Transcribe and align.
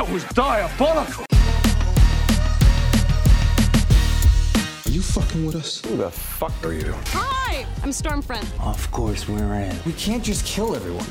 That 0.00 0.10
was 0.10 0.24
diabolical. 0.32 1.26
Are 4.86 4.90
you 4.90 5.02
fucking 5.02 5.44
with 5.44 5.56
us? 5.56 5.82
Who 5.84 5.98
the 5.98 6.10
fuck 6.10 6.52
are 6.64 6.72
you? 6.72 6.94
Hi, 7.08 7.66
I'm 7.82 7.90
Stormfront. 7.90 8.48
Of 8.66 8.90
course 8.92 9.28
we're 9.28 9.52
in. 9.56 9.76
We 9.84 9.92
can't 9.92 10.24
just 10.24 10.46
kill 10.46 10.74
everyone. 10.74 11.04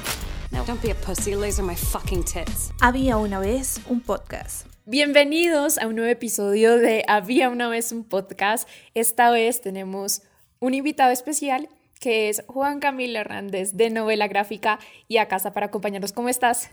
No, 0.51 0.65
don't 0.65 0.81
be 0.81 0.89
a 0.89 0.95
pussy. 0.95 1.35
Laser 1.35 1.61
my 1.61 1.75
fucking 1.75 2.23
tits. 2.23 2.71
Había 2.81 3.17
una 3.17 3.39
vez 3.39 3.79
un 3.87 4.01
podcast. 4.01 4.65
Bienvenidos 4.87 5.77
a 5.77 5.85
un 5.85 5.95
nuevo 5.95 6.09
episodio 6.09 6.79
de 6.79 7.05
Había 7.07 7.49
una 7.49 7.69
vez 7.69 7.91
un 7.91 8.03
podcast. 8.03 8.67
Esta 8.95 9.29
vez 9.29 9.61
tenemos 9.61 10.23
un 10.59 10.73
invitado 10.73 11.11
especial 11.11 11.69
que 11.99 12.29
es 12.29 12.41
Juan 12.47 12.79
Camilo 12.79 13.19
Hernández 13.19 13.73
de 13.73 13.91
Novela 13.91 14.27
Gráfica 14.27 14.79
y 15.07 15.17
a 15.17 15.27
casa 15.27 15.53
para 15.53 15.67
acompañarnos. 15.67 16.11
¿Cómo 16.11 16.29
estás? 16.29 16.71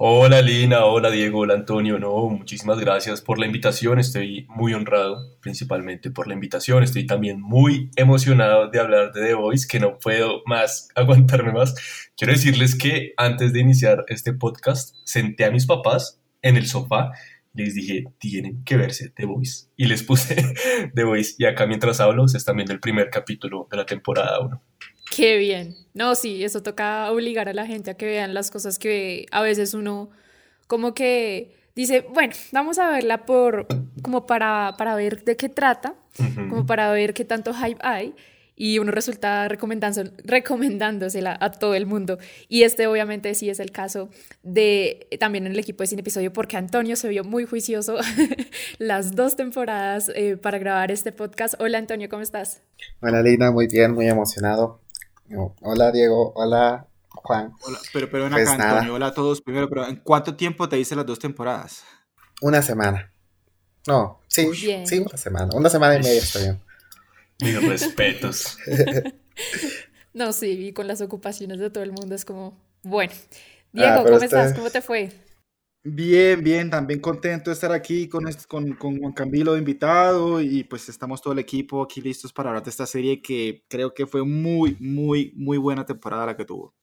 Hola 0.00 0.42
Lina, 0.42 0.84
hola 0.84 1.10
Diego, 1.10 1.40
hola 1.40 1.54
Antonio, 1.54 1.98
no, 1.98 2.28
muchísimas 2.28 2.78
gracias 2.78 3.20
por 3.20 3.40
la 3.40 3.46
invitación, 3.46 3.98
estoy 3.98 4.46
muy 4.48 4.72
honrado 4.72 5.36
principalmente 5.40 6.12
por 6.12 6.28
la 6.28 6.34
invitación, 6.34 6.84
estoy 6.84 7.04
también 7.04 7.40
muy 7.40 7.90
emocionado 7.96 8.70
de 8.70 8.78
hablar 8.78 9.12
de 9.12 9.26
The 9.26 9.34
Voice, 9.34 9.66
que 9.68 9.80
no 9.80 9.98
puedo 9.98 10.42
más 10.46 10.88
aguantarme 10.94 11.50
más. 11.50 11.74
Quiero 12.16 12.32
decirles 12.32 12.76
que 12.76 13.12
antes 13.16 13.52
de 13.52 13.58
iniciar 13.58 14.04
este 14.06 14.32
podcast, 14.32 14.94
senté 15.02 15.44
a 15.44 15.50
mis 15.50 15.66
papás 15.66 16.20
en 16.42 16.56
el 16.56 16.68
sofá 16.68 17.10
les 17.54 17.74
dije, 17.74 18.04
tienen 18.18 18.62
que 18.62 18.76
verse 18.76 19.10
The 19.10 19.26
Voice. 19.26 19.66
Y 19.76 19.86
les 19.86 20.04
puse 20.04 20.36
The 20.94 21.02
Voice. 21.02 21.34
Y 21.38 21.44
acá 21.44 21.66
mientras 21.66 21.98
hablo, 21.98 22.28
se 22.28 22.38
están 22.38 22.54
viendo 22.54 22.72
el 22.72 22.78
primer 22.78 23.10
capítulo 23.10 23.66
de 23.68 23.76
la 23.76 23.84
temporada 23.84 24.38
1. 24.38 24.62
Qué 25.14 25.36
bien. 25.36 25.74
No, 25.94 26.14
sí, 26.14 26.44
eso 26.44 26.62
toca 26.62 27.10
obligar 27.10 27.48
a 27.48 27.52
la 27.52 27.66
gente 27.66 27.90
a 27.90 27.94
que 27.94 28.06
vean 28.06 28.34
las 28.34 28.50
cosas 28.50 28.78
que 28.78 29.26
a 29.30 29.42
veces 29.42 29.74
uno 29.74 30.10
como 30.66 30.94
que 30.94 31.56
dice, 31.74 32.06
bueno, 32.12 32.34
vamos 32.52 32.78
a 32.78 32.90
verla 32.90 33.24
por 33.24 33.66
como 34.02 34.26
para, 34.26 34.74
para 34.76 34.94
ver 34.94 35.24
de 35.24 35.36
qué 35.36 35.48
trata, 35.48 35.94
como 36.48 36.66
para 36.66 36.90
ver 36.92 37.14
qué 37.14 37.24
tanto 37.24 37.54
hype 37.54 37.78
hay 37.80 38.14
y 38.58 38.80
uno 38.80 38.90
resulta 38.90 39.46
recomendándosela 39.48 41.38
a 41.40 41.52
todo 41.52 41.74
el 41.74 41.86
mundo. 41.86 42.18
Y 42.48 42.64
este 42.64 42.88
obviamente 42.88 43.34
sí 43.34 43.48
es 43.48 43.60
el 43.60 43.70
caso 43.70 44.10
de 44.42 45.06
también 45.20 45.46
en 45.46 45.52
el 45.52 45.58
equipo 45.58 45.84
de 45.84 45.86
Cine 45.86 46.00
Episodio 46.00 46.32
porque 46.32 46.56
Antonio 46.56 46.96
se 46.96 47.08
vio 47.08 47.22
muy 47.22 47.46
juicioso 47.46 47.96
las 48.78 49.14
dos 49.14 49.36
temporadas 49.36 50.10
eh, 50.14 50.36
para 50.36 50.58
grabar 50.58 50.90
este 50.90 51.12
podcast. 51.12 51.54
Hola 51.60 51.78
Antonio, 51.78 52.08
¿cómo 52.08 52.22
estás? 52.22 52.62
Hola 53.00 53.22
Lina, 53.22 53.52
muy 53.52 53.68
bien, 53.68 53.94
muy 53.94 54.08
emocionado. 54.08 54.80
Hola 55.60 55.92
Diego, 55.92 56.32
hola 56.34 56.86
Juan. 57.08 57.52
Hola, 57.62 57.78
pero, 57.92 58.10
pero 58.10 58.24
ven 58.24 58.32
pues 58.32 58.48
acá 58.48 58.70
Antonio, 58.70 58.94
hola 58.94 59.06
a 59.08 59.14
todos 59.14 59.40
primero, 59.40 59.68
pero 59.68 59.86
¿en 59.86 59.96
cuánto 59.96 60.36
tiempo 60.36 60.68
te 60.68 60.78
hice 60.78 60.96
las 60.96 61.06
dos 61.06 61.18
temporadas? 61.18 61.84
Una 62.40 62.62
semana. 62.62 63.12
No, 63.86 64.20
sí, 64.26 64.48
sí, 64.54 64.98
una 64.98 65.16
semana. 65.16 65.54
Una 65.54 65.70
semana 65.70 65.96
y 65.96 66.02
media 66.02 66.20
está 66.20 66.38
bien. 66.40 66.60
Mis 67.40 67.68
respetos. 67.68 68.58
no, 70.14 70.32
sí, 70.32 70.68
y 70.68 70.72
con 70.72 70.86
las 70.86 71.00
ocupaciones 71.00 71.58
de 71.58 71.70
todo 71.70 71.84
el 71.84 71.92
mundo 71.92 72.14
es 72.14 72.24
como, 72.24 72.56
bueno. 72.82 73.12
Diego, 73.72 74.00
ah, 74.00 74.04
¿cómo 74.04 74.16
estás? 74.16 74.54
¿Cómo 74.54 74.70
te 74.70 74.82
fue? 74.82 75.12
Bien, 75.84 76.42
bien, 76.42 76.68
también 76.70 77.00
contento 77.00 77.50
de 77.50 77.54
estar 77.54 77.72
aquí 77.72 78.08
con, 78.08 78.24
con, 78.48 78.74
con, 78.74 78.98
Juan 78.98 79.12
Camilo 79.12 79.56
invitado 79.56 80.40
y 80.40 80.64
pues 80.64 80.88
estamos 80.88 81.22
todo 81.22 81.32
el 81.32 81.38
equipo 81.38 81.82
aquí 81.82 82.00
listos 82.00 82.32
para 82.32 82.50
hablar 82.50 82.64
de 82.64 82.70
esta 82.70 82.86
serie 82.86 83.22
que 83.22 83.64
creo 83.68 83.94
que 83.94 84.06
fue 84.06 84.24
muy, 84.24 84.76
muy, 84.80 85.32
muy 85.36 85.56
buena 85.56 85.86
temporada 85.86 86.26
la 86.26 86.36
que 86.36 86.44
tuvo. 86.44 86.74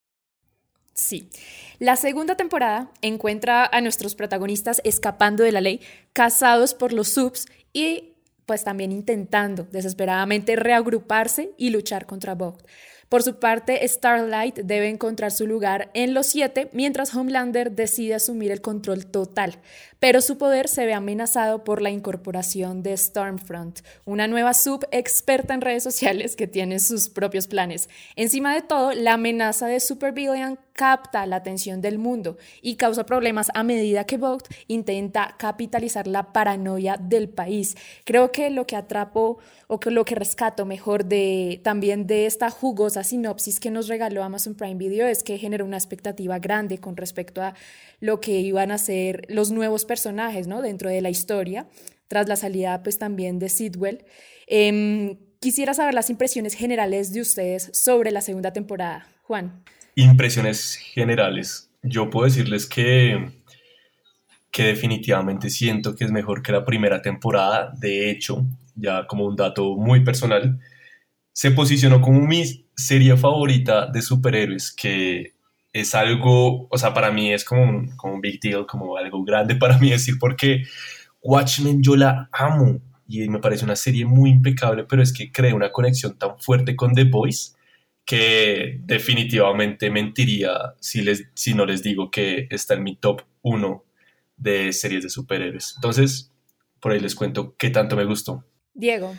Sí. 0.94 1.30
La 1.78 1.98
segunda 1.98 2.36
temporada 2.36 2.90
encuentra 3.02 3.66
a 3.66 3.82
nuestros 3.82 4.16
protagonistas 4.16 4.82
escapando 4.86 5.44
de 5.44 5.52
la 5.52 5.60
ley, 5.60 5.82
casados 6.14 6.74
por 6.74 6.94
los 6.94 7.10
subs 7.10 7.48
y 7.74 8.14
pues 8.46 8.64
también 8.64 8.94
intentando 8.94 9.68
desesperadamente 9.72 10.56
reagruparse 10.56 11.52
y 11.58 11.70
luchar 11.72 12.06
contra 12.06 12.34
Vogt. 12.34 12.66
Por 13.10 13.22
su 13.22 13.40
parte, 13.40 13.88
Starlight 13.88 14.56
debe 14.60 14.90
encontrar 14.90 15.32
su 15.32 15.46
lugar 15.46 15.92
en 15.94 16.14
los 16.14 16.26
siete, 16.26 16.70
mientras 16.74 17.14
Homelander 17.16 17.72
decide 17.72 18.16
asumir 18.16 18.52
el 18.52 18.62
control 18.62 19.06
total, 19.06 19.60
pero 20.06 20.22
su 20.22 20.38
poder 20.38 20.68
se 20.68 20.86
ve 20.86 20.94
amenazado 20.94 21.64
por 21.64 21.82
la 21.82 21.90
incorporación 21.90 22.84
de 22.84 22.96
Stormfront, 22.96 23.80
una 24.06 24.28
nueva 24.28 24.54
sub 24.54 24.86
experta 24.92 25.56
en 25.56 25.62
redes 25.62 25.82
sociales 25.82 26.36
que 26.36 26.46
tiene 26.46 26.78
sus 26.78 27.10
propios 27.10 27.48
planes. 27.48 27.90
Encima 28.16 28.54
de 28.54 28.62
todo, 28.62 28.94
la 28.94 29.14
amenaza 29.14 29.66
de 29.66 29.80
Supervillain 29.80 30.60
capta 30.74 31.26
la 31.26 31.38
atención 31.38 31.82
del 31.82 31.98
mundo 31.98 32.38
y 32.62 32.76
causa 32.76 33.06
problemas 33.06 33.50
a 33.56 33.64
medida 33.64 34.04
que 34.04 34.18
Vogt 34.18 34.54
intenta 34.68 35.36
capitalizar 35.40 36.06
la 36.06 36.34
paranoia 36.34 36.98
del 36.98 37.30
país. 37.30 37.76
Creo 38.04 38.32
que 38.32 38.50
lo 38.50 38.68
que 38.68 38.76
atrapo 38.76 39.40
o 39.68 39.80
que 39.80 39.90
lo 39.90 40.04
que 40.04 40.16
rescato 40.16 40.66
mejor 40.66 41.06
de 41.06 41.62
también 41.64 42.08
de 42.08 42.26
esta 42.26 42.50
jugosa 42.50 43.06
sinopsis 43.06 43.62
que 43.62 43.72
nos 43.72 43.88
regaló 43.88 44.22
Amazon 44.22 44.54
Prime 44.54 44.76
Video 44.76 45.08
es 45.08 45.24
que 45.24 45.38
generó 45.38 45.66
una 45.66 45.78
expectativa 45.78 46.40
grande 46.40 46.78
con 46.78 46.98
respecto 46.98 47.42
a 47.42 47.56
lo 48.02 48.20
que 48.20 48.42
iban 48.42 48.72
a 48.72 48.78
ser 48.78 49.26
los 49.30 49.52
nuevos 49.52 49.86
personajes 49.86 49.95
¿no? 50.48 50.62
dentro 50.62 50.90
de 50.90 51.02
la 51.02 51.10
historia, 51.10 51.68
tras 52.08 52.28
la 52.28 52.36
salida 52.36 52.84
pues 52.84 52.98
también 52.98 53.40
de 53.40 53.50
Sidwell. 53.50 54.06
Em, 54.48 55.18
quisiera 55.40 55.74
saber 55.74 55.94
las 55.94 56.10
impresiones 56.10 56.54
generales 56.54 57.14
de 57.14 57.22
ustedes 57.22 57.70
sobre 57.74 58.12
la 58.12 58.22
segunda 58.22 58.54
temporada. 58.54 59.08
Juan. 59.24 59.64
Impresiones 59.96 60.76
generales. 60.76 61.70
Yo 61.82 62.10
puedo 62.10 62.26
decirles 62.26 62.66
que, 62.68 63.32
que 64.52 64.64
definitivamente 64.64 65.50
siento 65.50 65.96
que 65.96 66.04
es 66.04 66.12
mejor 66.12 66.42
que 66.42 66.52
la 66.52 66.66
primera 66.66 67.02
temporada. 67.02 67.72
De 67.80 68.10
hecho, 68.10 68.46
ya 68.76 69.08
como 69.08 69.26
un 69.26 69.36
dato 69.36 69.76
muy 69.76 70.04
personal, 70.04 70.60
se 71.32 71.52
posicionó 71.52 72.02
como 72.02 72.22
mi 72.22 72.66
serie 72.76 73.16
favorita 73.18 73.88
de 73.88 74.02
superhéroes, 74.02 74.72
que 74.72 75.35
es 75.76 75.94
algo, 75.94 76.70
o 76.70 76.78
sea, 76.78 76.94
para 76.94 77.12
mí 77.12 77.34
es 77.34 77.44
como 77.44 77.64
un, 77.64 77.98
como 77.98 78.22
big 78.22 78.40
deal, 78.40 78.66
como 78.66 78.96
algo 78.96 79.26
grande 79.26 79.56
para 79.60 79.78
mí 79.78 79.90
decir, 79.90 80.16
porque 80.18 80.64
Watchmen 81.22 81.84
yo 81.84 81.98
la 81.98 82.30
amo 82.32 82.80
y 83.10 83.28
me 83.28 83.40
parece 83.40 83.66
una 83.66 83.76
serie 83.76 84.06
muy 84.06 84.30
impecable, 84.30 84.86
pero 84.86 85.04
es 85.04 85.12
que 85.12 85.34
crea 85.34 85.54
una 85.54 85.74
conexión 85.74 86.18
tan 86.18 86.40
fuerte 86.40 86.78
con 86.78 86.94
The 86.94 87.04
Voice 87.04 87.56
que 88.06 88.80
definitivamente 88.84 89.90
mentiría 89.90 90.76
si, 90.80 91.02
les, 91.02 91.28
si 91.34 91.54
no 91.54 91.66
les 91.66 91.84
digo 91.84 92.10
que 92.10 92.48
está 92.52 92.76
en 92.76 92.84
mi 92.84 92.96
top 92.96 93.24
1 93.42 93.84
de 94.38 94.72
series 94.72 95.04
de 95.04 95.10
superhéroes. 95.10 95.74
Entonces, 95.76 96.32
por 96.80 96.94
ahí 96.94 97.02
les 97.02 97.16
cuento 97.16 97.54
qué 97.58 97.70
tanto 97.70 97.98
me 97.98 98.06
gustó. 98.06 98.46
Diego. 98.74 99.14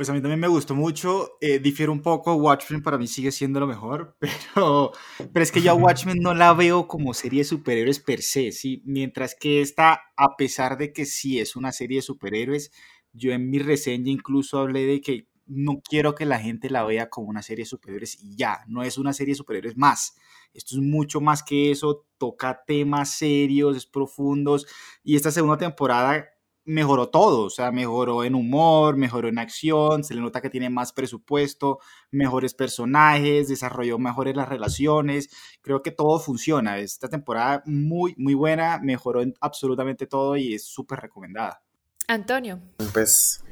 Pues 0.00 0.08
a 0.08 0.14
mí 0.14 0.22
también 0.22 0.40
me 0.40 0.48
gustó 0.48 0.74
mucho, 0.74 1.36
eh, 1.42 1.58
difiere 1.58 1.92
un 1.92 2.00
poco, 2.00 2.34
Watchmen 2.36 2.82
para 2.82 2.96
mí 2.96 3.06
sigue 3.06 3.30
siendo 3.30 3.60
lo 3.60 3.66
mejor, 3.66 4.16
pero, 4.54 4.92
pero 5.30 5.42
es 5.42 5.52
que 5.52 5.60
yo 5.60 5.72
a 5.72 5.74
Watchmen 5.74 6.16
no 6.22 6.32
la 6.32 6.54
veo 6.54 6.88
como 6.88 7.12
serie 7.12 7.40
de 7.40 7.44
superhéroes 7.44 8.00
per 8.00 8.22
se, 8.22 8.50
¿sí? 8.50 8.80
Mientras 8.86 9.34
que 9.38 9.60
esta, 9.60 10.00
a 10.16 10.36
pesar 10.38 10.78
de 10.78 10.94
que 10.94 11.04
sí 11.04 11.38
es 11.38 11.54
una 11.54 11.70
serie 11.70 11.98
de 11.98 12.02
superhéroes, 12.02 12.72
yo 13.12 13.32
en 13.32 13.50
mi 13.50 13.58
reseña 13.58 14.10
incluso 14.10 14.58
hablé 14.58 14.86
de 14.86 15.02
que 15.02 15.28
no 15.44 15.82
quiero 15.86 16.14
que 16.14 16.24
la 16.24 16.38
gente 16.38 16.70
la 16.70 16.82
vea 16.84 17.10
como 17.10 17.28
una 17.28 17.42
serie 17.42 17.64
de 17.64 17.68
superhéroes 17.68 18.18
y 18.22 18.36
ya, 18.36 18.60
no 18.68 18.82
es 18.82 18.96
una 18.96 19.12
serie 19.12 19.32
de 19.32 19.38
superhéroes 19.38 19.76
más. 19.76 20.14
Esto 20.54 20.76
es 20.76 20.80
mucho 20.80 21.20
más 21.20 21.42
que 21.42 21.70
eso, 21.70 22.06
toca 22.16 22.62
temas 22.66 23.18
serios, 23.18 23.76
es 23.76 23.84
profundos 23.84 24.66
y 25.04 25.16
esta 25.16 25.30
segunda 25.30 25.58
temporada 25.58 26.26
mejoró 26.70 27.08
todo, 27.08 27.44
o 27.44 27.50
sea, 27.50 27.72
mejoró 27.72 28.22
en 28.22 28.34
humor, 28.34 28.96
mejoró 28.96 29.28
en 29.28 29.38
acción, 29.38 30.04
se 30.04 30.14
le 30.14 30.20
nota 30.20 30.40
que 30.40 30.50
tiene 30.50 30.70
más 30.70 30.92
presupuesto, 30.92 31.80
mejores 32.12 32.54
personajes, 32.54 33.48
desarrolló 33.48 33.98
mejores 33.98 34.36
las 34.36 34.48
relaciones, 34.48 35.30
creo 35.62 35.82
que 35.82 35.90
todo 35.90 36.20
funciona, 36.20 36.78
esta 36.78 37.08
temporada 37.08 37.62
muy, 37.66 38.14
muy 38.16 38.34
buena, 38.34 38.78
mejoró 38.78 39.20
en 39.20 39.34
absolutamente 39.40 40.06
todo 40.06 40.36
y 40.36 40.54
es 40.54 40.64
súper 40.64 41.00
recomendada. 41.00 41.60
Antonio. 42.06 42.60
Pues 42.92 43.42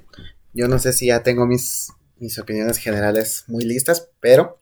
yo 0.53 0.69
no 0.69 0.79
sé 0.79 0.93
si 0.93 1.06
ya 1.06 1.23
tengo 1.23 1.47
mis, 1.47 1.93
mis 2.19 2.38
opiniones 2.38 2.79
generales 2.79 3.44
muy 3.49 3.65
listas, 3.65 4.11
pero 4.20 4.59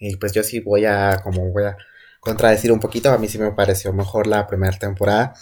eh, 0.00 0.16
pues 0.18 0.32
yo 0.32 0.42
sí 0.42 0.60
voy 0.60 0.86
a, 0.86 1.20
como 1.22 1.52
voy 1.52 1.64
a 1.64 1.76
contradecir 2.20 2.72
un 2.72 2.80
poquito, 2.80 3.10
a 3.10 3.18
mí 3.18 3.28
sí 3.28 3.38
me 3.38 3.52
pareció 3.52 3.92
mejor 3.92 4.26
la 4.26 4.46
primera 4.46 4.76
temporada 4.78 5.34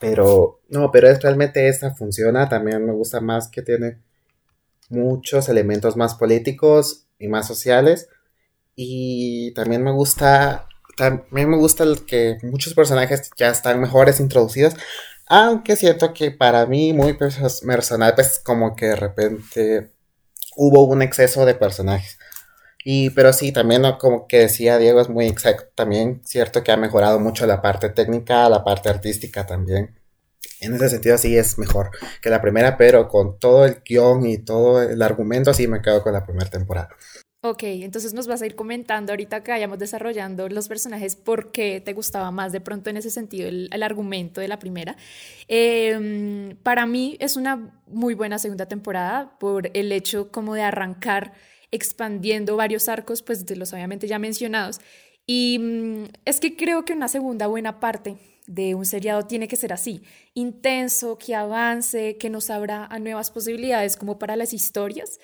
pero, 0.00 0.60
no, 0.68 0.90
pero 0.90 1.08
es 1.08 1.22
realmente 1.22 1.68
esta 1.68 1.94
funciona. 1.94 2.48
También 2.48 2.84
me 2.84 2.92
gusta 2.92 3.20
más 3.20 3.48
que 3.48 3.62
tiene 3.62 3.98
muchos 4.88 5.48
elementos 5.48 5.96
más 5.96 6.14
políticos 6.14 7.06
y 7.18 7.28
más 7.28 7.46
sociales. 7.46 8.08
Y 8.74 9.52
también 9.54 9.82
me 9.82 9.92
gusta, 9.92 10.66
también 10.96 11.50
me 11.50 11.56
gusta 11.56 11.84
que 12.06 12.38
muchos 12.42 12.74
personajes 12.74 13.30
ya 13.36 13.50
están 13.50 13.80
mejores 13.80 14.20
introducidos. 14.20 14.74
Aunque 15.26 15.76
siento 15.76 16.12
que 16.12 16.30
para 16.30 16.66
mí, 16.66 16.92
muy 16.92 17.14
personal, 17.14 18.14
pues 18.14 18.40
como 18.44 18.74
que 18.76 18.86
de 18.86 18.96
repente 18.96 19.92
hubo 20.56 20.84
un 20.84 21.02
exceso 21.02 21.46
de 21.46 21.54
personajes. 21.54 22.18
Y, 22.84 23.10
pero 23.10 23.32
sí, 23.32 23.52
también 23.52 23.82
¿no? 23.82 23.98
como 23.98 24.26
que 24.26 24.40
decía 24.40 24.78
Diego, 24.78 25.00
es 25.00 25.08
muy 25.08 25.26
exacto. 25.26 25.70
También 25.74 26.20
cierto 26.24 26.62
que 26.62 26.72
ha 26.72 26.76
mejorado 26.76 27.20
mucho 27.20 27.46
la 27.46 27.62
parte 27.62 27.90
técnica, 27.90 28.48
la 28.48 28.64
parte 28.64 28.88
artística 28.88 29.46
también. 29.46 29.98
En 30.60 30.74
ese 30.74 30.88
sentido 30.88 31.18
sí 31.18 31.36
es 31.36 31.58
mejor 31.58 31.90
que 32.20 32.30
la 32.30 32.40
primera, 32.40 32.76
pero 32.76 33.08
con 33.08 33.38
todo 33.38 33.64
el 33.66 33.82
guion 33.84 34.26
y 34.26 34.38
todo 34.38 34.82
el 34.82 35.02
argumento 35.02 35.52
sí 35.54 35.66
me 35.66 35.82
quedo 35.82 36.02
con 36.02 36.12
la 36.12 36.24
primera 36.24 36.50
temporada. 36.50 36.88
Ok, 37.44 37.64
entonces 37.64 38.14
nos 38.14 38.28
vas 38.28 38.40
a 38.40 38.46
ir 38.46 38.54
comentando 38.54 39.10
ahorita 39.12 39.42
que 39.42 39.50
vayamos 39.50 39.76
desarrollando 39.80 40.48
los 40.48 40.68
personajes 40.68 41.16
por 41.16 41.50
qué 41.50 41.80
te 41.80 41.92
gustaba 41.92 42.30
más 42.30 42.52
de 42.52 42.60
pronto 42.60 42.88
en 42.88 42.96
ese 42.96 43.10
sentido 43.10 43.48
el, 43.48 43.68
el 43.72 43.82
argumento 43.82 44.40
de 44.40 44.46
la 44.46 44.60
primera. 44.60 44.96
Eh, 45.48 46.54
para 46.62 46.86
mí 46.86 47.16
es 47.18 47.36
una 47.36 47.72
muy 47.88 48.14
buena 48.14 48.38
segunda 48.38 48.66
temporada 48.66 49.36
por 49.40 49.76
el 49.76 49.90
hecho 49.90 50.30
como 50.30 50.54
de 50.54 50.62
arrancar 50.62 51.32
expandiendo 51.72 52.54
varios 52.56 52.88
arcos, 52.88 53.22
pues 53.22 53.44
de 53.44 53.56
los 53.56 53.72
obviamente 53.72 54.06
ya 54.06 54.20
mencionados. 54.20 54.80
Y 55.26 55.58
mm, 55.58 56.04
es 56.24 56.38
que 56.38 56.56
creo 56.56 56.84
que 56.84 56.92
una 56.92 57.08
segunda 57.08 57.48
buena 57.48 57.80
parte 57.80 58.16
de 58.46 58.74
un 58.74 58.84
seriado 58.84 59.26
tiene 59.26 59.48
que 59.48 59.56
ser 59.56 59.72
así, 59.72 60.02
intenso, 60.34 61.18
que 61.18 61.34
avance, 61.34 62.16
que 62.18 62.30
nos 62.30 62.50
abra 62.50 62.86
a 62.86 62.98
nuevas 62.98 63.30
posibilidades 63.30 63.96
como 63.96 64.18
para 64.18 64.36
las 64.36 64.52
historias. 64.52 65.18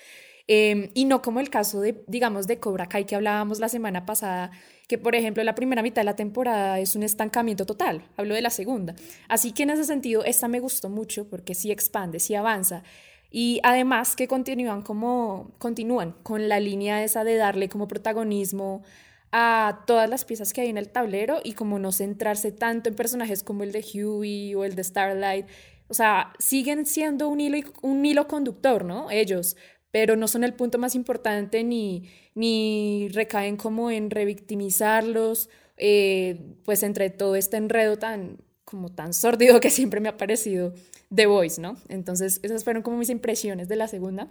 Eh, 0.51 0.89
y 0.95 1.05
no 1.05 1.21
como 1.21 1.39
el 1.39 1.51
caso 1.51 1.79
de, 1.79 2.03
digamos, 2.07 2.47
de 2.47 2.59
Cobra 2.59 2.89
Kai 2.89 3.05
que 3.05 3.15
hablábamos 3.15 3.59
la 3.59 3.69
semana 3.69 4.07
pasada, 4.07 4.49
que 4.87 4.97
por 4.97 5.13
ejemplo 5.13 5.43
la 5.43 5.53
primera 5.53 5.83
mitad 5.83 6.01
de 6.01 6.05
la 6.05 6.15
temporada 6.15 6.79
es 6.79 6.95
un 6.95 7.03
estancamiento 7.03 7.67
total, 7.67 8.09
hablo 8.17 8.33
de 8.33 8.41
la 8.41 8.49
segunda. 8.49 8.95
Así 9.27 9.51
que 9.51 9.61
en 9.61 9.69
ese 9.69 9.83
sentido, 9.83 10.23
esta 10.23 10.47
me 10.47 10.59
gustó 10.59 10.89
mucho 10.89 11.29
porque 11.29 11.53
sí 11.53 11.69
expande, 11.69 12.19
sí 12.19 12.33
avanza. 12.33 12.83
Y 13.31 13.59
además 13.63 14.15
que 14.15 14.27
continúan 14.27 14.81
como 14.81 15.51
continúan 15.59 16.13
con 16.23 16.49
la 16.49 16.59
línea 16.59 17.03
esa 17.03 17.23
de 17.23 17.35
darle 17.35 17.69
como 17.69 17.87
protagonismo 17.87 18.83
a 19.31 19.83
todas 19.85 20.09
las 20.09 20.25
piezas 20.25 20.53
que 20.53 20.61
hay 20.61 20.69
en 20.69 20.77
el 20.77 20.89
tablero 20.89 21.39
y 21.43 21.53
como 21.53 21.77
no 21.77 21.91
centrarse 21.91 22.51
tanto 22.51 22.89
en 22.89 22.95
personajes 22.95 23.43
como 23.43 23.63
el 23.63 23.71
de 23.71 23.85
Huey 23.93 24.55
o 24.55 24.63
el 24.63 24.75
de 24.75 24.83
Starlight. 24.83 25.45
O 25.87 25.93
sea, 25.93 26.33
siguen 26.39 26.85
siendo 26.85 27.27
un 27.29 27.39
hilo, 27.39 27.59
un 27.81 28.05
hilo 28.05 28.27
conductor, 28.27 28.85
¿no? 28.85 29.11
Ellos, 29.11 29.55
pero 29.91 30.15
no 30.15 30.27
son 30.27 30.43
el 30.43 30.53
punto 30.53 30.77
más 30.77 30.95
importante 30.95 31.63
ni, 31.63 32.09
ni 32.35 33.09
recaen 33.09 33.57
como 33.57 33.91
en 33.91 34.09
revictimizarlos, 34.09 35.49
eh, 35.77 36.55
pues 36.65 36.83
entre 36.83 37.09
todo 37.09 37.35
este 37.35 37.57
enredo 37.57 37.97
tan 37.97 38.37
como 38.69 38.89
tan 38.89 39.13
sordido 39.13 39.59
que 39.59 39.69
siempre 39.69 39.99
me 39.99 40.09
ha 40.09 40.17
parecido 40.17 40.73
The 41.13 41.25
Voice, 41.25 41.59
¿no? 41.59 41.77
Entonces, 41.87 42.39
esas 42.43 42.63
fueron 42.63 42.83
como 42.83 42.97
mis 42.97 43.09
impresiones 43.09 43.67
de 43.67 43.75
la 43.75 43.87
segunda, 43.87 44.27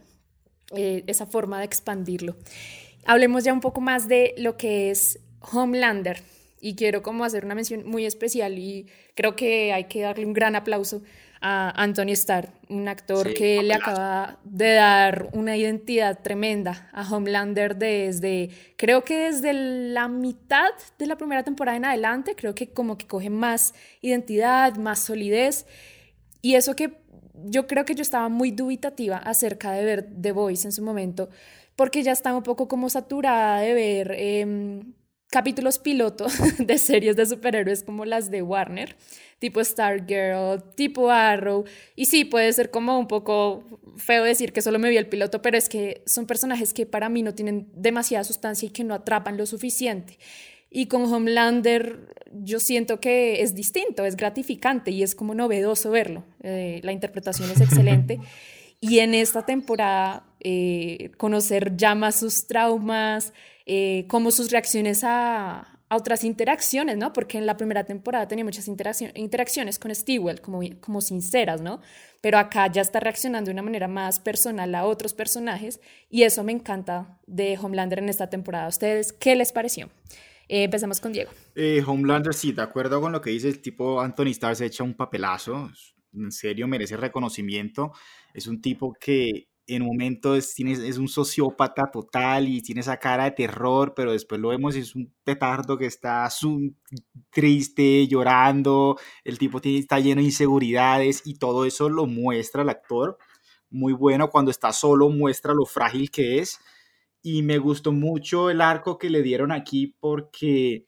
eh, 0.77 1.03
esa 1.07 1.27
forma 1.27 1.59
de 1.59 1.65
expandirlo. 1.65 2.37
Hablemos 3.05 3.43
ya 3.45 3.53
un 3.53 3.61
poco 3.61 3.81
más 3.81 4.07
de 4.07 4.35
lo 4.39 4.57
que 4.57 4.91
es 4.91 5.19
Homelander 5.41 6.23
y 6.61 6.75
quiero 6.77 7.03
como 7.03 7.25
hacer 7.25 7.45
una 7.45 7.55
mención 7.55 7.85
muy 7.87 8.05
especial 8.05 8.59
y 8.59 8.87
creo 9.15 9.35
que 9.35 9.73
hay 9.73 9.85
que 9.85 10.03
darle 10.03 10.27
un 10.27 10.35
gran 10.35 10.55
aplauso 10.55 11.03
a 11.41 11.71
Anthony 11.83 12.13
Starr, 12.13 12.49
un 12.69 12.89
actor 12.89 13.29
Sí, 13.29 13.35
que 13.35 13.63
le 13.63 13.75
acaba 13.75 14.39
de 14.45 14.75
dar 14.75 15.29
una 15.33 15.57
identidad 15.57 16.21
tremenda 16.21 16.89
a 16.93 17.09
Homelander 17.09 17.77
desde, 17.77 18.51
creo 18.77 19.05
que 19.05 19.17
desde 19.17 19.53
la 19.53 20.09
mitad 20.09 20.71
de 20.99 21.07
la 21.07 21.17
primera 21.17 21.45
temporada 21.45 21.77
en 21.77 21.85
adelante, 21.85 22.35
creo 22.35 22.55
que 22.55 22.71
como 22.71 22.99
que 22.99 23.07
coge 23.07 23.31
más 23.31 23.75
identidad, 24.01 24.77
más 24.77 24.99
solidez. 24.99 25.67
Y 26.43 26.55
eso 26.55 26.75
que 26.75 26.99
yo 27.45 27.67
creo 27.67 27.85
que 27.85 27.95
yo 27.95 28.03
estaba 28.03 28.29
muy 28.29 28.51
dubitativa 28.51 29.17
acerca 29.19 29.73
de 29.73 29.85
ver 29.85 30.09
The 30.21 30.33
Voice 30.33 30.67
en 30.67 30.73
su 30.73 30.83
momento, 30.83 31.29
porque 31.77 32.03
ya 32.03 32.13
estaba 32.13 32.37
un 32.37 32.43
poco 32.43 32.67
como 32.67 32.91
saturada 32.91 33.61
de 33.61 33.75
ver 33.75 34.15
em, 34.17 34.95
capítulos 35.31 35.79
piloto 35.79 36.27
de 36.59 36.79
series 36.79 37.17
de 37.17 37.27
superhéroes 37.27 37.83
como 37.83 38.05
las 38.05 38.31
de 38.31 38.43
Warner, 38.43 38.97
tipo 39.39 39.63
Stargirl, 39.63 40.63
tipo 40.75 41.11
Arrow. 41.11 41.65
Y 41.97 42.07
sí, 42.07 42.25
puede 42.25 42.53
ser 42.53 42.71
como 42.71 42.99
un 42.99 43.09
poco 43.09 43.65
feo 43.97 44.25
decir 44.25 44.53
que 44.53 44.63
solo 44.63 44.79
me 44.79 44.91
vi 44.91 44.97
el 44.97 45.09
piloto, 45.09 45.43
pero 45.43 45.57
es 45.57 45.69
que 45.69 46.03
son 46.07 46.27
personajes 46.27 46.73
que 46.73 46.87
para 46.87 47.09
mí 47.09 47.23
no 47.23 47.35
tienen 47.35 47.69
demasiada 47.75 48.25
sustancia 48.25 48.67
y 48.67 48.71
que 48.71 48.85
no 48.85 48.95
atrapan 48.95 49.37
lo 49.37 49.47
suficiente. 49.47 50.19
Y 50.71 50.87
con 50.87 51.13
Homelander 51.13 52.15
yo 52.33 52.61
siento 52.61 53.01
que 53.01 53.43
es 53.43 53.55
distinto, 53.55 54.05
es 54.05 54.17
gratificante 54.17 54.91
y 54.91 55.03
es 55.03 55.15
como 55.15 55.35
novedoso 55.35 55.91
verlo. 55.91 56.25
Eh, 56.43 56.81
la 56.83 56.93
interpretación 56.93 57.51
es 57.51 57.61
excelente. 57.61 58.21
Y 58.81 59.01
en 59.01 59.13
esta 59.13 59.45
temporada, 59.45 60.25
eh, 60.39 61.11
conocer 61.17 61.77
ya 61.77 61.97
más 61.97 62.21
sus 62.21 62.47
traumas, 62.47 63.33
eh, 63.71 64.07
como 64.09 64.31
sus 64.31 64.51
reacciones 64.51 65.05
a, 65.05 65.79
a, 65.91 65.97
otras 65.97 66.25
interacciones, 66.25 66.97
¿no? 66.97 67.13
Porque 67.13 67.37
en 67.37 67.45
la 67.45 67.59
primera 67.59 67.85
temporada 67.85 68.27
tenía 68.27 68.43
muchas 68.43 68.67
interacción, 68.67 69.13
interacciones 69.15 69.79
con 69.79 69.95
Stewart, 69.95 70.41
como, 70.41 70.61
como 70.81 71.03
sinceras, 71.03 71.61
¿no? 71.61 71.83
Pero 72.23 72.39
acá 72.39 72.73
ya 72.73 72.81
está 72.81 72.99
reaccionando 72.99 73.49
de 73.49 73.53
una 73.53 73.63
manera 73.63 73.87
más 73.87 74.21
personal 74.21 74.75
a 74.75 74.87
otros 74.87 75.13
personajes 75.13 75.81
y 76.09 76.23
eso 76.23 76.43
me 76.45 76.53
encanta 76.53 77.21
de 77.27 77.59
Homelander 77.61 77.99
en 77.99 78.09
esta 78.09 78.31
temporada. 78.31 78.65
¿A 78.65 78.69
ustedes 78.69 79.13
qué 79.13 79.37
les 79.37 79.53
pareció? 79.53 79.91
Eh, 80.49 80.65
empezamos 80.65 80.99
con 80.99 81.13
Diego. 81.13 81.31
Eh, 81.55 81.85
Homelander, 81.87 82.33
sí, 82.33 82.53
de 82.53 82.63
acuerdo 82.63 83.03
con 83.03 83.13
lo 83.13 83.21
que 83.21 83.31
dice 83.31 83.49
el 83.49 83.61
tipo 83.61 84.01
Anthony 84.01 84.31
Starr, 84.31 84.57
se 84.57 84.65
echa 84.65 84.83
un 84.83 84.95
papelazo. 84.95 85.71
En 86.15 86.33
serio, 86.33 86.67
merece 86.67 86.97
reconocimiento. 86.97 87.93
Es 88.33 88.47
un 88.47 88.63
tipo 88.63 88.95
que 88.99 89.48
en 89.69 89.83
un 89.83 89.89
momento 89.89 90.35
es, 90.35 90.57
un 90.99 91.09
sociópata 91.09 91.91
total 91.91 92.49
y 92.49 92.63
tiene 92.63 92.81
esa 92.81 92.97
cara 92.97 93.25
de 93.25 93.33
terror, 93.33 93.93
pero 93.95 94.13
después 94.13 94.41
lo 94.41 94.49
vemos 94.49 94.75
y 94.75 94.81
es 94.81 94.95
un 94.95 95.15
petardo 95.25 95.77
que 95.77 95.87
está 95.87 96.29
triste, 97.31 98.09
llorando. 98.09 98.97
El 99.25 99.39
tipo 99.39 99.61
está 99.63 100.01
lleno 100.01 100.21
de 100.23 100.27
inseguridades 100.27 101.23
y 101.27 101.35
todo 101.35 101.67
eso 101.67 101.91
lo 101.91 102.07
muestra 102.07 102.63
el 102.63 102.71
actor. 102.71 103.19
Muy 103.71 103.93
bueno, 103.93 104.31
cuando 104.31 104.51
está 104.51 104.73
solo 104.73 105.11
muestra 105.11 105.53
lo 105.53 105.67
frágil 105.67 106.11
que 106.11 106.39
es 106.39 106.59
y 107.23 107.43
me 107.43 107.59
gustó 107.59 107.93
mucho 107.93 108.49
el 108.51 108.63
arco 108.63 108.99
que 108.99 109.11
le 109.11 109.23
dieron 109.23 109.53
aquí 109.53 109.95
porque 110.01 110.87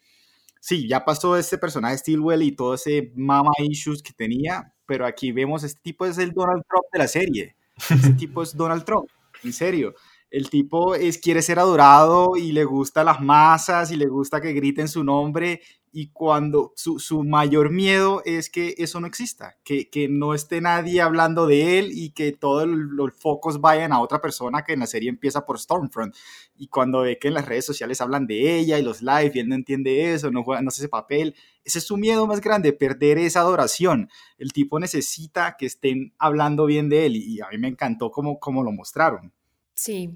sí, 0.61 0.88
ya 0.88 1.05
pasó 1.05 1.37
este 1.37 1.59
personaje 1.59 1.99
Stilwell 1.99 2.43
y 2.43 2.53
todo 2.53 2.75
ese 2.75 3.12
mama 3.15 3.50
issues 3.59 4.03
que 4.03 4.15
tenía, 4.15 4.75
pero 4.87 5.06
aquí 5.06 5.32
vemos 5.32 5.65
este 5.65 5.81
tipo 5.82 6.06
es 6.06 6.19
el 6.19 6.32
Donald 6.32 6.62
Trump 6.69 6.85
de 6.93 6.99
la 6.99 7.09
serie. 7.09 7.56
Este 7.88 8.12
tipo 8.15 8.43
es 8.43 8.56
Donald 8.56 8.85
Trump, 8.85 9.09
en 9.43 9.53
serio. 9.53 9.94
El 10.31 10.49
tipo 10.49 10.94
es, 10.94 11.19
quiere 11.19 11.43
ser 11.43 11.59
adorado 11.59 12.37
y 12.37 12.53
le 12.53 12.65
gusta 12.65 13.03
las 13.03 13.21
masas 13.21 13.91
y 13.91 13.97
le 13.97 14.06
gusta 14.06 14.41
que 14.41 14.53
griten 14.53 14.88
su 14.88 15.03
nombre 15.03 15.61
y 15.93 16.09
cuando 16.12 16.73
su, 16.77 17.00
su 17.00 17.25
mayor 17.25 17.71
miedo 17.71 18.23
es 18.25 18.49
que 18.49 18.75
eso 18.79 19.00
no 19.00 19.06
exista, 19.06 19.56
que, 19.65 19.91
que, 19.91 20.09
no 20.09 20.35
esté 20.35 20.61
nadie 20.61 21.01
hablando 21.01 21.46
de 21.46 21.79
él 21.79 21.91
y 21.93 22.10
que 22.10 22.32
todos 22.32 22.69
los 22.69 23.13
focos 23.15 23.60
vayan 23.60 23.93
a 23.93 24.01
otra 24.01 24.20
persona 24.20 24.63
que 24.63 24.75
en 24.75 24.81
la 24.81 24.87
serie 24.87 25.08
empieza 25.08 25.44
por 25.44 25.58
Stormfront. 25.58 26.15
Y 26.56 26.69
cuando 26.69 27.01
ve 27.01 27.19
que 27.19 27.29
en 27.29 27.34
las 27.34 27.46
redes 27.46 27.67
sociales 27.67 28.01
hablan 28.01 28.27
de 28.27 28.58
ella 28.58 28.79
y 28.79 28.82
los 28.82 29.03
live 29.03 29.32
y 29.34 29.39
él 29.41 29.49
no 29.49 29.56
entiende 29.56 30.13
eso, 30.13 30.31
no, 30.31 30.44
juega, 30.44 30.63
no 30.63 30.69
hace 30.69 30.82
ese 30.82 30.89
papel, 30.89 31.34
ese 31.65 31.79
es 31.79 31.84
su 31.84 31.96
miedo 31.96 32.27
más 32.27 32.41
grande, 32.41 32.72
perder 32.72 33.19
esa 33.19 33.41
adoración. 33.41 34.08
El 34.39 34.53
tipo 34.53 34.79
necesita 34.79 35.56
que 35.58 35.67
estén 35.67 36.15
hablando 36.19 36.67
bien 36.67 36.89
de 36.89 37.06
él 37.06 37.17
y, 37.17 37.41
a 37.41 37.49
mí 37.49 37.58
me 37.58 37.69
encantó 37.69 38.10
cómo, 38.13 38.39
cómo 38.39 38.63
lo 38.63 38.70
mostraron. 38.70 39.32
Sí. 39.81 40.10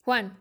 Juan. 0.00 0.38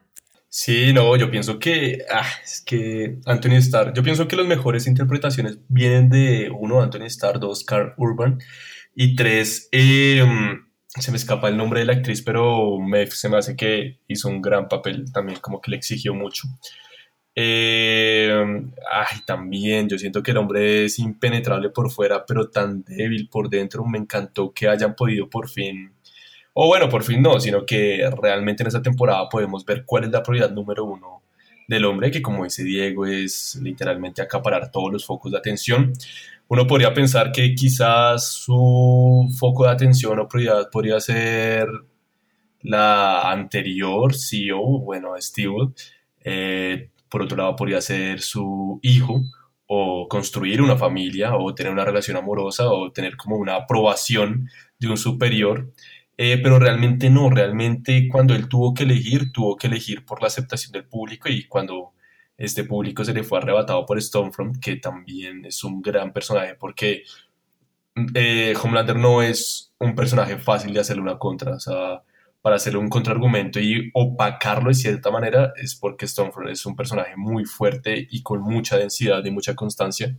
Sí, 0.47 0.93
no, 0.93 1.17
yo 1.17 1.29
pienso 1.29 1.59
que, 1.59 2.05
ah, 2.09 2.25
es 2.41 2.61
que 2.61 3.19
Anthony 3.25 3.57
Starr, 3.57 3.93
yo 3.93 4.01
pienso 4.03 4.25
que 4.25 4.37
las 4.37 4.47
mejores 4.47 4.87
interpretaciones 4.87 5.59
vienen 5.67 6.09
de 6.09 6.49
uno, 6.57 6.81
Anthony 6.81 7.07
Starr, 7.07 7.41
dos, 7.41 7.65
Carl 7.65 7.93
Urban, 7.97 8.39
y 8.95 9.17
tres, 9.17 9.67
eh, 9.73 10.25
se 10.87 11.11
me 11.11 11.17
escapa 11.17 11.49
el 11.49 11.57
nombre 11.57 11.81
de 11.81 11.87
la 11.87 11.93
actriz, 11.93 12.21
pero 12.21 12.79
me, 12.79 13.05
se 13.07 13.27
me 13.27 13.35
hace 13.35 13.57
que 13.57 13.99
hizo 14.07 14.29
un 14.29 14.41
gran 14.41 14.69
papel, 14.69 15.11
también 15.11 15.39
como 15.41 15.59
que 15.59 15.71
le 15.71 15.77
exigió 15.77 16.13
mucho. 16.13 16.47
Eh, 17.35 18.31
ay, 18.89 19.17
también, 19.25 19.89
yo 19.89 19.97
siento 19.97 20.23
que 20.23 20.31
el 20.31 20.37
hombre 20.37 20.85
es 20.85 20.99
impenetrable 20.99 21.69
por 21.69 21.91
fuera, 21.91 22.25
pero 22.25 22.49
tan 22.49 22.81
débil 22.83 23.27
por 23.27 23.49
dentro, 23.49 23.83
me 23.85 23.97
encantó 23.97 24.53
que 24.53 24.69
hayan 24.69 24.95
podido 24.95 25.29
por 25.29 25.49
fin 25.49 25.96
o 26.59 26.65
bueno, 26.65 26.89
por 26.89 27.03
fin 27.03 27.21
no, 27.21 27.39
sino 27.39 27.67
que 27.67 28.09
realmente 28.19 28.63
en 28.63 28.67
esta 28.67 28.81
temporada 28.81 29.29
podemos 29.29 29.63
ver 29.63 29.85
cuál 29.85 30.05
es 30.05 30.09
la 30.09 30.23
prioridad 30.23 30.49
número 30.49 30.85
uno 30.85 31.21
del 31.67 31.85
hombre, 31.85 32.09
que 32.09 32.19
como 32.23 32.45
dice 32.45 32.63
Diego 32.63 33.05
es 33.05 33.59
literalmente 33.61 34.23
acaparar 34.23 34.71
todos 34.71 34.91
los 34.91 35.05
focos 35.05 35.31
de 35.31 35.37
atención. 35.37 35.93
Uno 36.47 36.65
podría 36.65 36.95
pensar 36.95 37.31
que 37.31 37.53
quizás 37.53 38.27
su 38.27 39.29
foco 39.37 39.65
de 39.65 39.69
atención 39.69 40.17
o 40.17 40.27
prioridad 40.27 40.71
podría 40.71 40.99
ser 40.99 41.67
la 42.63 43.31
anterior 43.31 44.15
CEO, 44.15 44.79
bueno, 44.79 45.13
Steve. 45.19 45.73
Eh, 46.23 46.89
por 47.07 47.21
otro 47.21 47.37
lado, 47.37 47.55
podría 47.55 47.81
ser 47.81 48.19
su 48.19 48.79
hijo, 48.81 49.21
o 49.67 50.07
construir 50.07 50.61
una 50.61 50.75
familia, 50.75 51.35
o 51.35 51.53
tener 51.53 51.71
una 51.71 51.85
relación 51.85 52.17
amorosa, 52.17 52.67
o 52.71 52.91
tener 52.91 53.15
como 53.15 53.35
una 53.35 53.57
aprobación 53.57 54.49
de 54.79 54.87
un 54.87 54.97
superior. 54.97 55.71
Eh, 56.17 56.39
pero 56.41 56.57
realmente 56.59 57.09
no, 57.11 57.29
realmente 57.29 58.07
cuando 58.11 58.33
él 58.33 58.49
tuvo 58.49 58.73
que 58.73 58.83
elegir, 58.83 59.31
tuvo 59.31 59.55
que 59.55 59.67
elegir 59.67 60.03
por 60.03 60.21
la 60.21 60.27
aceptación 60.27 60.71
del 60.71 60.85
público 60.85 61.29
y 61.29 61.47
cuando 61.47 61.93
este 62.37 62.63
público 62.63 63.05
se 63.05 63.13
le 63.13 63.23
fue 63.23 63.37
arrebatado 63.39 63.85
por 63.85 64.01
Stormfront, 64.01 64.59
que 64.59 64.77
también 64.77 65.45
es 65.45 65.63
un 65.63 65.81
gran 65.81 66.13
personaje 66.13 66.55
porque 66.55 67.03
eh, 68.15 68.53
Homelander 68.61 68.95
no 68.95 69.21
es 69.21 69.73
un 69.79 69.95
personaje 69.95 70.37
fácil 70.37 70.73
de 70.73 70.79
hacerle 70.79 71.03
una 71.03 71.19
contra, 71.19 71.55
o 71.55 71.59
sea, 71.59 72.03
para 72.41 72.55
hacerle 72.55 72.79
un 72.79 72.89
contraargumento 72.89 73.59
y 73.59 73.91
opacarlo 73.93 74.69
de 74.69 74.75
cierta 74.75 75.11
manera 75.11 75.53
es 75.55 75.75
porque 75.75 76.07
Stormfront 76.07 76.49
es 76.49 76.65
un 76.65 76.75
personaje 76.75 77.15
muy 77.15 77.45
fuerte 77.45 78.07
y 78.09 78.23
con 78.23 78.41
mucha 78.41 78.77
densidad 78.77 79.23
y 79.25 79.31
mucha 79.31 79.55
constancia. 79.55 80.17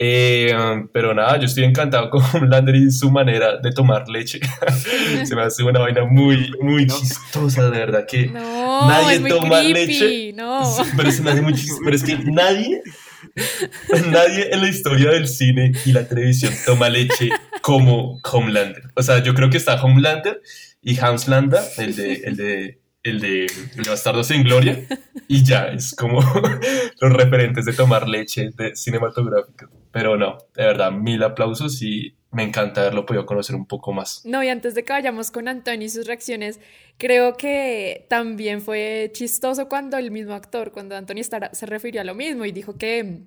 Eh, 0.00 0.54
pero 0.92 1.12
nada, 1.12 1.38
yo 1.38 1.46
estoy 1.46 1.64
encantado 1.64 2.08
con 2.10 2.22
Homelander 2.32 2.76
y 2.76 2.90
su 2.90 3.10
manera 3.10 3.58
de 3.58 3.72
tomar 3.72 4.08
leche. 4.08 4.40
se 5.24 5.34
me 5.34 5.42
hace 5.42 5.62
una 5.64 5.80
vaina 5.80 6.04
muy, 6.04 6.52
muy 6.60 6.86
chistosa, 6.86 7.68
de 7.70 7.78
verdad, 7.78 8.06
que 8.06 8.26
nadie 8.28 9.20
toma 9.28 9.60
leche. 9.62 10.34
Pero 10.96 11.10
se 11.10 11.22
me 11.22 11.30
hace 11.32 11.42
muy 11.42 11.54
chistoso. 11.54 11.80
Pero 11.84 11.96
es 11.96 12.04
que 12.04 12.16
nadie, 12.18 12.82
nadie 14.10 14.52
en 14.52 14.60
la 14.60 14.68
historia 14.68 15.10
del 15.10 15.26
cine 15.26 15.72
y 15.84 15.92
la 15.92 16.06
televisión 16.06 16.52
toma 16.64 16.88
leche 16.88 17.30
como 17.60 18.20
Homelander. 18.22 18.84
O 18.94 19.02
sea, 19.02 19.22
yo 19.22 19.34
creo 19.34 19.50
que 19.50 19.56
está 19.56 19.82
Homelander 19.82 20.40
y 20.80 20.98
Hans 21.00 21.26
Landa, 21.26 21.64
el 21.76 21.96
de, 21.96 22.14
el 22.24 22.36
de 22.36 22.78
el 23.04 23.20
de, 23.20 23.46
el 23.46 23.88
Bastardo 23.88 24.22
sin 24.24 24.42
Gloria, 24.42 24.86
y 25.28 25.42
ya 25.44 25.68
es 25.68 25.94
como 25.94 26.20
los 27.00 27.12
referentes 27.12 27.64
de 27.64 27.72
tomar 27.72 28.08
leche 28.08 28.50
de 28.56 28.74
cinematográfica. 28.76 29.68
Pero 29.98 30.16
no, 30.16 30.38
de 30.54 30.64
verdad, 30.64 30.92
mil 30.92 31.20
aplausos 31.24 31.82
y 31.82 32.14
me 32.30 32.44
encanta 32.44 32.82
haberlo 32.82 33.04
podido 33.04 33.26
conocer 33.26 33.56
un 33.56 33.66
poco 33.66 33.92
más. 33.92 34.24
No, 34.24 34.44
y 34.44 34.48
antes 34.48 34.76
de 34.76 34.84
que 34.84 34.92
vayamos 34.92 35.32
con 35.32 35.48
Antonio 35.48 35.86
y 35.86 35.88
sus 35.88 36.06
reacciones, 36.06 36.60
creo 36.98 37.36
que 37.36 38.06
también 38.08 38.62
fue 38.62 39.10
chistoso 39.12 39.68
cuando 39.68 39.96
el 39.96 40.12
mismo 40.12 40.34
actor, 40.34 40.70
cuando 40.70 40.94
Antonio 40.94 41.24
se 41.24 41.66
refirió 41.66 42.00
a 42.00 42.04
lo 42.04 42.14
mismo 42.14 42.44
y 42.44 42.52
dijo 42.52 42.78
que, 42.78 43.22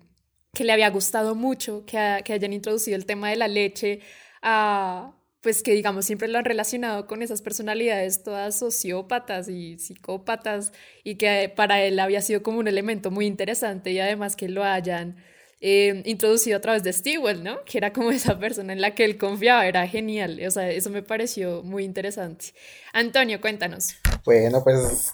que 0.54 0.64
le 0.64 0.72
había 0.72 0.90
gustado 0.92 1.36
mucho 1.36 1.84
que, 1.86 2.22
que 2.24 2.32
hayan 2.32 2.54
introducido 2.54 2.96
el 2.96 3.06
tema 3.06 3.30
de 3.32 3.36
la 3.36 3.50
leche 3.50 4.00
a, 4.42 5.14
pues 5.42 5.64
que 5.64 5.74
digamos 5.74 6.06
siempre 6.06 6.30
lo 6.30 6.38
han 6.38 6.46
relacionado 6.46 7.06
con 7.06 7.22
esas 7.22 7.42
personalidades 7.42 8.24
todas 8.24 8.58
sociópatas 8.58 9.50
y 9.50 9.78
psicópatas 9.78 10.72
y 11.04 11.16
que 11.16 11.52
para 11.54 11.84
él 11.84 12.00
había 12.00 12.22
sido 12.22 12.44
como 12.44 12.60
un 12.60 12.70
elemento 12.70 13.12
muy 13.12 13.26
interesante 13.26 13.92
y 13.92 14.00
además 14.00 14.38
que 14.38 14.48
lo 14.48 14.64
hayan 14.64 15.18
eh, 15.62 16.02
introducido 16.06 16.58
a 16.58 16.62
través 16.62 16.84
de 16.84 16.92
Stewart, 16.92 17.38
¿no? 17.38 17.64
Que 17.66 17.78
era 17.78 17.94
como 17.94 18.12
esa 18.12 18.38
persona 18.40 18.74
en 18.74 18.82
la 18.82 18.96
que 18.96 19.06
él 19.06 19.18
confiaba, 19.18 19.68
era 19.68 19.88
genial, 19.88 20.42
o 20.46 20.52
sea, 20.52 20.70
eso 20.70 20.90
me 20.90 21.04
pareció 21.04 21.62
muy 21.64 21.84
interesante. 21.84 22.48
Antonio, 22.94 23.40
cuéntanos. 23.40 23.96
Bueno, 24.26 24.64
pues 24.64 25.12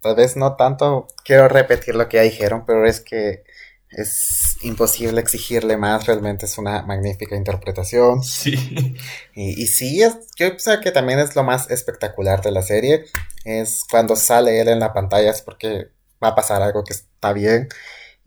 tal 0.00 0.14
vez 0.14 0.36
no 0.36 0.54
tanto 0.56 1.08
quiero 1.24 1.48
repetir 1.48 1.96
lo 1.96 2.08
que 2.08 2.18
ya 2.18 2.22
dijeron, 2.22 2.64
pero 2.66 2.86
es 2.86 3.00
que 3.00 3.42
es 3.90 4.56
imposible 4.62 5.20
exigirle 5.20 5.76
más, 5.76 6.06
realmente 6.06 6.46
es 6.46 6.58
una 6.58 6.82
magnífica 6.82 7.36
interpretación. 7.36 8.22
Sí. 8.22 8.96
Y, 9.34 9.66
sí, 9.66 10.02
es, 10.02 10.16
yo 10.36 10.50
sé 10.58 10.80
que 10.80 10.90
también 10.90 11.18
es 11.20 11.34
lo 11.36 11.42
más 11.42 11.70
espectacular 11.70 12.42
de 12.42 12.50
la 12.50 12.62
serie, 12.62 13.04
es 13.44 13.84
cuando 13.90 14.14
sale 14.16 14.60
él 14.60 14.68
en 14.68 14.80
la 14.80 14.92
pantalla, 14.92 15.30
es 15.30 15.42
porque 15.42 15.88
va 16.22 16.28
a 16.28 16.34
pasar 16.34 16.62
algo 16.62 16.84
que 16.84 16.92
está 16.92 17.32
bien. 17.32 17.68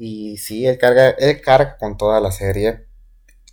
Y 0.04 0.38
sí, 0.38 0.66
él 0.66 0.80
carga, 0.80 1.12
él 1.12 1.42
carga 1.42 1.78
con 1.78 1.96
toda 1.96 2.20
la 2.20 2.32
serie. 2.32 2.88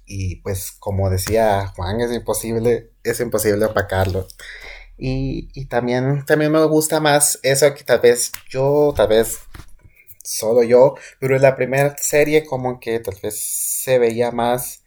Y 0.06 0.36
pues 0.36 0.72
como 0.72 1.10
decía 1.10 1.66
Juan, 1.76 2.00
es 2.00 2.10
imposible, 2.10 2.90
es 3.04 3.20
imposible 3.20 3.66
opacarlo. 3.66 4.26
Y, 4.96 5.50
y 5.52 5.66
también, 5.66 6.24
también 6.24 6.50
me 6.50 6.64
gusta 6.64 7.00
más 7.00 7.38
eso 7.42 7.74
que 7.74 7.84
tal 7.84 8.00
vez 8.00 8.32
yo, 8.48 8.94
tal 8.96 9.08
vez 9.08 9.40
solo 10.24 10.62
yo, 10.62 10.94
pero 11.20 11.36
en 11.36 11.42
la 11.42 11.54
primera 11.54 11.94
serie 11.98 12.46
como 12.46 12.80
que 12.80 12.98
tal 13.00 13.16
vez 13.22 13.38
se 13.38 13.98
veía 13.98 14.30
más 14.30 14.84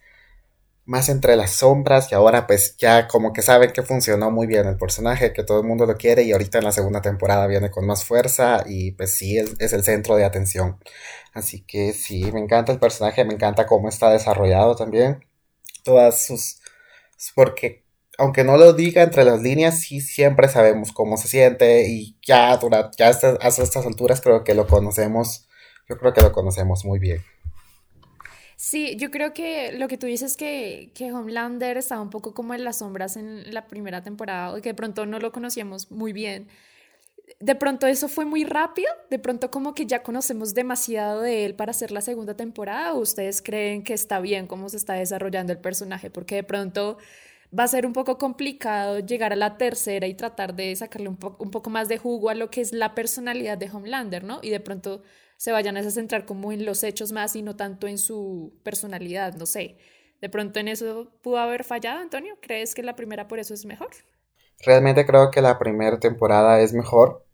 más 0.92 1.08
entre 1.08 1.36
las 1.36 1.52
sombras 1.52 2.12
y 2.12 2.14
ahora 2.14 2.46
pues 2.46 2.76
ya 2.76 3.08
como 3.08 3.32
que 3.32 3.40
saben 3.40 3.72
que 3.72 3.82
funcionó 3.82 4.30
muy 4.30 4.46
bien 4.46 4.66
el 4.66 4.76
personaje, 4.76 5.32
que 5.32 5.42
todo 5.42 5.60
el 5.60 5.66
mundo 5.66 5.86
lo 5.86 5.96
quiere 5.96 6.22
y 6.22 6.32
ahorita 6.32 6.58
en 6.58 6.64
la 6.64 6.72
segunda 6.72 7.00
temporada 7.00 7.46
viene 7.46 7.70
con 7.70 7.86
más 7.86 8.04
fuerza 8.04 8.62
y 8.66 8.92
pues 8.92 9.14
sí 9.14 9.38
es, 9.38 9.72
el 9.72 9.82
centro 9.84 10.16
de 10.16 10.26
atención. 10.26 10.78
Así 11.32 11.62
que 11.62 11.94
sí, 11.94 12.30
me 12.32 12.40
encanta 12.40 12.72
el 12.72 12.78
personaje, 12.78 13.24
me 13.24 13.32
encanta 13.32 13.66
cómo 13.66 13.88
está 13.88 14.10
desarrollado 14.10 14.76
también. 14.76 15.24
Todas 15.82 16.26
sus... 16.26 16.60
porque 17.34 17.84
aunque 18.18 18.44
no 18.44 18.58
lo 18.58 18.74
diga 18.74 19.02
entre 19.02 19.24
las 19.24 19.40
líneas, 19.40 19.80
sí 19.80 20.02
siempre 20.02 20.48
sabemos 20.48 20.92
cómo 20.92 21.16
se 21.16 21.28
siente 21.28 21.88
y 21.88 22.18
ya, 22.22 22.60
ya 22.98 23.08
hasta, 23.08 23.38
estas 23.62 23.86
alturas 23.86 24.20
creo 24.20 24.44
que 24.44 24.54
lo 24.54 24.66
conocemos, 24.66 25.48
yo 25.88 25.96
creo 25.96 26.12
que 26.12 26.20
lo 26.20 26.32
conocemos 26.32 26.84
muy 26.84 26.98
bien. 26.98 27.24
Sí, 28.62 28.96
yo 28.96 29.10
creo 29.10 29.34
que 29.34 29.72
lo 29.72 29.88
que 29.88 29.98
tú 29.98 30.06
dices 30.06 30.36
que, 30.36 30.92
que 30.94 31.12
Homelander 31.12 31.76
estaba 31.78 32.00
un 32.00 32.10
poco 32.10 32.32
como 32.32 32.54
en 32.54 32.62
las 32.62 32.78
sombras 32.78 33.16
en 33.16 33.52
la 33.52 33.66
primera 33.66 34.04
temporada, 34.04 34.56
y 34.56 34.62
que 34.62 34.68
de 34.68 34.74
pronto 34.74 35.04
no 35.04 35.18
lo 35.18 35.32
conocíamos 35.32 35.90
muy 35.90 36.12
bien. 36.12 36.46
De 37.40 37.56
pronto 37.56 37.88
eso 37.88 38.08
fue 38.08 38.24
muy 38.24 38.44
rápido, 38.44 38.88
de 39.10 39.18
pronto 39.18 39.50
como 39.50 39.74
que 39.74 39.86
ya 39.86 40.02
conocemos 40.04 40.54
demasiado 40.54 41.22
de 41.22 41.44
él 41.44 41.54
para 41.56 41.72
hacer 41.72 41.90
la 41.92 42.02
segunda 42.02 42.36
temporada, 42.36 42.94
¿o 42.94 43.00
ustedes 43.00 43.42
creen 43.42 43.82
que 43.82 43.94
está 43.94 44.20
bien 44.20 44.46
cómo 44.46 44.68
se 44.68 44.76
está 44.76 44.94
desarrollando 44.94 45.52
el 45.52 45.58
personaje? 45.60 46.10
Porque 46.10 46.36
de 46.36 46.44
pronto 46.44 46.98
va 47.58 47.64
a 47.64 47.68
ser 47.68 47.86
un 47.86 47.92
poco 47.92 48.18
complicado 48.18 49.00
llegar 49.00 49.32
a 49.32 49.36
la 49.36 49.58
tercera 49.58 50.06
y 50.06 50.14
tratar 50.14 50.54
de 50.54 50.76
sacarle 50.76 51.08
un, 51.08 51.18
un 51.38 51.50
poco 51.50 51.70
más 51.70 51.88
de 51.88 51.98
jugo 51.98 52.30
a 52.30 52.34
lo 52.34 52.50
que 52.50 52.60
es 52.60 52.72
la 52.72 52.94
personalidad 52.94 53.58
de 53.58 53.70
Homelander, 53.70 54.24
¿no? 54.24 54.40
Y 54.42 54.50
de 54.50 54.60
pronto 54.60 55.02
se 55.42 55.50
vayan 55.50 55.76
a 55.76 55.90
centrar 55.90 56.24
como 56.24 56.52
en 56.52 56.64
los 56.64 56.84
hechos 56.84 57.10
más 57.10 57.34
y 57.34 57.42
no 57.42 57.56
tanto 57.56 57.88
en 57.88 57.98
su 57.98 58.52
personalidad, 58.62 59.34
no 59.34 59.44
sé. 59.44 59.76
De 60.20 60.28
pronto 60.28 60.60
en 60.60 60.68
eso 60.68 61.10
pudo 61.20 61.38
haber 61.38 61.64
fallado, 61.64 61.98
Antonio. 61.98 62.38
¿Crees 62.40 62.76
que 62.76 62.84
la 62.84 62.94
primera 62.94 63.26
por 63.26 63.40
eso 63.40 63.52
es 63.52 63.66
mejor? 63.66 63.88
Realmente 64.64 65.04
creo 65.04 65.32
que 65.32 65.42
la 65.42 65.58
primera 65.58 65.98
temporada 65.98 66.60
es 66.60 66.72
mejor, 66.72 67.26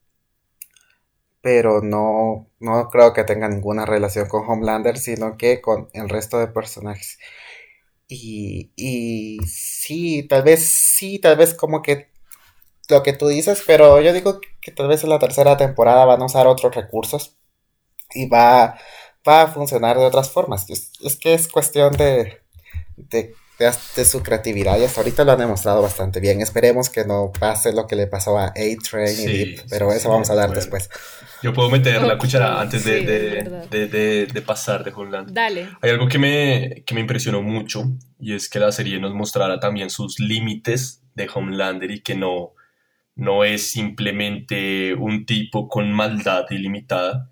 pero 1.43 1.83
no, 1.83 2.49
no 2.61 2.89
creo 2.89 3.13
que 3.13 3.25
tenga 3.25 3.47
ninguna 3.47 3.85
relación 3.85 4.27
con 4.27 4.49
Homelander, 4.49 4.97
sino 4.97 5.37
que 5.37 5.61
con 5.61 5.91
el 5.93 6.09
resto 6.09 6.39
de 6.39 6.47
personajes. 6.47 7.19
Y, 8.09 8.73
y 8.75 9.39
sí, 9.47 10.27
tal 10.27 10.45
vez 10.45 10.67
sí, 10.67 11.19
tal 11.19 11.37
vez 11.37 11.53
como 11.53 11.83
que 11.83 12.09
lo 12.89 13.03
que 13.03 13.13
tú 13.13 13.29
dices, 13.29 13.63
pero 13.67 14.01
yo 14.01 14.15
digo 14.15 14.41
que 14.63 14.73
tal 14.73 14.89
vez 14.89 15.05
en 15.05 15.11
la 15.11 15.19
tercera 15.19 15.59
temporada 15.59 16.07
van 16.07 16.23
a 16.23 16.25
usar 16.25 16.47
otros 16.47 16.75
recursos 16.75 17.39
y 18.15 18.29
va, 18.29 18.79
va 19.27 19.43
a 19.43 19.47
funcionar 19.49 19.99
de 19.99 20.05
otras 20.05 20.31
formas. 20.31 20.69
Es, 20.71 20.93
es 21.03 21.17
que 21.17 21.35
es 21.35 21.49
cuestión 21.49 21.93
de, 21.95 22.41
de, 22.97 23.35
de, 23.59 24.05
su 24.05 24.23
creatividad 24.23 24.79
y 24.79 24.85
hasta 24.85 25.01
ahorita 25.01 25.25
lo 25.25 25.33
han 25.33 25.39
demostrado 25.39 25.83
bastante 25.83 26.21
bien. 26.21 26.41
Esperemos 26.41 26.91
que 26.91 27.05
no 27.05 27.33
pase 27.39 27.73
lo 27.73 27.87
que 27.87 27.97
le 27.97 28.07
pasó 28.07 28.39
a 28.39 28.47
A-Train 28.47 29.21
y 29.21 29.27
Deep, 29.27 29.65
pero 29.69 29.93
eso 29.93 30.09
vamos 30.09 30.31
a 30.31 30.33
hablar 30.33 30.53
después. 30.53 30.89
Yo 31.43 31.53
puedo 31.53 31.71
meter 31.71 32.03
la 32.03 32.19
cuchara 32.19 32.61
antes 32.61 32.85
de, 32.85 33.03
de, 33.71 34.27
de, 34.27 34.43
pasar 34.43 34.85
de 34.85 34.93
Holland. 34.95 35.31
Dale. 35.33 35.69
Hay 35.81 35.91
algo 35.91 36.09
que 36.09 36.19
me, 36.19 36.83
que 36.85 36.95
me 36.95 37.01
impresionó 37.01 37.43
mucho 37.43 37.85
y 38.19 38.35
es 38.35 38.49
que 38.49 38.59
la 38.59 38.73
serie 38.73 38.99
nos 38.99 39.15
mostrara 39.15 39.61
también 39.61 39.91
sus 39.91 40.19
límites 40.19 41.03
de 41.15 41.29
Homelander 41.33 41.91
y 41.91 42.01
que 42.01 42.17
no, 42.17 42.55
no 43.15 43.45
es 43.45 43.71
simplemente 43.71 44.95
un 44.95 45.27
tipo 45.27 45.69
con 45.69 45.93
maldad 45.93 46.45
ilimitada. 46.51 47.31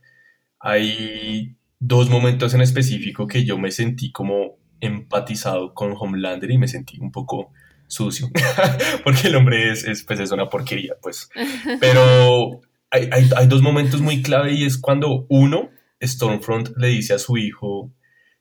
Hay 0.66 1.54
dos 1.78 2.10
momentos 2.10 2.52
en 2.54 2.60
específico 2.60 3.28
que 3.28 3.44
yo 3.44 3.56
me 3.56 3.70
sentí 3.70 4.10
como 4.10 4.56
empatizado 4.80 5.74
con 5.74 5.94
Homelander 5.96 6.50
y 6.50 6.58
me 6.58 6.66
sentí 6.66 6.98
un 6.98 7.12
poco 7.12 7.52
sucio, 7.86 8.30
porque 9.04 9.28
el 9.28 9.36
hombre 9.36 9.70
es, 9.70 9.84
es, 9.84 10.02
pues 10.02 10.18
es 10.18 10.32
una 10.32 10.48
porquería, 10.48 10.94
pues. 11.00 11.30
Pero 11.80 12.62
hay, 12.90 13.08
hay, 13.12 13.46
dos 13.46 13.62
momentos 13.62 14.00
muy 14.00 14.22
clave 14.22 14.54
y 14.54 14.64
es 14.64 14.76
cuando 14.76 15.24
uno, 15.28 15.70
Stormfront 16.02 16.70
le 16.76 16.88
dice 16.88 17.14
a 17.14 17.20
su 17.20 17.36
hijo 17.36 17.92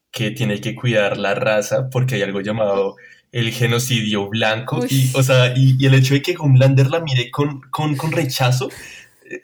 que 0.09 0.31
tiene 0.31 0.59
que 0.61 0.73
cuidar 0.73 1.17
la 1.17 1.35
raza 1.35 1.89
porque 1.91 2.15
hay 2.15 2.23
algo 2.23 2.41
llamado 2.41 2.95
el 3.31 3.51
genocidio 3.51 4.29
blanco 4.29 4.83
y, 4.89 5.11
o 5.13 5.21
sea, 5.21 5.53
y, 5.55 5.85
el 5.85 5.93
hecho 5.93 6.15
de 6.15 6.23
que 6.23 6.35
Homelander 6.39 6.87
la 6.87 7.01
mire 7.01 7.29
con, 7.29 7.61
con, 7.69 7.95
con 7.95 8.11
rechazo 8.11 8.69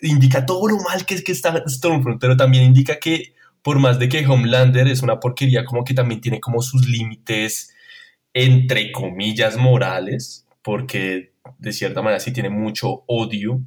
indica 0.01 0.45
todo 0.45 0.67
lo 0.67 0.77
mal 0.77 1.05
que 1.05 1.15
es 1.15 1.23
que 1.23 1.31
está 1.31 1.63
Stormfront, 1.67 2.19
pero 2.19 2.37
también 2.37 2.63
indica 2.63 2.99
que 2.99 3.33
por 3.61 3.79
más 3.79 3.99
de 3.99 4.09
que 4.09 4.25
Homelander 4.25 4.87
es 4.87 5.01
una 5.03 5.19
porquería, 5.19 5.65
como 5.65 5.83
que 5.83 5.93
también 5.93 6.21
tiene 6.21 6.39
como 6.39 6.61
sus 6.61 6.87
límites 6.87 7.73
entre 8.33 8.91
comillas 8.91 9.57
morales, 9.57 10.47
porque 10.61 11.33
de 11.57 11.73
cierta 11.73 12.01
manera 12.01 12.19
sí 12.19 12.31
tiene 12.31 12.49
mucho 12.49 13.03
odio 13.07 13.61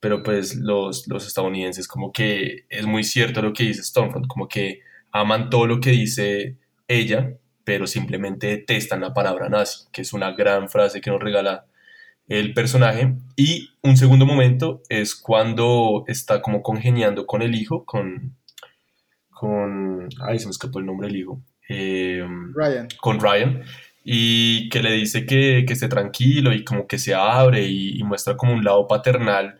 pero 0.00 0.22
pues 0.22 0.54
los, 0.56 1.08
los 1.08 1.26
estadounidenses 1.26 1.88
como 1.88 2.12
que 2.12 2.64
es 2.68 2.86
muy 2.86 3.04
cierto 3.04 3.42
lo 3.42 3.52
que 3.52 3.64
dice 3.64 3.82
Stormfront, 3.82 4.26
como 4.26 4.48
que 4.48 4.80
aman 5.10 5.50
todo 5.50 5.66
lo 5.66 5.80
que 5.80 5.90
dice 5.90 6.56
ella, 6.86 7.36
pero 7.64 7.86
simplemente 7.86 8.48
detestan 8.48 9.00
la 9.00 9.12
palabra 9.12 9.48
nazi, 9.48 9.86
que 9.92 10.02
es 10.02 10.12
una 10.12 10.32
gran 10.32 10.68
frase 10.68 11.00
que 11.00 11.10
nos 11.10 11.20
regala 11.20 11.66
el 12.28 12.54
personaje. 12.54 13.14
Y 13.36 13.70
un 13.82 13.96
segundo 13.96 14.26
momento 14.26 14.82
es 14.88 15.14
cuando 15.14 16.04
está 16.06 16.40
como 16.42 16.62
congeniando 16.62 17.26
con 17.26 17.42
el 17.42 17.54
hijo, 17.54 17.84
con... 17.84 18.36
con 19.30 20.08
ay, 20.20 20.38
se 20.38 20.46
me 20.46 20.50
escapó 20.50 20.78
el 20.78 20.86
nombre 20.86 21.08
del 21.08 21.16
hijo. 21.16 21.40
Eh, 21.68 22.24
Ryan. 22.54 22.88
Con 23.00 23.20
Ryan. 23.20 23.62
Y 24.04 24.68
que 24.70 24.82
le 24.82 24.92
dice 24.92 25.26
que, 25.26 25.64
que 25.66 25.72
esté 25.74 25.88
tranquilo 25.88 26.52
y 26.52 26.64
como 26.64 26.86
que 26.86 26.98
se 26.98 27.14
abre 27.14 27.66
y, 27.66 27.98
y 27.98 28.02
muestra 28.04 28.36
como 28.36 28.54
un 28.54 28.64
lado 28.64 28.86
paternal 28.86 29.58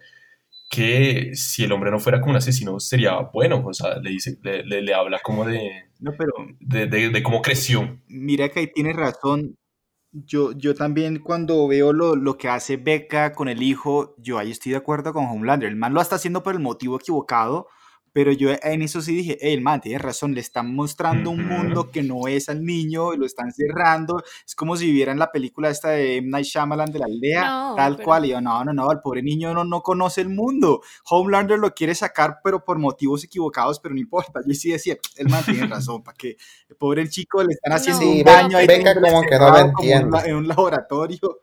que 0.70 1.30
si 1.34 1.64
el 1.64 1.72
hombre 1.72 1.90
no 1.90 1.98
fuera 1.98 2.20
como 2.20 2.32
un 2.32 2.36
asesino 2.36 2.78
sería 2.78 3.18
bueno, 3.32 3.64
o 3.66 3.72
sea, 3.72 3.98
le 4.00 4.10
dice, 4.10 4.38
le, 4.42 4.62
le, 4.64 4.82
le 4.82 4.94
habla 4.94 5.18
como 5.22 5.44
de, 5.46 5.86
No, 5.98 6.12
pero 6.18 6.32
de, 6.60 6.86
de, 6.86 7.08
de 7.08 7.22
cómo 7.22 7.40
creció. 7.42 7.98
mira 8.06 8.50
que 8.50 8.60
ahí 8.60 8.66
tienes 8.72 8.94
razón. 8.96 9.56
Yo, 10.12 10.52
yo 10.52 10.74
también 10.74 11.18
cuando 11.18 11.68
veo 11.68 11.92
lo, 11.92 12.16
lo 12.16 12.38
que 12.38 12.48
hace 12.48 12.76
Becca 12.78 13.32
con 13.32 13.48
el 13.48 13.62
hijo, 13.62 14.14
yo 14.18 14.38
ahí 14.38 14.50
estoy 14.50 14.72
de 14.72 14.78
acuerdo 14.78 15.12
con 15.12 15.26
Homelander. 15.26 15.68
El 15.68 15.76
man 15.76 15.92
lo 15.92 16.00
está 16.00 16.16
haciendo 16.16 16.42
por 16.42 16.54
el 16.54 16.60
motivo 16.60 16.96
equivocado, 16.96 17.68
pero 18.12 18.32
yo 18.32 18.50
en 18.62 18.82
eso 18.82 19.00
sí 19.02 19.14
dije, 19.14 19.38
"Ey, 19.40 19.54
el 19.54 19.60
man 19.60 19.80
tiene 19.80 19.98
razón, 19.98 20.34
le 20.34 20.40
están 20.40 20.74
mostrando 20.74 21.30
un 21.30 21.46
mundo 21.46 21.90
que 21.90 22.02
no 22.02 22.26
es 22.28 22.48
al 22.48 22.64
niño, 22.64 23.14
y 23.14 23.16
lo 23.18 23.26
están 23.26 23.52
cerrando. 23.52 24.22
Es 24.46 24.54
como 24.54 24.76
si 24.76 24.90
vieran 24.90 25.18
la 25.18 25.30
película 25.32 25.70
esta 25.70 25.90
de 25.90 26.16
M. 26.18 26.28
Night 26.30 26.46
Shyamalan 26.46 26.90
de 26.92 26.98
la 26.98 27.06
aldea, 27.06 27.44
No, 27.46 27.74
tal 27.76 27.96
pero- 27.96 28.04
cual. 28.04 28.24
Y 28.24 28.28
yo, 28.30 28.40
no, 28.40 28.64
no, 28.64 28.72
no, 28.72 28.90
el 28.92 29.00
pobre 29.00 29.22
niño 29.22 29.52
no, 29.54 29.64
no 29.64 29.80
conoce 29.82 30.20
el 30.20 30.28
mundo. 30.28 30.80
Homelander 31.08 31.58
lo 31.58 31.74
quiere 31.74 31.94
sacar, 31.94 32.38
pero 32.42 32.64
por 32.64 32.78
motivos 32.78 33.24
equivocados, 33.24 33.80
pero 33.80 33.94
no 33.94 34.00
importa. 34.00 34.40
Yo 34.46 34.54
sí 34.54 34.70
decía, 34.70 34.96
el 35.16 35.28
man 35.28 35.44
tiene 35.44 35.66
razón, 35.66 36.02
¿para 36.02 36.16
qué? 36.16 36.36
El 36.68 36.76
pobre 36.76 37.08
chico 37.08 37.42
le 37.42 37.52
están 37.54 37.72
haciendo 37.72 38.08
un 38.08 38.22
daño 38.22 38.58
ahí 38.58 38.66
dentro, 38.66 38.94
como 39.00 39.22
que 39.22 39.38
no 39.38 39.50
lo 39.66 39.72
como 39.72 40.20
en 40.24 40.34
un 40.36 40.48
laboratorio. 40.48 41.38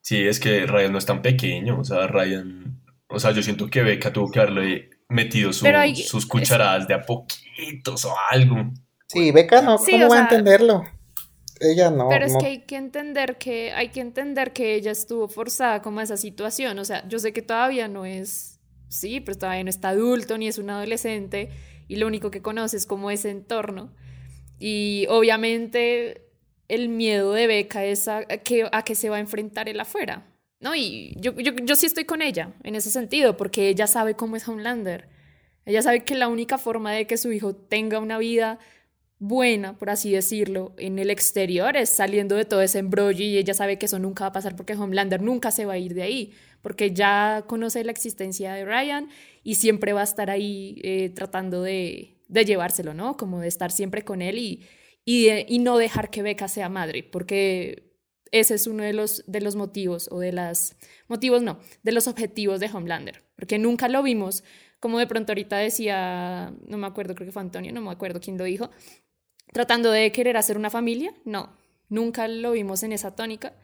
Sí, 0.00 0.26
es 0.26 0.40
que 0.40 0.66
Ryan 0.66 0.92
no 0.92 0.98
es 0.98 1.06
tan 1.06 1.22
pequeño, 1.22 1.78
o 1.80 1.84
sea, 1.84 2.06
Ryan, 2.08 2.80
o 3.08 3.20
sea, 3.20 3.30
yo 3.30 3.42
siento 3.42 3.68
que 3.70 3.82
Becca 3.82 4.12
tuvo 4.12 4.30
que 4.30 4.40
haberle 4.40 4.90
metido 5.12 5.52
su- 5.52 5.66
hay- 5.66 5.94
sus 5.96 6.26
cucharadas 6.26 6.88
de 6.88 6.94
a 6.94 7.02
poquitos 7.02 8.04
o 8.04 8.14
algo. 8.30 8.56
Sí, 9.06 9.30
Beca 9.30 9.60
no, 9.62 9.78
Sí, 9.78 9.92
¿cómo 9.92 10.08
va 10.08 10.14
a 10.14 10.28
sea- 10.28 10.38
entenderlo? 10.38 10.84
Ella 11.60 11.90
no. 11.90 12.08
Pero 12.08 12.24
es 12.26 12.32
no. 12.32 12.38
que 12.40 12.46
hay 12.46 12.58
que 12.62 12.76
entender 12.76 13.36
que 13.38 13.72
hay 13.72 13.90
que 13.90 14.00
entender 14.00 14.52
que 14.52 14.74
ella 14.74 14.90
estuvo 14.90 15.28
forzada 15.28 15.80
como 15.82 16.00
a 16.00 16.02
esa 16.02 16.16
situación. 16.16 16.78
O 16.78 16.84
sea, 16.84 17.06
yo 17.08 17.18
sé 17.20 17.32
que 17.32 17.42
todavía 17.42 17.86
no 17.86 18.04
es, 18.04 18.58
sí, 18.88 19.20
pero 19.20 19.38
todavía 19.38 19.62
no 19.62 19.70
está 19.70 19.90
adulto 19.90 20.38
ni 20.38 20.48
es 20.48 20.58
un 20.58 20.70
adolescente 20.70 21.50
y 21.86 21.96
lo 21.96 22.06
único 22.08 22.30
que 22.32 22.42
conoce 22.42 22.76
es 22.76 22.86
como 22.86 23.10
ese 23.12 23.30
entorno. 23.30 23.92
Y 24.58 25.06
obviamente 25.08 26.26
el 26.68 26.88
miedo 26.88 27.32
de 27.32 27.46
Beca 27.46 27.84
es 27.84 28.08
a, 28.08 28.18
a 28.18 28.24
que, 28.38 28.68
a 28.72 28.82
que 28.82 28.94
se 28.94 29.08
va 29.10 29.16
a 29.16 29.20
enfrentar 29.20 29.68
él 29.68 29.78
afuera. 29.78 30.26
¿No? 30.62 30.74
Y 30.74 31.14
yo, 31.18 31.32
yo, 31.38 31.52
yo 31.56 31.76
sí 31.76 31.86
estoy 31.86 32.04
con 32.04 32.22
ella 32.22 32.54
en 32.62 32.76
ese 32.76 32.90
sentido, 32.90 33.36
porque 33.36 33.68
ella 33.68 33.86
sabe 33.86 34.14
cómo 34.14 34.36
es 34.36 34.48
Homelander. 34.48 35.08
Ella 35.66 35.82
sabe 35.82 36.04
que 36.04 36.14
la 36.14 36.28
única 36.28 36.56
forma 36.56 36.92
de 36.92 37.06
que 37.06 37.16
su 37.16 37.32
hijo 37.32 37.54
tenga 37.54 37.98
una 37.98 38.16
vida 38.18 38.58
buena, 39.18 39.78
por 39.78 39.90
así 39.90 40.10
decirlo, 40.12 40.72
en 40.78 40.98
el 40.98 41.10
exterior 41.10 41.76
es 41.76 41.90
saliendo 41.90 42.34
de 42.36 42.44
todo 42.44 42.62
ese 42.62 42.78
embrollo 42.80 43.24
y 43.24 43.38
ella 43.38 43.54
sabe 43.54 43.78
que 43.78 43.86
eso 43.86 43.98
nunca 43.98 44.24
va 44.24 44.28
a 44.28 44.32
pasar 44.32 44.56
porque 44.56 44.74
Homelander 44.74 45.22
nunca 45.22 45.52
se 45.52 45.64
va 45.64 45.74
a 45.74 45.78
ir 45.78 45.94
de 45.94 46.02
ahí, 46.02 46.32
porque 46.60 46.92
ya 46.92 47.44
conoce 47.46 47.84
la 47.84 47.92
existencia 47.92 48.54
de 48.54 48.64
Ryan 48.64 49.08
y 49.44 49.56
siempre 49.56 49.92
va 49.92 50.00
a 50.00 50.04
estar 50.04 50.30
ahí 50.30 50.80
eh, 50.82 51.10
tratando 51.10 51.62
de, 51.62 52.18
de, 52.28 52.44
llevárselo, 52.44 52.94
¿no? 52.94 53.16
Como 53.16 53.40
de 53.40 53.48
estar 53.48 53.70
siempre 53.70 54.02
con 54.02 54.22
él 54.22 54.38
y, 54.38 54.66
y, 55.04 55.28
y 55.46 55.58
no 55.60 55.78
dejar 55.78 56.10
que 56.10 56.22
Becca 56.22 56.48
sea 56.48 56.68
madre, 56.68 57.04
porque 57.04 57.91
ese 58.32 58.54
es 58.54 58.66
uno 58.66 58.82
de 58.82 58.94
los, 58.94 59.22
de 59.26 59.40
los 59.40 59.54
motivos 59.56 60.08
o 60.10 60.18
de 60.18 60.32
las 60.32 60.76
motivos, 61.06 61.42
no, 61.42 61.60
de 61.82 61.92
los 61.92 62.08
objetivos 62.08 62.60
de 62.60 62.70
Homelander, 62.72 63.22
porque 63.36 63.58
nunca 63.58 63.88
lo 63.88 64.02
vimos, 64.02 64.42
como 64.80 64.98
de 64.98 65.06
pronto 65.06 65.32
ahorita 65.32 65.58
decía, 65.58 66.52
no 66.66 66.78
me 66.78 66.86
acuerdo, 66.86 67.14
creo 67.14 67.26
que 67.26 67.32
fue 67.32 67.42
Antonio, 67.42 67.72
no 67.72 67.82
me 67.82 67.90
acuerdo 67.90 68.20
quién 68.20 68.38
lo 68.38 68.44
dijo, 68.44 68.70
tratando 69.52 69.92
de 69.92 70.10
querer 70.12 70.38
hacer 70.38 70.56
una 70.56 70.70
familia, 70.70 71.14
no, 71.24 71.56
nunca 71.88 72.26
lo 72.26 72.52
vimos 72.52 72.82
en 72.82 72.92
esa 72.92 73.14
tónica. 73.14 73.54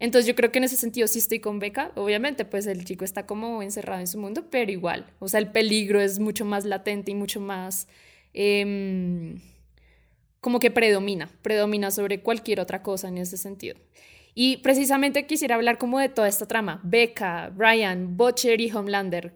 Entonces 0.00 0.26
yo 0.26 0.34
creo 0.34 0.52
que 0.52 0.58
en 0.58 0.64
ese 0.64 0.76
sentido 0.76 1.08
sí 1.08 1.20
estoy 1.20 1.40
con 1.40 1.58
Beca, 1.60 1.92
obviamente 1.94 2.44
pues 2.44 2.66
el 2.66 2.84
chico 2.84 3.04
está 3.04 3.24
como 3.24 3.62
encerrado 3.62 4.00
en 4.00 4.06
su 4.08 4.18
mundo, 4.18 4.48
pero 4.50 4.70
igual, 4.70 5.12
o 5.20 5.28
sea, 5.28 5.38
el 5.40 5.50
peligro 5.50 6.00
es 6.00 6.18
mucho 6.18 6.44
más 6.44 6.64
latente 6.64 7.12
y 7.12 7.14
mucho 7.14 7.40
más... 7.40 7.86
Eh, 8.34 9.38
como 10.40 10.60
que 10.60 10.70
predomina, 10.70 11.30
predomina 11.42 11.90
sobre 11.90 12.20
cualquier 12.20 12.60
otra 12.60 12.82
cosa 12.82 13.08
en 13.08 13.18
ese 13.18 13.36
sentido. 13.36 13.76
Y 14.34 14.58
precisamente 14.58 15.26
quisiera 15.26 15.56
hablar 15.56 15.78
como 15.78 15.98
de 15.98 16.08
toda 16.08 16.28
esta 16.28 16.46
trama, 16.46 16.80
Becca, 16.84 17.50
Ryan, 17.56 18.16
Butcher 18.16 18.60
y 18.60 18.70
Homelander, 18.70 19.32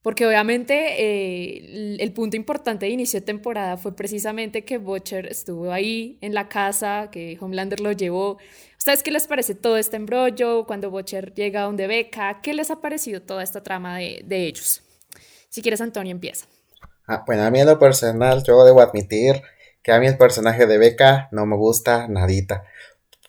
porque 0.00 0.26
obviamente 0.26 1.02
eh, 1.02 1.58
el, 1.58 2.00
el, 2.00 2.12
punto 2.12 2.36
importante 2.36 2.86
de 2.86 2.92
inicio 2.92 3.18
de 3.18 3.26
temporada 3.26 3.76
fue 3.76 3.96
precisamente 3.96 4.64
que 4.64 4.78
Butcher 4.78 5.26
estuvo 5.26 5.72
ahí 5.72 6.18
en 6.20 6.34
la 6.34 6.48
casa, 6.48 7.08
que 7.10 7.36
Homelander 7.40 7.80
lo 7.80 7.90
llevó. 7.90 8.38
¿Ustedes 8.78 9.02
qué 9.02 9.10
les 9.10 9.26
parece 9.26 9.56
todo 9.56 9.76
este 9.76 9.96
embrollo 9.96 10.66
cuando 10.66 10.88
Butcher 10.88 11.34
llega 11.34 11.62
a 11.62 11.64
donde 11.64 11.88
Becca? 11.88 12.40
¿Qué 12.40 12.54
les 12.54 12.70
ha 12.70 12.80
parecido 12.80 13.20
toda 13.20 13.42
esta 13.42 13.62
trama 13.64 13.98
de, 13.98 14.22
de 14.24 14.46
ellos? 14.46 14.82
Si 15.48 15.62
quieres, 15.62 15.80
Antonio, 15.80 16.12
empieza. 16.12 16.46
Ah, 17.08 17.24
bueno, 17.26 17.42
a 17.42 17.50
mí 17.50 17.58
en 17.58 17.66
lo 17.66 17.78
personal, 17.78 18.44
yo 18.46 18.64
debo 18.64 18.80
admitir 18.80 19.42
que 19.88 19.94
a 19.94 20.00
mí 20.00 20.06
el 20.06 20.18
personaje 20.18 20.66
de 20.66 20.76
Becca 20.76 21.30
no 21.32 21.46
me 21.46 21.56
gusta 21.56 22.08
nadita. 22.08 22.64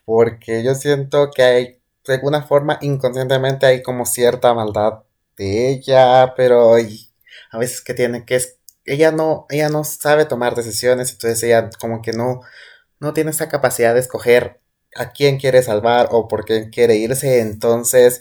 Porque 0.04 0.62
yo 0.62 0.76
siento 0.76 1.32
que 1.32 1.42
hay, 1.42 1.82
de 2.06 2.16
alguna 2.16 2.42
forma, 2.42 2.78
inconscientemente 2.82 3.66
hay 3.66 3.82
como 3.82 4.06
cierta 4.06 4.54
maldad 4.54 5.04
de 5.38 5.70
ella, 5.70 6.34
pero 6.36 6.74
a 6.74 7.58
veces 7.58 7.80
que 7.80 7.94
tiene 7.94 8.26
que 8.26 8.36
es, 8.36 8.58
ella 8.84 9.14
no, 9.14 9.46
ella 9.50 9.70
no 9.70 9.86
sabe 9.86 10.26
tomar 10.26 10.54
decisiones, 10.54 11.14
entonces 11.14 11.42
ella 11.44 11.70
como 11.80 12.02
que 12.02 12.12
no, 12.12 12.42
no 13.00 13.14
tiene 13.14 13.32
esa 13.32 13.48
capacidad 13.48 13.94
de 13.94 14.02
escoger 14.02 14.60
a 14.98 15.14
quién 15.14 15.40
quiere 15.40 15.64
salvar 15.64 16.10
o 16.12 16.28
por 16.28 16.44
qué 16.44 16.70
quiere 16.70 16.98
irse, 16.98 17.40
entonces 17.40 18.20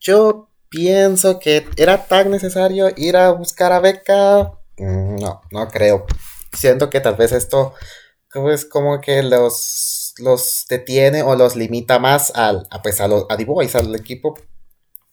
yo 0.00 0.48
pienso 0.68 1.38
que 1.38 1.68
era 1.76 2.08
tan 2.08 2.32
necesario 2.32 2.88
ir 2.96 3.16
a 3.16 3.30
buscar 3.30 3.70
a 3.70 3.78
Becca, 3.78 4.50
no, 4.78 5.42
no 5.52 5.68
creo. 5.68 6.06
Siento 6.52 6.90
que 6.90 7.00
tal 7.00 7.16
vez 7.16 7.32
esto 7.32 7.74
es 8.50 8.64
como 8.64 9.00
que 9.00 9.22
los, 9.22 10.14
los 10.18 10.66
detiene 10.68 11.22
o 11.22 11.36
los 11.36 11.56
limita 11.56 11.98
más 11.98 12.32
al, 12.34 12.66
a, 12.70 12.82
pues 12.82 13.00
a, 13.00 13.08
los, 13.08 13.26
a 13.28 13.36
D-Boys, 13.36 13.74
al 13.74 13.94
equipo. 13.94 14.34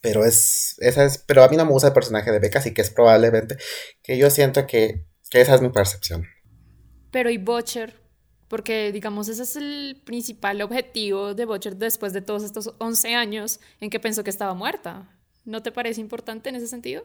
Pero 0.02 0.23
es, 0.23 0.75
esa 0.80 1.04
es, 1.04 1.17
pero 1.17 1.43
a 1.43 1.49
mí 1.49 1.58
no 1.58 1.65
me 1.65 1.71
gusta 1.71 1.89
el 1.89 1.93
personaje 1.93 2.32
de 2.32 2.39
Becca, 2.39 2.60
así 2.60 2.73
que 2.73 2.82
es 2.82 2.89
probablemente 2.89 3.58
que 4.02 4.17
yo 4.17 4.30
siento 4.30 4.65
que, 4.65 5.06
que 5.30 5.41
esa 5.41 5.56
es 5.56 5.62
mi 5.62 5.69
percepción. 5.69 6.25
Pero 7.12 7.30
y 7.30 7.38
Butcher, 7.38 7.99
porque 8.47 8.93
digamos 8.93 9.28
ese 9.28 9.43
es 9.43 9.56
el 9.58 10.02
principal 10.06 10.62
objetivo 10.62 11.34
de 11.34 11.45
Butcher 11.45 11.75
después 11.75 12.13
de 12.13 12.21
todos 12.21 12.43
estos 12.43 12.73
11 12.78 13.15
años 13.15 13.60
en 13.82 13.89
que 13.89 13.99
pensó 13.99 14.23
que 14.23 14.30
estaba 14.30 14.54
muerta. 14.54 15.19
¿No 15.43 15.62
te 15.62 15.71
parece 15.73 15.99
importante 15.99 16.47
en 16.47 16.56
ese 16.56 16.67
sentido? 16.67 17.04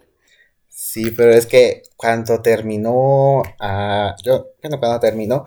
Sí, 0.75 1.13
pero 1.13 1.33
es 1.33 1.47
que 1.47 1.83
cuando 1.97 2.43
terminó, 2.43 3.43
uh, 3.43 4.15
yo, 4.25 4.49
cuando 4.61 5.01
terminó, 5.01 5.47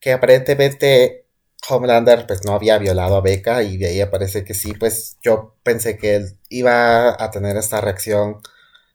que 0.00 0.12
aparentemente 0.12 1.26
Homelander 1.68 2.26
pues 2.26 2.44
no 2.44 2.52
había 2.52 2.78
violado 2.78 3.16
a 3.16 3.20
Becca 3.20 3.62
y 3.62 3.76
de 3.76 3.88
ahí 3.88 4.00
aparece 4.00 4.44
que 4.44 4.54
sí, 4.54 4.72
pues 4.74 5.18
yo 5.22 5.54
pensé 5.62 5.96
que 5.98 6.16
él 6.16 6.38
iba 6.48 7.22
a 7.22 7.30
tener 7.30 7.56
esta 7.56 7.80
reacción 7.80 8.40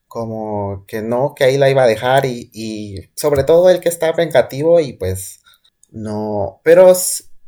como 0.08 0.86
que 0.88 1.02
no, 1.02 1.36
que 1.36 1.46
ahí 1.46 1.58
la 1.58 1.70
iba 1.70 1.84
a 1.84 1.88
dejar 1.88 2.26
y, 2.26 2.50
y 2.54 3.10
sobre 3.16 3.44
todo 3.44 3.70
el 3.70 3.80
que 3.82 3.90
está 3.90 4.12
vengativo 4.14 4.80
y 4.82 4.94
pues 4.94 5.42
no, 5.92 6.62
pero, 6.64 6.94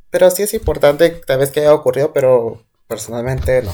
pero 0.09 0.31
sí 0.31 0.43
es 0.43 0.53
importante 0.53 1.09
tal 1.27 1.39
vez 1.39 1.51
que 1.51 1.61
haya 1.61 1.73
ocurrido, 1.73 2.13
pero 2.13 2.63
personalmente 2.87 3.61
no, 3.63 3.73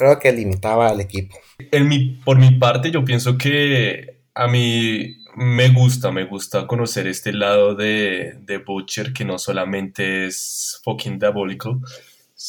creo 0.00 0.18
que 0.18 0.32
limitaba 0.32 0.88
al 0.88 1.00
equipo. 1.02 1.36
En 1.58 1.86
mi, 1.86 2.18
por 2.24 2.38
mi 2.38 2.52
parte 2.52 2.90
yo 2.90 3.04
pienso 3.04 3.36
que 3.36 4.22
a 4.34 4.48
mí 4.48 5.18
me 5.36 5.68
gusta, 5.68 6.10
me 6.10 6.24
gusta 6.24 6.66
conocer 6.66 7.06
este 7.06 7.34
lado 7.34 7.74
de, 7.74 8.38
de 8.40 8.58
Butcher 8.58 9.12
que 9.12 9.26
no 9.26 9.38
solamente 9.38 10.24
es 10.24 10.80
fucking 10.84 11.18
diabólico, 11.18 11.80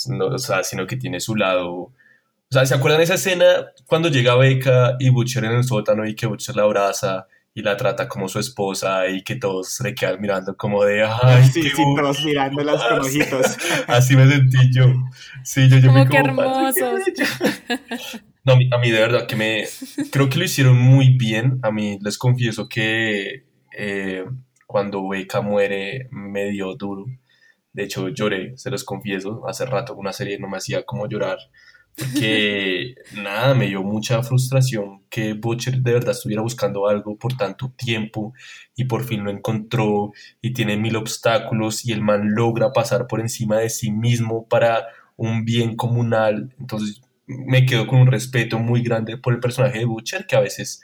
no, 0.08 0.28
o 0.28 0.40
sea, 0.40 0.64
sino 0.64 0.88
que 0.88 0.96
tiene 0.96 1.20
su 1.20 1.36
lado. 1.36 1.74
O 1.74 1.94
sea, 2.50 2.66
¿se 2.66 2.74
acuerdan 2.74 3.00
de 3.00 3.04
esa 3.04 3.16
escena 3.16 3.46
cuando 3.86 4.08
llega 4.08 4.36
Becca 4.36 4.96
y 4.98 5.10
Butcher 5.10 5.44
en 5.44 5.52
el 5.52 5.66
sótano 5.66 6.08
y 6.08 6.16
que 6.16 6.28
Butcher 6.28 6.56
la 6.56 6.64
abraza 6.64 7.28
y 7.54 7.62
la 7.62 7.76
trata 7.76 8.08
como 8.08 8.30
su 8.30 8.40
esposa 8.40 9.08
y 9.08 9.24
que 9.24 9.36
todos 9.36 9.70
se 9.70 9.94
quedan 9.94 10.22
mirando 10.22 10.56
como 10.56 10.84
de 10.86 11.04
ay, 11.04 11.44
sí, 11.46 11.64
sí, 11.64 11.84
todos 11.98 12.24
mirándolas 12.24 12.82
con 12.84 13.00
ojitos. 13.02 13.58
Así 13.88 14.16
me 14.16 14.28
sentí 14.30 14.74
yo. 14.74 14.86
Sí, 15.44 15.68
yo, 15.68 15.78
yo 15.78 15.90
como 15.90 16.04
me 16.04 16.10
que 16.10 16.18
hermosos. 16.18 17.02
No, 18.44 18.54
a 18.54 18.56
mí, 18.56 18.68
a 18.74 18.80
mí, 18.80 18.90
de 18.90 19.00
verdad 19.00 19.28
que 19.28 19.36
me... 19.36 19.66
Creo 20.12 20.28
que 20.28 20.40
lo 20.40 20.46
hicieron 20.46 20.76
muy 20.76 21.16
bien. 21.16 21.60
A 21.62 21.72
mí 21.72 22.00
les 22.02 22.18
confieso 22.18 22.68
que 22.68 23.46
eh, 23.78 24.26
cuando 24.66 25.08
Becca 25.08 25.42
muere 25.42 26.08
me 26.10 26.46
dio 26.50 26.74
duro. 26.74 27.06
De 27.72 27.84
hecho, 27.84 28.10
lloré, 28.10 28.58
se 28.58 28.72
los 28.72 28.84
confieso. 28.84 29.48
Hace 29.48 29.68
rato 29.68 29.94
una 29.94 30.12
serie 30.12 30.40
no 30.40 30.50
me 30.50 30.58
hacía 30.58 30.84
como 30.84 31.08
llorar. 31.08 31.38
Porque 31.97 32.95
nada, 33.15 33.54
me 33.54 33.67
dio 33.67 33.84
mucha 33.84 34.21
frustración 34.23 35.04
que 35.10 35.34
Butcher 35.34 35.77
de 35.82 35.93
verdad 35.93 36.12
estuviera 36.12 36.41
buscando 36.41 36.88
algo 36.88 37.17
por 37.17 37.36
tanto 37.36 37.73
tiempo 37.77 38.34
y 38.75 38.86
por 38.86 39.04
fin 39.04 39.23
lo 39.23 39.32
encontró 39.32 40.12
y 40.41 40.54
tiene 40.54 40.77
mil 40.77 40.95
obstáculos 40.95 41.86
y 41.86 41.91
el 41.91 42.01
man 42.01 42.34
logra 42.34 42.73
pasar 42.73 43.08
por 43.08 43.19
encima 43.19 43.58
de 43.58 43.69
sí 43.69 43.91
mismo 43.91 44.47
para 44.47 44.88
un 45.17 45.45
bien 45.45 45.75
comunal. 45.75 46.54
Entonces 46.60 47.01
me 47.27 47.65
quedo 47.65 47.88
con 47.88 47.99
un 48.01 48.08
respeto 48.08 48.60
muy 48.60 48.82
grande 48.82 49.17
por 49.17 49.34
el 49.34 49.39
personaje 49.39 49.80
de 49.80 49.86
Butcher 49.86 50.25
que 50.27 50.36
a 50.36 50.41
veces, 50.41 50.82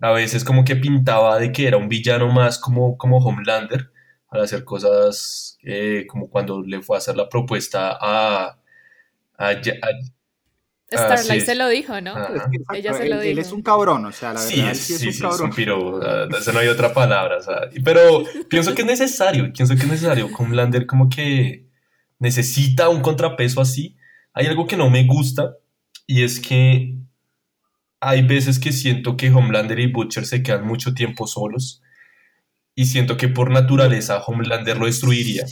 a 0.00 0.10
veces 0.12 0.44
como 0.44 0.64
que 0.64 0.76
pintaba 0.76 1.38
de 1.38 1.52
que 1.52 1.66
era 1.66 1.76
un 1.76 1.88
villano 1.88 2.28
más 2.32 2.58
como, 2.58 2.96
como 2.98 3.18
Homelander 3.18 3.90
al 4.30 4.42
hacer 4.42 4.64
cosas 4.64 5.58
eh, 5.62 6.06
como 6.08 6.28
cuando 6.30 6.62
le 6.62 6.82
fue 6.82 6.96
a 6.96 6.98
hacer 6.98 7.16
la 7.16 7.28
propuesta 7.28 7.96
a, 8.00 8.58
a, 9.38 9.52
Starlight 10.96 11.44
se 11.44 11.54
lo 11.54 11.68
dijo, 11.68 12.00
¿no? 12.00 12.14
Ella 12.74 12.92
se 12.94 13.08
lo 13.08 13.20
dijo. 13.20 13.32
Él 13.32 13.38
es 13.38 13.52
un 13.52 13.62
cabrón, 13.62 14.04
o 14.06 14.12
sea, 14.12 14.32
la 14.32 14.40
verdad, 14.40 14.74
sí, 14.74 14.94
sí, 14.94 14.98
sí, 14.98 15.08
es 15.08 15.16
un 15.16 15.28
cabrón. 15.28 15.48
Es 15.48 15.50
un 15.50 15.56
piro, 15.56 16.00
no 16.52 16.58
hay 16.58 16.68
otra 16.68 16.92
palabra, 16.92 17.38
o 17.38 17.42
sea, 17.42 17.68
pero 17.84 18.24
pienso 18.48 18.74
que 18.74 18.82
es 18.82 18.88
necesario, 18.88 19.52
pienso 19.52 19.74
que 19.74 19.82
es 19.82 19.88
necesario. 19.88 20.28
Homelander 20.36 20.86
como 20.86 21.08
que 21.08 21.66
necesita 22.18 22.88
un 22.88 23.00
contrapeso 23.00 23.60
así. 23.60 23.96
Hay 24.32 24.46
algo 24.46 24.66
que 24.66 24.76
no 24.76 24.88
me 24.90 25.04
gusta 25.04 25.56
y 26.06 26.22
es 26.22 26.40
que 26.40 26.94
hay 28.00 28.22
veces 28.22 28.58
que 28.58 28.72
siento 28.72 29.16
que 29.16 29.30
Homelander 29.30 29.78
y 29.78 29.92
Butcher 29.92 30.26
se 30.26 30.42
quedan 30.42 30.66
mucho 30.66 30.94
tiempo 30.94 31.26
solos 31.26 31.82
y 32.74 32.86
siento 32.86 33.16
que 33.16 33.28
por 33.28 33.50
naturaleza 33.50 34.22
Homelander 34.22 34.78
lo 34.78 34.86
destruiría. 34.86 35.44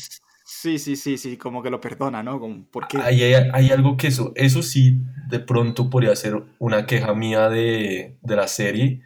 Sí, 0.53 0.81
sí, 0.81 0.97
sí, 0.97 1.17
sí, 1.17 1.37
como 1.37 1.63
que 1.63 1.71
lo 1.71 1.81
perdona, 1.81 2.25
¿no? 2.25 2.41
Como, 2.41 2.67
porque... 2.73 2.99
hay, 2.99 3.23
hay, 3.23 3.71
algo 3.71 3.97
que 3.97 4.09
eso, 4.09 4.33
eso 4.35 4.65
sí, 4.65 4.99
de 5.29 5.39
pronto 5.39 5.89
podría 5.89 6.15
ser 6.17 6.43
una 6.59 6.87
queja 6.87 7.15
mía 7.15 7.49
de, 7.49 8.19
de, 8.21 8.37
la 8.37 8.49
serie, 8.49 9.01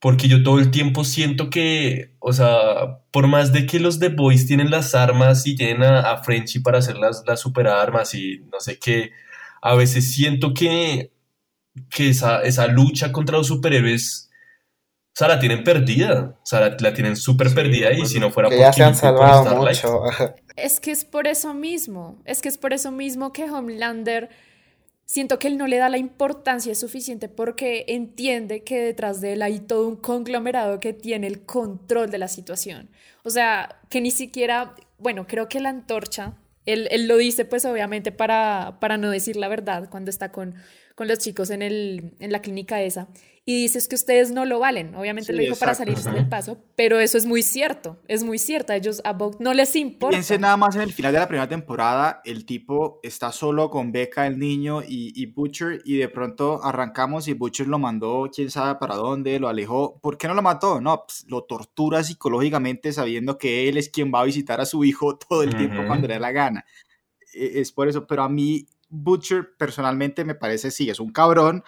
porque 0.00 0.28
yo 0.28 0.42
todo 0.42 0.58
el 0.58 0.70
tiempo 0.70 1.04
siento 1.04 1.50
que, 1.50 2.14
o 2.20 2.32
sea, 2.32 3.00
por 3.10 3.28
más 3.28 3.52
de 3.52 3.66
que 3.66 3.80
los 3.80 3.98
The 4.00 4.08
Boys 4.08 4.46
tienen 4.46 4.70
las 4.70 4.94
armas 4.94 5.46
y 5.46 5.56
tienen 5.56 5.82
a, 5.82 6.10
a 6.10 6.22
Frenchy 6.24 6.60
para 6.60 6.78
hacer 6.78 6.96
las, 6.96 7.22
las 7.26 7.40
super 7.40 7.68
armas 7.68 8.14
y 8.14 8.38
no 8.50 8.58
sé 8.58 8.78
qué, 8.78 9.10
a 9.60 9.74
veces 9.74 10.10
siento 10.14 10.54
que, 10.54 11.12
que 11.90 12.08
esa, 12.08 12.42
esa 12.42 12.66
lucha 12.66 13.12
contra 13.12 13.36
los 13.36 13.48
superhéroes 13.48 14.30
o 15.14 15.14
sea, 15.14 15.28
la 15.28 15.38
tienen 15.38 15.62
perdida. 15.62 16.38
O 16.42 16.46
sea, 16.46 16.74
la, 16.78 16.94
tienen 16.94 17.16
súper 17.16 17.52
perdida 17.54 17.92
y 17.92 18.06
si 18.06 18.18
no 18.18 18.30
fuera 18.30 18.48
por 18.48 18.58
ya 18.58 18.72
se 18.72 18.82
han 18.82 18.94
salvado 18.94 19.56
mucho. 19.56 20.04
Es 20.56 20.80
que 20.80 20.90
es 20.90 21.04
por 21.04 21.26
eso 21.26 21.54
mismo. 21.54 22.20
Es 22.24 22.42
que 22.42 22.48
es 22.48 22.58
por 22.58 22.72
eso 22.72 22.90
mismo 22.90 23.32
que 23.32 23.50
Homelander 23.50 24.30
siento 25.04 25.38
que 25.38 25.48
él 25.48 25.58
no 25.58 25.66
le 25.66 25.76
da 25.76 25.88
la 25.88 25.98
importancia 25.98 26.74
suficiente 26.74 27.28
porque 27.28 27.84
entiende 27.88 28.62
que 28.62 28.80
detrás 28.80 29.20
de 29.20 29.34
él 29.34 29.42
hay 29.42 29.60
todo 29.60 29.86
un 29.86 29.96
conglomerado 29.96 30.80
que 30.80 30.92
tiene 30.92 31.26
el 31.26 31.44
control 31.44 32.10
de 32.10 32.18
la 32.18 32.28
situación. 32.28 32.88
O 33.22 33.30
sea, 33.30 33.80
que 33.90 34.00
ni 34.00 34.10
siquiera, 34.10 34.74
bueno, 34.98 35.26
creo 35.26 35.48
que 35.48 35.60
la 35.60 35.68
antorcha, 35.68 36.38
él, 36.64 36.88
él 36.90 37.08
lo 37.08 37.16
dice 37.16 37.44
pues 37.44 37.64
obviamente 37.64 38.12
para, 38.12 38.78
para 38.80 38.96
no 38.96 39.10
decir 39.10 39.36
la 39.36 39.48
verdad 39.48 39.90
cuando 39.90 40.10
está 40.10 40.32
con, 40.32 40.54
con 40.94 41.08
los 41.08 41.18
chicos 41.18 41.50
en, 41.50 41.60
el, 41.60 42.14
en 42.20 42.32
la 42.32 42.40
clínica 42.40 42.80
esa 42.80 43.08
y 43.44 43.62
dices 43.62 43.88
que 43.88 43.96
ustedes 43.96 44.30
no 44.30 44.44
lo 44.44 44.60
valen. 44.60 44.94
Obviamente 44.94 45.32
lo 45.32 45.40
dijo 45.40 45.56
para 45.56 45.74
salirse 45.74 46.10
del 46.12 46.28
paso, 46.28 46.58
pero 46.76 47.00
eso 47.00 47.18
es 47.18 47.26
muy 47.26 47.42
cierto, 47.42 47.98
es 48.06 48.22
muy 48.22 48.38
cierto. 48.38 48.72
A 48.72 48.76
ellos 48.76 49.00
a 49.04 49.12
Vogue 49.12 49.38
no 49.40 49.52
les 49.52 49.74
importa. 49.74 50.14
Piense 50.14 50.38
nada 50.38 50.56
más 50.56 50.76
en 50.76 50.82
el 50.82 50.92
final 50.92 51.12
de 51.12 51.18
la 51.18 51.26
primera 51.26 51.48
temporada, 51.48 52.20
el 52.24 52.44
tipo 52.44 53.00
está 53.02 53.32
solo 53.32 53.68
con 53.68 53.90
Becca, 53.90 54.28
el 54.28 54.38
niño, 54.38 54.82
y, 54.86 55.26
Butcher, 55.26 55.82
y 55.84 55.96
de 55.96 56.08
pronto 56.08 56.62
arrancamos 56.62 57.26
y 57.26 57.32
Butcher 57.32 57.66
lo 57.66 57.80
mandó, 57.80 58.30
quién 58.32 58.50
sabe 58.50 58.78
para 58.78 58.94
dónde, 58.94 59.40
lo 59.40 59.48
alejó. 59.48 59.98
¿Por 60.00 60.16
qué 60.16 60.28
no 60.28 60.34
lo 60.34 60.42
mató? 60.42 60.80
No, 60.80 61.04
pues, 61.04 61.24
lo 61.26 61.42
tortura 61.42 62.04
psicológicamente 62.04 62.92
sabiendo 62.92 63.38
que 63.38 63.68
él 63.68 63.76
es 63.76 63.88
quien 63.88 64.12
va 64.14 64.20
a 64.20 64.24
visitar 64.24 64.60
a 64.60 64.66
su 64.66 64.84
hijo 64.84 65.18
todo 65.28 65.42
el 65.42 65.56
tiempo 65.56 65.82
cuando 65.86 66.06
le 66.06 66.14
da 66.14 66.20
la 66.20 66.32
gana. 66.32 66.64
E, 67.34 67.60
es 67.60 67.72
por 67.72 67.88
eso, 67.88 68.06
pero 68.06 68.22
a 68.22 68.28
mí 68.28 68.66
Butcher 68.88 69.56
personalmente 69.58 70.24
me 70.24 70.36
parece, 70.36 70.70
sí, 70.70 70.88
es 70.90 71.00
un 71.00 71.10
cabrón, 71.10 71.64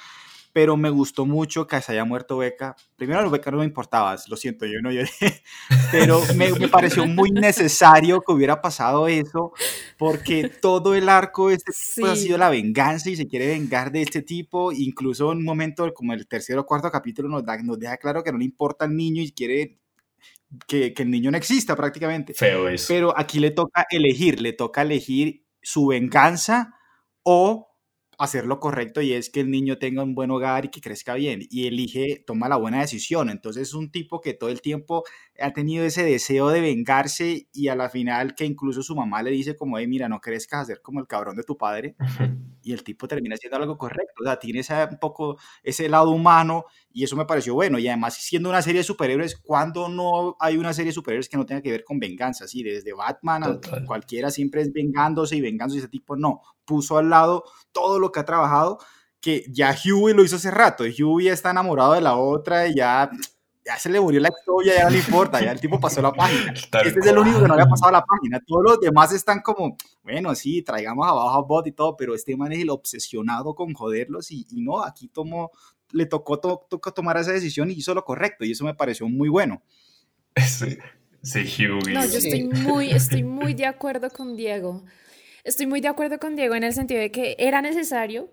pero 0.54 0.76
me 0.76 0.88
gustó 0.88 1.26
mucho 1.26 1.66
que 1.66 1.80
se 1.82 1.90
haya 1.90 2.04
muerto 2.04 2.38
Beca. 2.38 2.76
Primero, 2.94 3.18
a 3.18 3.28
Beca 3.28 3.50
no 3.50 3.58
me 3.58 3.64
importaba, 3.64 4.16
lo 4.28 4.36
siento, 4.36 4.64
yo 4.66 4.80
no 4.80 4.92
lloré, 4.92 5.10
pero 5.90 6.22
me, 6.36 6.52
me, 6.52 6.68
pareció 6.68 7.06
muy 7.06 7.32
necesario 7.32 8.20
que 8.20 8.32
hubiera 8.32 8.62
pasado 8.62 9.08
eso, 9.08 9.52
porque 9.98 10.48
todo 10.48 10.94
el 10.94 11.08
arco 11.08 11.50
este 11.50 11.72
ha 12.06 12.14
sido 12.14 12.38
la 12.38 12.50
venganza 12.50 13.10
y 13.10 13.16
se 13.16 13.26
quiere 13.26 13.48
vengar 13.48 13.90
de 13.90 14.02
este 14.02 14.22
tipo. 14.22 14.70
Incluso 14.70 15.32
en 15.32 15.38
un 15.38 15.44
momento, 15.44 15.92
como 15.92 16.12
el 16.12 16.28
tercer 16.28 16.56
o 16.56 16.64
cuarto 16.64 16.88
capítulo, 16.88 17.28
nos, 17.28 17.44
da, 17.44 17.60
nos 17.60 17.76
deja 17.76 17.96
claro 17.96 18.22
que 18.22 18.30
no 18.30 18.38
le 18.38 18.44
importa 18.44 18.84
al 18.84 18.96
niño 18.96 19.22
y 19.22 19.32
quiere 19.32 19.80
que, 20.68 20.94
que, 20.94 21.02
el 21.02 21.10
niño 21.10 21.32
no 21.32 21.36
exista 21.36 21.74
prácticamente. 21.74 22.32
Feo 22.32 22.68
eso. 22.68 22.86
Pero 22.86 23.18
aquí 23.18 23.40
le 23.40 23.50
toca 23.50 23.86
elegir, 23.90 24.40
le 24.40 24.52
toca 24.52 24.82
elegir 24.82 25.44
su 25.60 25.88
venganza 25.88 26.76
o 27.24 27.73
hacer 28.18 28.46
lo 28.46 28.60
correcto 28.60 29.00
y 29.02 29.12
es 29.12 29.30
que 29.30 29.40
el 29.40 29.50
niño 29.50 29.78
tenga 29.78 30.02
un 30.02 30.14
buen 30.14 30.30
hogar 30.30 30.64
y 30.66 30.68
que 30.68 30.80
crezca 30.80 31.14
bien 31.14 31.40
y 31.50 31.66
elige, 31.66 32.22
toma 32.26 32.48
la 32.48 32.56
buena 32.56 32.80
decisión. 32.80 33.30
Entonces 33.30 33.68
es 33.68 33.74
un 33.74 33.90
tipo 33.90 34.20
que 34.20 34.34
todo 34.34 34.50
el 34.50 34.60
tiempo 34.60 35.04
ha 35.40 35.52
tenido 35.52 35.84
ese 35.84 36.04
deseo 36.04 36.48
de 36.48 36.60
vengarse 36.60 37.48
y 37.52 37.68
a 37.68 37.74
la 37.74 37.90
final 37.90 38.34
que 38.34 38.44
incluso 38.44 38.82
su 38.82 38.94
mamá 38.94 39.22
le 39.22 39.30
dice 39.30 39.56
como, 39.56 39.78
hey, 39.78 39.86
mira, 39.86 40.08
no 40.08 40.20
crezcas 40.20 40.62
a 40.62 40.64
ser 40.64 40.82
como 40.82 41.00
el 41.00 41.06
cabrón 41.06 41.36
de 41.36 41.42
tu 41.42 41.56
padre 41.56 41.96
y 42.62 42.72
el 42.72 42.84
tipo 42.84 43.08
termina 43.08 43.34
haciendo 43.34 43.56
algo 43.56 43.76
correcto. 43.76 44.22
O 44.22 44.24
sea, 44.24 44.38
tiene 44.38 44.60
ese, 44.60 44.74
un 44.90 44.98
poco 44.98 45.38
ese 45.62 45.88
lado 45.88 46.10
humano 46.10 46.64
y 46.92 47.04
eso 47.04 47.16
me 47.16 47.26
pareció 47.26 47.54
bueno. 47.54 47.78
Y 47.78 47.88
además 47.88 48.14
siendo 48.14 48.48
una 48.48 48.62
serie 48.62 48.80
de 48.80 48.84
superhéroes, 48.84 49.36
cuando 49.36 49.88
no 49.88 50.36
hay 50.38 50.56
una 50.56 50.72
serie 50.72 50.90
de 50.90 50.94
superhéroes 50.94 51.28
que 51.28 51.36
no 51.36 51.46
tenga 51.46 51.62
que 51.62 51.70
ver 51.70 51.84
con 51.84 51.98
venganza? 51.98 52.44
Así, 52.44 52.62
desde 52.62 52.92
Batman 52.92 53.44
a 53.44 53.60
cualquiera 53.86 54.30
siempre 54.30 54.62
es 54.62 54.72
vengándose 54.72 55.36
y 55.36 55.40
vengándose. 55.40 55.80
Ese 55.80 55.88
tipo 55.88 56.16
no, 56.16 56.40
puso 56.64 56.96
al 56.96 57.10
lado 57.10 57.44
todo 57.72 57.98
lo 57.98 58.12
que 58.12 58.20
ha 58.20 58.24
trabajado 58.24 58.78
que 59.20 59.42
ya 59.48 59.74
Huey 59.74 60.14
lo 60.14 60.22
hizo 60.22 60.36
hace 60.36 60.50
rato, 60.50 60.84
Huey 60.84 61.28
está 61.28 61.50
enamorado 61.50 61.94
de 61.94 62.02
la 62.02 62.14
otra 62.14 62.68
y 62.68 62.74
ya 62.74 63.10
ya 63.64 63.78
se 63.78 63.88
le 63.88 64.00
murió 64.00 64.20
la 64.20 64.28
historia, 64.28 64.74
ya 64.76 64.84
no 64.84 64.90
le 64.90 64.98
importa, 64.98 65.42
ya 65.42 65.52
el 65.52 65.60
tipo 65.60 65.80
pasó 65.80 66.02
la 66.02 66.12
página. 66.12 66.52
este 66.84 67.00
es 67.00 67.06
el 67.06 67.18
único 67.18 67.40
que 67.40 67.48
no 67.48 67.54
había 67.54 67.66
pasado 67.66 67.92
la 67.92 68.04
página. 68.04 68.40
Todos 68.46 68.62
los 68.62 68.80
demás 68.80 69.12
están 69.12 69.40
como, 69.40 69.76
bueno, 70.02 70.34
sí, 70.34 70.62
traigamos 70.62 71.06
abajo 71.06 71.30
a 71.30 71.42
Bot 71.42 71.66
y 71.66 71.72
todo, 71.72 71.96
pero 71.96 72.14
este 72.14 72.36
man 72.36 72.52
es 72.52 72.60
el 72.60 72.70
obsesionado 72.70 73.54
con 73.54 73.72
joderlos 73.72 74.30
y, 74.30 74.46
y 74.50 74.60
no, 74.60 74.82
aquí 74.82 75.08
tomó, 75.08 75.50
le 75.92 76.06
tocó, 76.06 76.38
to, 76.40 76.66
tocó 76.68 76.92
tomar 76.92 77.16
esa 77.16 77.32
decisión 77.32 77.70
y 77.70 77.74
hizo 77.74 77.94
lo 77.94 78.04
correcto 78.04 78.44
y 78.44 78.52
eso 78.52 78.64
me 78.64 78.74
pareció 78.74 79.08
muy 79.08 79.28
bueno. 79.28 79.62
Sí, 80.36 80.78
sí 81.22 81.40
Hughie. 81.40 81.94
No, 81.94 82.04
yo 82.04 82.18
estoy 82.18 82.44
muy, 82.44 82.90
estoy 82.90 83.22
muy 83.24 83.54
de 83.54 83.66
acuerdo 83.66 84.10
con 84.10 84.36
Diego. 84.36 84.84
Estoy 85.42 85.66
muy 85.66 85.80
de 85.80 85.88
acuerdo 85.88 86.18
con 86.18 86.36
Diego 86.36 86.54
en 86.54 86.64
el 86.64 86.72
sentido 86.72 87.00
de 87.00 87.10
que 87.10 87.36
era 87.38 87.62
necesario 87.62 88.30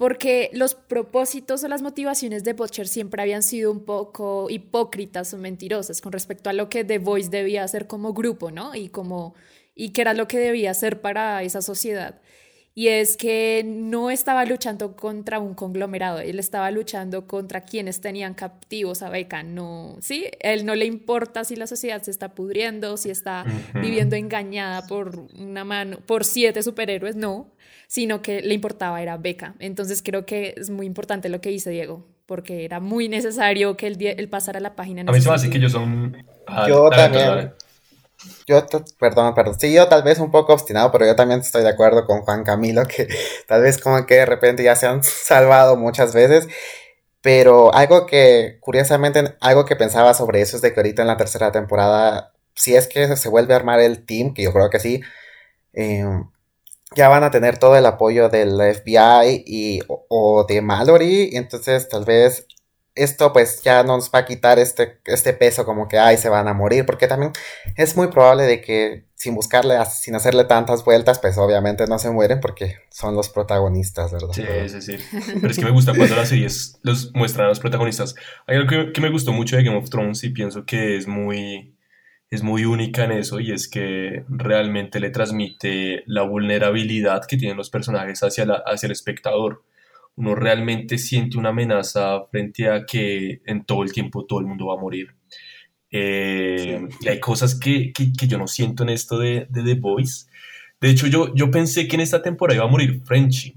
porque 0.00 0.48
los 0.54 0.74
propósitos 0.74 1.62
o 1.62 1.68
las 1.68 1.82
motivaciones 1.82 2.42
de 2.42 2.54
Butcher 2.54 2.88
siempre 2.88 3.20
habían 3.20 3.42
sido 3.42 3.70
un 3.70 3.84
poco 3.84 4.46
hipócritas 4.48 5.34
o 5.34 5.36
mentirosas 5.36 6.00
con 6.00 6.10
respecto 6.10 6.48
a 6.48 6.54
lo 6.54 6.70
que 6.70 6.84
The 6.84 6.96
Voice 6.96 7.28
debía 7.28 7.64
hacer 7.64 7.86
como 7.86 8.14
grupo, 8.14 8.50
¿no? 8.50 8.74
Y 8.74 8.88
como 8.88 9.34
y 9.74 9.90
que 9.90 10.00
era 10.00 10.14
lo 10.14 10.26
que 10.26 10.38
debía 10.38 10.70
hacer 10.70 11.02
para 11.02 11.42
esa 11.42 11.60
sociedad. 11.60 12.18
Y 12.74 12.88
es 12.88 13.16
que 13.16 13.62
no 13.66 14.10
estaba 14.10 14.44
luchando 14.44 14.94
contra 14.96 15.38
un 15.38 15.54
conglomerado, 15.54 16.20
él 16.20 16.38
estaba 16.38 16.70
luchando 16.70 17.26
contra 17.26 17.62
quienes 17.62 18.00
tenían 18.00 18.34
captivos 18.34 19.02
a 19.02 19.10
Beca. 19.10 19.42
No, 19.42 19.96
sí, 20.00 20.26
él 20.38 20.64
no 20.64 20.74
le 20.74 20.86
importa 20.86 21.44
si 21.44 21.56
la 21.56 21.66
sociedad 21.66 22.00
se 22.02 22.10
está 22.10 22.34
pudriendo, 22.34 22.96
si 22.96 23.10
está 23.10 23.44
viviendo 23.74 24.16
engañada 24.16 24.86
por 24.86 25.26
una 25.38 25.64
mano, 25.64 25.98
por 26.06 26.24
siete 26.24 26.62
superhéroes, 26.62 27.16
no 27.16 27.50
sino 27.90 28.22
que 28.22 28.40
le 28.40 28.54
importaba 28.54 29.02
era 29.02 29.16
beca. 29.16 29.54
Entonces 29.58 30.00
creo 30.00 30.24
que 30.24 30.54
es 30.56 30.70
muy 30.70 30.86
importante 30.86 31.28
lo 31.28 31.40
que 31.40 31.50
dice 31.50 31.70
Diego, 31.70 32.06
porque 32.24 32.64
era 32.64 32.78
muy 32.78 33.08
necesario 33.08 33.76
que 33.76 33.88
él, 33.88 34.28
pasara 34.28 34.60
la 34.60 34.76
página. 34.76 35.02
a 35.02 35.12
mí 35.12 35.20
se 35.20 35.28
me 35.28 35.34
hace 35.34 35.50
que 35.50 35.58
ellos 35.58 35.72
son... 35.72 36.16
Ah, 36.46 36.68
yo 36.68 36.88
también... 36.88 37.52
Yo, 38.46 38.66
perdón, 38.98 39.34
perdón, 39.34 39.58
sí, 39.58 39.72
yo 39.72 39.88
tal 39.88 40.02
vez 40.02 40.18
un 40.18 40.30
poco 40.30 40.52
obstinado, 40.52 40.90
pero 40.92 41.06
yo 41.06 41.16
también 41.16 41.40
estoy 41.40 41.62
de 41.62 41.70
acuerdo 41.70 42.06
con 42.06 42.22
Juan 42.22 42.44
Camilo, 42.44 42.84
que 42.84 43.08
tal 43.48 43.62
vez 43.62 43.78
como 43.78 44.04
que 44.06 44.16
de 44.16 44.26
repente 44.26 44.62
ya 44.62 44.76
se 44.76 44.86
han 44.86 45.02
salvado 45.02 45.76
muchas 45.76 46.14
veces, 46.14 46.48
pero 47.22 47.74
algo 47.74 48.06
que, 48.06 48.58
curiosamente, 48.60 49.36
algo 49.40 49.64
que 49.64 49.76
pensaba 49.76 50.14
sobre 50.14 50.42
eso 50.42 50.56
es 50.56 50.62
de 50.62 50.72
que 50.72 50.80
ahorita 50.80 51.02
en 51.02 51.08
la 51.08 51.16
tercera 51.16 51.52
temporada, 51.52 52.32
si 52.54 52.76
es 52.76 52.88
que 52.88 53.16
se 53.16 53.28
vuelve 53.28 53.54
a 53.54 53.56
armar 53.58 53.80
el 53.80 54.04
team, 54.06 54.34
que 54.34 54.42
yo 54.44 54.52
creo 54.52 54.70
que 54.70 54.80
sí, 54.80 55.00
eh, 55.74 56.04
ya 56.96 57.08
van 57.08 57.24
a 57.24 57.30
tener 57.30 57.58
todo 57.58 57.76
el 57.76 57.86
apoyo 57.86 58.28
del 58.28 58.60
FBI 58.60 59.44
y, 59.46 59.80
o, 59.88 60.44
de 60.48 60.60
Mallory, 60.62 61.30
entonces 61.34 61.88
tal 61.88 62.04
vez 62.04 62.46
esto 62.94 63.32
pues 63.32 63.62
ya 63.62 63.82
nos 63.82 64.10
va 64.10 64.20
a 64.20 64.24
quitar 64.24 64.58
este, 64.58 65.00
este 65.04 65.32
peso 65.32 65.64
como 65.64 65.88
que, 65.88 65.98
ay, 65.98 66.16
se 66.16 66.28
van 66.28 66.48
a 66.48 66.54
morir, 66.54 66.84
porque 66.86 67.06
también 67.06 67.32
es 67.76 67.96
muy 67.96 68.08
probable 68.08 68.44
de 68.44 68.60
que 68.60 69.04
sin 69.14 69.34
buscarle, 69.34 69.74
sin 69.90 70.14
hacerle 70.14 70.44
tantas 70.44 70.84
vueltas, 70.84 71.18
pues 71.18 71.36
obviamente 71.38 71.86
no 71.86 71.98
se 71.98 72.10
mueren 72.10 72.40
porque 72.40 72.76
son 72.90 73.14
los 73.14 73.28
protagonistas, 73.28 74.12
¿verdad? 74.12 74.32
Sí, 74.32 74.44
sí, 74.68 74.80
sí. 74.80 75.20
Pero 75.40 75.50
es 75.50 75.58
que 75.58 75.64
me 75.64 75.70
gusta 75.70 75.94
cuando 75.94 76.16
las 76.16 76.30
series 76.30 76.78
los 76.82 77.12
muestran 77.14 77.46
a 77.46 77.48
los 77.50 77.60
protagonistas. 77.60 78.14
Hay 78.46 78.56
algo 78.56 78.68
que, 78.68 78.92
que 78.92 79.00
me 79.00 79.10
gustó 79.10 79.32
mucho 79.32 79.56
de 79.56 79.64
Game 79.64 79.76
of 79.76 79.90
Thrones 79.90 80.24
y 80.24 80.30
pienso 80.30 80.64
que 80.64 80.96
es 80.96 81.06
muy, 81.06 81.74
es 82.30 82.42
muy 82.42 82.64
única 82.64 83.04
en 83.04 83.12
eso 83.12 83.40
y 83.40 83.52
es 83.52 83.68
que 83.68 84.24
realmente 84.28 85.00
le 85.00 85.10
transmite 85.10 86.02
la 86.06 86.22
vulnerabilidad 86.22 87.22
que 87.26 87.36
tienen 87.36 87.56
los 87.56 87.70
personajes 87.70 88.22
hacia, 88.22 88.46
la, 88.46 88.62
hacia 88.64 88.86
el 88.86 88.92
espectador 88.92 89.62
uno 90.16 90.34
realmente 90.34 90.98
siente 90.98 91.38
una 91.38 91.50
amenaza 91.50 92.24
frente 92.30 92.68
a 92.68 92.84
que 92.84 93.40
en 93.46 93.64
todo 93.64 93.82
el 93.82 93.92
tiempo 93.92 94.26
todo 94.26 94.40
el 94.40 94.46
mundo 94.46 94.66
va 94.66 94.74
a 94.74 94.80
morir. 94.80 95.14
Eh, 95.90 96.80
y 97.00 97.08
hay 97.08 97.18
cosas 97.18 97.54
que, 97.54 97.92
que, 97.92 98.26
yo 98.26 98.38
no 98.38 98.46
siento 98.46 98.82
en 98.82 98.90
esto 98.90 99.18
de, 99.18 99.46
de, 99.48 99.62
The 99.62 99.74
Voice. 99.74 100.26
De 100.80 100.90
hecho, 100.90 101.06
yo, 101.06 101.34
yo 101.34 101.50
pensé 101.50 101.88
que 101.88 101.96
en 101.96 102.02
esta 102.02 102.22
temporada 102.22 102.56
iba 102.56 102.64
a 102.64 102.70
morir 102.70 103.02
Frenchy. 103.04 103.54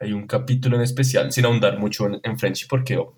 Hay 0.00 0.12
un 0.12 0.26
capítulo 0.26 0.76
en 0.76 0.82
especial, 0.82 1.32
sin 1.32 1.44
ahondar 1.44 1.78
mucho 1.78 2.06
en, 2.06 2.20
en 2.22 2.38
Frenchy, 2.38 2.66
porque 2.66 2.96
oh, 2.96 3.16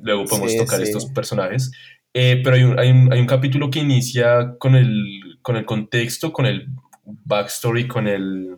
luego 0.00 0.24
podemos 0.24 0.56
tocar 0.56 0.80
estos 0.82 1.06
personajes. 1.06 1.70
Eh, 2.12 2.40
pero 2.42 2.56
hay 2.56 2.62
un, 2.62 2.78
hay, 2.78 2.90
un, 2.90 3.12
hay 3.12 3.20
un, 3.20 3.26
capítulo 3.26 3.70
que 3.70 3.80
inicia 3.80 4.56
con 4.58 4.74
el, 4.74 5.38
con 5.42 5.56
el 5.56 5.64
contexto, 5.64 6.32
con 6.32 6.46
el 6.46 6.68
backstory, 7.04 7.86
con 7.86 8.08
el. 8.08 8.56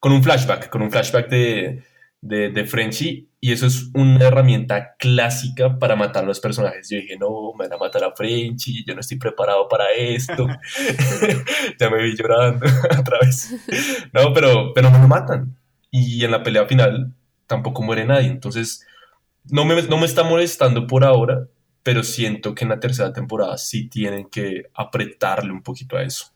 con 0.00 0.12
un 0.12 0.22
flashback, 0.22 0.70
con 0.70 0.82
un 0.82 0.90
flashback 0.90 1.28
de, 1.28 1.82
de, 2.24 2.48
de 2.48 2.64
Frenchy 2.64 3.28
y 3.38 3.52
eso 3.52 3.66
es 3.66 3.90
una 3.92 4.24
herramienta 4.24 4.96
clásica 4.98 5.78
para 5.78 5.94
matar 5.94 6.24
a 6.24 6.26
los 6.26 6.40
personajes. 6.40 6.88
Yo 6.88 6.96
dije, 6.96 7.18
no, 7.18 7.52
me 7.52 7.68
van 7.68 7.74
a 7.74 7.76
matar 7.76 8.02
a 8.02 8.12
Frenchy, 8.12 8.84
yo 8.86 8.94
no 8.94 9.00
estoy 9.00 9.18
preparado 9.18 9.68
para 9.68 9.84
esto. 9.94 10.46
ya 11.78 11.90
me 11.90 12.02
vi 12.02 12.16
llorando 12.16 12.64
otra 12.98 13.18
vez. 13.20 13.54
No, 14.14 14.32
pero, 14.32 14.72
pero 14.74 14.88
no 14.88 14.98
me 14.98 15.06
matan. 15.06 15.54
Y 15.90 16.24
en 16.24 16.30
la 16.30 16.42
pelea 16.42 16.64
final 16.64 17.12
tampoco 17.46 17.82
muere 17.82 18.06
nadie. 18.06 18.28
Entonces, 18.28 18.86
no 19.44 19.66
me, 19.66 19.82
no 19.82 19.98
me 19.98 20.06
está 20.06 20.22
molestando 20.22 20.86
por 20.86 21.04
ahora, 21.04 21.46
pero 21.82 22.02
siento 22.02 22.54
que 22.54 22.64
en 22.64 22.70
la 22.70 22.80
tercera 22.80 23.12
temporada 23.12 23.58
sí 23.58 23.90
tienen 23.90 24.30
que 24.30 24.70
apretarle 24.72 25.52
un 25.52 25.62
poquito 25.62 25.98
a 25.98 26.02
eso. 26.02 26.32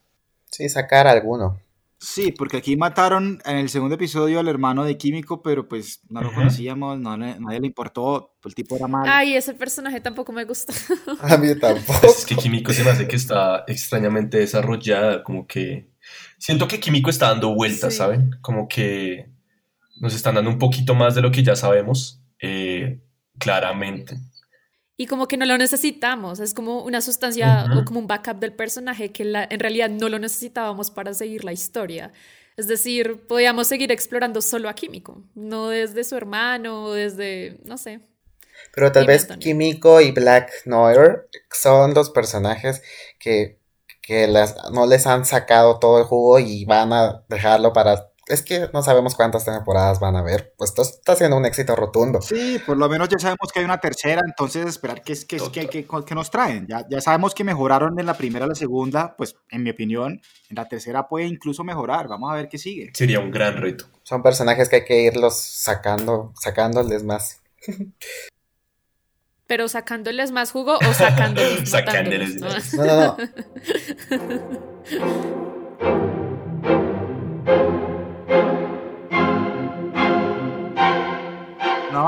Sí, 0.51 0.69
sacar 0.69 1.07
alguno. 1.07 1.59
Sí, 2.01 2.31
porque 2.31 2.57
aquí 2.57 2.77
mataron 2.77 3.41
en 3.43 3.57
el 3.57 3.69
segundo 3.69 3.95
episodio 3.95 4.39
al 4.39 4.47
hermano 4.47 4.85
de 4.85 4.97
Químico, 4.97 5.41
pero 5.41 5.67
pues 5.67 5.99
no 6.09 6.21
lo 6.21 6.33
conocíamos, 6.33 6.97
no, 6.97 7.17
nadie 7.17 7.59
le 7.59 7.67
importó, 7.67 8.37
el 8.45 8.55
tipo 8.55 8.77
era 8.77 8.87
malo. 8.87 9.11
Ay, 9.13 9.35
ese 9.35 9.53
personaje 9.53 9.99
tampoco 9.99 10.31
me 10.31 10.45
gusta. 10.45 10.73
A 11.21 11.35
mí 11.35 11.47
tampoco. 11.59 11.99
Pues 12.01 12.19
es 12.19 12.25
que 12.25 12.37
Químico 12.37 12.71
se 12.71 12.85
me 12.85 12.91
hace 12.91 13.05
que 13.05 13.17
está 13.17 13.65
extrañamente 13.67 14.37
desarrollada, 14.37 15.23
como 15.23 15.45
que... 15.45 15.89
Siento 16.37 16.69
que 16.69 16.79
Químico 16.79 17.09
está 17.09 17.27
dando 17.29 17.53
vueltas, 17.53 17.97
¿saben? 17.97 18.31
Como 18.39 18.69
que 18.69 19.29
nos 19.99 20.15
están 20.15 20.35
dando 20.35 20.49
un 20.49 20.57
poquito 20.57 20.95
más 20.95 21.15
de 21.15 21.21
lo 21.21 21.31
que 21.31 21.43
ya 21.43 21.57
sabemos, 21.57 22.23
eh, 22.41 23.01
claramente 23.37 24.17
y 24.99 25.07
como 25.07 25.29
que 25.29 25.37
no 25.37 25.45
lo 25.45 25.57
necesitamos, 25.57 26.41
es 26.41 26.53
como 26.53 26.83
una 26.83 26.99
sustancia 26.99 27.67
o 27.73 27.85
como 27.85 28.01
un 28.01 28.07
backup 28.07 28.37
del 28.37 28.51
personaje 28.51 29.13
que 29.13 29.23
en 29.23 29.59
realidad 29.61 29.89
no 29.89 30.09
lo 30.09 30.19
necesitábamos 30.19 30.91
para 30.91 31.13
seguir 31.13 31.45
la 31.45 31.53
historia. 31.53 32.11
Es 32.57 32.67
decir, 32.67 33.25
podíamos 33.25 33.67
seguir 33.67 33.93
explorando 33.93 34.41
solo 34.41 34.67
a 34.67 34.73
Químico, 34.73 35.23
no 35.35 35.69
desde 35.69 36.03
su 36.03 36.17
hermano, 36.17 36.91
desde, 36.91 37.61
no 37.63 37.77
sé. 37.77 38.01
Pero 38.75 38.91
tal 38.91 39.07
vez 39.07 39.25
Químico 39.39 40.01
y 40.01 40.11
Black 40.11 40.51
Noir 40.65 41.29
son 41.49 41.93
dos 41.93 42.09
personajes 42.09 42.81
que, 43.19 43.57
que 44.01 44.27
no 44.73 44.85
les 44.85 45.07
han 45.07 45.23
sacado 45.23 45.79
todo 45.79 45.99
el 45.99 46.03
jugo 46.03 46.39
y 46.39 46.65
van 46.65 46.91
a 46.91 47.23
dejarlo 47.29 47.71
para 47.71 48.08
es 48.29 48.43
que 48.43 48.69
no 48.71 48.83
sabemos 48.83 49.15
cuántas 49.15 49.43
temporadas 49.43 49.99
van 49.99 50.15
a 50.15 50.19
haber. 50.19 50.53
Pues 50.55 50.69
esto 50.69 50.83
está 50.83 51.15
siendo 51.15 51.35
un 51.35 51.45
éxito 51.45 51.75
rotundo. 51.75 52.21
Sí, 52.21 52.61
por 52.65 52.77
lo 52.77 52.87
menos 52.87 53.09
ya 53.09 53.17
sabemos 53.17 53.51
que 53.51 53.59
hay 53.59 53.65
una 53.65 53.79
tercera, 53.79 54.21
entonces 54.23 54.67
esperar 54.67 55.01
qué 55.01 55.13
es 55.13 55.25
que, 55.25 55.39
que, 55.51 55.67
que, 55.67 56.15
nos 56.15 56.29
traen. 56.29 56.67
Ya, 56.67 56.85
ya 56.89 57.01
sabemos 57.01 57.33
que 57.33 57.43
mejoraron 57.43 57.99
en 57.99 58.05
la 58.05 58.13
primera 58.13 58.45
la 58.45 58.53
segunda, 58.53 59.15
pues 59.17 59.35
en 59.49 59.63
mi 59.63 59.71
opinión, 59.71 60.21
en 60.49 60.55
la 60.55 60.67
tercera 60.67 61.07
puede 61.07 61.25
incluso 61.25 61.63
mejorar. 61.63 62.07
Vamos 62.07 62.31
a 62.31 62.35
ver 62.35 62.47
qué 62.47 62.59
sigue. 62.59 62.91
Sería 62.93 63.19
un 63.19 63.31
gran 63.31 63.57
reto. 63.57 63.85
Son 64.03 64.21
personajes 64.21 64.69
que 64.69 64.77
hay 64.77 64.85
que 64.85 65.01
irlos 65.01 65.35
sacando, 65.35 66.31
sacándoles 66.39 67.03
más. 67.03 67.41
Pero 69.47 69.67
sacándoles 69.67 70.31
más 70.31 70.51
jugo 70.51 70.77
o 70.77 70.93
sacándoles, 70.93 71.67
sacándoles 71.71 72.39
más. 72.39 72.75
No, 72.75 72.85
no, 72.85 72.95
no. 72.95 73.17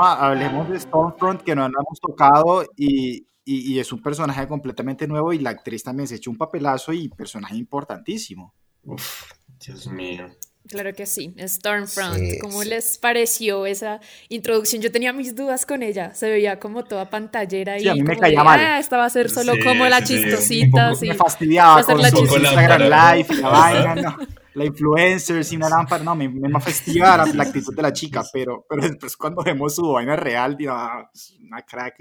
hablemos 0.02 0.68
de 0.68 0.78
Stormfront, 0.78 1.42
que 1.42 1.54
no 1.54 1.68
lo 1.68 1.80
hemos 1.80 2.00
tocado 2.00 2.64
y, 2.76 3.26
y, 3.44 3.78
es 3.78 3.92
un 3.92 4.02
personaje 4.02 4.46
completamente 4.46 5.06
nuevo 5.06 5.32
y 5.32 5.38
la 5.38 5.50
actriz 5.50 5.82
también 5.82 6.08
se 6.08 6.16
echó 6.16 6.30
un 6.30 6.38
papelazo 6.38 6.92
y 6.92 7.08
personaje 7.08 7.56
importantísimo. 7.56 8.54
Uf, 8.84 9.32
Dios 9.64 9.86
mío. 9.88 10.28
Claro 10.68 10.92
que 10.94 11.06
sí, 11.06 11.34
Stormfront. 11.40 12.40
¿Cómo 12.40 12.62
les 12.62 12.96
pareció 12.96 13.66
esa 13.66 14.00
introducción? 14.28 14.80
Yo 14.80 14.92
tenía 14.92 15.12
mis 15.12 15.34
dudas 15.34 15.66
con 15.66 15.82
ella. 15.82 16.14
Se 16.14 16.30
veía 16.30 16.60
como 16.60 16.84
toda 16.84 17.10
pantallera 17.10 17.80
y 17.80 17.88
a 17.88 17.94
mí 17.94 18.02
me 18.02 18.16
caía 18.16 18.44
mal. 18.44 18.60
Ah, 18.60 18.78
esta 18.78 18.96
va 18.96 19.06
a 19.06 19.10
ser 19.10 19.28
solo 19.28 19.54
como 19.64 19.86
la 19.86 20.04
chistosita. 20.04 20.92
Me 21.00 21.14
fastidiaba 21.14 21.82
con 21.82 22.00
su 22.04 22.16
Instagram 22.16 22.82
Live 22.82 23.26
y 23.30 23.34
la 23.40 23.48
vaina. 23.48 23.94
No 23.96 24.16
la 24.54 24.64
influencer 24.64 25.44
sin 25.44 25.58
una 25.58 25.68
lámpara, 25.68 26.04
no, 26.04 26.14
me, 26.14 26.28
me 26.28 26.60
festiva 26.60 27.16
la, 27.16 27.26
la, 27.26 27.42
actitud 27.44 27.74
de 27.74 27.82
la 27.82 27.92
chica, 27.92 28.22
pero, 28.32 28.64
pero 28.68 28.82
después 28.82 29.16
cuando 29.16 29.42
vemos 29.42 29.74
su 29.74 29.92
vaina 29.92 30.16
real, 30.16 30.56
digo, 30.56 30.72
ah, 30.72 31.10
una 31.44 31.62
crack, 31.62 31.96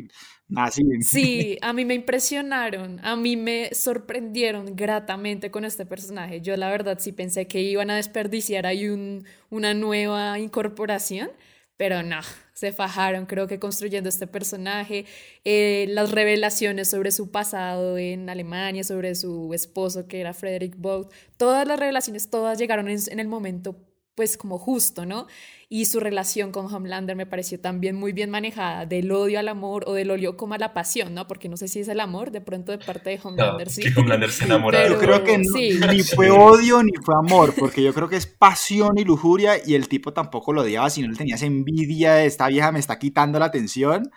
así. 0.56 0.84
Sí, 1.02 1.58
a 1.62 1.74
mí 1.74 1.86
me 1.86 1.94
impresionaron, 1.94 3.00
a 3.06 3.16
mí 3.16 3.38
me 3.38 3.74
sorprendieron 3.74 4.76
gratamente 4.76 5.52
con 5.52 5.66
este 5.66 5.86
personaje. 5.86 6.42
Yo 6.42 6.56
la 6.58 6.70
verdad 6.70 6.98
sí 7.00 7.12
pensé 7.12 7.48
que 7.48 7.62
iban 7.62 7.90
a 7.90 7.96
desperdiciar 7.96 8.66
ahí 8.66 8.88
un, 8.88 9.26
una 9.50 9.74
nueva 9.74 10.38
incorporación, 10.40 11.32
pero 11.78 12.04
no, 12.04 12.20
se 12.62 12.72
fajaron, 12.72 13.26
creo 13.26 13.48
que 13.48 13.58
construyendo 13.58 14.08
este 14.08 14.28
personaje, 14.28 15.06
eh, 15.46 15.88
las 15.90 16.12
revelaciones 16.12 16.92
sobre 16.92 17.10
su 17.10 17.32
pasado 17.32 17.98
en 17.98 18.30
Alemania, 18.30 18.84
sobre 18.84 19.16
su 19.16 19.52
esposo 19.56 20.08
que 20.08 20.20
era 20.22 20.36
Frederick 20.36 20.76
Both, 20.78 21.12
todas 21.38 21.68
las 21.68 21.80
revelaciones, 21.80 22.30
todas 22.30 22.60
llegaron 22.60 22.88
en, 22.88 23.20
el 23.20 23.28
momento 23.28 23.76
pues 24.16 24.38
como 24.38 24.58
justo, 24.58 25.06
¿no? 25.06 25.28
Y 25.70 25.86
su 25.86 26.00
relación 26.00 26.52
con 26.52 26.74
Homelander 26.74 27.16
me 27.16 27.26
pareció 27.26 27.60
también 27.60 27.96
muy 27.96 28.12
bien 28.12 28.30
manejada, 28.30 28.86
del 28.86 29.12
odio 29.12 29.40
al 29.40 29.48
amor 29.48 29.86
o 29.88 29.94
del 29.94 30.12
odio 30.12 30.36
como 30.36 30.54
a 30.54 30.58
la 30.58 30.74
pasión, 30.74 31.14
¿no? 31.14 31.28
Porque 31.28 31.48
no 31.48 31.56
sé 31.56 31.68
si 31.68 31.80
es 31.80 31.88
el 31.88 32.00
amor 32.00 32.32
de 32.32 32.42
pronto 32.42 32.72
de 32.74 32.78
parte 32.78 33.12
de 33.12 33.20
Homelander, 33.24 33.70
sí. 33.70 33.82
Que 33.82 34.00
Homelander 34.00 34.32
se 34.32 34.46
enamora. 34.46 34.88
yo 34.88 34.98
creo 34.98 35.24
que 35.24 35.38
ni 35.38 36.04
fue 36.04 36.30
odio 36.30 36.84
ni 36.84 36.92
fue 37.04 37.16
amor, 37.16 37.54
porque 37.58 37.82
yo 37.82 37.94
creo 37.94 38.10
que 38.10 38.18
es 38.18 38.28
pasión 38.28 38.98
y 38.98 39.06
lujuria 39.06 39.54
y 39.66 39.76
el 39.76 39.88
tipo 39.88 40.14
tampoco 40.14 40.52
lo 40.52 40.62
odiaba, 40.62 40.90
sino 40.90 41.08
él 41.08 41.18
tenía 41.18 41.36
esa 41.36 41.46
envidia 41.46 42.14
de 42.16 42.26
esta 42.26 42.48
vieja 42.48 42.72
me 42.72 42.80
está 42.80 43.00
quitando 43.00 43.40
la 43.40 43.46
atención 43.46 44.12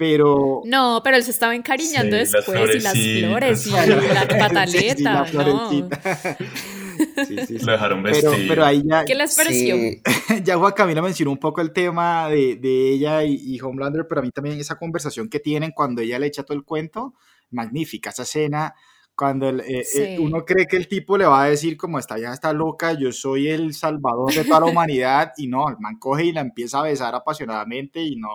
pero... 0.00 0.62
No, 0.64 1.02
pero 1.04 1.18
él 1.18 1.22
se 1.24 1.30
estaba 1.30 1.54
encariñando 1.54 2.16
después 2.16 2.74
y 2.74 2.80
las 2.80 2.94
flores 2.94 3.66
y 3.66 3.70
la 3.70 4.26
pataleta. 4.38 5.26
Sí, 5.26 5.84
sí, 7.46 7.58
Lo 7.58 7.72
dejaron 7.72 8.02
vestir. 8.02 8.46
Pero, 8.48 8.64
ahí 8.64 8.82
ya... 8.84 9.04
¿Qué 9.04 9.14
les 9.14 9.36
pareció? 9.36 9.76
ya 10.44 10.56
Juan 10.56 10.72
Camila 10.72 11.02
mencionó 11.02 11.30
un 11.32 11.38
poco 11.38 11.60
el 11.60 11.72
tema 11.72 12.28
de, 12.28 12.56
de 12.56 12.92
ella 12.92 13.24
y, 13.24 13.60
Homelander, 13.60 14.06
pero 14.08 14.20
a 14.20 14.24
mí 14.24 14.30
también 14.30 14.58
esa 14.58 14.76
conversación 14.76 15.28
que 15.28 15.40
tienen 15.40 15.72
cuando 15.72 16.02
ella 16.02 16.18
le 16.18 16.26
echa 16.26 16.42
todo 16.42 16.56
el 16.56 16.64
cuento, 16.64 17.14
magnífica 17.50 18.10
esa 18.10 18.22
escena 18.22 18.74
cuando 19.20 19.50
eh, 19.50 19.84
eh, 19.96 20.18
uno 20.18 20.46
cree 20.46 20.66
que 20.66 20.78
el 20.78 20.88
tipo 20.88 21.18
le 21.18 21.26
va 21.26 21.42
a 21.42 21.50
decir 21.50 21.76
como 21.76 21.98
esta 21.98 22.18
ya 22.18 22.32
está 22.32 22.54
loca, 22.54 22.94
yo 22.94 23.12
soy 23.12 23.48
el 23.48 23.74
salvador 23.74 24.32
de 24.32 24.44
toda 24.44 24.60
la 24.60 24.66
humanidad 24.66 25.32
y 25.36 25.46
no, 25.46 25.68
el 25.68 25.76
man 25.78 25.98
coge 25.98 26.24
y 26.24 26.32
la 26.32 26.40
empieza 26.40 26.78
a 26.78 26.84
besar 26.84 27.14
apasionadamente 27.14 28.02
y 28.02 28.16
no, 28.16 28.30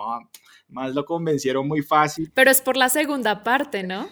más 0.68 0.94
lo 0.94 1.04
convencieron 1.04 1.66
muy 1.66 1.82
fácil. 1.82 2.30
Pero 2.34 2.52
es 2.52 2.60
por 2.60 2.76
la 2.76 2.88
segunda 2.88 3.42
parte, 3.42 3.82
¿no? 3.82 4.06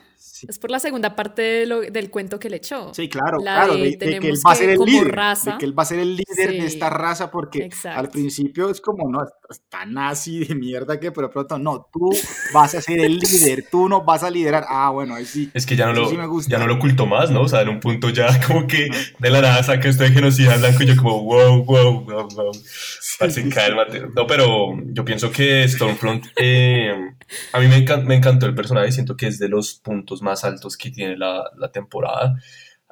Es 0.48 0.58
por 0.58 0.70
la 0.70 0.80
segunda 0.80 1.14
parte 1.14 1.42
de 1.42 1.66
lo- 1.66 1.80
del 1.82 2.10
cuento 2.10 2.38
que 2.40 2.50
le 2.50 2.56
echó. 2.56 2.92
Sí, 2.92 3.08
claro, 3.08 3.38
La 3.38 3.54
claro, 3.64 3.74
de 3.76 3.82
de, 3.82 3.96
de 3.96 4.18
que 4.18 4.28
él 4.30 4.36
va 4.46 4.52
a 4.52 4.54
ser 4.56 4.70
el 4.70 4.78
líder, 4.80 5.14
raza- 5.14 5.52
de 5.52 5.58
que 5.58 5.64
él 5.64 5.78
va 5.78 5.82
a 5.84 5.86
ser 5.86 5.98
el 6.00 6.16
líder 6.16 6.50
Sí, 6.50 6.58
de 6.58 6.66
esta 6.66 6.90
raza, 6.90 7.30
porque 7.30 7.64
exacto. 7.64 8.00
al 8.00 8.08
principio 8.08 8.68
es 8.70 8.80
como, 8.80 9.08
no, 9.10 9.20
está 9.48 9.84
nazi 9.86 10.44
de 10.44 10.54
mierda 10.54 10.98
que, 10.98 11.12
pero 11.12 11.30
pronto, 11.30 11.58
no, 11.58 11.88
tú 11.92 12.10
vas 12.52 12.74
a 12.74 12.80
ser 12.82 12.98
el 13.00 13.18
líder, 13.18 13.66
tú 13.70 13.88
no 13.88 14.02
vas 14.04 14.22
a 14.24 14.30
liderar, 14.30 14.64
ah, 14.68 14.90
bueno, 14.90 15.14
ahí 15.14 15.24
sí. 15.24 15.50
Es 15.54 15.66
que 15.66 15.76
ya 15.76 15.86
no, 15.86 15.92
lo, 15.92 16.08
sí 16.08 16.16
me 16.16 16.26
gusta. 16.26 16.50
ya 16.50 16.58
no 16.58 16.66
lo 16.66 16.74
ocultó 16.74 17.06
más, 17.06 17.30
¿no? 17.30 17.42
O 17.42 17.48
sea, 17.48 17.62
en 17.62 17.68
un 17.68 17.80
punto 17.80 18.10
ya 18.10 18.26
como 18.46 18.66
que 18.66 18.88
de 19.18 19.30
la 19.30 19.40
nada 19.40 19.62
saca 19.62 19.88
esto 19.88 20.02
de 20.02 20.10
genocida 20.10 20.56
blanco 20.56 20.82
y 20.82 20.86
yo 20.86 20.96
como, 20.96 21.22
wow, 21.22 21.64
wow, 21.64 22.00
wow, 22.04 22.28
wow. 22.34 22.52
Parce, 23.18 23.42
sí, 23.42 23.48
cálmate. 23.48 24.08
No, 24.16 24.26
pero 24.26 24.76
yo 24.86 25.04
pienso 25.04 25.30
que 25.30 25.68
Stormfront, 25.68 26.26
eh, 26.36 26.92
a 27.52 27.60
mí 27.60 27.68
me, 27.68 27.76
encan- 27.84 28.04
me 28.04 28.16
encantó 28.16 28.46
el 28.46 28.54
personaje, 28.56 28.90
siento 28.90 29.16
que 29.16 29.28
es 29.28 29.38
de 29.38 29.48
los 29.48 29.74
puntos 29.74 30.20
más 30.24 30.44
altos 30.44 30.76
que 30.78 30.90
tiene 30.90 31.16
la, 31.18 31.44
la 31.58 31.70
temporada. 31.72 32.36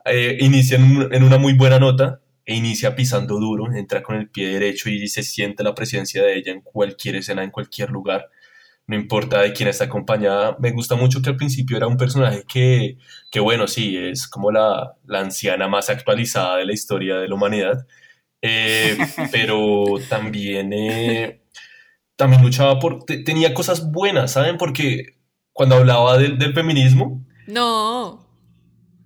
Eh, 0.04 0.38
inicia 0.40 0.76
en 0.78 1.22
una 1.22 1.38
muy 1.38 1.54
buena 1.54 1.78
nota 1.78 2.20
e 2.44 2.56
inicia 2.56 2.96
pisando 2.96 3.38
duro, 3.38 3.72
entra 3.74 4.02
con 4.02 4.16
el 4.16 4.28
pie 4.30 4.48
derecho 4.48 4.90
y 4.90 5.06
se 5.08 5.22
siente 5.22 5.62
la 5.62 5.74
presencia 5.74 6.22
de 6.24 6.36
ella 6.36 6.52
en 6.52 6.60
cualquier 6.62 7.16
escena, 7.16 7.44
en 7.44 7.50
cualquier 7.52 7.90
lugar. 7.90 8.28
No 8.86 8.96
importa 8.96 9.40
de 9.42 9.52
quién 9.52 9.68
está 9.68 9.84
acompañada. 9.84 10.56
Me 10.60 10.72
gusta 10.72 10.96
mucho 10.96 11.22
que 11.22 11.30
al 11.30 11.36
principio 11.36 11.76
era 11.76 11.86
un 11.86 11.96
personaje 11.96 12.44
que, 12.52 12.98
que 13.30 13.40
bueno, 13.40 13.68
sí, 13.68 13.96
es 13.96 14.28
como 14.28 14.50
la, 14.50 14.94
la 15.06 15.20
anciana 15.20 15.68
más 15.68 15.88
actualizada 15.90 16.56
de 16.58 16.66
la 16.66 16.72
historia 16.72 17.16
de 17.18 17.28
la 17.28 17.34
humanidad. 17.36 17.86
Eh, 18.42 18.98
pero 19.32 19.84
también, 20.08 20.72
eh, 20.72 21.42
también 22.16 22.42
luchaba 22.42 22.78
por... 22.78 23.04
te- 23.04 23.18
tenía 23.24 23.54
cosas 23.54 23.90
buenas, 23.92 24.32
¿saben? 24.32 24.56
Porque 24.58 25.16
cuando 25.52 25.76
hablaba 25.76 26.18
del, 26.18 26.38
del 26.38 26.54
feminismo, 26.54 27.24
No. 27.46 28.20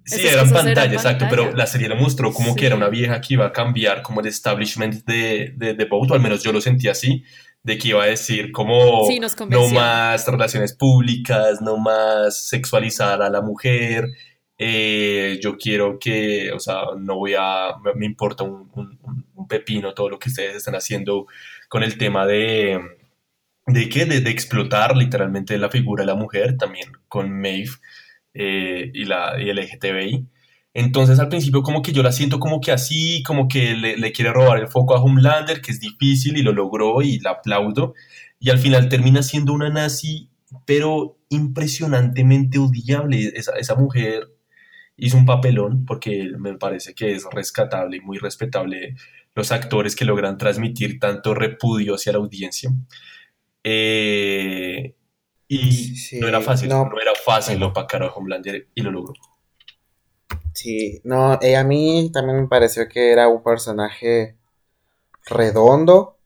Sí, 0.09 0.25
eran 0.25 0.49
pantalla, 0.51 0.85
exacto, 0.93 1.25
pantalla. 1.25 1.31
pero 1.49 1.57
la 1.57 1.67
serie 1.67 1.89
lo 1.89 1.97
mostró 1.97 2.33
como 2.33 2.51
Sí. 2.51 2.55
que 2.61 2.67
era 2.67 2.77
una 2.77 2.89
vieja 2.89 3.21
que 3.21 3.35
iba 3.35 3.47
a 3.47 3.53
cambiar 3.53 4.03
como 4.03 4.21
el 4.21 4.29
establishment 4.29 5.05
de, 5.05 5.53
de, 5.57 5.75
de 5.75 5.89
al 6.15 6.21
menos 6.21 6.45
yo 6.45 6.53
lo 6.53 6.61
sentí 6.61 6.87
así, 6.87 7.25
de 7.65 7.77
que 7.77 7.89
iba 7.89 8.05
a 8.05 8.07
decir 8.07 8.53
como 8.53 9.05
Sí, 9.09 9.19
nos 9.19 9.37
no 9.41 9.67
más 9.75 10.25
relaciones 10.29 10.75
públicas, 10.77 11.61
no 11.61 11.77
más 11.79 12.47
sexualizar 12.49 13.21
a 13.21 13.29
la 13.31 13.41
mujer, 13.43 14.05
eh, 14.59 15.41
yo 15.43 15.57
quiero 15.57 15.99
que, 15.99 16.53
o 16.53 16.61
sea, 16.61 16.83
no 16.97 17.17
voy 17.17 17.35
a, 17.37 17.73
me- 17.97 18.07
importa 18.07 18.45
un- 18.45 18.71
un- 18.75 19.27
un 19.35 19.49
pepino 19.49 19.93
todo 19.93 20.09
lo 20.09 20.19
que 20.21 20.29
ustedes 20.29 20.55
están 20.57 20.77
haciendo 20.77 21.27
con 21.69 21.83
el 21.83 21.99
tema 21.99 22.25
de, 22.27 22.81
de 23.67 23.89
qué, 23.89 24.05
de, 24.07 24.21
de 24.21 24.31
explotar 24.31 24.97
literalmente 24.97 25.59
la 25.59 25.71
figura 25.71 26.03
de 26.03 26.07
la 26.07 26.15
mujer, 26.15 26.57
también 26.57 26.93
con 27.09 27.33
Maeve 27.33 27.71
eh, 28.35 28.91
y, 28.95 29.05
la, 29.05 29.35
y 29.43 29.51
el 29.51 29.59
LGTBI. 29.59 30.29
Entonces 30.75 31.19
al 31.19 31.29
principio 31.29 31.63
como 31.63 31.81
que 31.83 31.93
yo 31.93 32.03
la 32.03 32.13
siento 32.13 32.39
como 32.39 32.61
que 32.61 32.71
así, 32.71 33.23
como 33.23 33.49
que 33.49 33.75
le, 33.75 33.97
le 33.97 34.13
quiere 34.13 34.33
robar 34.33 34.59
el 34.59 34.69
foco 34.69 34.95
a 34.95 35.03
Homelander, 35.03 35.63
que 35.63 35.73
es 35.73 35.81
difícil 35.81 36.37
y 36.37 36.43
lo 36.43 36.53
logró 36.53 37.03
y 37.03 37.19
la 37.21 37.31
aplaudo. 37.31 37.95
Y 38.39 38.51
al 38.51 38.59
final 38.59 38.89
termina 38.89 39.23
siendo 39.23 39.53
una 39.55 39.71
nazi, 39.71 40.29
pero 40.67 41.19
impresionantemente 41.31 42.59
odiable. 42.59 43.33
Esa, 43.35 43.53
esa 43.57 43.75
mujer 43.75 44.29
hizo 44.97 45.17
un 45.17 45.27
papelón 45.27 45.85
porque 45.87 46.31
me 46.39 46.55
parece 46.59 46.95
que 46.95 47.15
es 47.15 47.25
rescatable 47.33 47.99
y 47.99 48.01
muy 48.01 48.19
respetable 48.19 48.97
los 49.35 49.53
actores 49.53 49.97
que 49.97 50.05
logran 50.05 50.39
transmitir 50.39 50.99
tanto 50.99 51.35
repudio 51.35 51.95
hacia 51.95 52.13
la 52.13 52.19
audiencia. 52.19 52.71
Eh, 53.69 54.95
y 55.49 55.97
Sí, 55.97 56.21
no 56.21 56.29
era 56.29 56.41
fácil, 56.41 56.69
no. 56.69 56.85
no, 56.85 57.01
era 57.01 57.15
fácil 57.17 57.61
opacar 57.65 58.01
a 58.05 58.13
Homelander 58.13 58.69
y 58.73 58.81
lo 58.81 58.93
logró. 58.93 59.15
Sí, 60.53 61.01
no, 61.05 61.39
eh, 61.43 61.57
a 61.57 61.65
mí 61.65 62.11
también 62.13 62.43
me 62.43 62.49
pareció 62.49 62.89
que 62.89 63.11
era 63.11 63.29
un 63.29 63.43
personaje 63.43 64.37
redondo, 65.27 66.19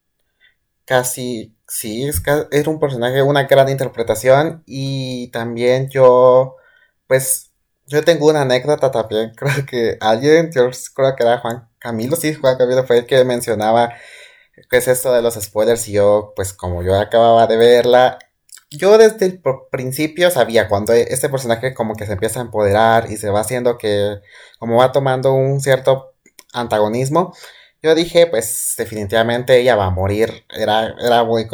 casi, 0.85 1.57
sí, 1.69 2.05
es 2.07 2.23
era 2.53 2.71
un 2.71 2.81
personaje, 2.81 3.23
una 3.23 3.45
gran 3.45 3.69
interpretación 3.69 4.63
y 4.67 5.31
también 5.33 5.89
yo, 5.91 6.57
pues, 7.07 7.53
yo 7.87 8.05
tengo 8.05 8.29
una 8.29 8.43
anécdota 8.43 8.91
también, 8.91 9.33
creo 9.37 9.67
que 9.67 9.99
alguien, 10.01 10.51
yo 10.53 10.71
creo 10.95 11.17
que 11.17 11.23
era 11.25 11.39
Juan 11.39 11.69
Camilo, 11.79 12.17
sí, 12.17 12.35
Juan 12.35 12.59
Camilo 12.59 12.85
fue 12.87 12.99
el 12.99 13.07
que 13.07 13.25
mencionaba 13.25 13.95
qué 14.69 14.79
es 14.79 14.89
esto 14.89 15.13
de 15.13 15.23
los 15.23 15.35
spoilers 15.35 15.89
y 15.89 15.93
yo, 15.93 16.33
pues, 16.37 16.53
como 16.53 16.83
yo 16.83 16.99
acababa 16.99 17.47
de 17.47 17.57
verla, 17.57 18.19
yo 18.71 18.99
desde 18.99 19.27
el 19.27 19.43
pr- 19.43 19.69
principio 19.71 20.31
sabía 20.31 20.69
cuando 20.69 20.93
e- 20.93 21.07
este 21.11 21.29
personaje 21.29 21.75
como 21.75 21.95
que 21.97 22.07
se 22.07 22.13
empieza 22.13 22.41
a 22.41 22.43
empoderar 22.45 23.11
y 23.11 23.17
se 23.17 23.31
va 23.31 23.41
haciendo 23.41 23.79
que 23.79 24.17
como 24.59 24.77
va 24.79 24.93
tomando 24.93 25.33
un 25.35 25.61
cierto 25.61 26.13
antagonismo, 26.53 27.35
yo 27.83 27.95
dije 27.95 28.27
pues 28.27 28.75
definitivamente 28.77 29.59
ella 29.61 29.77
va 29.77 29.87
a 29.87 29.91
morir, 29.91 30.45
era, 30.51 30.95
era 31.01 31.25
muy 31.25 31.47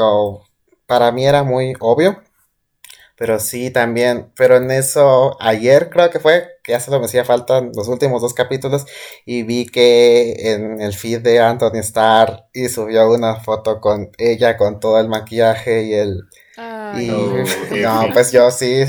para 0.87 1.13
mí 1.13 1.27
era 1.27 1.43
muy 1.43 1.75
obvio, 1.81 2.23
pero 3.17 3.41
sí 3.41 3.71
también, 3.71 4.31
pero 4.37 4.57
en 4.57 4.71
eso 4.71 5.37
ayer 5.41 5.91
creo 5.91 6.11
que 6.11 6.21
fue, 6.21 6.59
que 6.63 6.73
ya 6.73 6.81
solo 6.81 7.01
me 7.01 7.07
hacía 7.07 7.25
falta 7.25 7.61
los 7.61 7.89
últimos 7.89 8.21
dos 8.23 8.35
capítulos 8.35 8.85
y 9.25 9.43
vi 9.43 9.67
que 9.67 10.53
en 10.53 10.81
el 10.81 10.93
feed 10.93 11.21
de 11.21 11.41
Anthony 11.41 11.79
Starr 11.81 12.45
y 12.53 12.69
subió 12.69 13.11
una 13.11 13.37
foto 13.37 13.81
con 13.81 14.11
ella 14.19 14.57
con 14.57 14.81
todo 14.81 15.01
el 15.01 15.09
maquillaje 15.09 15.85
y 15.85 15.95
el 15.95 16.23
Ay, 16.59 17.11
y 17.71 17.83
no, 17.83 18.09
pues 18.15 18.33
yo 18.33 18.51
sí, 18.51 18.85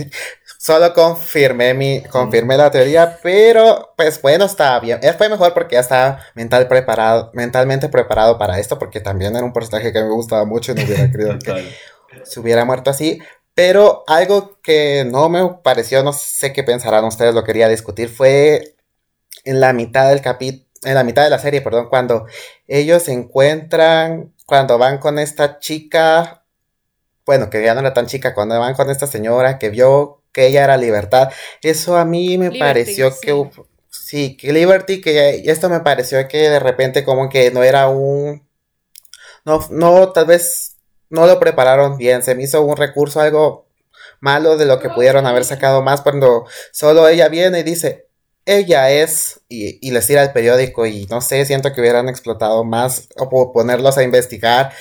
solo 0.57 0.93
confirmé 0.93 1.73
mi, 1.73 2.01
confirmé 2.03 2.57
la 2.57 2.71
teoría, 2.71 3.19
pero 3.21 3.93
pues 3.97 4.21
bueno, 4.21 4.45
está 4.45 4.79
bien. 4.79 4.99
Fue 5.17 5.29
mejor 5.29 5.53
porque 5.53 5.75
ya 5.75 5.81
estaba 5.81 6.19
mental 6.33 6.67
preparado, 6.67 7.29
mentalmente 7.33 7.89
preparado 7.89 8.37
para 8.37 8.59
esto, 8.59 8.79
porque 8.79 8.99
también 9.01 9.35
era 9.35 9.45
un 9.45 9.53
personaje 9.53 9.91
que 9.91 10.01
me 10.01 10.09
gustaba 10.09 10.45
mucho 10.45 10.71
y 10.71 10.75
no 10.75 10.83
hubiera 10.83 11.11
querido 11.11 11.37
que 11.39 11.65
se 12.23 12.39
hubiera 12.39 12.65
muerto 12.65 12.89
así. 12.89 13.19
Pero 13.57 14.03
algo 14.05 14.59
que 14.61 15.03
no 15.03 15.29
me 15.29 15.43
pareció, 15.63 16.03
no 16.03 16.13
sé 16.13 16.53
qué 16.53 16.61
pensarán 16.61 17.05
ustedes, 17.05 17.33
lo 17.33 17.43
quería 17.43 17.67
discutir, 17.67 18.07
fue 18.07 18.75
en 19.45 19.59
la 19.59 19.73
mitad 19.73 20.09
del 20.09 20.21
capítulo, 20.21 20.63
en 20.83 20.93
la 20.93 21.03
mitad 21.03 21.23
de 21.23 21.31
la 21.31 21.39
serie, 21.39 21.61
perdón, 21.61 21.89
cuando 21.89 22.27
ellos 22.67 23.01
se 23.01 23.13
encuentran, 23.13 24.31
cuando 24.45 24.77
van 24.77 24.99
con 24.99 25.17
esta 25.17 25.57
chica, 25.57 26.43
bueno, 27.25 27.49
que 27.49 27.63
ya 27.63 27.73
no 27.73 27.79
era 27.79 27.95
tan 27.95 28.05
chica, 28.05 28.35
cuando 28.35 28.59
van 28.59 28.75
con 28.75 28.91
esta 28.91 29.07
señora 29.07 29.57
que 29.57 29.71
vio 29.71 30.21
que 30.31 30.45
ella 30.45 30.63
era 30.63 30.77
libertad, 30.77 31.31
eso 31.63 31.97
a 31.97 32.05
mí 32.05 32.37
me 32.37 32.51
Liberty, 32.51 32.59
pareció 32.59 33.09
sí. 33.09 33.17
que, 33.23 33.49
sí, 33.89 34.37
que 34.37 34.53
Liberty, 34.53 35.01
que 35.01 35.41
esto 35.47 35.67
me 35.67 35.79
pareció 35.79 36.27
que 36.27 36.47
de 36.47 36.59
repente 36.59 37.03
como 37.03 37.27
que 37.27 37.49
no 37.49 37.63
era 37.63 37.89
un, 37.89 38.47
no, 39.45 39.65
no, 39.71 40.11
tal 40.11 40.27
vez 40.27 40.76
no 41.09 41.25
lo 41.27 41.39
prepararon 41.39 41.97
bien, 41.97 42.23
se 42.23 42.35
me 42.35 42.43
hizo 42.43 42.61
un 42.63 42.77
recurso 42.77 43.19
algo 43.21 43.67
malo 44.19 44.57
de 44.57 44.65
lo 44.65 44.79
que 44.79 44.89
pudieron 44.89 45.25
haber 45.25 45.45
sacado 45.45 45.81
más 45.81 46.01
cuando 46.01 46.45
solo 46.71 47.07
ella 47.07 47.29
viene 47.29 47.59
y 47.59 47.63
dice, 47.63 48.07
ella 48.45 48.89
es, 48.89 49.41
y, 49.49 49.85
y 49.85 49.91
les 49.91 50.07
tira 50.07 50.23
el 50.23 50.31
periódico 50.31 50.85
y 50.85 51.05
no 51.07 51.21
sé, 51.21 51.45
siento 51.45 51.73
que 51.73 51.81
hubieran 51.81 52.09
explotado 52.09 52.63
más 52.63 53.09
o 53.17 53.29
po- 53.29 53.51
ponerlos 53.53 53.97
a 53.97 54.03
investigar 54.03 54.71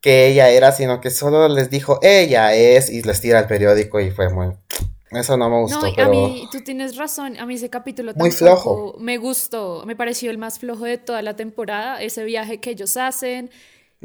que 0.00 0.28
ella 0.28 0.50
era, 0.50 0.72
sino 0.72 1.00
que 1.00 1.10
solo 1.10 1.48
les 1.48 1.70
dijo, 1.70 1.98
ella 2.02 2.54
es, 2.54 2.90
y 2.90 3.02
les 3.02 3.20
tira 3.20 3.38
el 3.40 3.46
periódico 3.46 4.00
y 4.00 4.10
fue 4.10 4.28
muy... 4.28 4.54
Eso 5.10 5.36
no 5.36 5.48
me 5.48 5.60
gustó, 5.60 5.80
No, 5.86 5.92
pero... 5.94 6.08
a 6.08 6.10
mí, 6.10 6.48
tú 6.50 6.62
tienes 6.64 6.96
razón, 6.96 7.38
a 7.38 7.46
mí 7.46 7.54
ese 7.54 7.70
capítulo 7.70 8.12
Muy 8.16 8.30
flojo. 8.32 8.96
me 8.98 9.18
gustó, 9.18 9.84
me 9.86 9.94
pareció 9.96 10.30
el 10.32 10.38
más 10.38 10.58
flojo 10.58 10.84
de 10.84 10.98
toda 10.98 11.22
la 11.22 11.36
temporada, 11.36 12.02
ese 12.02 12.24
viaje 12.24 12.60
que 12.60 12.70
ellos 12.70 12.96
hacen, 12.96 13.50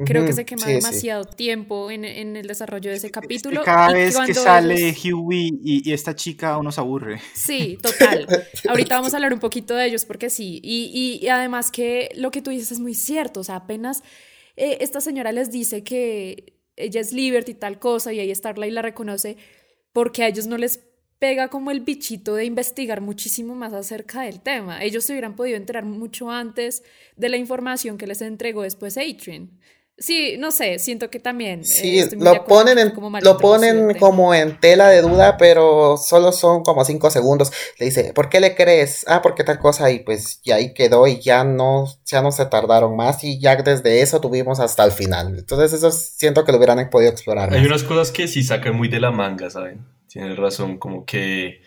creo 0.06 0.26
que 0.26 0.34
se 0.34 0.46
quema 0.46 0.62
sí, 0.62 0.68
sí. 0.70 0.74
demasiado 0.76 1.26
tiempo 1.26 1.92
en, 1.92 2.06
en 2.06 2.36
el 2.38 2.48
desarrollo 2.48 2.90
de 2.90 2.98
ese 2.98 3.08
Es 3.08 3.14
que 3.14 3.20
capítulo. 3.22 3.64
cada 3.64 3.92
y 3.92 3.94
vez 4.02 4.18
que 4.26 4.34
sale 4.34 4.90
ellos- 4.90 5.14
Huey 5.14 5.50
y, 5.64 5.90
y 5.90 5.94
esta 5.94 6.16
chica 6.16 6.58
uno 6.58 6.72
se 6.72 6.80
aburre. 6.82 7.20
Sí, 7.34 7.78
total. 7.82 8.28
Ahorita 8.70 8.96
vamos 8.96 9.14
a 9.14 9.18
hablar 9.18 9.34
un 9.34 9.40
poquito 9.40 9.76
de 9.76 9.86
ellos 9.88 10.06
porque 10.06 10.30
sí. 10.30 10.60
Y, 10.64 10.92
y- 11.22 11.26
y 11.26 11.28
además 11.30 11.72
que 11.72 12.10
lo 12.16 12.32
que 12.32 12.42
tú 12.42 12.52
dices 12.52 12.72
es 12.72 12.80
muy 12.80 12.94
cierto. 12.94 13.42
O 13.42 13.44
sea, 13.44 13.56
apenas 13.58 14.04
eh, 14.56 14.78
esta 14.82 15.02
señora 15.02 15.32
les 15.32 15.52
dice 15.52 15.84
que 15.84 16.58
ella 16.78 17.02
es 17.02 17.12
Liberty 17.14 17.52
y 17.52 17.56
tal 17.56 17.80
cosa 17.80 18.14
y 18.14 18.20
ahí 18.20 18.34
Starlight 18.34 18.74
la 18.74 18.82
reconoce 18.82 19.38
porque 19.94 20.24
a 20.24 20.28
ellos 20.30 20.48
no 20.48 20.58
les 20.58 20.80
pega 21.20 21.50
como 21.50 21.70
el 21.70 21.82
bichito 21.82 22.34
de 22.34 22.46
investigar 22.46 23.00
muchísimo 23.02 23.54
más 23.54 23.74
acerca 23.74 24.22
del 24.22 24.42
tema. 24.42 24.84
Ellos 24.84 25.04
se 25.04 25.14
hubieran 25.14 25.36
podido 25.36 25.58
enterar 25.58 25.86
mucho 25.86 26.32
antes 26.32 26.82
de 27.16 27.30
la 27.30 27.38
información 27.38 27.98
que 28.00 28.08
les 28.08 28.22
entregó 28.24 28.64
después 28.64 28.98
Adrian. 28.98 29.60
Sí, 30.02 30.36
no 30.40 30.50
sé, 30.50 30.80
siento 30.80 31.10
que 31.12 31.20
también. 31.20 31.60
eh, 31.62 31.64
Sí, 31.64 32.02
de 32.02 32.16
lo 32.18 32.44
ponen, 32.46 32.80
en, 32.80 32.90
como 32.90 33.20
lo 33.20 33.38
ponen 33.38 33.94
como 34.00 34.34
en 34.34 34.60
tela 34.60 34.90
de 34.90 35.02
duda, 35.02 35.38
pero 35.38 35.96
solo 35.98 36.32
son 36.32 36.64
como 36.64 36.84
cinco 36.86 37.12
segundos. 37.12 37.52
Le 37.80 37.86
dice, 37.86 38.12
¿por 38.14 38.28
qué 38.28 38.40
le 38.40 38.56
crees? 38.56 39.06
Ah, 39.08 39.22
porque 39.22 39.44
tal 39.44 39.60
cosa, 39.60 39.92
y 39.92 40.00
pues 40.00 40.40
y 40.44 40.52
ahí 40.52 40.74
quedó 40.74 41.06
y 41.06 41.20
ya 41.20 41.44
no, 41.44 41.86
ya 42.06 42.24
no 42.24 42.32
se 42.32 42.48
tardaron 42.48 42.96
más 42.96 43.24
y 43.24 43.40
ya 43.40 43.56
desde 43.56 44.02
eso 44.02 44.20
tuvimos 44.20 44.60
hasta 44.60 44.84
el 44.84 44.92
final. 44.92 45.38
Entonces 45.38 45.72
eso 45.74 45.92
siento 45.92 46.44
que 46.44 46.52
lo 46.52 46.58
hubieran 46.58 46.90
podido 46.90 47.12
explorar 47.12 47.54
Hay 47.54 47.60
más. 47.60 47.68
unas 47.68 47.84
cosas 47.84 48.12
que 48.12 48.28
sí 48.28 48.44
sacan 48.44 48.76
muy 48.76 48.88
de 48.88 49.00
la 49.00 49.12
manga, 49.12 49.50
¿saben? 49.52 49.86
Tienes 50.08 50.36
razón, 50.38 50.78
como 50.80 51.06
que 51.06 51.62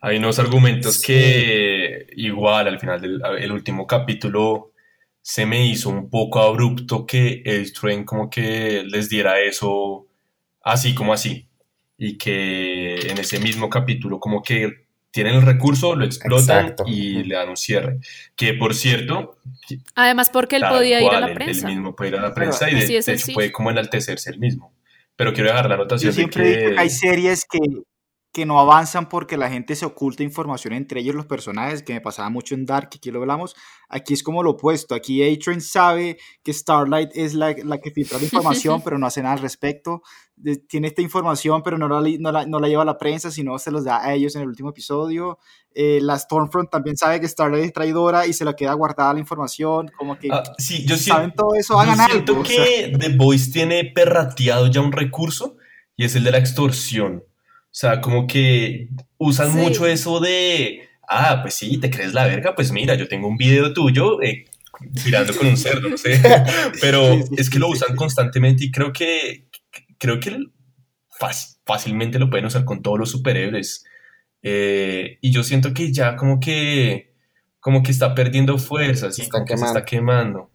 Hay 0.00 0.16
unos 0.18 0.38
argumentos 0.40 1.00
que 1.00 2.06
igual 2.16 2.68
al 2.68 2.78
final 2.80 3.00
del 3.00 3.20
el 3.38 3.52
último 3.52 3.86
capítulo 3.86 4.72
se 5.28 5.44
me 5.44 5.66
hizo 5.66 5.90
un 5.90 6.08
poco 6.08 6.38
abrupto 6.38 7.04
que 7.04 7.42
el 7.44 7.72
Train 7.72 8.04
como 8.04 8.30
que 8.30 8.84
les 8.86 9.08
diera 9.08 9.40
eso 9.40 10.06
así 10.62 10.94
como 10.94 11.12
así 11.12 11.48
y 11.98 12.16
que 12.16 12.94
en 12.94 13.18
ese 13.18 13.40
mismo 13.40 13.68
capítulo 13.68 14.20
como 14.20 14.40
que 14.40 14.86
tienen 15.10 15.34
el 15.34 15.42
recurso, 15.42 15.96
lo 15.96 16.04
explotan 16.04 16.66
Exacto. 16.66 16.84
y 16.86 17.24
le 17.24 17.34
dan 17.34 17.48
un 17.48 17.56
cierre. 17.56 17.98
Que 18.36 18.54
por 18.54 18.72
cierto, 18.72 19.38
Además, 19.96 20.30
porque 20.30 20.56
él 20.56 20.62
podía 20.68 21.00
ir 21.00 21.08
a 21.08 21.10
cual, 21.10 21.20
la 21.22 21.34
prensa. 21.34 21.66
Él 21.66 21.74
mismo 21.74 21.96
puede 21.96 22.10
ir 22.10 22.16
a 22.18 22.22
la 22.22 22.32
prensa 22.32 22.70
y 22.70 22.74
de, 22.74 22.86
de 22.86 23.12
hecho 23.12 23.32
puede 23.34 23.50
como 23.50 23.72
enaltecerse 23.72 24.30
él 24.30 24.38
mismo. 24.38 24.72
Pero 25.16 25.32
quiero 25.32 25.48
dejar 25.48 25.64
la 25.64 25.74
Yo 25.74 25.82
anotación 25.82 26.10
de 26.10 26.14
siempre 26.14 26.44
digo 26.44 26.60
que... 26.60 26.74
que 26.74 26.80
hay 26.80 26.90
series 26.90 27.44
que, 27.50 27.58
que 28.36 28.44
no 28.44 28.60
avanzan 28.60 29.08
porque 29.08 29.38
la 29.38 29.48
gente 29.48 29.74
se 29.76 29.86
oculta 29.86 30.22
información 30.22 30.74
entre 30.74 31.00
ellos, 31.00 31.14
los 31.14 31.24
personajes, 31.24 31.82
que 31.82 31.94
me 31.94 32.02
pasaba 32.02 32.28
mucho 32.28 32.54
en 32.54 32.66
Dark, 32.66 32.90
que 32.90 32.98
aquí 32.98 33.10
lo 33.10 33.20
hablamos. 33.20 33.56
Aquí 33.88 34.12
es 34.12 34.22
como 34.22 34.42
lo 34.42 34.50
opuesto. 34.50 34.94
Aquí 34.94 35.22
A-Train 35.22 35.62
sabe 35.62 36.18
que 36.42 36.52
Starlight 36.52 37.12
es 37.14 37.32
la, 37.32 37.54
la 37.64 37.78
que 37.78 37.90
filtra 37.92 38.18
la 38.18 38.24
información, 38.30 38.82
pero 38.82 38.98
no 38.98 39.06
hace 39.06 39.22
nada 39.22 39.36
al 39.36 39.40
respecto. 39.40 40.02
De- 40.34 40.58
tiene 40.58 40.88
esta 40.88 41.00
información, 41.00 41.62
pero 41.62 41.78
no 41.78 41.88
la, 41.88 42.06
no, 42.18 42.30
la, 42.30 42.44
no 42.44 42.60
la 42.60 42.68
lleva 42.68 42.82
a 42.82 42.84
la 42.84 42.98
prensa, 42.98 43.30
sino 43.30 43.58
se 43.58 43.70
los 43.70 43.84
da 43.86 44.04
a 44.04 44.12
ellos 44.12 44.36
en 44.36 44.42
el 44.42 44.48
último 44.48 44.68
episodio. 44.68 45.38
Eh, 45.74 46.00
la 46.02 46.18
Stormfront 46.18 46.68
también 46.68 46.98
sabe 46.98 47.22
que 47.22 47.28
Starlight 47.28 47.64
es 47.64 47.72
traidora 47.72 48.26
y 48.26 48.34
se 48.34 48.44
la 48.44 48.54
queda 48.54 48.74
guardada 48.74 49.14
la 49.14 49.20
información. 49.20 49.90
Como 49.96 50.18
que 50.18 50.28
sí, 50.58 50.84
yo 50.86 50.98
saben 50.98 51.30
siento, 51.30 51.42
todo 51.44 51.54
eso, 51.54 51.72
yo 51.72 51.80
hagan 51.80 52.06
siento 52.10 52.32
algo. 52.32 52.42
o 52.42 52.44
sea. 52.44 52.62
que 52.66 52.98
The 52.98 53.16
Voice 53.16 53.50
tiene 53.50 53.90
perrateado 53.94 54.66
ya 54.66 54.82
un 54.82 54.92
recurso 54.92 55.56
y 55.96 56.04
es 56.04 56.14
el 56.16 56.24
de 56.24 56.32
la 56.32 56.38
extorsión. 56.38 57.24
O 57.76 57.78
sea, 57.78 58.00
como 58.00 58.26
que 58.26 58.88
usan 59.18 59.52
Sí. 59.52 59.58
mucho 59.58 59.86
eso 59.86 60.18
de, 60.18 60.88
ah, 61.06 61.40
pues 61.42 61.52
sí, 61.56 61.76
te 61.76 61.90
crees 61.90 62.14
la 62.14 62.24
verga, 62.26 62.54
pues 62.54 62.72
mira, 62.72 62.94
yo 62.94 63.06
tengo 63.06 63.28
un 63.28 63.36
video 63.36 63.74
tuyo 63.74 64.22
eh, 64.22 64.46
girando 65.04 65.36
con 65.36 65.46
un 65.48 65.58
cerdo, 65.58 65.90
no 65.90 65.98
sé. 65.98 66.18
Pero 66.80 67.18
es 67.36 67.50
que 67.50 67.58
lo 67.58 67.68
usan 67.68 67.94
constantemente 67.94 68.64
y 68.64 68.70
creo 68.70 68.94
que, 68.94 69.48
creo 69.98 70.18
que 70.20 70.38
fácil- 71.20 71.58
fácilmente 71.66 72.18
lo 72.18 72.30
pueden 72.30 72.46
usar 72.46 72.64
con 72.64 72.80
todos 72.80 72.98
los 72.98 73.10
superhéroes. 73.10 73.84
Eh, 74.42 75.18
y 75.20 75.30
yo 75.30 75.42
siento 75.42 75.74
que 75.74 75.92
ya 75.92 76.16
como 76.16 76.40
que, 76.40 77.12
como 77.60 77.82
que 77.82 77.90
está 77.90 78.14
perdiendo 78.14 78.56
fuerza, 78.56 79.12
¿sí? 79.12 79.20
Está 79.22 79.32
como 79.32 79.44
que 79.44 79.52
se 79.52 79.56
quemando. 79.58 79.78
está 79.78 79.84
quemando. 79.84 80.50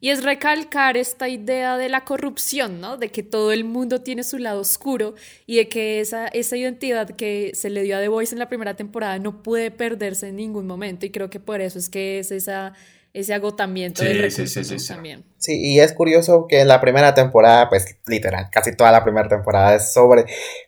Y 0.00 0.10
es 0.10 0.22
recalcar 0.22 0.96
esta 0.96 1.28
idea 1.28 1.76
de 1.78 1.88
la 1.88 2.04
corrupción, 2.04 2.80
¿no? 2.80 2.96
De 2.96 3.10
que 3.10 3.22
todo 3.22 3.52
el 3.52 3.64
mundo 3.64 4.02
tiene 4.02 4.22
su 4.24 4.38
lado 4.38 4.60
oscuro 4.60 5.14
y 5.46 5.56
de 5.56 5.68
que 5.68 6.00
esa, 6.00 6.28
esa 6.28 6.56
identidad 6.56 7.10
que 7.10 7.52
se 7.54 7.70
le 7.70 7.82
dio 7.82 7.96
a 7.96 8.00
The 8.00 8.08
Voice 8.08 8.34
en 8.34 8.38
la 8.38 8.48
primera 8.48 8.74
temporada 8.76 9.18
no 9.18 9.42
puede 9.42 9.70
perderse 9.70 10.28
en 10.28 10.36
ningún 10.36 10.66
momento 10.66 11.06
y 11.06 11.10
creo 11.10 11.30
que 11.30 11.40
por 11.40 11.60
eso 11.60 11.78
es 11.78 11.88
que 11.88 12.18
es 12.18 12.30
esa, 12.30 12.74
ese 13.12 13.34
agotamiento 13.34 14.02
Sí, 14.02 14.04
del 14.04 14.18
sí, 14.30 14.44
recurso 14.44 14.46
sí, 14.46 14.64
sí, 14.64 14.76
¿no? 14.76 14.78
sí. 14.78 14.86
también. 14.86 15.24
Sí, 15.38 15.60
y 15.74 15.80
es 15.80 15.92
curioso 15.92 16.46
que 16.48 16.60
en 16.60 16.68
la 16.68 16.80
primera 16.80 17.14
temporada, 17.14 17.68
pues 17.68 17.98
literal, 18.06 18.48
casi 18.50 18.74
toda 18.74 18.90
la 18.92 19.04
primera 19.04 19.28
temporada 19.28 19.76
es 19.76 19.92
sobre 19.92 20.24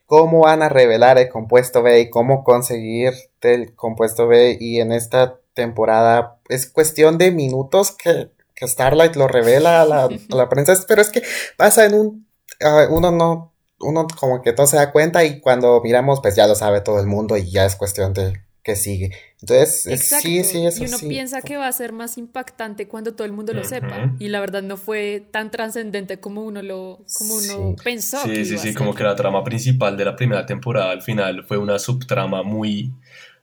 cómo 0.06 0.40
van 0.42 0.62
a 0.62 0.68
revelar 0.68 1.18
el 1.18 1.28
compuesto 1.28 1.82
B 1.82 2.00
y 2.00 2.10
cómo 2.10 2.44
conseguir 2.44 3.12
el 3.40 3.74
compuesto 3.74 4.28
B. 4.28 4.56
Y 4.60 4.80
en 4.80 4.92
esta 4.92 5.38
temporada 5.54 6.38
es 6.48 6.70
cuestión 6.70 7.18
de 7.18 7.32
minutos 7.32 7.92
que, 7.92 8.30
que 8.58 8.66
Starlight 8.68 9.14
lo 9.16 9.28
revela 9.28 9.82
a 9.82 9.84
la, 9.84 10.04
a 10.04 10.08
la 10.36 10.48
prensa, 10.48 10.74
pero 10.88 11.00
es 11.02 11.10
que 11.10 11.22
pasa 11.56 11.84
en 11.86 11.94
un... 11.94 12.26
ah, 12.62 12.86
uno 12.90 13.10
no... 13.10 13.54
Uno 13.80 14.08
como 14.18 14.42
que 14.42 14.52
todo 14.52 14.66
se 14.66 14.76
da 14.76 14.90
cuenta 14.90 15.22
y 15.24 15.38
cuando 15.38 15.80
miramos 15.84 16.18
pues 16.20 16.34
ya 16.34 16.48
lo 16.48 16.56
sabe 16.56 16.80
todo 16.80 16.98
el 16.98 17.06
mundo 17.06 17.36
y 17.36 17.48
ya 17.48 17.64
es 17.64 17.76
cuestión 17.76 18.12
de 18.12 18.42
que 18.64 18.74
sigue. 18.74 19.12
Entonces, 19.40 19.86
es- 19.86 20.00
Exacto. 20.00 20.26
sí, 20.26 20.42
sí, 20.42 20.66
eso 20.66 20.82
y 20.82 20.88
uno 20.88 20.98
sí. 20.98 21.06
piensa 21.06 21.42
que 21.42 21.56
va 21.56 21.68
a 21.68 21.72
ser 21.72 21.92
más 21.92 22.18
impactante 22.18 22.88
cuando 22.88 23.14
todo 23.14 23.24
el 23.24 23.30
mundo 23.32 23.52
lo 23.52 23.62
sepa. 23.62 24.16
Y 24.18 24.30
la 24.30 24.40
verdad 24.40 24.62
no 24.62 24.76
fue 24.76 25.24
tan 25.30 25.52
trascendente 25.52 26.18
como 26.18 26.42
uno 26.42 26.60
lo, 26.60 27.04
como 27.14 27.34
uno 27.34 27.76
Sí. 27.78 27.82
pensó. 27.84 28.20
que 28.24 28.34
Sí, 28.34 28.44
sí, 28.46 28.52
iba 28.54 28.62
sí, 28.64 28.74
como 28.74 28.94
que 28.94 29.04
la 29.04 29.14
trama 29.14 29.44
principal 29.44 29.96
de 29.96 30.04
la 30.06 30.16
primera 30.16 30.44
temporada 30.44 30.90
al 30.90 31.02
final 31.02 31.44
fue 31.46 31.56
una 31.58 31.78
subtrama 31.78 32.42
muy 32.42 32.92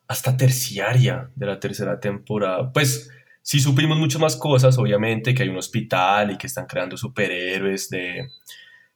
hasta 0.10 0.36
terciaria 0.36 1.30
de 1.34 1.46
la 1.46 1.62
tercera 1.62 1.98
temporada. 2.02 2.74
Pues 2.74 3.10
sí 3.46 3.60
supimos 3.60 4.00
muchas 4.00 4.20
más 4.20 4.36
cosas, 4.36 4.76
obviamente, 4.80 5.36
que 5.36 5.44
hay 5.44 5.50
un 5.50 5.58
hospital 5.58 6.32
y 6.32 6.38
que 6.38 6.48
están 6.48 6.66
creando 6.66 6.98
superhéroes 6.98 7.92
de 7.92 8.32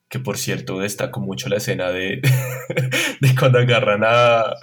que 0.09 0.17
por 0.17 0.39
cierto 0.39 0.79
destaco 0.79 1.19
mucho 1.19 1.49
la 1.49 1.57
escena 1.57 1.91
de, 1.91 2.19
de 3.21 3.35
cuando 3.39 3.59
agarran 3.59 4.03
a, 4.03 4.39
a, 4.39 4.53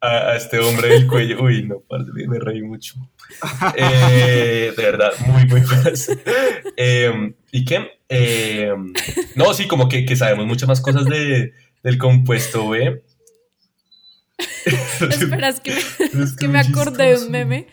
a 0.00 0.36
este 0.36 0.60
hombre 0.60 0.90
del 0.90 1.08
cuello. 1.08 1.42
Uy, 1.42 1.64
no, 1.64 1.82
me, 2.14 2.38
reí 2.38 2.62
mucho. 2.62 2.94
Eh, 3.74 4.72
de 4.76 4.82
verdad, 4.82 5.10
muy, 5.26 5.44
muy 5.46 5.60
buenas. 5.62 6.08
Eh, 6.76 7.34
¿Y 7.50 7.64
qué? 7.64 7.98
Eh, 8.08 8.72
no, 9.34 9.52
sí, 9.54 9.66
como 9.66 9.88
que, 9.88 10.04
que 10.04 10.14
sabemos 10.14 10.46
muchas 10.46 10.68
más 10.68 10.80
cosas 10.80 11.04
de, 11.04 11.52
del 11.82 11.98
compuesto 11.98 12.68
B. 12.68 13.02
Espera, 15.10 15.48
es 15.48 15.58
que 15.58 15.72
me, 15.72 16.22
Es 16.22 16.36
que 16.36 16.46
me 16.46 16.60
acordé 16.60 17.08
de 17.08 17.24
un 17.24 17.32
meme 17.32 17.66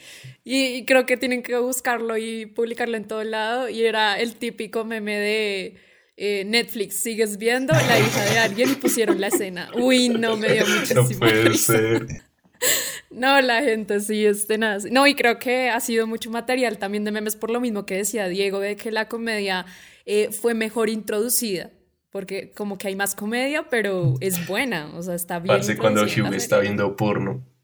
y, 0.43 0.65
y 0.65 0.85
creo 0.85 1.05
que 1.05 1.17
tienen 1.17 1.43
que 1.43 1.57
buscarlo 1.57 2.17
y 2.17 2.45
publicarlo 2.45 2.97
en 2.97 3.05
todo 3.07 3.23
lado 3.23 3.69
y 3.69 3.83
era 3.85 4.19
el 4.19 4.35
típico 4.35 4.83
meme 4.85 5.17
de 5.17 5.75
eh, 6.17 6.43
Netflix, 6.45 6.95
¿sigues 6.95 7.37
viendo? 7.37 7.73
La 7.73 7.99
hija 7.99 8.25
de 8.25 8.39
alguien 8.39 8.71
y 8.71 8.75
pusieron 8.75 9.19
la 9.19 9.27
escena. 9.27 9.69
Uy, 9.75 10.09
no, 10.09 10.37
me 10.37 10.53
dio 10.53 10.65
No 10.67 10.75
muchísima 11.03 11.19
puede 11.19 11.49
risa. 11.49 11.73
ser. 11.73 12.07
No, 13.09 13.41
la 13.41 13.61
gente 13.61 13.99
sí 13.99 14.25
es 14.25 14.47
tenaz. 14.47 14.85
No, 14.89 15.05
y 15.05 15.15
creo 15.15 15.37
que 15.37 15.69
ha 15.69 15.79
sido 15.81 16.07
mucho 16.07 16.31
material 16.31 16.77
también 16.77 17.03
de 17.03 17.11
memes 17.11 17.35
por 17.35 17.51
lo 17.51 17.59
mismo 17.59 17.85
que 17.85 17.97
decía 17.97 18.27
Diego, 18.27 18.59
de 18.59 18.75
que 18.77 18.89
la 18.89 19.07
comedia 19.09 19.65
eh, 20.05 20.29
fue 20.31 20.53
mejor 20.53 20.89
introducida. 20.89 21.71
Porque 22.09 22.51
como 22.51 22.77
que 22.77 22.87
hay 22.87 22.95
más 22.95 23.15
comedia, 23.15 23.67
pero 23.69 24.15
es 24.21 24.47
buena. 24.47 24.89
O 24.95 25.03
sea, 25.03 25.13
está 25.13 25.39
bien. 25.39 25.55
Parce, 25.57 25.75
cuando 25.77 26.03
Hugh 26.03 26.33
está 26.33 26.59
viendo 26.59 26.95
porno. 26.95 27.45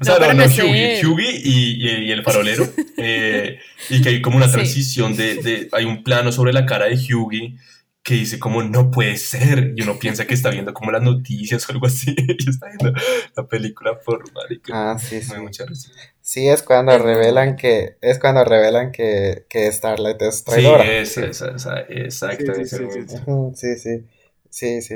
O 0.00 0.04
sea, 0.04 0.14
No, 0.14 0.20
no, 0.20 0.26
no, 0.28 0.34
no 0.34 0.42
es 0.44 0.58
Hughie. 0.58 1.00
Hughie 1.06 1.40
y, 1.44 1.86
y- 1.86 2.04
y 2.08 2.12
el 2.12 2.22
farolero. 2.22 2.68
eh, 2.98 3.58
y 3.90 4.02
que 4.02 4.08
hay 4.10 4.22
como 4.22 4.36
una 4.36 4.46
Sí. 4.46 4.52
transición 4.54 5.16
de, 5.16 5.34
de- 5.36 5.68
Hay 5.72 5.84
un 5.84 6.02
plano 6.02 6.32
sobre 6.32 6.52
la 6.52 6.66
cara 6.66 6.86
de 6.86 6.94
Hughie 6.96 7.56
que 8.02 8.14
dice 8.14 8.38
como 8.38 8.62
no 8.62 8.90
puede 8.92 9.16
ser. 9.16 9.72
Y 9.76 9.82
uno 9.82 9.98
piensa 9.98 10.26
que 10.26 10.34
está 10.34 10.50
viendo 10.50 10.72
como 10.72 10.92
las 10.92 11.02
noticias 11.02 11.68
o 11.68 11.72
algo 11.72 11.86
así. 11.86 12.14
Y 12.38 12.48
está 12.50 12.66
viendo 12.68 12.92
la 13.36 13.46
película 13.48 13.98
por 13.98 14.32
marica. 14.32 14.92
Ah, 14.92 14.98
sí, 14.98 15.20
sí. 15.20 15.32
da 15.32 15.40
mucha 15.40 15.66
risa. 15.66 15.90
Sí, 16.20 16.48
es 16.48 16.62
cuando 16.62 16.96
revelan 16.98 17.56
que 17.56 17.96
es 18.00 18.18
cuando 18.18 18.44
revelan 18.44 18.90
que, 18.92 19.46
que 19.48 19.70
Starlight 19.72 20.20
es 20.22 20.38
Sí, 20.38 20.44
traidora. 20.44 20.84
esa, 20.84 21.26
esa, 21.26 21.50
esa, 21.50 21.80
exacto. 21.88 22.54
Sí, 22.54 22.64
sí, 22.66 22.76
ese 22.76 22.76
sí, 22.76 22.84
sí, 22.92 23.08
sí. 23.08 23.18
Sí, 23.54 23.76
sí, 23.78 24.06
sí, 24.50 24.82
sí, 24.82 24.94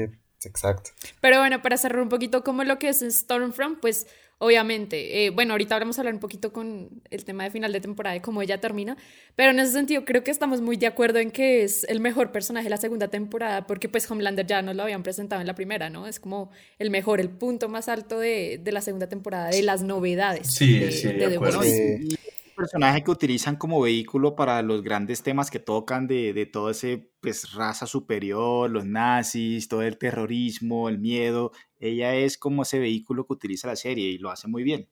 exacto. 0.49 0.91
Pero 1.21 1.39
bueno, 1.39 1.63
para 1.63 1.77
cerrar 1.77 2.01
un 2.03 2.09
poquito 2.09 2.43
como 2.45 2.65
lo 2.65 2.79
que 2.79 2.89
es 2.89 3.01
Stormfront, 3.09 3.81
pues 3.81 4.07
obviamente, 4.43 5.27
eh, 5.27 5.31
bueno, 5.31 5.53
ahorita 5.53 5.79
vamos 5.79 5.99
a 5.99 6.01
hablar 6.01 6.15
un 6.15 6.21
poquito 6.21 6.51
con 6.51 6.89
el 7.11 7.25
tema 7.25 7.45
de 7.45 7.51
final 7.51 7.73
de 7.73 7.81
temporada 7.81 8.17
y 8.17 8.21
cómo 8.21 8.41
ella 8.41 8.59
termina, 8.59 8.97
pero 9.37 9.51
en 9.51 9.61
ese 9.61 9.73
sentido 9.73 10.07
creo 10.07 10.25
que 10.25 10.31
estamos 10.31 10.63
muy 10.63 10.79
de 10.79 10.87
acuerdo 10.87 11.19
en 11.19 11.31
que 11.31 11.63
es 11.63 11.85
el 11.85 12.01
mejor 12.01 12.33
personaje 12.33 12.65
de 12.65 12.71
la 12.71 12.79
segunda 12.79 13.09
temporada, 13.09 13.67
porque 13.67 13.91
pues 13.91 14.11
Homelander 14.11 14.47
ya 14.47 14.63
nos 14.63 14.75
lo 14.77 14.83
habían 14.83 15.03
presentado 15.03 15.43
en 15.43 15.47
la 15.47 15.55
primera, 15.55 15.91
¿no? 15.91 16.07
Es 16.07 16.19
como 16.19 16.51
el 16.79 16.91
mejor, 16.91 17.21
el 17.21 17.29
punto 17.29 17.69
más 17.69 17.89
alto 17.89 18.19
de, 18.19 18.59
de 18.63 18.73
la 18.73 18.81
segunda 18.81 19.09
temporada, 19.09 19.51
de 19.51 19.63
las 19.63 19.83
novedades 19.83 20.49
Sí, 20.49 20.79
de, 20.79 20.91
sí, 20.91 21.09
de 21.09 21.29
de 21.29 21.37
acuerdo. 21.37 21.63
Sí. 21.63 22.17
Personaje 22.61 23.03
que 23.03 23.11
utilizan 23.11 23.57
como 23.57 23.81
vehículo 23.81 24.37
para 24.37 24.63
los 24.63 24.83
grandes 24.83 25.23
temas 25.23 25.51
que 25.51 25.59
tocan 25.59 26.07
de, 26.07 26.33
de 26.33 26.47
todo 26.47 26.71
ese 26.71 27.11
pues 27.21 27.53
raza 27.55 27.87
superior, 27.87 28.71
los 28.71 28.85
nazis, 28.85 29.69
todo 29.69 29.83
el 29.83 29.99
terrorismo, 29.99 30.89
el 30.89 30.99
miedo. 30.99 31.53
Ella 31.79 32.15
es 32.15 32.37
como 32.39 32.63
ese 32.63 32.79
vehículo 32.79 33.27
que 33.27 33.33
utiliza 33.33 33.69
la 33.69 33.77
serie 33.77 34.09
y 34.09 34.19
lo 34.19 34.31
hace 34.31 34.49
muy 34.49 34.63
bien. 34.63 34.89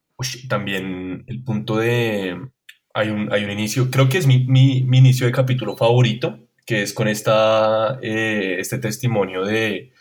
También 0.49 1.25
el 1.27 1.45
punto 1.45 1.77
de... 1.77 2.37
Hay 2.95 3.11
un, 3.11 3.33
hay 3.33 3.45
un 3.45 3.51
inicio, 3.51 3.91
creo 3.91 4.09
que 4.09 4.19
es 4.19 4.27
mi, 4.27 4.45
mi, 4.47 4.83
mi 4.83 4.99
inicio 4.99 5.27
de 5.27 5.33
capítulo 5.33 5.77
favorito, 5.77 6.49
que 6.67 6.83
es 6.83 6.93
con 6.93 7.07
esta, 7.07 7.99
eh, 8.03 8.57
este 8.59 8.79
testimonio 8.79 9.45
de, 9.45 9.93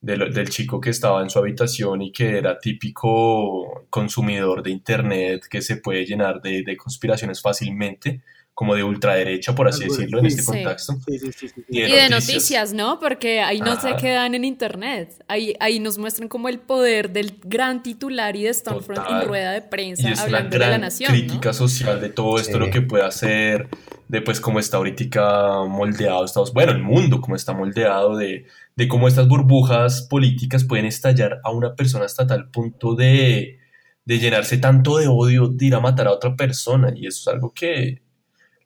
de 0.00 0.16
lo- 0.16 0.30
del 0.30 0.48
chico 0.48 0.80
que 0.80 0.90
estaba 0.90 1.22
en 1.22 1.30
su 1.30 1.38
habitación 1.38 2.02
y 2.02 2.12
que 2.12 2.38
era 2.38 2.58
típico 2.58 3.86
consumidor 3.90 4.62
de 4.62 4.70
internet 4.70 5.42
que 5.50 5.62
se 5.62 5.76
puede 5.76 6.04
llenar 6.06 6.40
de, 6.40 6.62
de 6.62 6.76
conspiraciones 6.76 7.40
fácilmente, 7.42 8.20
como 8.54 8.74
de 8.74 8.82
ultraderecha, 8.82 9.54
por 9.54 9.68
así 9.68 9.84
de- 9.84 9.90
decirlo, 9.90 10.18
en 10.18 10.26
este 10.26 10.42
Sí. 10.42 10.46
contexto. 10.46 10.94
Sí, 11.06 11.18
sí, 11.18 11.26
sí, 11.32 11.32
sí, 11.32 11.48
sí. 11.54 11.64
Y 11.68 11.78
Y 11.78 11.82
de 11.82 11.86
de 11.86 11.92
noticias. 12.10 12.10
noticias, 12.10 12.72
¿no? 12.74 12.98
Porque 12.98 13.40
ahí 13.40 13.60
no 13.60 13.80
se 13.80 13.88
Ajá. 13.90 13.96
quedan 13.96 14.34
en 14.34 14.44
internet. 14.44 15.14
Ahí, 15.28 15.54
ahí 15.60 15.78
nos 15.78 15.96
muestran 15.96 16.28
como 16.28 16.48
el 16.48 16.58
poder 16.58 17.10
del 17.12 17.38
gran 17.44 17.82
titular 17.84 18.34
y 18.34 18.42
de 18.44 18.54
Stormfront 18.54 19.00
Total. 19.02 19.22
en 19.22 19.28
rueda 19.28 19.52
de 19.52 19.62
prensa 19.62 20.08
Y 20.08 20.12
es 20.12 20.18
una 20.18 20.22
hablando 20.24 20.50
de 20.50 20.58
la 20.58 20.66
gran 20.68 20.80
nación. 20.80 21.12
¿no? 21.12 21.18
crítica 21.18 21.52
social 21.52 22.00
de 22.00 22.08
todo 22.08 22.38
esto, 22.38 22.54
Sí. 22.54 22.58
lo 22.58 22.70
que 22.70 22.80
puede 22.82 23.04
hacer 23.04 23.68
de 24.08 24.22
pues 24.22 24.40
cómo 24.40 24.58
está 24.58 24.78
ahorita 24.78 25.64
moldeado 25.68 26.24
Estados 26.24 26.52
bueno, 26.52 26.72
el 26.72 26.82
mundo, 26.82 27.20
cómo 27.20 27.36
está 27.36 27.52
moldeado, 27.52 28.16
de, 28.16 28.46
de 28.78 28.86
cómo 28.86 29.08
estas 29.08 29.26
burbujas 29.26 30.02
políticas 30.02 30.62
pueden 30.62 30.86
estallar 30.86 31.40
a 31.42 31.50
una 31.50 31.74
persona 31.74 32.04
hasta 32.04 32.28
tal 32.28 32.48
punto 32.48 32.94
de, 32.94 33.58
de 34.04 34.18
llenarse 34.20 34.56
tanto 34.56 34.98
de 34.98 35.08
odio, 35.08 35.48
de 35.48 35.66
ir 35.66 35.74
a 35.74 35.80
matar 35.80 36.06
a 36.06 36.12
otra 36.12 36.36
persona. 36.36 36.92
Y 36.94 37.08
eso 37.08 37.28
es 37.28 37.34
algo 37.34 37.52
que 37.52 38.02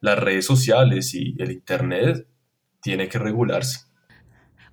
las 0.00 0.18
redes 0.18 0.44
sociales 0.44 1.14
y 1.14 1.34
el 1.38 1.50
Internet 1.50 2.26
tiene 2.82 3.08
que 3.08 3.18
regularse. 3.18 3.86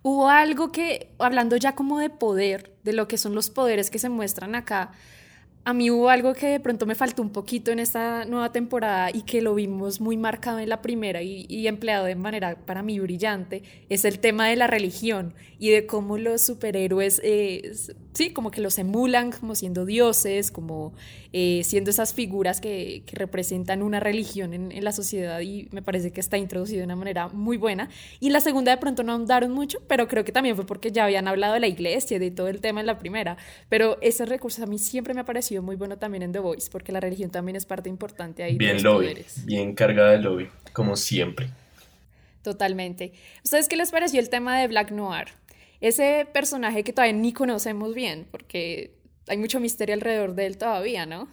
Hubo 0.02 0.28
algo 0.28 0.74
que, 0.74 1.16
hablando 1.20 1.56
ya 1.56 1.74
como 1.74 2.00
de 2.00 2.10
poder, 2.10 2.76
de 2.84 2.92
lo 2.92 3.08
que 3.08 3.18
son 3.18 3.34
los 3.34 3.50
poderes 3.50 3.90
que 3.90 3.98
se 3.98 4.10
muestran 4.10 4.56
acá, 4.56 4.92
a 5.66 5.74
mí 5.74 5.92
hubo 5.92 6.10
algo 6.10 6.34
que 6.34 6.48
de 6.48 6.60
pronto 6.60 6.86
me 6.86 6.96
faltó 6.96 7.22
un 7.22 7.30
poquito 7.30 7.72
en 7.72 7.80
esta 7.80 8.26
nueva 8.26 8.52
temporada 8.52 9.12
y 9.12 9.22
que 9.24 9.42
lo 9.42 9.56
vimos 9.56 10.02
muy 10.02 10.18
marcado 10.18 10.60
en 10.60 10.70
la 10.70 10.82
primera 10.82 11.22
y, 11.22 11.68
empleado 11.68 12.06
de 12.06 12.16
manera 12.16 12.58
para 12.66 12.82
mí 12.82 13.00
brillante, 13.00 13.64
es 13.90 14.06
el 14.06 14.20
tema 14.20 14.48
de 14.48 14.56
la 14.56 14.68
religión 14.68 15.34
y 15.60 15.70
de 15.70 15.86
cómo 15.86 16.18
los 16.18 16.42
superhéroes, 16.42 17.22
eh, 17.24 17.74
sí, 18.14 18.32
como 18.32 18.52
que 18.52 18.62
los 18.62 18.78
emulan 18.78 19.32
como 19.32 19.56
siendo 19.56 19.86
dioses, 19.86 20.52
como 20.52 20.94
eh, 21.34 21.62
siendo 21.64 21.90
esas 21.90 22.14
figuras 22.14 22.62
que, 22.62 23.04
representan 23.12 23.82
una 23.82 24.00
religión 24.00 24.54
en, 24.54 24.84
la 24.84 24.92
sociedad 24.92 25.40
y 25.42 25.68
me 25.72 25.82
parece 25.82 26.12
que 26.12 26.22
está 26.22 26.38
introducido 26.38 26.80
de 26.80 26.86
una 26.86 26.96
manera 26.96 27.28
muy 27.28 27.58
buena. 27.58 27.90
Y 28.20 28.30
la 28.30 28.40
segunda 28.40 28.72
de 28.72 28.78
pronto 28.78 29.04
no 29.04 29.12
ahondaron 29.12 29.52
mucho, 29.52 29.80
pero 29.88 30.08
creo 30.08 30.24
que 30.24 30.32
también 30.32 30.56
fue 30.56 30.66
porque 30.66 30.92
ya 30.92 31.06
habían 31.06 31.28
hablado 31.28 31.54
de 31.56 31.60
la 31.60 31.68
iglesia, 31.68 32.20
de 32.20 32.32
todo 32.32 32.48
el 32.48 32.62
tema 32.62 32.80
en 32.80 32.86
la 32.86 32.98
primera, 32.98 33.38
pero 33.68 33.98
ese 34.02 34.26
recurso 34.26 34.64
a 34.64 34.68
mí 34.68 34.80
siempre 34.80 35.14
me 35.14 35.22
ha 35.22 35.26
parecido 35.26 35.62
muy 35.62 35.76
bueno 35.76 35.98
también 35.98 36.24
en 36.24 36.32
The 36.32 36.40
Voice, 36.40 36.70
porque 36.72 36.92
la 36.92 37.00
religión 37.00 37.30
también 37.30 37.56
es 37.56 37.66
parte 37.66 37.90
importante 37.90 38.44
ahí. 38.44 38.58
Bien 38.58 38.82
lobby, 38.82 39.16
bien 39.46 39.74
cargada 39.74 40.12
de 40.12 40.20
lobby, 40.20 40.48
como 40.74 40.96
siempre. 40.96 41.50
Totalmente. 42.42 43.14
¿Ustedes 43.44 43.68
qué 43.68 43.76
les 43.76 43.92
pareció 43.92 44.20
el 44.20 44.30
tema 44.30 44.60
de 44.60 44.68
Black 44.68 44.92
Noir? 44.92 45.28
Ese 45.82 46.28
personaje 46.34 46.84
que 46.84 46.94
todavía 46.94 47.18
ni 47.18 47.34
conocemos 47.34 47.94
bien, 47.94 48.28
porque 48.32 48.96
hay 49.28 49.38
mucho 49.38 49.60
misterio 49.60 49.96
alrededor 49.96 50.36
de 50.36 50.46
él 50.46 50.58
todavía, 50.58 51.06
¿no? 51.06 51.30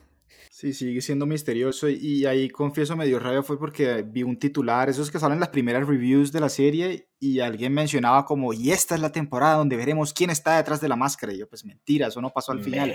Sí, 0.51 0.73
sigue 0.73 1.03
siendo 1.03 1.27
misterioso 1.27 1.89
y 1.89 2.25
ahí 2.25 2.49
confieso 2.49 2.97
me 2.97 3.05
dio 3.05 3.19
rabia 3.19 3.43
fue 3.43 3.59
porque 3.59 4.03
vi 4.03 4.23
un 4.23 4.39
titular, 4.39 4.89
esos 4.89 5.11
que 5.11 5.19
salen 5.19 5.35
en 5.35 5.41
las 5.41 5.51
primeras 5.51 5.87
reviews 5.87 6.33
de 6.33 6.41
la 6.41 6.49
serie 6.49 7.11
y 7.21 7.41
alguien 7.41 7.75
mencionaba 7.75 8.25
como, 8.25 8.55
y 8.55 8.71
esta 8.71 8.95
es 8.95 9.03
la 9.03 9.13
temporada 9.13 9.57
donde 9.57 9.77
veremos 9.77 10.15
quién 10.15 10.31
está 10.31 10.57
detrás 10.57 10.81
de 10.81 10.89
la 10.89 10.97
máscara. 10.97 11.35
Y 11.35 11.39
yo, 11.39 11.49
pues 11.49 11.65
mentira, 11.67 12.07
eso 12.07 12.23
no 12.23 12.31
pasó 12.31 12.53
al 12.53 12.63
final. 12.63 12.95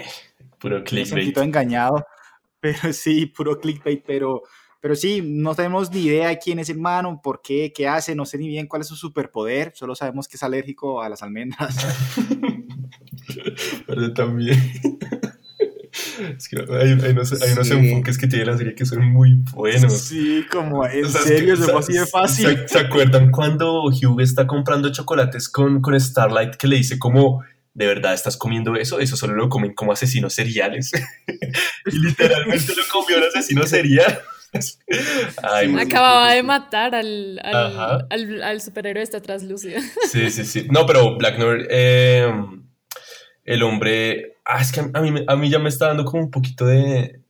puro 0.60 0.84
clickbait. 0.84 1.38
Me 1.38 1.44
engañado, 1.44 2.04
pero 2.60 2.92
sí, 2.94 3.28
puro 3.28 3.60
clickbait, 3.60 4.04
pero, 4.06 4.42
pero 4.82 4.96
sí, 4.96 5.22
no 5.24 5.54
tenemos 5.54 5.92
ni 5.92 6.02
idea 6.02 6.30
de 6.30 6.40
quién 6.40 6.58
es 6.58 6.70
el 6.70 6.80
mano, 6.80 7.22
por 7.24 7.42
qué, 7.42 7.72
qué 7.74 7.88
hace, 7.88 8.16
no 8.16 8.26
sé 8.26 8.40
ni 8.40 8.48
bien 8.48 8.68
cuál 8.68 8.82
es 8.82 8.88
su 8.88 8.96
superpoder, 8.96 9.72
solo 9.76 9.96
sabemos 9.96 10.28
que 10.28 10.38
es 10.38 10.44
alérgico 10.44 11.02
a 11.02 11.08
las 11.08 11.22
almendras. 11.22 11.78
pero 13.88 14.14
también... 14.14 14.60
Es 16.38 16.48
que 16.48 16.58
hay, 16.58 16.92
hay, 17.04 17.12
unos, 17.12 17.42
hay 17.42 17.52
unos 17.52 17.70
enfoques 17.70 18.18
que 18.18 18.28
tiene 18.28 18.46
la 18.46 18.58
serie 18.58 18.76
que 18.76 18.86
son 18.86 19.04
muy 19.06 19.34
buenos. 19.52 19.92
Sí, 19.94 20.46
como 20.50 20.86
en 20.86 21.10
serio, 21.10 21.54
es, 21.54 21.68
así 21.68 21.94
de 21.94 22.06
fácil. 22.06 22.60
¿se, 22.66 22.80
acuerdan 22.80 23.30
cuando 23.30 23.84
Hugh 23.84 24.22
está 24.22 24.48
comprando 24.48 24.90
chocolates 24.92 25.50
con, 25.50 25.82
con 25.82 26.00
Starlight 26.00 26.56
que 26.56 26.68
le 26.68 26.78
dice 26.78 26.98
como, 26.98 27.44
¿de 27.74 27.88
verdad 27.88 28.14
estás 28.14 28.38
comiendo 28.38 28.76
eso? 28.76 29.00
Eso 29.00 29.18
solo 29.18 29.36
lo 29.36 29.50
comen 29.50 29.74
como 29.74 29.92
asesinos 29.92 30.34
seriales. 30.34 30.92
y 31.86 32.00
literalmente 32.00 32.74
lo 32.76 32.84
comió 32.92 33.18
un 33.18 33.24
asesino 33.24 33.66
serial. 33.68 34.22
Acababa 35.80 36.34
de 36.34 36.44
matar 36.44 36.96
al, 36.96 37.40
al, 37.44 38.44
al, 38.44 38.62
superhéroe 38.62 39.04
este 39.04 39.22
translúcido. 39.22 39.80
sí, 40.12 40.30
sí, 40.30 40.46
sí. 40.46 40.68
No, 40.70 40.86
pero 40.86 41.18
Black 41.18 41.38
Noir, 41.38 41.68
eh, 41.70 42.32
el 43.46 43.64
hombre 43.64 44.32
Ah, 44.46 44.62
es 44.62 44.72
que 44.72 44.82
a 44.82 45.02
mí, 45.02 45.24
a 45.28 45.36
mí 45.36 45.50
ya 45.50 45.60
me 45.60 45.70
está 45.70 45.88
dando 45.88 46.06
como 46.06 46.24
un 46.24 46.32
poquito 46.32 46.66
de... 46.66 47.22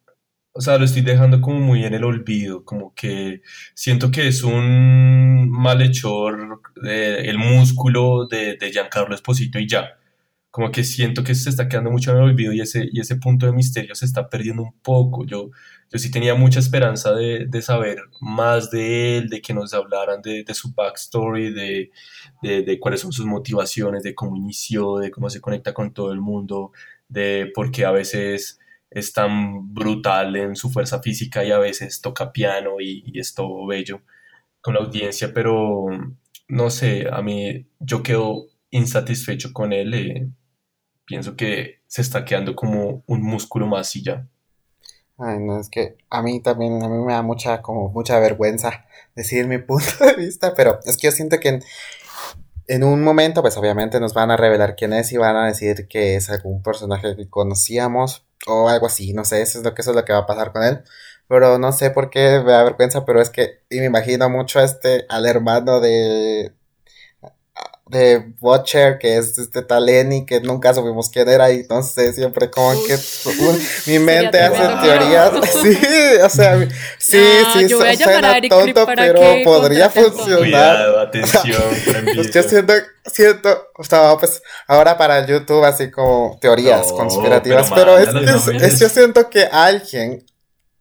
O 0.53 0.61
sea, 0.61 0.77
lo 0.77 0.85
estoy 0.85 1.01
dejando 1.03 1.39
como 1.41 1.59
muy 1.59 1.85
en 1.85 1.93
el 1.93 2.03
olvido, 2.03 2.65
como 2.65 2.93
que 2.95 3.41
siento 3.75 4.11
que 4.11 4.27
es 4.27 4.43
un 4.43 5.49
malhechor, 5.49 6.61
de, 6.81 7.21
el 7.29 7.37
músculo 7.37 8.27
de, 8.27 8.57
de 8.57 8.71
Giancarlo 8.71 9.15
Esposito 9.15 9.59
y 9.59 9.67
ya. 9.67 9.97
Como 10.51 10.71
que 10.71 10.83
siento 10.83 11.23
que 11.23 11.35
se 11.35 11.49
está 11.49 11.69
quedando 11.69 11.91
mucho 11.91 12.11
en 12.11 12.17
el 12.17 12.23
olvido 12.23 12.53
y 12.53 12.61
ese, 12.61 12.87
y 12.91 12.99
ese 12.99 13.15
punto 13.17 13.45
de 13.45 13.53
misterio 13.53 13.95
se 13.95 14.05
está 14.05 14.29
perdiendo 14.29 14.63
un 14.63 14.73
poco. 14.81 15.25
Yo, 15.25 15.51
yo 15.91 15.99
sí 15.99 16.09
tenía 16.09 16.35
mucha 16.35 16.59
esperanza 16.59 17.13
de, 17.13 17.45
de 17.47 17.61
saber 17.61 18.03
más 18.21 18.71
de 18.71 19.17
él, 19.17 19.29
de 19.29 19.41
que 19.41 19.53
nos 19.53 19.73
hablaran 19.73 20.21
de, 20.21 20.43
de 20.45 20.53
su 20.53 20.73
backstory, 20.73 21.53
de, 21.53 21.91
de, 22.41 22.79
cuáles 22.79 23.01
son 23.01 23.11
sus 23.11 23.25
motivaciones, 23.25 24.01
de 24.03 24.15
cómo 24.15 24.37
inició, 24.37 24.97
de 24.99 25.11
cómo 25.11 25.29
se 25.29 25.41
conecta 25.41 25.73
con 25.73 25.93
todo 25.93 26.13
el 26.13 26.21
mundo, 26.21 26.71
de 27.09 27.51
por 27.53 27.71
qué 27.71 27.85
a 27.85 27.91
veces 27.91 28.59
es 28.89 29.11
tan 29.11 29.73
brutal 29.73 30.35
en 30.37 30.55
su 30.55 30.69
fuerza 30.69 31.01
física 31.01 31.43
y 31.43 31.51
a 31.51 31.59
veces 31.59 32.01
toca 32.01 32.31
piano 32.31 32.79
y, 32.79 33.11
es 33.19 33.33
todo 33.33 33.65
bello 33.67 34.01
con 34.61 34.75
la 34.75 34.81
audiencia, 34.81 35.33
pero 35.33 35.87
no 36.47 36.69
sé, 36.69 37.07
a 37.11 37.21
mí 37.21 37.67
yo 37.79 38.01
quedo 38.03 38.45
insatisfecho 38.69 39.51
con 39.53 39.73
él, 39.73 39.93
eh, 39.93 40.29
pienso 41.05 41.35
que 41.35 41.81
se 41.87 42.01
está 42.01 42.23
quedando 42.23 42.55
como 42.55 43.03
un 43.07 43.21
músculo 43.23 43.67
más 43.67 43.95
y 43.97 44.03
ya. 44.03 44.27
Ay, 45.23 45.39
no, 45.39 45.59
es 45.59 45.69
que 45.69 45.97
a 46.09 46.21
mí 46.23 46.39
también, 46.41 46.81
a 46.81 46.89
mí 46.89 46.97
me 46.97 47.13
da 47.13 47.21
mucha, 47.21 47.61
como 47.61 47.89
mucha 47.89 48.19
vergüenza 48.19 48.85
decir 49.15 49.47
mi 49.47 49.57
punto 49.59 49.85
de 50.05 50.15
vista, 50.15 50.53
pero 50.55 50.79
es 50.85 50.97
que 50.97 51.07
yo 51.07 51.11
siento 51.11 51.39
que 51.39 51.59
en 52.67 52.83
un 52.83 53.03
momento, 53.03 53.41
pues 53.41 53.57
obviamente 53.57 53.99
nos 53.99 54.13
van 54.13 54.31
a 54.31 54.37
revelar 54.37 54.75
quién 54.75 54.93
es 54.93 55.11
y 55.11 55.17
van 55.17 55.35
a 55.35 55.47
decir 55.47 55.87
que 55.87 56.15
es 56.15 56.29
algún 56.29 56.63
personaje 56.63 57.15
que 57.15 57.29
conocíamos 57.29 58.25
o 58.47 58.69
algo 58.69 58.87
así, 58.87 59.13
no 59.13 59.25
sé, 59.25 59.41
eso 59.41 59.59
es 59.59 59.63
lo 59.63 59.73
que, 59.75 59.81
eso 59.81 59.91
es 59.91 59.95
lo 59.95 60.05
que 60.05 60.13
va 60.13 60.19
a 60.19 60.25
pasar 60.25 60.51
con 60.51 60.63
él. 60.63 60.83
Pero 61.27 61.59
no 61.59 61.71
sé 61.71 61.91
por 61.91 62.09
qué 62.09 62.41
me 62.43 62.51
da 62.51 62.63
vergüenza, 62.63 63.05
pero 63.05 63.21
es 63.21 63.29
que 63.29 63.61
y 63.69 63.79
me 63.79 63.85
imagino 63.85 64.29
mucho 64.29 64.59
este, 64.59 65.05
al 65.09 65.25
hermano 65.25 65.79
de, 65.81 66.53
de 67.91 68.33
Watcher, 68.39 68.97
que 68.97 69.17
es 69.17 69.37
este 69.37 69.61
Taleni, 69.61 70.25
que 70.25 70.39
nunca 70.39 70.73
supimos 70.73 71.09
quién 71.09 71.27
era, 71.27 71.51
y 71.51 71.65
no 71.69 71.83
sé, 71.83 72.13
siempre 72.13 72.49
como 72.49 72.71
que 72.85 72.97
mi 73.85 73.99
mente 73.99 74.39
hace 74.39 74.87
teorías. 74.87 75.31
Sí, 75.61 75.77
o 76.23 76.29
sea, 76.29 76.57
sí, 76.97 77.21
sí, 77.53 77.67
yo 77.67 77.79
suena 77.79 78.39
tonto, 78.49 78.87
pero 78.95 79.21
podría 79.43 79.89
funcionar. 79.89 80.39
Cuidado, 80.39 80.99
atención, 81.01 81.61
pues 82.15 82.31
yo 82.31 82.43
siento, 82.43 82.73
siento, 83.05 83.67
o 83.77 83.83
sea, 83.83 84.15
pues 84.17 84.41
ahora 84.67 84.97
para 84.97 85.25
YouTube 85.25 85.63
así 85.65 85.91
como 85.91 86.37
teorías 86.41 86.91
conspirativas, 86.93 87.69
pero, 87.75 87.97
es, 87.97 88.79
yo 88.79 88.89
siento 88.89 89.29
que 89.29 89.43
alguien, 89.51 90.25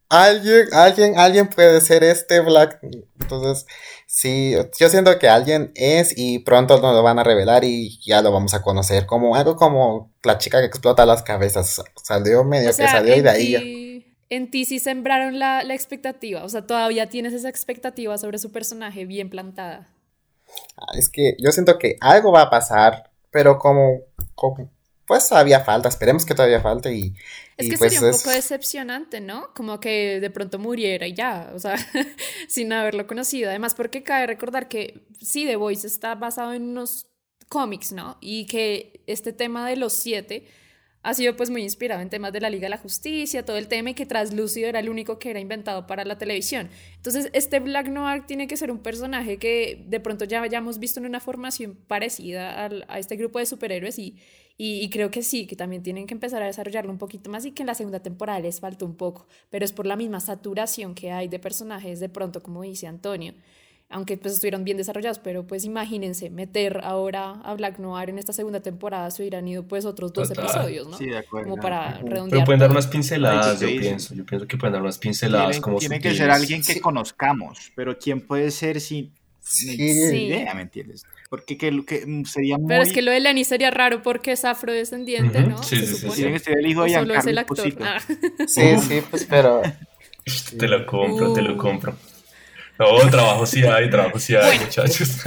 alguien, 0.08 0.68
alguien, 0.72 1.18
alguien 1.18 1.48
puede 1.48 1.80
ser 1.80 2.04
este 2.04 2.40
Black, 2.40 2.78
entonces 3.20 3.66
Sí, 4.12 4.56
yo 4.76 4.88
siento 4.88 5.16
que 5.20 5.28
alguien 5.28 5.70
es 5.76 6.12
y 6.16 6.40
pronto 6.40 6.80
nos 6.80 6.96
lo 6.96 7.02
van 7.04 7.20
a 7.20 7.22
revelar 7.22 7.62
y 7.62 8.00
ya 8.04 8.22
lo 8.22 8.32
vamos 8.32 8.54
a 8.54 8.60
conocer 8.60 9.06
como 9.06 9.36
algo 9.36 9.54
como 9.54 10.12
la 10.24 10.36
chica 10.36 10.58
que 10.58 10.66
explota 10.66 11.06
las 11.06 11.22
cabezas. 11.22 11.80
Salió 12.02 12.42
medio 12.42 12.70
que 12.70 12.88
salió 12.88 13.16
y 13.16 13.20
de 13.20 13.30
ahí 13.30 14.16
En 14.28 14.50
ti 14.50 14.64
sí 14.64 14.80
sembraron 14.80 15.38
la, 15.38 15.62
la, 15.62 15.74
expectativa, 15.74 16.42
o 16.42 16.48
sea, 16.48 16.66
todavía 16.66 17.08
tienes 17.08 17.32
esa 17.34 17.48
expectativa 17.48 18.18
sobre 18.18 18.38
su 18.38 18.50
personaje 18.50 19.04
bien 19.04 19.30
plantada. 19.30 19.88
Ah, 20.76 20.98
es 20.98 21.08
que 21.08 21.36
yo 21.38 21.52
siento 21.52 21.78
que 21.78 21.96
algo 22.00 22.32
va 22.32 22.42
a 22.42 22.50
pasar, 22.50 23.12
pero 23.30 23.58
como, 23.58 24.00
como 24.34 24.72
pues 25.10 25.28
todavía 25.28 25.58
falta, 25.58 25.88
esperemos 25.88 26.24
que 26.24 26.36
todavía 26.36 26.60
falte 26.60 26.94
y... 26.94 27.16
Es 27.56 27.68
que 27.68 27.76
pues 27.76 27.94
sería 27.94 28.10
un 28.12 28.16
poco 28.16 28.30
decepcionante, 28.30 29.20
¿no? 29.20 29.52
Como 29.54 29.80
que 29.80 30.20
de 30.20 30.30
pronto 30.30 30.60
muriera 30.60 31.04
y 31.08 31.14
ya, 31.14 31.50
o 31.52 31.58
sea, 31.58 31.74
sin 32.48 32.72
haberlo 32.72 33.08
conocido. 33.08 33.50
Además, 33.50 33.74
porque 33.74 34.04
cabe 34.04 34.28
recordar 34.28 34.68
que 34.68 35.08
sí, 35.20 35.46
The 35.46 35.56
Voice 35.56 35.84
está 35.84 36.14
basado 36.14 36.52
en 36.52 36.62
unos 36.62 37.08
cómics, 37.48 37.90
¿no? 37.90 38.18
Y 38.20 38.46
que 38.46 39.02
este 39.08 39.32
tema 39.32 39.68
de 39.68 39.74
los 39.74 39.94
siete 39.94 40.46
ha 41.02 41.12
sido 41.12 41.34
pues 41.34 41.50
muy 41.50 41.62
inspirado 41.62 42.02
en 42.02 42.08
temas 42.08 42.32
de 42.32 42.40
la 42.40 42.48
Liga 42.48 42.66
de 42.66 42.70
la 42.70 42.78
Justicia, 42.78 43.44
todo 43.44 43.56
el 43.56 43.66
tema 43.66 43.90
y 43.90 43.94
que 43.94 44.06
Translúcido 44.06 44.68
era 44.68 44.78
el 44.78 44.88
único 44.88 45.18
que 45.18 45.30
era 45.30 45.40
inventado 45.40 45.88
para 45.88 46.04
la 46.04 46.18
televisión. 46.18 46.70
Entonces, 46.94 47.30
este 47.32 47.58
Black 47.58 47.88
Noir 47.88 48.26
tiene 48.26 48.46
que 48.46 48.56
ser 48.56 48.70
un 48.70 48.78
personaje 48.78 49.38
que 49.38 49.82
de 49.88 49.98
pronto 49.98 50.24
ya 50.24 50.40
hayamos 50.40 50.78
visto 50.78 51.00
en 51.00 51.06
una 51.06 51.18
formación 51.18 51.74
parecida 51.88 52.68
a 52.86 52.98
este 53.00 53.16
grupo 53.16 53.40
de 53.40 53.46
superhéroes 53.46 53.98
y, 53.98 54.16
y, 54.62 54.90
creo 54.90 55.10
que 55.10 55.22
sí, 55.22 55.46
que 55.46 55.56
también 55.56 55.82
tienen 55.82 56.06
que 56.06 56.12
empezar 56.12 56.42
a 56.42 56.46
desarrollarlo 56.46 56.90
un 56.92 56.98
poquito 56.98 57.30
más 57.30 57.46
y 57.46 57.52
que 57.52 57.62
en 57.62 57.66
la 57.68 57.74
segunda 57.74 58.00
temporada 58.00 58.40
les 58.40 58.60
faltó 58.60 58.84
un 58.84 58.94
poco, 58.94 59.26
pero 59.48 59.64
es 59.64 59.72
por 59.72 59.86
la 59.86 59.96
misma 59.96 60.20
saturación 60.20 60.94
que 60.94 61.12
hay 61.12 61.28
de 61.28 61.38
personajes 61.38 61.98
de 61.98 62.10
pronto, 62.10 62.42
como 62.42 62.60
dice 62.62 62.86
Antonio. 62.86 63.32
aunque 63.92 64.16
pues 64.16 64.34
estuvieron 64.34 64.62
bien 64.62 64.76
desarrollados, 64.76 65.18
pero 65.18 65.46
pues 65.46 65.64
imagínense, 65.64 66.30
meter 66.30 66.80
ahora 66.84 67.40
a 67.42 67.54
Black 67.54 67.78
Noir 67.78 68.08
en 68.10 68.18
esta 68.18 68.32
segunda 68.32 68.60
temporada 68.60 69.10
se 69.10 69.22
hubieran 69.22 69.48
ido 69.48 69.64
pues 69.64 69.84
otros 69.84 70.12
dos 70.12 70.28
Total. 70.28 70.44
episodios, 70.44 70.86
¿no? 70.88 70.96
Sí, 70.96 71.06
de 71.06 71.18
acuerdo. 71.18 71.48
Como 71.50 71.60
para 71.62 71.98
redondear. 71.98 72.28
Pero 72.30 72.44
pueden 72.44 72.60
dar 72.60 72.70
unas 72.70 72.86
pinceladas, 72.86 73.60
yo 73.60 73.66
pienso. 73.66 74.14
Yo 74.14 74.24
pienso 74.24 74.46
que 74.46 74.56
pueden 74.56 74.74
dar 74.74 74.82
unas 74.82 74.98
pinceladas 74.98 75.48
Tiene, 75.52 75.60
como 75.62 75.78
tiene 75.78 76.00
que 76.00 76.14
ser 76.14 76.30
alguien 76.30 76.62
que 76.62 76.74
Sí. 76.74 76.80
conozcamos, 76.80 77.72
pero 77.74 77.98
¿quién 77.98 78.20
puede 78.20 78.50
ser 78.52 78.80
sin 78.80 79.12
Sí. 79.40 79.72
idea, 79.72 80.54
¿me 80.54 80.62
entiendes? 80.62 81.02
Porque 81.30 81.56
que, 81.56 81.86
que, 81.86 82.04
mm, 82.06 82.24
sería 82.26 82.58
muy... 82.58 82.68
Pero 82.68 82.82
es 82.82 82.92
que 82.92 83.02
lo 83.02 83.10
de 83.12 83.20
Lenny 83.20 83.44
sería 83.44 83.70
raro 83.70 84.02
porque 84.02 84.32
es 84.32 84.44
afrodescendiente, 84.44 85.44
¿no? 85.44 85.62
sí, 85.62 85.76
Se 85.78 85.86
sí, 85.86 85.94
sí, 85.94 86.00
supone. 86.00 86.16
Tiene 86.16 86.32
que 86.34 86.38
ser 86.40 86.58
el 86.58 86.66
hijo 86.66 86.82
O 86.82 86.84
de 86.84 86.90
solo 86.90 87.14
es 87.14 87.26
el 87.26 87.38
actor. 87.38 87.72
Ah. 87.80 88.00
Sí, 88.46 88.76
sí, 88.88 89.02
pues, 89.08 89.24
pero 89.26 89.62
Te 90.58 90.68
lo 90.68 90.86
compro, 90.86 91.32
te 91.32 91.42
lo 91.42 91.54
Uh. 91.54 91.56
compro. 91.56 91.96
No, 92.78 93.10
trabajo 93.10 93.44
sí 93.46 93.62
hay, 93.62 93.90
trabajo 93.90 94.18
sí 94.18 94.34
hay, 94.36 94.58
muchachos. 94.58 95.18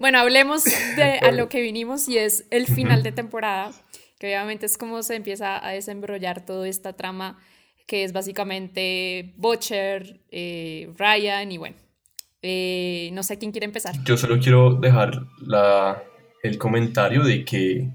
Bueno, 0.00 0.18
hablemos 0.18 0.64
de 0.96 1.18
a 1.18 1.32
lo 1.32 1.48
que 1.48 1.60
vinimos 1.60 2.08
y 2.08 2.18
es 2.18 2.44
el 2.50 2.66
final 2.66 3.02
de 3.02 3.12
temporada, 3.12 3.72
que 4.18 4.26
obviamente 4.26 4.66
es 4.66 4.76
como 4.78 5.02
se 5.02 5.16
empieza 5.16 5.64
a 5.66 5.72
desembrollar 5.72 6.44
toda 6.44 6.68
esta 6.68 6.92
trama, 6.92 7.38
que 7.86 8.04
es 8.04 8.12
básicamente 8.12 9.32
Butcher, 9.36 10.20
eh, 10.30 10.90
Ryan 10.96 11.50
y 11.52 11.58
bueno, 11.58 11.76
eh, 12.46 13.08
no 13.14 13.22
sé 13.22 13.38
quién 13.38 13.50
quiere 13.52 13.64
empezar. 13.64 13.94
Yo 14.04 14.16
solo 14.18 14.38
quiero 14.38 14.74
dejar 14.74 15.22
la, 15.40 16.02
el 16.42 16.58
comentario 16.58 17.24
de 17.24 17.42
que 17.44 17.88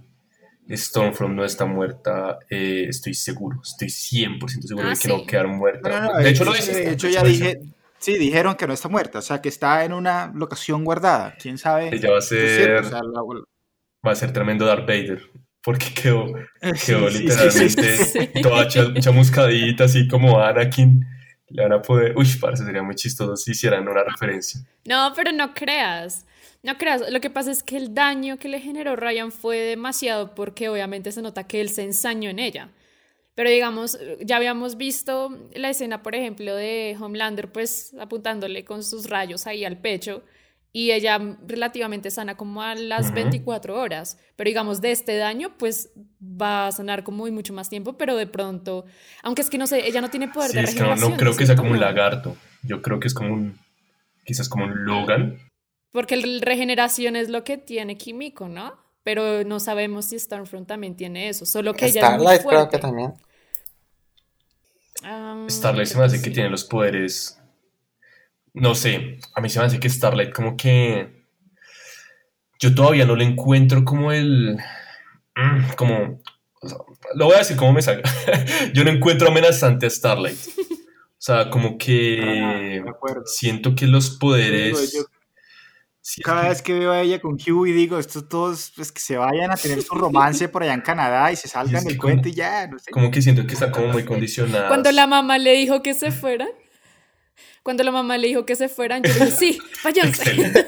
Stormfront 0.72 1.36
no 1.36 1.46
está 1.46 1.66
muerta. 1.66 2.40
eh, 2.50 2.86
estoy 2.90 3.14
seguro, 3.14 3.60
estoy 3.64 3.90
100% 3.90 4.68
seguro 4.68 4.88
Ah, 4.88 4.90
de 4.90 4.96
que 4.96 5.02
sí. 5.02 5.08
no 5.08 5.26
quedaron 5.26 5.58
muertas. 5.58 5.92
No, 5.92 6.02
no, 6.02 6.14
no, 6.14 6.20
de 6.20 6.30
hecho, 6.30 6.44
lo 6.46 6.54
dice. 6.54 6.74
de 6.74 6.92
hecho, 6.92 7.08
ya 7.10 7.24
dije, 7.24 7.60
sí, 8.00 8.18
dijeron 8.18 8.56
que 8.56 8.68
no 8.68 8.74
está 8.74 8.90
muerta, 8.90 9.20
o 9.20 9.22
sea, 9.22 9.42
que 9.42 9.50
está 9.50 9.86
en 9.86 9.94
una 9.94 10.32
locación 10.36 10.84
guardada, 10.84 11.36
quién 11.42 11.58
sabe. 11.58 11.90
Ella 11.94 12.12
va 12.12 12.18
a 12.18 12.22
ser, 12.22 12.78
o 12.78 12.84
sea, 12.90 13.00
la- 13.04 13.22
va 14.08 14.12
a 14.12 14.16
ser 14.16 14.32
tremendo 14.34 14.66
Darth 14.66 14.88
Vader. 14.88 15.22
Porque 15.62 15.88
quedó, 15.94 16.26
Sí, 16.76 16.86
quedó 16.86 17.10
sí, 17.12 17.18
sí, 17.18 17.24
literalmente 17.24 17.98
sí, 17.98 18.20
sí. 18.34 18.42
toda 18.42 18.68
cha- 18.68 18.94
chamuscadita, 19.00 19.84
así 19.86 20.08
como 20.08 20.40
Anakin. 20.42 21.06
Le 21.50 21.64
van 21.64 21.74
a 21.74 21.82
poder. 21.82 22.16
Uy, 22.18 22.28
parce, 22.40 22.64
sería 22.64 22.84
muy 22.84 22.96
chistoso 22.96 23.36
si 23.36 23.52
hicieran 23.52 23.88
una 23.88 24.04
referencia. 24.04 24.62
No, 24.86 25.14
pero 25.16 25.32
no 25.32 25.54
creas. 25.54 26.26
No 26.62 26.78
creas, 26.78 27.10
lo 27.10 27.22
que 27.22 27.30
pasa 27.30 27.52
es 27.52 27.64
que 27.64 27.78
el 27.78 27.94
daño 27.94 28.38
que 28.38 28.50
le 28.50 28.60
generó 28.60 28.96
Ryan 28.98 29.32
fue 29.32 29.60
demasiado 29.60 30.36
porque 30.36 30.68
obviamente 30.68 31.12
se 31.12 31.22
nota 31.22 31.48
que 31.48 31.62
él 31.62 31.70
se 31.70 31.84
ensañó 31.84 32.30
en 32.30 32.40
ella. 32.40 32.70
Pero 33.34 33.50
digamos, 33.50 33.98
ya 34.20 34.36
habíamos 34.36 34.76
visto 34.76 35.30
la 35.54 35.70
escena, 35.70 36.04
por 36.04 36.16
ejemplo, 36.16 36.54
de 36.54 36.98
Homelander 37.00 37.50
pues 37.50 37.94
apuntándole 37.98 38.66
con 38.66 38.84
sus 38.84 39.10
rayos 39.10 39.48
ahí 39.48 39.64
al 39.64 39.78
pecho 39.78 40.24
y 40.72 40.92
ella 40.92 41.20
relativamente 41.48 42.12
sana 42.12 42.38
como 42.38 42.62
a 42.62 42.76
las 42.76 43.08
Ujú. 43.08 43.16
24 43.16 43.80
horas. 43.80 44.20
Pero 44.36 44.48
digamos, 44.50 44.82
de 44.82 44.92
este 44.92 45.18
daño 45.18 45.58
pues 45.58 45.92
va 46.22 46.68
a 46.68 46.72
sanar 46.72 47.04
como 47.04 47.18
muy 47.18 47.32
mucho 47.32 47.54
más 47.54 47.70
tiempo, 47.70 47.98
pero 47.98 48.16
de 48.16 48.28
pronto, 48.28 48.86
aunque 49.24 49.42
es 49.42 49.50
que 49.50 49.58
no 49.58 49.68
sé, 49.68 49.88
ella 49.88 50.02
no 50.02 50.10
tiene 50.10 50.28
poder 50.28 50.52
Sí, 50.52 50.58
de 50.58 50.64
es 50.64 50.76
que 50.76 50.82
no, 50.82 51.18
creo 51.18 51.36
que 51.36 51.46
sea 51.46 51.56
como 51.56 51.72
un 51.72 51.80
lagarto. 51.80 52.38
Yo 52.64 52.82
creo 52.82 53.00
que 53.00 53.08
es 53.08 53.14
como 53.14 53.34
un. 53.34 53.58
Quizás 54.26 54.48
como 54.48 54.66
un 54.66 54.86
Logan. 54.86 55.40
Porque 55.92 56.14
el 56.14 56.42
regeneración 56.42 57.16
es 57.16 57.30
lo 57.30 57.44
que 57.44 57.58
tiene 57.58 57.98
Kimiko, 57.98 58.48
¿no? 58.48 58.78
Pero 59.04 59.44
no 59.44 59.60
sabemos 59.60 60.06
si 60.06 60.20
Stormfront 60.20 60.68
también 60.68 60.96
tiene 60.96 61.30
eso, 61.30 61.46
solo 61.46 61.74
que 61.74 61.86
ella 61.86 62.02
es 62.02 62.18
muy 62.20 62.28
Starlight 62.28 62.48
creo 62.48 62.70
que 62.70 62.78
también. 62.78 63.14
Starlight 65.50 65.88
se 65.88 65.96
me 65.96 66.02
que 66.02 66.06
hace 66.06 66.18
que 66.22 66.30
sí. 66.30 66.34
tiene 66.34 66.50
los 66.50 66.64
poderes. 66.66 67.39
No 68.60 68.76
sé, 68.76 69.20
a 69.36 69.42
mí 69.42 69.50
se 69.50 69.60
me 69.60 69.66
hace 69.66 69.80
que 69.80 69.90
Starlight 69.90 70.34
como 70.34 70.56
que. 70.58 71.26
Yo 72.60 72.76
todavía 72.76 73.06
no 73.06 73.16
le 73.16 73.24
encuentro 73.26 73.86
como 73.86 74.12
el. 74.12 74.58
mm, 75.36 75.74
Como. 75.78 76.22
o 76.62 76.68
sea, 76.70 76.78
lo 77.16 77.26
voy 77.26 77.36
a 77.36 77.40
decir 77.40 77.56
como 77.58 77.72
me 77.74 77.82
salga. 77.82 78.04
Yo 78.74 78.84
no 78.84 78.92
encuentro 78.92 79.30
amenazante 79.30 79.86
a 79.86 79.90
Starlight. 79.90 80.38
O 80.58 81.22
sea, 81.22 81.50
como 81.50 81.78
que. 81.78 82.84
acuerdo. 82.88 83.24
Siento 83.26 83.76
que 83.76 83.88
los 83.88 84.10
poderes. 84.12 84.94
Yo- 84.94 85.06
Cada 86.24 86.50
vez 86.50 86.62
que 86.62 86.74
veo 86.74 86.92
a 86.92 87.02
ella 87.02 87.20
con 87.22 87.34
Hugh 87.36 87.68
y 87.68 87.72
digo, 87.72 88.00
estos 88.00 88.28
todos, 88.30 88.72
pues 88.76 88.92
que 88.92 89.00
se 89.00 89.16
vayan 89.18 89.52
a 89.52 89.56
tener 89.56 89.82
su 89.82 89.94
romance 89.96 90.50
por 90.50 90.64
allá 90.64 90.74
en 90.74 90.82
Canadá 90.82 91.32
y 91.32 91.36
se 91.36 91.48
salgan 91.48 91.84
del 91.84 91.98
cuento 91.98 92.30
y 92.30 92.34
ya, 92.34 92.66
no 92.68 92.80
sé. 92.80 92.90
Como 92.90 93.12
que 93.12 93.22
siento 93.22 93.46
que 93.46 93.54
está 93.54 93.70
como 93.72 93.88
muy 93.90 94.04
condicionada. 94.06 94.70
Cuando 94.70 94.92
la 94.92 95.06
mamá 95.08 95.38
le 95.38 95.54
dijo 95.54 95.84
que 95.84 95.94
se 95.94 96.12
fueran, 96.12 96.50
cuando 97.64 97.84
la 97.84 97.92
mamá 97.92 98.18
le 98.18 98.28
dijo 98.28 98.46
que 98.46 98.56
se 98.56 98.70
fueran, 98.70 99.04
yo 99.04 99.14
le 99.14 99.26
dije, 99.26 99.32
sí, 99.32 99.60
váyanse. 99.84 100.54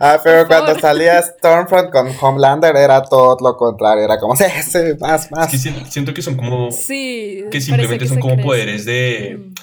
Ah, 0.00 0.18
pero 0.22 0.38
Por 0.40 0.48
cuando 0.48 0.66
favor. 0.68 0.80
salía 0.80 1.22
Stormfront 1.22 1.90
con 1.90 2.08
Homelander 2.20 2.74
era 2.76 3.02
todo 3.02 3.36
lo 3.40 3.56
contrario. 3.56 4.04
Era 4.04 4.18
como, 4.18 4.34
sí, 4.36 4.44
sí, 4.62 4.78
más, 5.00 5.26
Es 5.26 5.30
más. 5.32 5.50
que 5.50 5.58
siento, 5.58 6.14
que 6.14 6.22
son 6.22 6.36
como. 6.36 6.70
Sí. 6.70 7.44
que 7.50 7.60
simplemente 7.60 8.06
son 8.06 8.20
como 8.20 8.34
crece. 8.34 8.46
poderes 8.46 8.84
de. 8.84 9.38
Mm. 9.38 9.54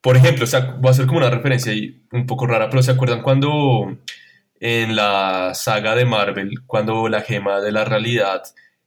Por 0.00 0.16
ejemplo, 0.16 0.44
o 0.44 0.46
sea, 0.46 0.76
voy 0.80 0.88
a 0.88 0.90
hacer 0.90 1.06
como 1.06 1.18
una 1.18 1.30
referencia 1.30 1.72
ahí 1.72 2.02
un 2.12 2.26
poco 2.26 2.46
rara, 2.46 2.68
pero 2.70 2.82
¿se 2.82 2.90
acuerdan 2.90 3.22
cuando 3.22 3.96
en 4.60 4.96
la 4.96 5.52
saga 5.54 5.94
de 5.94 6.04
Marvel, 6.04 6.50
cuando 6.66 7.08
la 7.08 7.20
gema 7.22 7.60
de 7.60 7.72
la 7.72 7.84
realidad 7.84 8.42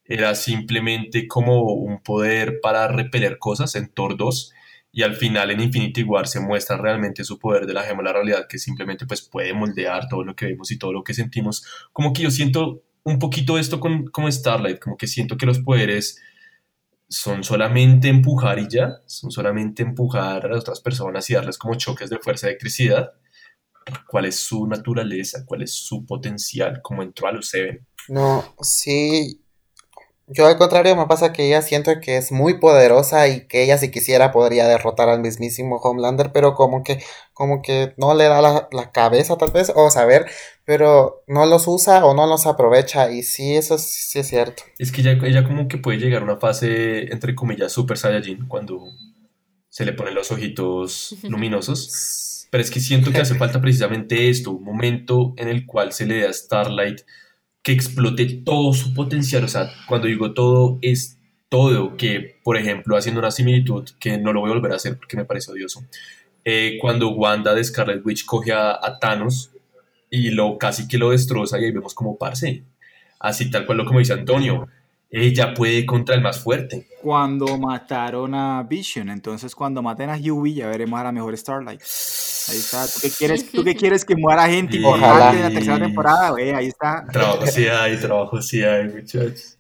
era 0.06 0.36
simplemente 0.36 1.28
como 1.28 1.64
un 1.74 2.02
poder 2.02 2.60
para 2.62 2.88
repeler 2.90 3.38
cosas 3.40 3.76
en 3.76 3.90
Thor 3.90 4.18
2? 4.18 4.54
Y 4.98 5.04
al 5.04 5.14
final 5.14 5.52
en 5.52 5.60
Infinity 5.60 6.04
War 6.04 6.26
se 6.26 6.40
muestra 6.40 6.78
realmente 6.78 7.26
su 7.26 7.38
poder 7.38 7.66
de 7.66 7.74
la 7.74 7.84
gema 7.84 8.02
la 8.02 8.14
realidad, 8.14 8.48
que 8.48 8.58
simplemente 8.58 9.06
pues 9.06 9.22
puede 9.22 9.54
moldear 9.54 10.08
todo 10.08 10.24
lo 10.24 10.38
que 10.38 10.46
vemos 10.46 10.72
y 10.72 10.80
todo 10.80 10.94
lo 10.94 11.04
que 11.04 11.14
sentimos. 11.14 11.66
Como 11.92 12.14
que 12.14 12.24
yo 12.24 12.32
siento 12.32 12.82
un 13.04 13.20
poquito 13.20 13.58
esto 13.58 13.82
con, 13.82 14.06
con 14.06 14.32
Starlight, 14.32 14.80
como 14.80 14.96
que 14.96 15.08
siento 15.08 15.36
que 15.36 15.46
los 15.46 15.60
poderes 15.60 16.22
son 17.10 17.44
solamente 17.44 18.08
empujar 18.08 18.58
y 18.58 18.70
ya, 18.70 19.02
son 19.06 19.32
solamente 19.32 19.84
empujar 19.84 20.46
a 20.46 20.48
las 20.48 20.62
otras 20.62 20.80
personas 20.80 21.30
y 21.30 21.34
darles 21.34 21.58
como 21.58 21.76
choques 21.76 22.10
de 22.10 22.20
fuerza 22.20 22.48
de 22.48 22.54
electricidad. 22.54 23.12
¿Cuál 24.08 24.24
es 24.24 24.38
su 24.38 24.66
naturaleza? 24.66 25.44
¿Cuál 25.46 25.64
es 25.64 25.74
su 25.74 26.06
potencial? 26.06 26.80
Como 26.82 27.04
entró 27.04 27.28
a 27.28 27.34
los 27.34 27.50
Seven. 27.50 27.86
No, 28.08 28.56
sí. 28.62 29.45
Yo 30.28 30.48
al 30.48 30.58
contrario 30.58 30.96
me 30.96 31.06
pasa 31.06 31.32
que 31.32 31.46
ella 31.46 31.62
siento 31.62 31.92
que 32.02 32.18
es 32.18 32.32
muy 32.32 32.60
poderosa 32.60 33.28
y 33.28 33.46
que 33.48 33.64
ella 33.64 33.78
si 33.78 33.92
quisiera 33.92 34.32
podría 34.32 34.68
derrotar 34.68 35.08
al 35.08 35.20
mismísimo 35.20 35.78
Homelander, 35.78 36.32
pero 36.32 36.56
como 36.56 36.84
que, 36.84 37.04
como 37.34 37.62
que 37.62 37.94
no 37.98 38.16
le 38.16 38.24
da 38.24 38.42
la, 38.42 38.68
la 38.72 38.92
cabeza 38.92 39.38
tal 39.38 39.52
vez, 39.52 39.72
o 39.76 39.92
saber, 39.92 40.26
pero 40.66 41.24
no 41.28 41.46
los 41.46 41.68
usa 41.68 42.04
o 42.06 42.16
no 42.16 42.26
los 42.26 42.48
aprovecha 42.48 43.12
y 43.12 43.22
sí, 43.22 43.56
eso 43.56 43.78
sí, 43.78 44.02
sí 44.02 44.20
es 44.20 44.28
cierto. 44.28 44.64
Es 44.80 44.92
que 44.92 45.02
ella, 45.02 45.12
ella 45.24 45.44
como 45.44 45.68
que 45.68 45.78
puede 45.78 46.00
llegar 46.00 46.24
a 46.24 46.26
una 46.26 46.38
fase, 46.38 47.14
entre 47.14 47.36
comillas, 47.36 47.72
Super 47.72 47.98
Saiyajin, 47.98 48.48
cuando 48.48 48.82
se 49.70 49.86
le 49.86 49.94
ponen 49.94 50.16
los 50.16 50.32
ojitos 50.32 51.18
luminosos. 51.24 52.48
Pero 52.50 52.64
es 52.64 52.72
que 52.72 52.80
siento 52.80 53.12
que 53.12 53.20
hace 53.20 53.36
falta 53.36 53.62
precisamente 53.62 54.30
esto, 54.30 54.52
un 54.52 54.64
momento 54.64 55.34
en 55.38 55.50
el 55.50 55.66
cual 55.66 55.92
se 55.92 56.06
le 56.06 56.16
dé 56.16 56.28
a 56.28 56.34
Starlight 56.34 57.02
que 57.66 57.72
explote 57.72 58.26
todo 58.46 58.74
su 58.74 58.94
potencial. 58.94 59.44
O 59.44 59.48
sea, 59.48 59.72
cuando 59.88 60.08
digo 60.08 60.34
todo, 60.34 60.78
es 60.84 61.18
todo. 61.50 61.98
Que, 61.98 62.40
por 62.44 62.58
ejemplo, 62.58 62.96
haciendo 62.96 63.20
una 63.20 63.32
similitud 63.32 63.90
que 64.00 64.20
no 64.20 64.32
lo 64.32 64.42
voy 64.42 64.52
a 64.52 64.54
volver 64.54 64.72
a 64.72 64.76
hacer 64.76 64.96
porque 64.98 65.18
me 65.18 65.26
parece 65.26 65.52
odioso. 65.52 65.84
eh, 66.46 66.78
cuando 66.80 67.10
Wanda 67.10 67.56
de 67.56 67.64
Scarlet 67.64 68.06
Witch 68.06 68.24
coge 68.26 68.54
a, 68.54 68.80
Thanos 69.02 69.50
y 70.12 70.30
lo 70.30 70.60
casi 70.60 70.88
que 70.88 71.00
lo 71.00 71.10
destroza 71.10 71.60
y 71.60 71.66
ahí 71.66 71.72
vemos 71.72 71.96
como 71.96 72.20
parce. 72.20 72.64
Así 73.20 73.50
tal 73.50 73.66
cual 73.66 73.80
lo 73.80 73.86
como 73.86 73.98
dice 73.98 74.14
Antonio. 74.14 74.68
Ella 75.18 75.54
puede 75.54 75.86
contra 75.86 76.14
el 76.16 76.22
más 76.22 76.40
fuerte. 76.40 76.88
Cuando 77.02 77.58
mataron 77.58 78.36
a 78.36 78.62
Vision, 78.64 79.10
entonces 79.10 79.56
cuando 79.56 79.82
maten 79.82 80.10
a 80.10 80.18
Huey 80.18 80.56
ya 80.56 80.68
veremos 80.68 81.00
a 81.00 81.04
la 81.06 81.12
mejor 81.14 81.38
Starlight. 81.38 81.80
Ahí 81.80 82.58
está. 82.58 82.86
¿Tú 82.86 83.00
qué 83.02 83.10
quieres, 83.10 83.50
¿tú 83.52 83.64
qué 83.64 83.76
quieres 83.76 84.04
que 84.04 84.16
muera 84.16 84.48
gente 84.50 84.76
Y- 84.76 84.80
importante 84.84 85.38
en 85.38 85.44
la 85.44 85.50
tercera 85.52 85.80
temporada? 85.80 86.30
güey? 86.32 86.52
ahí 86.52 86.68
está. 86.68 87.06
Trabajo 87.12 87.48
sí 87.48 87.66
hay, 87.66 87.98
trabajo 87.98 88.42
sí 88.42 88.62
hay, 88.62 88.90
muchachos. 88.90 89.58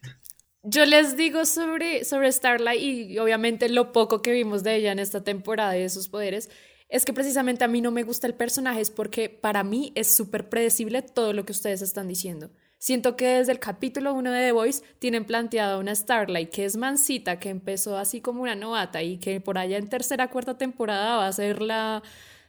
Yo 0.64 0.86
les 0.86 1.16
digo 1.16 1.46
sobre, 1.46 2.04
sobre 2.04 2.32
Starlight 2.32 2.82
y 2.82 3.18
obviamente 3.20 3.70
lo 3.70 3.92
poco 3.94 4.22
que 4.22 4.32
vimos 4.34 4.62
de 4.64 4.76
ella 4.76 4.92
en 4.92 5.00
esta 5.00 5.24
temporada 5.24 5.78
y 5.78 5.82
de 5.82 5.90
sus 5.90 6.10
poderes, 6.10 6.50
es 6.90 7.06
que 7.06 7.14
precisamente 7.14 7.64
a 7.64 7.68
mí 7.68 7.82
no 7.82 7.92
me 7.92 8.04
gusta 8.04 8.28
el 8.28 8.34
personaje 8.34 8.82
es 8.82 8.92
porque 8.92 9.30
para 9.30 9.64
mí 9.64 9.92
es 9.96 10.16
súper 10.16 10.50
predecible 10.50 11.02
todo 11.02 11.34
lo 11.34 11.46
que 11.46 11.54
ustedes 11.54 11.82
están 11.82 12.08
diciendo. 12.08 12.50
Siento 12.86 13.16
que 13.16 13.26
desde 13.26 13.52
el 13.52 13.58
capítulo 13.58 14.14
1 14.14 14.32
de 14.32 14.40
The 14.42 14.52
Voice 14.52 14.84
tienen 15.00 15.26
planteada 15.26 15.80
una 15.80 15.96
Starlight 15.96 16.52
que 16.52 16.66
es 16.66 16.78
mansita, 16.78 17.40
que 17.40 17.50
empezó 17.50 17.98
así 17.98 18.22
como 18.22 18.44
una 18.44 18.54
novata 18.54 19.02
y 19.02 19.18
que 19.18 19.42
por 19.42 19.58
allá 19.58 19.80
en 19.80 19.90
tercera, 19.90 20.30
cuarta 20.30 20.60
temporada 20.60 21.18
va 21.18 21.26
a 21.26 21.34
ser 21.34 21.64
la, 21.64 22.04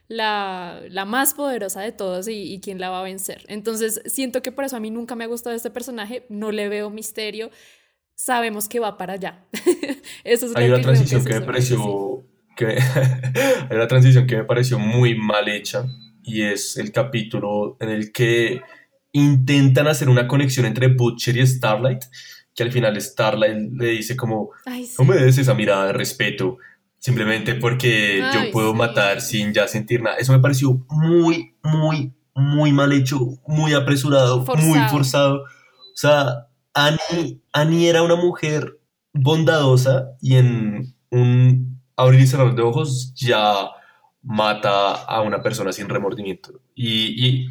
la, 0.07 0.79
la 0.91 1.05
más 1.05 1.33
poderosa 1.33 1.81
de 1.81 1.91
todos 1.91 2.27
y, 2.27 2.53
y 2.53 2.59
quien 2.59 2.79
la 2.79 2.91
va 2.91 2.99
a 2.99 3.03
vencer. 3.03 3.45
Entonces 3.47 3.99
siento 4.05 4.43
que 4.43 4.51
por 4.51 4.63
eso 4.63 4.77
a 4.77 4.79
mí 4.79 4.91
nunca 4.91 5.15
me 5.15 5.23
ha 5.23 5.27
gustado 5.27 5.55
este 5.55 5.71
personaje, 5.71 6.27
no 6.29 6.51
le 6.51 6.69
veo 6.69 6.91
misterio 6.91 7.49
sabemos 8.13 8.69
que 8.69 8.79
va 8.79 8.95
para 8.95 9.13
allá. 9.13 9.43
Eso 10.23 10.45
es 10.45 10.55
Hay 10.55 10.67
una 10.67 10.77
que 10.77 10.83
transición 10.83 11.25
que 11.25 11.33
me 11.33 11.41
pareció 11.47 12.27
que 12.55 12.65
hay 13.69 13.75
una 13.75 13.87
transición 13.87 14.27
que 14.27 14.37
me 14.37 14.43
pareció 14.43 14.77
muy 14.77 15.15
mal 15.15 15.49
hecha 15.49 15.87
y 16.21 16.43
es 16.43 16.77
el 16.77 16.91
capítulo 16.91 17.75
en 17.79 17.89
el 17.89 18.11
que 18.11 18.61
intentan 19.17 19.87
hacer 19.87 20.09
una 20.09 20.27
conexión 20.27 20.65
entre 20.65 20.87
Butcher 20.87 21.37
y 21.37 21.45
Starlight, 21.45 22.03
que 22.55 22.63
al 22.63 22.71
final 22.71 22.99
Starlight 23.01 23.71
le 23.73 23.87
dice 23.89 24.15
como, 24.15 24.49
Ay, 24.65 24.85
sí. 24.85 24.95
no 24.99 25.05
me 25.05 25.15
des 25.15 25.37
esa 25.37 25.53
mirada 25.53 25.87
de 25.87 25.93
respeto, 25.93 26.57
simplemente 26.99 27.55
porque 27.55 28.17
yo 28.33 28.39
Ay, 28.41 28.51
puedo 28.51 28.71
sí. 28.71 28.77
matar 28.77 29.21
sin 29.21 29.53
ya 29.53 29.67
sentir 29.67 30.01
nada. 30.01 30.17
Eso 30.17 30.33
me 30.33 30.39
pareció 30.39 30.85
muy, 30.89 31.55
muy, 31.63 32.13
muy 32.33 32.71
mal 32.71 32.91
hecho, 32.93 33.19
muy 33.47 33.73
apresurado, 33.73 34.39
muy 34.39 34.45
Forzado. 34.45 34.89
forzado. 34.89 35.35
O 35.43 35.95
sea, 35.95 36.47
Annie, 36.73 37.41
Annie 37.53 37.87
era 37.89 38.01
una 38.03 38.15
mujer 38.15 38.79
bondadosa 39.13 40.11
y 40.21 40.35
en 40.35 40.95
un 41.11 41.79
abrir 41.95 42.19
y 42.21 42.27
cerrar 42.27 42.53
de 42.55 42.61
ojos 42.61 43.13
ya 43.15 43.69
mata 44.21 44.93
a 44.93 45.21
una 45.21 45.41
persona 45.41 45.71
sin 45.71 45.89
remordimiento. 45.89 46.61
Y, 46.75 47.25
y 47.25 47.47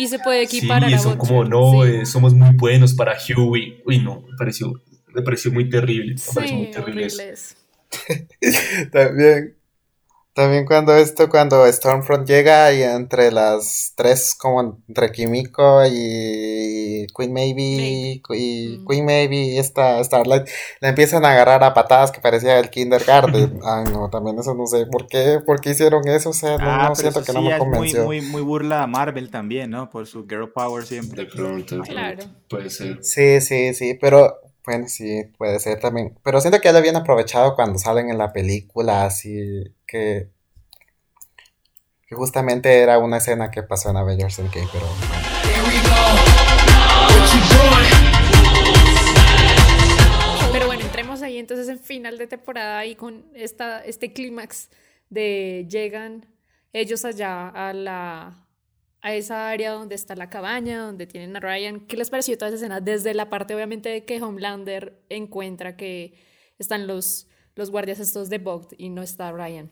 Y 0.00 0.08
se 0.08 0.18
puede 0.18 0.46
sí, 0.46 0.58
equiparar 0.58 0.92
a 0.94 0.98
son 0.98 1.18
Butcher. 1.18 1.28
como, 1.28 1.44
no, 1.44 1.84
Sí. 1.84 1.90
eh, 1.90 2.06
somos 2.06 2.34
muy 2.34 2.54
buenos 2.56 2.94
para 2.94 3.16
Huey. 3.36 3.82
Uy, 3.84 3.98
no, 3.98 4.22
me 4.22 4.36
pareció, 4.38 4.72
me 5.14 5.22
pareció 5.22 5.52
muy 5.52 5.68
terrible. 5.68 6.14
Me 6.14 6.34
pareció 6.34 6.56
muy 6.56 6.70
terrible 6.70 7.30
eso. 7.30 7.54
También, 8.92 9.54
también 10.34 10.64
cuando 10.64 10.94
esto, 10.96 11.28
cuando 11.28 11.66
Stormfront 11.70 12.26
llega 12.26 12.72
y 12.72 12.82
entre 12.82 13.30
las 13.32 13.92
tres, 13.96 14.34
como 14.34 14.78
entre 14.88 15.10
Kimiko 15.12 15.82
y 15.86 17.06
Queen 17.16 17.32
Maybe, 17.32 18.20
y 18.30 18.78
Mm. 18.78 18.86
Queen 18.86 19.04
Maybe 19.04 19.36
y 19.36 19.58
esta 19.58 20.02
Starlight, 20.02 20.48
la 20.80 20.88
empiezan 20.90 21.24
a 21.24 21.32
agarrar 21.32 21.64
a 21.64 21.74
patadas 21.74 22.10
que 22.12 22.20
parecía 22.20 22.58
el 22.58 22.70
kindergarten. 22.70 23.58
Ay, 23.64 23.84
no, 23.92 24.08
también 24.10 24.38
eso 24.38 24.54
no 24.54 24.66
sé 24.66 24.86
por 24.86 25.06
qué, 25.08 25.40
por 25.44 25.60
qué 25.60 25.70
hicieron 25.70 26.06
eso, 26.08 26.30
o 26.30 26.32
sea, 26.32 26.56
no, 26.58 26.64
Ah, 26.70 26.88
no 26.88 26.94
siento 26.94 27.20
eso 27.20 27.26
que 27.26 27.32
no 27.32 27.40
sí 27.40 27.46
me 27.46 27.52
es 27.52 27.58
muy, 27.58 27.70
convenció. 27.72 28.04
muy, 28.04 28.20
muy 28.20 28.42
burla 28.42 28.82
a 28.82 28.86
Marvel 28.86 29.30
también, 29.30 29.70
¿no? 29.70 29.90
Por 29.90 30.06
su 30.06 30.26
girl 30.28 30.50
power 30.52 30.84
siempre. 30.86 31.24
De 31.24 31.30
pronto, 31.30 31.76
de 31.76 31.82
pronto. 31.82 31.90
Claro. 31.90 32.24
Puede 32.48 32.70
ser. 32.70 32.98
Sí, 33.02 33.40
sí, 33.40 33.74
sí, 33.74 33.94
pero 34.00 34.38
bueno, 34.70 34.86
sí, 34.86 35.24
puede 35.36 35.58
ser 35.58 35.80
también. 35.80 36.16
Pero 36.22 36.40
siento 36.40 36.60
que 36.60 36.68
ya 36.68 36.72
lo 36.72 36.78
habían 36.78 36.94
aprovechado 36.94 37.56
cuando 37.56 37.76
salen 37.76 38.08
en 38.08 38.18
la 38.18 38.32
película, 38.32 39.04
así 39.04 39.64
que, 39.84 40.30
que 42.06 42.14
justamente 42.14 42.78
era 42.78 42.98
una 42.98 43.16
escena 43.16 43.50
que 43.50 43.64
pasó 43.64 43.90
en 43.90 43.96
Avengers 43.96 44.38
Endgame, 44.38 44.68
pero. 44.72 44.86
Pero 50.52 50.66
bueno, 50.66 50.84
entremos 50.84 51.20
ahí 51.22 51.38
entonces 51.38 51.68
en 51.68 51.80
final 51.80 52.16
de 52.16 52.28
temporada 52.28 52.86
y 52.86 52.94
con 52.94 53.24
esta, 53.34 53.84
este 53.84 54.12
clímax 54.12 54.70
de 55.08 55.66
llegan 55.68 56.26
ellos 56.72 57.04
allá 57.04 57.48
a 57.48 57.72
la 57.72 58.46
a 59.02 59.14
esa 59.14 59.48
área 59.50 59.72
donde 59.72 59.94
está 59.94 60.14
la 60.14 60.28
cabaña, 60.30 60.80
donde 60.84 61.06
tienen 61.06 61.36
a 61.36 61.40
Ryan. 61.40 61.80
¿Qué 61.86 61.96
les 61.96 62.10
pareció 62.10 62.36
toda 62.36 62.48
esa 62.48 62.56
escena? 62.56 62.80
Desde 62.80 63.14
la 63.14 63.30
parte 63.30 63.54
obviamente 63.54 63.88
de 63.88 64.04
que 64.04 64.20
Homelander 64.22 65.02
encuentra 65.08 65.76
que 65.76 66.14
están 66.58 66.86
los, 66.86 67.28
los 67.54 67.70
guardias 67.70 67.98
estos 68.00 68.28
de 68.28 68.38
Vogt 68.38 68.72
y 68.76 68.90
no 68.90 69.02
está 69.02 69.32
Ryan. 69.32 69.70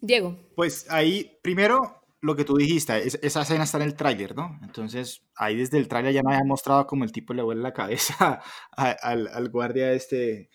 Diego. 0.00 0.38
Pues 0.54 0.86
ahí, 0.90 1.38
primero, 1.42 2.02
lo 2.20 2.34
que 2.36 2.44
tú 2.44 2.56
dijiste, 2.56 3.06
es- 3.06 3.18
esa 3.22 3.42
escena 3.42 3.64
está 3.64 3.78
en 3.78 3.84
el 3.84 3.94
tráiler, 3.94 4.34
¿no? 4.34 4.58
Entonces, 4.62 5.22
ahí 5.36 5.56
desde 5.56 5.78
el 5.78 5.88
tráiler 5.88 6.12
ya 6.14 6.22
me 6.22 6.34
había 6.34 6.44
mostrado 6.46 6.86
como 6.86 7.04
el 7.04 7.12
tipo 7.12 7.34
le 7.34 7.42
vuela 7.42 7.62
la 7.62 7.72
cabeza 7.72 8.40
a- 8.76 8.90
al, 9.02 9.28
al 9.28 9.48
guardia 9.50 9.92
este 9.92 10.50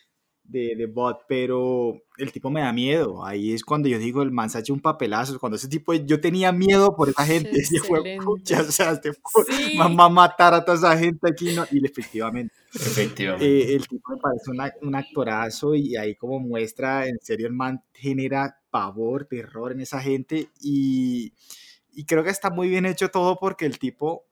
de, 0.51 0.75
de 0.75 0.85
bot, 0.85 1.21
pero 1.27 2.01
el 2.17 2.31
tipo 2.31 2.49
me 2.49 2.61
da 2.61 2.73
miedo. 2.73 3.25
Ahí 3.25 3.53
es 3.53 3.63
cuando 3.63 3.87
yo 3.89 3.97
digo, 3.97 4.21
el 4.21 4.31
man 4.31 4.49
se 4.49 4.57
ha 4.57 4.61
hecho 4.61 4.73
un 4.73 4.79
papelazo. 4.81 5.39
Cuando 5.39 5.55
ese 5.55 5.67
tipo, 5.67 5.93
yo 5.93 6.19
tenía 6.21 6.51
miedo 6.51 6.95
por 6.95 7.09
esa 7.09 7.25
gente. 7.25 7.51
Decía, 7.53 7.81
fue 7.87 8.17
pucha, 8.23 8.61
o 8.61 8.71
sea, 8.71 8.91
este 8.91 9.13
fue- 9.13 9.43
Sí. 9.45 9.77
a 9.79 9.87
matar 10.09 10.53
a 10.53 10.63
toda 10.65 10.77
esa 10.77 10.97
gente 10.97 11.29
aquí, 11.29 11.53
¿no? 11.55 11.65
Y 11.71 11.85
efectivamente. 11.85 12.53
Efectivamente. 12.73 13.45
Eh, 13.45 13.75
el 13.75 13.87
tipo 13.87 14.11
me 14.13 14.17
parece 14.21 14.51
una- 14.51 14.73
un 14.81 14.95
actorazo 14.95 15.75
y 15.75 15.95
ahí 15.95 16.15
como 16.15 16.39
muestra, 16.39 17.07
en 17.07 17.17
serio, 17.21 17.47
el 17.47 17.53
man 17.53 17.81
genera 17.93 18.57
pavor, 18.69 19.25
terror 19.25 19.71
en 19.71 19.81
esa 19.81 19.99
gente 20.01 20.49
y, 20.61 21.33
y 21.91 22.05
creo 22.05 22.23
que 22.23 22.29
está 22.29 22.49
muy 22.49 22.69
bien 22.69 22.85
hecho 22.85 23.09
todo 23.09 23.37
porque 23.39 23.65
el 23.65 23.79
tipo, 23.79 24.25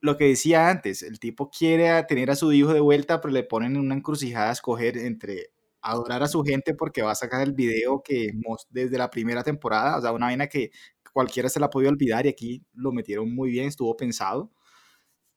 lo 0.00 0.16
que 0.16 0.26
decía 0.26 0.68
antes, 0.70 1.02
el 1.02 1.18
tipo 1.18 1.50
quiere 1.50 2.02
tener 2.04 2.30
a 2.30 2.36
su 2.36 2.52
hijo 2.52 2.72
de 2.74 2.80
vuelta, 2.80 3.20
pero 3.20 3.32
le 3.32 3.44
ponen 3.44 3.76
en 3.76 3.82
una 3.82 3.94
encrucijada 3.94 4.50
a 4.50 4.52
escoger 4.52 4.96
entre 4.98 5.50
adorar 5.82 6.22
a 6.22 6.28
su 6.28 6.42
gente 6.42 6.74
porque 6.74 7.02
va 7.02 7.12
a 7.12 7.14
sacar 7.14 7.42
el 7.42 7.52
video 7.52 8.02
que 8.02 8.30
desde 8.70 8.98
la 8.98 9.10
primera 9.10 9.42
temporada, 9.42 9.98
o 9.98 10.00
sea, 10.02 10.12
una 10.12 10.26
vaina 10.26 10.48
que 10.48 10.70
cualquiera 11.12 11.48
se 11.48 11.60
la 11.60 11.70
podía 11.70 11.88
olvidar 11.90 12.26
y 12.26 12.30
aquí 12.30 12.62
lo 12.74 12.92
metieron 12.92 13.34
muy 13.34 13.50
bien, 13.50 13.68
estuvo 13.68 13.96
pensado 13.96 14.50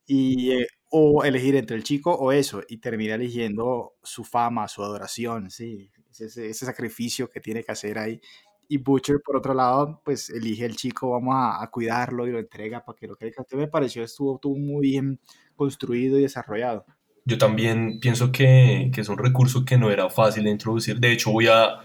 y 0.05 0.51
eh, 0.53 0.68
o 0.89 1.24
elegir 1.24 1.55
entre 1.55 1.76
el 1.78 1.84
chico 1.84 2.14
o 2.14 2.32
eso 2.32 2.64
y 2.68 2.78
termina 2.80 3.16
eligiendo 3.16 3.93
su 4.03 4.24
fama, 4.24 4.68
su 4.68 4.84
adoración, 4.84 5.51
sí, 5.51 5.91
ese 6.18 6.53
sacrificio 6.53 7.30
que 7.30 7.39
tiene 7.39 7.64
que 7.64 7.72
hacer 7.72 7.99
ahí. 7.99 8.20
Y 8.72 8.78
Butcher, 8.78 9.20
por 9.26 9.36
otro 9.36 9.53
lado, 9.53 9.99
pues 10.05 10.30
elige 10.30 10.63
el 10.63 10.76
chico, 10.76 11.09
vamos 11.09 11.34
a, 11.36 11.61
a 11.61 11.70
cuidarlo 11.72 12.28
y 12.28 12.32
lo 12.32 12.39
entrega 12.39 12.86
para 12.86 12.95
que 12.95 13.07
lo 13.07 13.17
crezca. 13.17 13.41
Entonces 13.41 13.59
me 13.59 13.67
pareció, 13.67 14.03
estuvo, 14.03 14.36
estuvo 14.36 14.55
muy 14.55 14.82
bien 14.89 15.20
construido 15.55 16.20
y 16.20 16.22
desarrollado. 16.22 16.86
Yo 17.26 17.38
también 17.38 17.99
pienso 17.99 18.32
que, 18.32 18.91
que 18.93 19.01
es 19.01 19.09
un 19.09 19.17
recurso 19.17 19.65
que 19.65 19.78
no 19.78 19.89
era 19.91 20.09
fácil 20.09 20.43
de 20.43 20.51
introducir. 20.51 20.99
De 20.99 21.11
hecho, 21.11 21.32
voy 21.32 21.47
a 21.47 21.80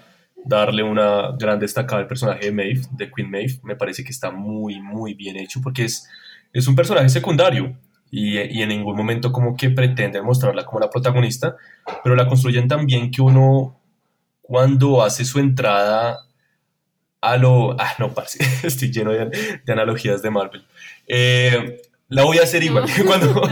darle 0.44 0.82
una 0.82 1.32
gran 1.38 1.58
destacada 1.58 2.02
al 2.02 2.06
personaje 2.06 2.46
de 2.46 2.52
Maeve, 2.52 2.82
de 2.92 3.10
Queen 3.10 3.30
Maeve. 3.30 3.60
Me 3.62 3.76
parece 3.76 4.04
que 4.04 4.10
está 4.10 4.30
muy, 4.30 4.80
muy 4.80 5.14
bien 5.14 5.36
hecho 5.36 5.60
porque 5.62 5.84
es, 5.84 6.08
es 6.52 6.68
un 6.68 6.76
personaje 6.76 7.08
secundario 7.08 7.76
y, 8.10 8.38
y 8.38 8.62
en 8.62 8.68
ningún 8.68 8.96
momento 8.96 9.32
como 9.32 9.56
que 9.56 9.70
pretende 9.70 10.20
mostrarla 10.22 10.64
como 10.64 10.80
la 10.80 10.90
protagonista, 10.90 11.56
pero 12.02 12.14
la 12.14 12.28
construyen 12.28 12.68
tan 12.68 12.86
bien 12.86 13.10
que 13.10 13.22
uno 13.22 13.80
cuando 14.42 15.02
hace 15.02 15.24
su 15.24 15.38
entrada 15.38 16.23
a 17.32 17.36
lo... 17.36 17.72
Ah, 17.80 17.94
no, 17.98 18.12
parce, 18.14 18.38
estoy 18.62 18.90
lleno 18.92 19.12
de, 19.12 19.26
de 19.64 19.72
analogías 19.72 20.22
de 20.22 20.30
Marvel. 20.30 20.64
Eh, 21.06 21.82
la 22.08 22.24
voy 22.24 22.38
a 22.38 22.42
hacer 22.42 22.62
igual. 22.62 22.84
Cuando, 23.06 23.42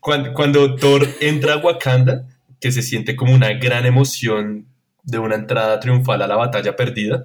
cuando, 0.00 0.32
cuando 0.34 0.74
Thor 0.76 1.08
entra 1.20 1.54
a 1.54 1.56
Wakanda, 1.58 2.26
que 2.60 2.70
se 2.72 2.82
siente 2.82 3.16
como 3.16 3.34
una 3.34 3.52
gran 3.54 3.86
emoción 3.86 4.66
de 5.02 5.18
una 5.18 5.34
entrada 5.34 5.80
triunfal 5.80 6.20
a 6.22 6.26
la 6.26 6.36
batalla 6.36 6.76
perdida, 6.76 7.24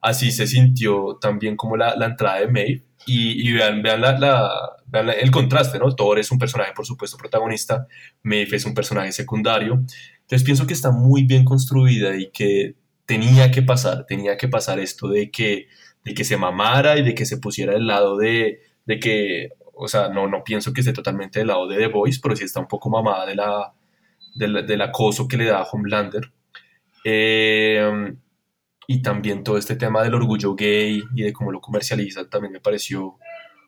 así 0.00 0.30
se 0.32 0.46
sintió 0.46 1.18
también 1.20 1.56
como 1.56 1.76
la, 1.76 1.96
la 1.96 2.06
entrada 2.06 2.38
de 2.40 2.46
Maeve. 2.48 2.82
Y, 3.06 3.48
y 3.48 3.52
vean, 3.52 3.82
vean, 3.82 4.00
la, 4.02 4.18
la- 4.18 4.50
vean 4.86 5.06
la- 5.08 5.12
el 5.14 5.30
contraste, 5.30 5.78
¿no? 5.78 5.94
Thor 5.96 6.18
es 6.18 6.30
un 6.30 6.38
personaje, 6.38 6.72
por 6.74 6.86
supuesto, 6.86 7.16
protagonista, 7.16 7.86
Maeve 8.22 8.56
es 8.56 8.64
un 8.64 8.74
personaje 8.74 9.10
secundario. 9.12 9.74
Entonces 10.20 10.44
pienso 10.44 10.66
que 10.66 10.74
está 10.74 10.90
muy 10.92 11.24
bien 11.24 11.44
construida 11.44 12.14
y 12.16 12.30
que 12.30 12.74
tenía 13.10 13.50
que 13.50 13.62
pasar, 13.62 14.06
tenía 14.06 14.36
que 14.36 14.46
pasar 14.46 14.78
esto 14.78 15.08
de 15.08 15.32
que, 15.32 15.66
de 16.04 16.14
que 16.14 16.22
se 16.22 16.36
mamara 16.36 16.96
y 16.96 17.02
de 17.02 17.12
que 17.12 17.26
se 17.26 17.38
pusiera 17.38 17.72
del 17.72 17.88
lado 17.88 18.16
de, 18.16 18.60
de 18.86 19.00
que, 19.00 19.48
o 19.74 19.88
sea, 19.88 20.10
no, 20.10 20.28
no 20.28 20.44
pienso 20.44 20.72
que 20.72 20.82
esté 20.82 20.92
totalmente 20.92 21.40
del 21.40 21.48
lado 21.48 21.66
de 21.66 21.76
The 21.76 21.88
Voice, 21.88 22.20
pero 22.22 22.36
sí 22.36 22.44
está 22.44 22.60
un 22.60 22.68
poco 22.68 22.88
mamada 22.88 23.26
de 23.26 23.34
la, 23.34 23.72
del, 24.36 24.64
del 24.64 24.80
acoso 24.82 25.26
que 25.26 25.36
le 25.36 25.46
da 25.46 25.58
a 25.58 25.64
Homelander. 25.64 26.30
Eh, 27.02 28.14
y 28.86 29.02
también 29.02 29.42
todo 29.42 29.58
este 29.58 29.74
tema 29.74 30.04
del 30.04 30.14
orgullo 30.14 30.54
gay 30.54 31.02
y 31.12 31.22
de 31.22 31.32
cómo 31.32 31.50
lo 31.50 31.60
comercializan 31.60 32.30
también 32.30 32.52
me 32.52 32.60
pareció 32.60 33.16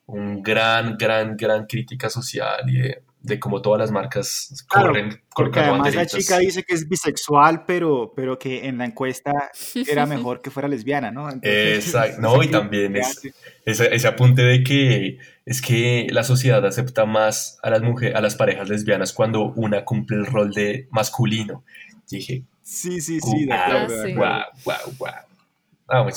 un 0.06 0.40
gran, 0.40 0.96
gran, 0.96 1.36
gran 1.36 1.66
crítica 1.66 2.08
social 2.08 2.62
y 2.68 2.78
de, 2.78 3.02
de 3.22 3.38
cómo 3.38 3.62
todas 3.62 3.78
las 3.78 3.90
marcas 3.90 4.64
Claro, 4.68 4.88
corren 4.88 5.08
Porque 5.10 5.20
colocando 5.30 5.74
además 5.74 5.94
la 5.94 6.06
chica 6.06 6.38
dice 6.38 6.62
que 6.62 6.74
es 6.74 6.88
bisexual, 6.88 7.64
pero, 7.64 8.12
pero 8.14 8.38
que 8.38 8.66
en 8.66 8.78
la 8.78 8.84
encuesta 8.84 9.50
era 9.74 10.06
mejor 10.06 10.42
que 10.42 10.50
fuera 10.50 10.68
lesbiana, 10.68 11.10
¿no? 11.10 11.30
Entonces, 11.30 11.86
Exacto, 11.86 12.20
no, 12.20 12.42
y 12.42 12.48
también 12.50 12.96
es- 12.96 13.20
Ese, 13.64 13.94
ese 13.94 14.08
apunte 14.08 14.42
de 14.42 14.62
que 14.62 15.18
es 15.46 15.62
que 15.62 16.06
la 16.10 16.24
sociedad 16.24 16.64
acepta 16.66 17.04
más 17.06 17.58
a 17.62 17.70
las 17.70 17.82
mujeres, 17.82 18.16
a 18.16 18.20
las 18.20 18.34
parejas 18.36 18.68
lesbianas 18.68 19.12
cuando 19.12 19.52
una 19.54 19.84
cumple 19.84 20.16
el 20.18 20.26
rol 20.26 20.52
de 20.52 20.88
masculino. 20.90 21.64
Dije, 22.10 22.44
Sí, 22.62 23.00
sí, 23.00 23.20
sí, 23.20 23.44
de 23.44 23.52
acuerdo, 23.52 24.04
wow, 24.14 24.42
wow, 24.64 24.94
wow. 24.98 25.08
Ah, 25.88 26.02
bueno. 26.02 26.16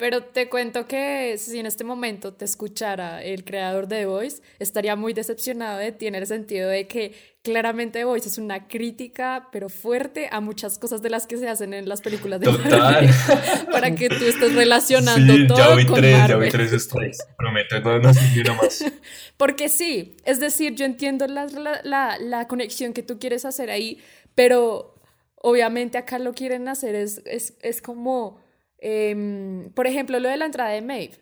Pero 0.00 0.22
te 0.22 0.48
cuento 0.48 0.86
que 0.86 1.36
si 1.36 1.58
en 1.58 1.66
este 1.66 1.84
momento 1.84 2.32
te 2.32 2.46
escuchara 2.46 3.22
el 3.22 3.44
creador 3.44 3.86
de 3.86 3.96
The 3.96 4.06
Voice, 4.06 4.42
estaría 4.58 4.96
muy 4.96 5.12
decepcionado 5.12 5.76
de 5.76 5.92
ti 5.92 6.06
en 6.06 6.14
el 6.14 6.26
sentido 6.26 6.70
de 6.70 6.86
que 6.86 7.14
claramente 7.42 7.98
The 7.98 8.06
Voice 8.06 8.26
es 8.26 8.38
una 8.38 8.66
crítica, 8.66 9.48
pero 9.52 9.68
fuerte, 9.68 10.30
a 10.32 10.40
muchas 10.40 10.78
cosas 10.78 11.02
de 11.02 11.10
las 11.10 11.26
que 11.26 11.36
se 11.36 11.50
hacen 11.50 11.74
en 11.74 11.86
las 11.86 12.00
películas 12.00 12.40
de 12.40 12.46
Total. 12.46 12.78
Marvel. 12.80 13.10
Para 13.70 13.94
que 13.94 14.08
tú 14.08 14.24
estés 14.24 14.54
relacionando 14.54 15.34
Sí, 15.34 15.46
todo 15.46 15.58
ya 15.58 15.74
vi 15.74 15.84
con 15.84 15.96
tres, 16.00 16.12
ya 16.16 16.28
Marvel. 16.28 16.50
tres 16.50 16.82
strikes. 16.82 17.18
Prometo, 17.36 17.80
no, 17.80 17.98
no 17.98 18.54
más. 18.54 18.84
Porque 19.36 19.68
sí, 19.68 20.16
es 20.24 20.40
decir, 20.40 20.74
yo 20.76 20.86
entiendo 20.86 21.26
la, 21.26 21.44
la, 21.44 21.82
la, 21.84 22.16
la 22.18 22.48
conexión 22.48 22.94
que 22.94 23.02
tú 23.02 23.18
quieres 23.18 23.44
hacer 23.44 23.68
ahí, 23.70 23.98
pero, 24.34 24.94
obviamente 25.36 25.98
acá 25.98 26.18
lo 26.18 26.32
quieren 26.32 26.68
hacer 26.68 26.94
es, 26.94 27.20
es, 27.26 27.54
es 27.60 27.82
como, 27.82 28.40
em, 28.80 29.70
por 29.72 29.86
ejemplo, 29.86 30.18
lo 30.18 30.28
de 30.28 30.36
la 30.36 30.46
entrada 30.46 30.70
de 30.70 30.82
Maeve. 30.82 31.18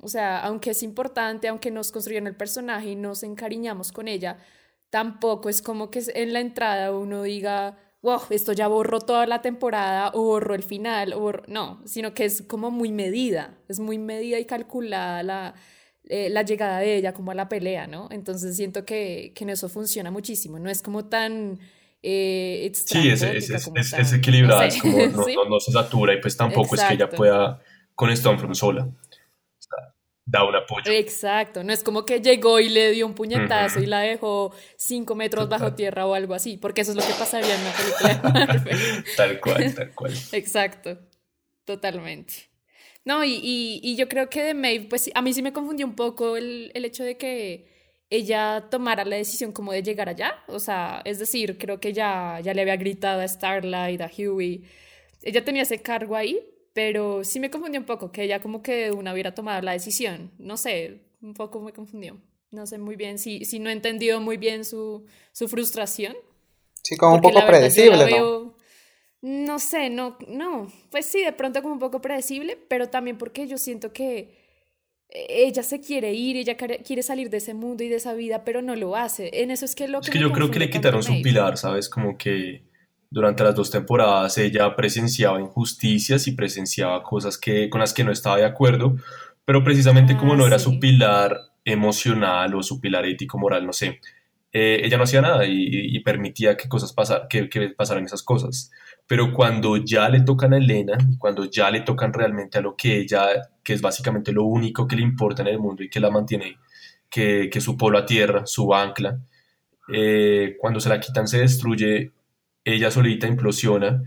O 0.00 0.08
sea, 0.08 0.40
aunque 0.40 0.70
es 0.70 0.82
importante, 0.82 1.48
aunque 1.48 1.70
nos 1.70 1.92
construyen 1.92 2.26
el 2.26 2.36
personaje 2.36 2.90
y 2.90 2.96
nos 2.96 3.22
encariñamos 3.22 3.92
con 3.92 4.08
ella, 4.08 4.38
tampoco 4.90 5.48
es 5.48 5.62
como 5.62 5.90
que 5.90 6.02
en 6.14 6.32
la 6.32 6.40
entrada 6.40 6.92
uno 6.92 7.22
diga, 7.22 7.78
wow, 8.02 8.20
esto 8.30 8.52
ya 8.52 8.68
borró 8.68 9.00
toda 9.00 9.26
la 9.26 9.42
temporada 9.42 10.10
o 10.14 10.22
borró 10.24 10.54
el 10.54 10.62
final, 10.62 11.12
o 11.14 11.32
no, 11.46 11.80
sino 11.86 12.14
que 12.14 12.24
es 12.24 12.42
como 12.42 12.70
muy 12.70 12.92
medida, 12.92 13.56
es 13.68 13.78
muy 13.78 13.98
medida 13.98 14.38
y 14.38 14.44
calculada 14.44 15.22
la, 15.22 15.54
eh, 16.08 16.28
la 16.30 16.42
llegada 16.42 16.80
de 16.80 16.96
ella 16.96 17.14
como 17.14 17.30
a 17.30 17.34
la 17.34 17.48
pelea, 17.48 17.86
¿no? 17.86 18.08
Entonces 18.10 18.56
siento 18.56 18.84
que, 18.84 19.32
que 19.34 19.44
eso 19.50 19.68
funciona 19.68 20.10
muchísimo, 20.10 20.58
no 20.58 20.68
es 20.70 20.82
como 20.82 21.06
tan... 21.06 21.60
Eh, 22.02 22.70
sí, 22.74 23.08
es, 23.08 23.22
es, 23.22 23.50
es, 23.50 23.92
es 23.92 24.12
equilibrada, 24.12 24.66
es 24.66 24.80
como 24.80 24.98
no, 25.06 25.24
¿Sí? 25.24 25.34
no, 25.34 25.44
no, 25.44 25.60
se 25.60 25.70
satura 25.70 26.14
y 26.14 26.20
pues 26.20 26.36
tampoco 26.36 26.74
Exacto. 26.74 26.82
es 26.82 26.88
que 26.88 27.04
ella 27.04 27.16
pueda 27.16 27.62
con 27.94 28.16
Stormfront 28.16 28.56
sola 28.56 28.88
da 30.24 30.44
un 30.44 30.54
apoyo. 30.54 30.90
Exacto, 30.90 31.64
no 31.64 31.72
es 31.72 31.82
como 31.82 32.04
que 32.04 32.20
llegó 32.20 32.60
y 32.60 32.68
le 32.68 32.92
dio 32.92 33.06
un 33.06 33.14
puñetazo 33.14 33.78
uh 33.78 33.82
-huh. 33.82 33.84
y 33.84 33.86
la 33.86 34.00
dejó 34.00 34.54
cinco 34.76 35.14
metros 35.14 35.44
Total. 35.44 35.60
bajo 35.60 35.74
tierra 35.74 36.06
o 36.06 36.14
algo 36.14 36.34
así, 36.34 36.56
porque 36.56 36.82
eso 36.82 36.92
es 36.92 36.96
lo 36.96 37.02
que 37.02 37.12
pasaría 37.18 37.54
en 37.54 37.60
una 37.60 37.72
película 37.72 38.14
de 38.14 38.46
Marvel. 38.46 39.04
tal 39.16 39.40
cual, 39.40 39.74
tal 39.74 39.94
cual. 39.94 40.12
Exacto, 40.32 40.98
totalmente. 41.64 42.34
No, 43.04 43.24
y, 43.24 43.32
y, 43.32 43.80
y, 43.82 43.96
yo 43.96 44.08
creo 44.08 44.30
que 44.30 44.44
de 44.44 44.54
Maeve, 44.54 44.86
pues 44.88 45.10
a 45.12 45.22
mí 45.22 45.32
sí 45.32 45.42
me 45.42 45.52
confundió 45.52 45.84
un 45.86 45.96
poco 45.96 46.36
el, 46.36 46.70
el 46.72 46.84
hecho 46.84 47.02
de 47.02 47.16
que 47.16 47.71
ella 48.12 48.66
tomara 48.70 49.06
la 49.06 49.16
decisión 49.16 49.52
como 49.52 49.72
de 49.72 49.82
llegar 49.82 50.06
allá, 50.10 50.34
o 50.46 50.58
sea, 50.58 51.00
es 51.06 51.18
decir, 51.18 51.56
creo 51.56 51.80
que 51.80 51.94
ya, 51.94 52.40
ya 52.44 52.52
le 52.52 52.60
había 52.60 52.76
gritado 52.76 53.22
a 53.22 53.26
Starlight, 53.26 54.02
a 54.02 54.10
Huey, 54.14 54.64
ella 55.22 55.42
tenía 55.42 55.62
ese 55.62 55.80
cargo 55.80 56.14
ahí, 56.14 56.38
pero 56.74 57.24
sí 57.24 57.40
me 57.40 57.50
confundió 57.50 57.80
un 57.80 57.86
poco, 57.86 58.12
que 58.12 58.24
ella 58.24 58.42
como 58.42 58.62
que 58.62 58.90
una 58.90 59.14
hubiera 59.14 59.34
tomado 59.34 59.62
la 59.62 59.72
decisión, 59.72 60.30
no 60.38 60.58
sé, 60.58 61.00
un 61.22 61.32
poco 61.32 61.60
me 61.60 61.72
confundió, 61.72 62.20
no 62.50 62.66
sé 62.66 62.76
muy 62.76 62.96
bien, 62.96 63.18
si, 63.18 63.46
si 63.46 63.58
no 63.58 63.70
he 63.70 63.72
entendido 63.72 64.20
muy 64.20 64.36
bien 64.36 64.66
su, 64.66 65.06
su 65.32 65.48
frustración. 65.48 66.14
Sí, 66.82 66.98
como 66.98 67.14
un 67.14 67.22
poco 67.22 67.46
predecible, 67.46 67.96
¿no? 67.96 68.04
Veo, 68.04 68.56
no 69.22 69.58
sé, 69.58 69.88
no, 69.88 70.18
no, 70.28 70.70
pues 70.90 71.06
sí, 71.06 71.24
de 71.24 71.32
pronto 71.32 71.62
como 71.62 71.72
un 71.72 71.80
poco 71.80 72.02
predecible, 72.02 72.58
pero 72.68 72.90
también 72.90 73.16
porque 73.16 73.46
yo 73.46 73.56
siento 73.56 73.94
que 73.94 74.41
ella 75.14 75.62
se 75.62 75.80
quiere 75.80 76.14
ir, 76.14 76.36
ella 76.36 76.56
quiere 76.56 77.02
salir 77.02 77.28
de 77.28 77.36
ese 77.36 77.54
mundo 77.54 77.84
y 77.84 77.88
de 77.88 77.96
esa 77.96 78.14
vida, 78.14 78.44
pero 78.44 78.62
no 78.62 78.74
lo 78.74 78.96
hace. 78.96 79.30
En 79.42 79.50
eso 79.50 79.64
es 79.64 79.74
que 79.74 79.88
lo 79.88 80.00
que... 80.00 80.06
Es 80.06 80.10
que 80.10 80.18
yo 80.18 80.32
creo 80.32 80.50
que 80.50 80.58
le 80.58 80.70
quitaron 80.70 81.02
su 81.02 81.20
pilar, 81.22 81.58
¿sabes? 81.58 81.88
Como 81.88 82.16
que 82.16 82.62
durante 83.10 83.44
las 83.44 83.54
dos 83.54 83.70
temporadas 83.70 84.38
ella 84.38 84.74
presenciaba 84.74 85.38
injusticias 85.38 86.26
y 86.26 86.32
presenciaba 86.32 87.02
cosas 87.02 87.36
que, 87.36 87.68
con 87.68 87.80
las 87.80 87.92
que 87.92 88.04
no 88.04 88.10
estaba 88.10 88.38
de 88.38 88.46
acuerdo, 88.46 88.96
pero 89.44 89.62
precisamente 89.62 90.14
ah, 90.14 90.16
como 90.16 90.34
no 90.34 90.46
era 90.46 90.58
su 90.58 90.80
pilar 90.80 91.36
emocional 91.64 92.54
o 92.54 92.62
su 92.62 92.80
pilar 92.80 93.04
ético-moral, 93.04 93.66
no 93.66 93.74
sé, 93.74 94.00
eh, 94.52 94.80
ella 94.82 94.96
no 94.96 95.04
hacía 95.04 95.20
nada 95.20 95.44
y, 95.46 95.66
y 95.68 96.00
permitía 96.00 96.56
que, 96.56 96.68
cosas 96.68 96.92
pasar, 96.92 97.26
que, 97.28 97.48
que, 97.50 97.68
pasaran 97.70 98.04
esas 98.04 98.22
cosas. 98.22 98.70
Pero 99.06 99.32
cuando 99.32 99.76
ya 99.76 100.08
le 100.08 100.20
tocan 100.20 100.54
a 100.54 100.58
Elena, 100.58 100.96
cuando 101.18 101.44
ya 101.44 101.70
le 101.70 101.80
tocan 101.80 102.12
realmente 102.12 102.58
a 102.58 102.62
lo 102.62 102.76
que 102.76 102.98
ella, 102.98 103.26
que 103.62 103.74
es 103.74 103.82
básicamente 103.82 104.32
lo 104.32 104.44
único 104.44 104.86
que 104.86 104.96
le 104.96 105.02
importa 105.02 105.42
en 105.42 105.48
el 105.48 105.58
mundo 105.58 105.82
y 105.82 105.90
que 105.90 106.00
la 106.00 106.10
mantiene, 106.10 106.56
que, 107.10 107.50
que 107.50 107.60
su 107.60 107.76
polo 107.76 107.98
a 107.98 108.06
tierra, 108.06 108.46
su 108.46 108.72
ancla, 108.74 109.18
eh, 109.92 110.56
cuando 110.58 110.80
se 110.80 110.88
la 110.88 111.00
quitan 111.00 111.26
se 111.26 111.38
destruye 111.38 112.12
ella 112.64 112.90
solita 112.90 113.26
implosiona 113.26 114.02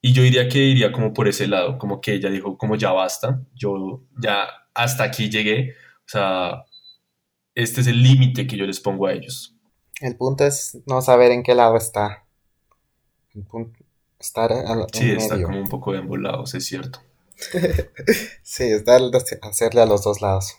y 0.00 0.12
yo 0.12 0.22
diría 0.22 0.48
que 0.48 0.58
iría 0.58 0.92
como 0.92 1.12
por 1.12 1.28
ese 1.28 1.46
lado, 1.46 1.78
como 1.78 2.00
que 2.00 2.14
ella 2.14 2.30
dijo 2.30 2.56
como 2.56 2.76
ya 2.76 2.92
basta, 2.92 3.42
yo 3.54 4.02
ya 4.18 4.48
hasta 4.74 5.04
aquí 5.04 5.28
llegué, 5.28 5.72
o 5.72 6.08
sea, 6.08 6.64
este 7.54 7.82
es 7.82 7.86
el 7.86 8.02
límite 8.02 8.46
que 8.46 8.56
yo 8.56 8.64
les 8.66 8.80
pongo 8.80 9.06
a 9.06 9.12
ellos. 9.12 9.54
El 10.00 10.16
punto 10.16 10.46
es 10.46 10.78
no 10.86 11.02
saber 11.02 11.32
en 11.32 11.42
qué 11.42 11.54
lado 11.54 11.76
está. 11.76 12.24
El 13.34 13.42
punto, 13.44 13.79
estar 14.20 14.52
al, 14.52 14.86
Sí, 14.92 15.10
está 15.10 15.34
medio. 15.34 15.46
como 15.48 15.60
un 15.60 15.68
poco 15.68 15.92
de 15.92 15.98
ambos 15.98 16.20
lados, 16.20 16.54
es 16.54 16.64
cierto. 16.66 17.00
sí, 18.42 18.64
es 18.64 18.84
hacerle 19.42 19.80
a 19.80 19.86
los 19.86 20.04
dos 20.04 20.20
lados. 20.20 20.58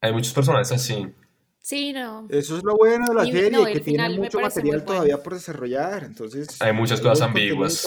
Hay 0.00 0.12
muchos 0.12 0.32
personajes 0.32 0.72
así. 0.72 1.14
Sí, 1.60 1.92
no. 1.92 2.26
Eso 2.30 2.56
es 2.56 2.64
lo 2.64 2.76
bueno 2.76 3.06
de 3.06 3.14
la 3.14 3.26
y, 3.26 3.32
serie, 3.32 3.50
no, 3.50 3.64
que 3.66 3.80
tiene 3.80 4.08
mucho 4.16 4.40
material 4.40 4.84
todavía 4.84 5.16
bueno. 5.16 5.22
por 5.22 5.34
desarrollar. 5.34 6.04
Entonces, 6.04 6.60
hay 6.62 6.72
muchas 6.72 7.00
cosas 7.00 7.20
ambiguas. 7.20 7.86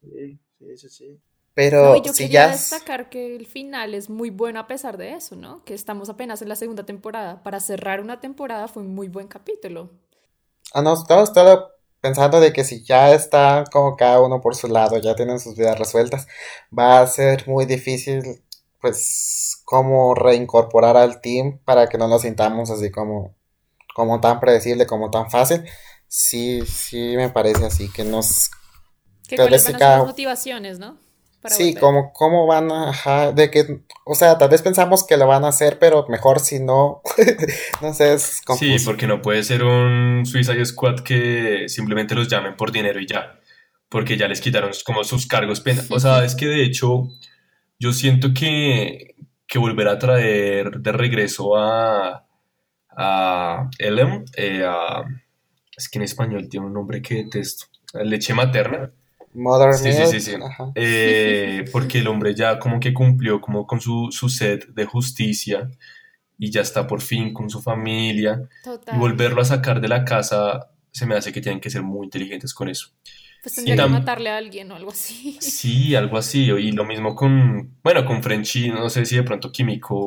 Sí, 0.00 0.38
sí, 0.58 0.76
sí, 0.76 0.88
sí. 0.88 1.20
Pero 1.54 1.92
no, 1.92 2.02
yo 2.02 2.14
si 2.14 2.24
quería 2.24 2.46
ya 2.46 2.52
destacar 2.52 3.10
que 3.10 3.36
el 3.36 3.46
final 3.46 3.92
es 3.92 4.08
muy 4.08 4.30
bueno 4.30 4.58
a 4.58 4.66
pesar 4.66 4.96
de 4.96 5.12
eso, 5.12 5.36
¿no? 5.36 5.62
Que 5.64 5.74
estamos 5.74 6.08
apenas 6.08 6.40
en 6.40 6.48
la 6.48 6.56
segunda 6.56 6.86
temporada. 6.86 7.42
Para 7.42 7.60
cerrar 7.60 8.00
una 8.00 8.20
temporada 8.20 8.68
fue 8.68 8.82
un 8.82 8.94
muy 8.94 9.08
buen 9.08 9.28
capítulo. 9.28 9.90
Ah, 10.72 10.80
no, 10.80 10.94
estaba, 10.94 11.22
estaba 11.22 11.68
pensando 12.02 12.40
de 12.40 12.52
que 12.52 12.64
si 12.64 12.84
ya 12.84 13.14
está 13.14 13.64
como 13.72 13.96
cada 13.96 14.20
uno 14.20 14.42
por 14.42 14.54
su 14.54 14.68
lado, 14.68 14.98
ya 14.98 15.14
tienen 15.14 15.40
sus 15.40 15.56
vidas 15.56 15.78
resueltas, 15.78 16.26
va 16.76 17.00
a 17.00 17.06
ser 17.06 17.48
muy 17.48 17.64
difícil, 17.64 18.42
pues, 18.80 19.62
cómo 19.64 20.14
reincorporar 20.14 20.98
al 20.98 21.22
team 21.22 21.60
para 21.64 21.88
que 21.88 21.96
no 21.96 22.08
nos 22.08 22.22
sintamos 22.22 22.70
así 22.70 22.90
como, 22.90 23.34
como 23.94 24.20
tan 24.20 24.40
predecible, 24.40 24.86
como 24.86 25.10
tan 25.10 25.30
fácil. 25.30 25.64
Sí, 26.08 26.66
sí 26.66 27.14
me 27.16 27.30
parece 27.30 27.64
así, 27.64 27.90
que 27.90 28.04
nos... 28.04 28.50
Que 29.28 29.36
cuáles 29.36 29.64
van 29.64 29.76
a 29.76 29.78
ser 29.78 29.88
las 29.88 30.04
motivaciones, 30.04 30.78
¿no? 30.78 30.98
Para 31.42 31.56
sí, 31.56 31.74
como 31.74 32.12
cómo 32.12 32.46
van 32.46 32.70
a, 32.70 32.90
ajá, 32.90 33.32
de 33.32 33.50
que, 33.50 33.80
o 34.04 34.14
sea, 34.14 34.38
tal 34.38 34.48
vez 34.48 34.62
pensamos 34.62 35.04
que 35.04 35.16
lo 35.16 35.26
van 35.26 35.44
a 35.44 35.48
hacer, 35.48 35.80
pero 35.80 36.06
mejor 36.08 36.38
si 36.38 36.60
no, 36.60 37.02
no 37.82 37.92
sé, 37.92 38.14
es 38.14 38.40
confuso. 38.46 38.78
Sí, 38.78 38.84
porque 38.84 39.08
no 39.08 39.20
puede 39.20 39.42
ser 39.42 39.64
un 39.64 40.24
Suicide 40.24 40.64
Squad 40.64 41.00
que 41.00 41.64
simplemente 41.68 42.14
los 42.14 42.28
llamen 42.28 42.54
por 42.54 42.70
dinero 42.70 43.00
y 43.00 43.08
ya, 43.08 43.40
porque 43.88 44.16
ya 44.16 44.28
les 44.28 44.40
quitaron 44.40 44.70
como 44.86 45.02
sus 45.02 45.26
cargos 45.26 45.60
penales. 45.60 45.90
O 45.90 45.98
sea, 45.98 46.24
es 46.24 46.36
que 46.36 46.46
de 46.46 46.62
hecho, 46.62 47.08
yo 47.80 47.92
siento 47.92 48.28
que, 48.32 49.16
que 49.48 49.58
volver 49.58 49.88
a 49.88 49.98
traer 49.98 50.70
de 50.78 50.92
regreso 50.92 51.56
a, 51.56 52.24
a 52.96 53.68
Ellen, 53.80 54.26
eh, 54.36 54.64
a, 54.64 55.02
es 55.76 55.88
que 55.88 55.98
en 55.98 56.04
español 56.04 56.48
tiene 56.48 56.66
un 56.66 56.72
nombre 56.72 57.02
que 57.02 57.16
detesto, 57.16 57.66
leche 57.94 58.32
materna 58.32 58.92
Mother 59.34 59.74
sí, 59.74 59.92
sí, 59.92 60.06
sí, 60.06 60.20
sí. 60.20 60.32
Eh, 60.74 61.64
porque 61.72 61.98
el 61.98 62.08
hombre 62.08 62.34
ya 62.34 62.58
como 62.58 62.78
que 62.78 62.92
cumplió 62.92 63.40
como 63.40 63.66
con 63.66 63.80
su, 63.80 64.08
su 64.10 64.28
sed 64.28 64.68
de 64.68 64.84
justicia 64.84 65.70
y 66.38 66.50
ya 66.50 66.60
está 66.60 66.86
por 66.86 67.00
fin 67.00 67.32
con 67.32 67.48
su 67.48 67.62
familia. 67.62 68.48
Total. 68.62 68.94
Y 68.94 68.98
volverlo 68.98 69.40
a 69.40 69.44
sacar 69.44 69.80
de 69.80 69.88
la 69.88 70.04
casa 70.04 70.70
se 70.90 71.06
me 71.06 71.14
hace 71.14 71.32
que 71.32 71.40
tienen 71.40 71.60
que 71.60 71.70
ser 71.70 71.82
muy 71.82 72.04
inteligentes 72.04 72.52
con 72.52 72.68
eso. 72.68 72.90
Pues 73.42 73.56
tendría 73.56 73.76
que 73.76 73.90
matarle 73.90 74.30
a 74.30 74.36
alguien 74.36 74.70
o 74.70 74.76
algo 74.76 74.92
así. 74.92 75.38
Sí, 75.40 75.94
algo 75.94 76.16
así. 76.16 76.44
Y 76.44 76.72
lo 76.72 76.84
mismo 76.84 77.14
con, 77.14 77.76
bueno, 77.82 78.04
con 78.04 78.22
Frenchy, 78.22 78.70
no 78.70 78.88
sé 78.88 79.04
si 79.04 79.16
de 79.16 79.22
pronto 79.24 79.50
Químico 79.50 80.06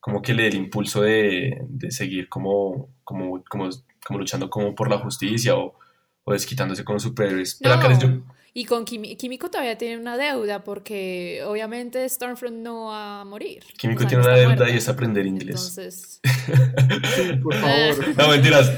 como 0.00 0.22
que 0.22 0.34
le 0.34 0.44
dé 0.44 0.48
el 0.48 0.54
impulso 0.56 1.02
de, 1.02 1.58
de 1.68 1.90
seguir 1.90 2.28
como, 2.28 2.88
como, 3.04 3.42
como, 3.44 3.68
como 4.04 4.18
luchando 4.18 4.48
como 4.48 4.74
por 4.74 4.90
la 4.90 4.98
justicia 4.98 5.56
o, 5.56 5.78
o 6.24 6.32
desquitándose 6.32 6.84
con 6.84 6.94
los 6.94 7.02
superhéroes. 7.02 7.58
Pero 7.62 7.74
no. 7.74 7.80
acá 7.80 7.88
les 7.88 7.98
yo, 7.98 8.08
y 8.52 8.64
con 8.64 8.84
Químico 8.84 9.48
todavía 9.48 9.78
tiene 9.78 9.98
una 9.98 10.16
deuda 10.16 10.64
porque 10.64 11.42
obviamente 11.46 12.08
Stormfront 12.08 12.56
no 12.56 12.86
va 12.86 13.20
a 13.20 13.24
morir. 13.24 13.62
Químico 13.76 13.98
o 13.98 14.00
sea, 14.02 14.08
tiene 14.08 14.24
una 14.24 14.34
deuda 14.34 14.54
muerta. 14.56 14.70
y 14.70 14.76
es 14.76 14.88
aprender 14.88 15.26
inglés. 15.26 15.68
Entonces. 15.68 16.20
sí, 16.22 17.32
por 17.42 17.54
favor. 17.54 18.16
No, 18.16 18.28
mentiras. 18.28 18.72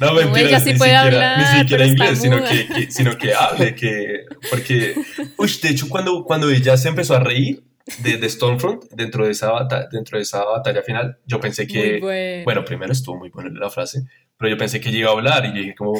No, 0.00 0.14
mentiras. 0.14 0.52
No, 0.52 0.60
sí 0.60 0.72
ni, 0.72 0.78
puede 0.78 0.90
siquiera, 0.90 1.02
hablar, 1.02 1.38
ni 1.38 1.60
siquiera 1.60 1.86
inglés, 1.86 2.18
sino 2.18 2.42
que, 2.44 2.66
que, 2.66 2.90
sino 2.90 3.18
que 3.18 3.34
hable. 3.34 3.74
Que, 3.74 4.24
porque, 4.50 4.94
uy, 5.36 5.50
de 5.62 5.68
hecho, 5.68 5.88
cuando, 5.88 6.24
cuando 6.24 6.50
ella 6.50 6.76
se 6.78 6.88
empezó 6.88 7.14
a 7.14 7.20
reír 7.20 7.62
de, 8.02 8.16
de 8.16 8.30
Stormfront 8.30 8.84
dentro 8.90 9.26
de, 9.26 9.32
esa 9.32 9.50
batalla, 9.50 9.86
dentro 9.92 10.16
de 10.16 10.22
esa 10.22 10.44
batalla 10.44 10.82
final, 10.82 11.18
yo 11.26 11.40
pensé 11.40 11.66
que. 11.66 12.00
Bueno. 12.00 12.44
bueno. 12.44 12.64
primero 12.64 12.92
estuvo 12.92 13.16
muy 13.16 13.28
buena 13.28 13.50
la 13.58 13.68
frase. 13.68 14.04
Pero 14.36 14.50
yo 14.50 14.58
pensé 14.58 14.80
que 14.80 14.88
ella 14.88 14.98
iba 14.98 15.10
a 15.10 15.12
hablar 15.12 15.44
y 15.46 15.48
yo 15.48 15.54
dije 15.54 15.74
como, 15.74 15.94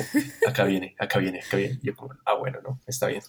acá 0.47 0.65
viene, 0.65 0.95
acá 0.99 1.19
viene, 1.19 1.41
acá 1.41 1.57
viene. 1.57 1.79
Y 1.83 1.87
yo 1.87 1.97
como, 1.97 2.15
ah, 2.25 2.35
bueno, 2.35 2.59
no, 2.63 2.81
está 2.87 3.07
bien. 3.07 3.23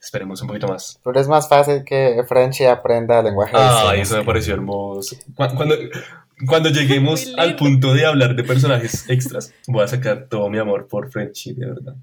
Esperemos 0.00 0.42
un 0.42 0.48
poquito 0.48 0.66
más. 0.66 1.00
Pero 1.04 1.20
es 1.20 1.28
más 1.28 1.48
fácil 1.48 1.84
que 1.84 2.24
Frenchy 2.26 2.64
aprenda 2.64 3.22
lenguaje 3.22 3.54
Ah, 3.56 3.94
eso 3.96 4.16
me 4.16 4.24
pareció 4.24 4.54
hermoso. 4.54 5.16
Cuando, 5.36 5.56
cuando, 5.56 5.76
cuando 6.46 6.68
lleguemos 6.70 7.32
al 7.38 7.54
punto 7.54 7.94
de 7.94 8.04
hablar 8.04 8.34
de 8.34 8.42
personajes 8.42 9.08
extras, 9.08 9.54
voy 9.68 9.84
a 9.84 9.88
sacar 9.88 10.26
todo 10.28 10.50
mi 10.50 10.58
amor 10.58 10.88
por 10.88 11.10
Frenchy, 11.10 11.54
de 11.54 11.66
verdad. 11.66 11.94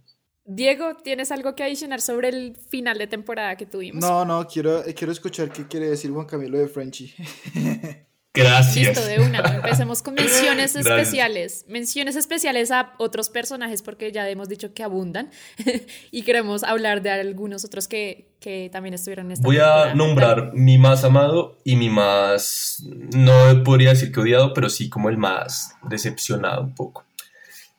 Diego, 0.45 0.95
¿tienes 1.03 1.31
algo 1.31 1.53
que 1.55 1.63
adicionar 1.63 2.01
sobre 2.01 2.29
el 2.29 2.55
final 2.55 2.97
de 2.97 3.05
temporada 3.05 3.55
que 3.55 3.65
tuvimos? 3.65 4.01
No, 4.01 4.25
no, 4.25 4.47
quiero, 4.47 4.81
quiero 4.95 5.11
escuchar 5.11 5.51
qué 5.51 5.67
quiere 5.67 5.89
decir 5.89 6.09
Juan 6.09 6.25
Camilo 6.25 6.57
de 6.57 6.67
Frenchy. 6.67 7.13
Gracias. 8.33 8.95
Listo, 8.95 9.05
de 9.05 9.19
una. 9.19 9.39
Empecemos 9.39 10.01
con 10.03 10.13
menciones 10.13 10.73
Gracias. 10.73 10.85
especiales. 10.85 11.65
Menciones 11.67 12.15
especiales 12.15 12.69
a 12.71 12.93
otros 12.99 13.29
personajes 13.29 13.81
porque 13.81 14.11
ya 14.11 14.29
hemos 14.29 14.47
dicho 14.47 14.73
que 14.73 14.83
abundan 14.83 15.31
y 16.11 16.21
queremos 16.21 16.63
hablar 16.63 17.01
de 17.01 17.09
algunos 17.09 17.65
otros 17.65 17.87
que, 17.87 18.29
que 18.39 18.69
también 18.71 18.93
estuvieron 18.93 19.25
en 19.27 19.31
esta 19.33 19.45
Voy 19.45 19.57
a 19.57 19.61
temporada. 19.63 19.93
nombrar 19.95 20.53
mi 20.53 20.77
más 20.77 21.03
amado 21.03 21.57
y 21.63 21.75
mi 21.75 21.89
más, 21.89 22.83
no 23.15 23.63
podría 23.63 23.89
decir 23.89 24.11
que 24.11 24.19
odiado, 24.19 24.53
pero 24.53 24.69
sí 24.69 24.89
como 24.89 25.09
el 25.09 25.17
más 25.17 25.73
decepcionado 25.89 26.61
un 26.61 26.75
poco. 26.75 27.05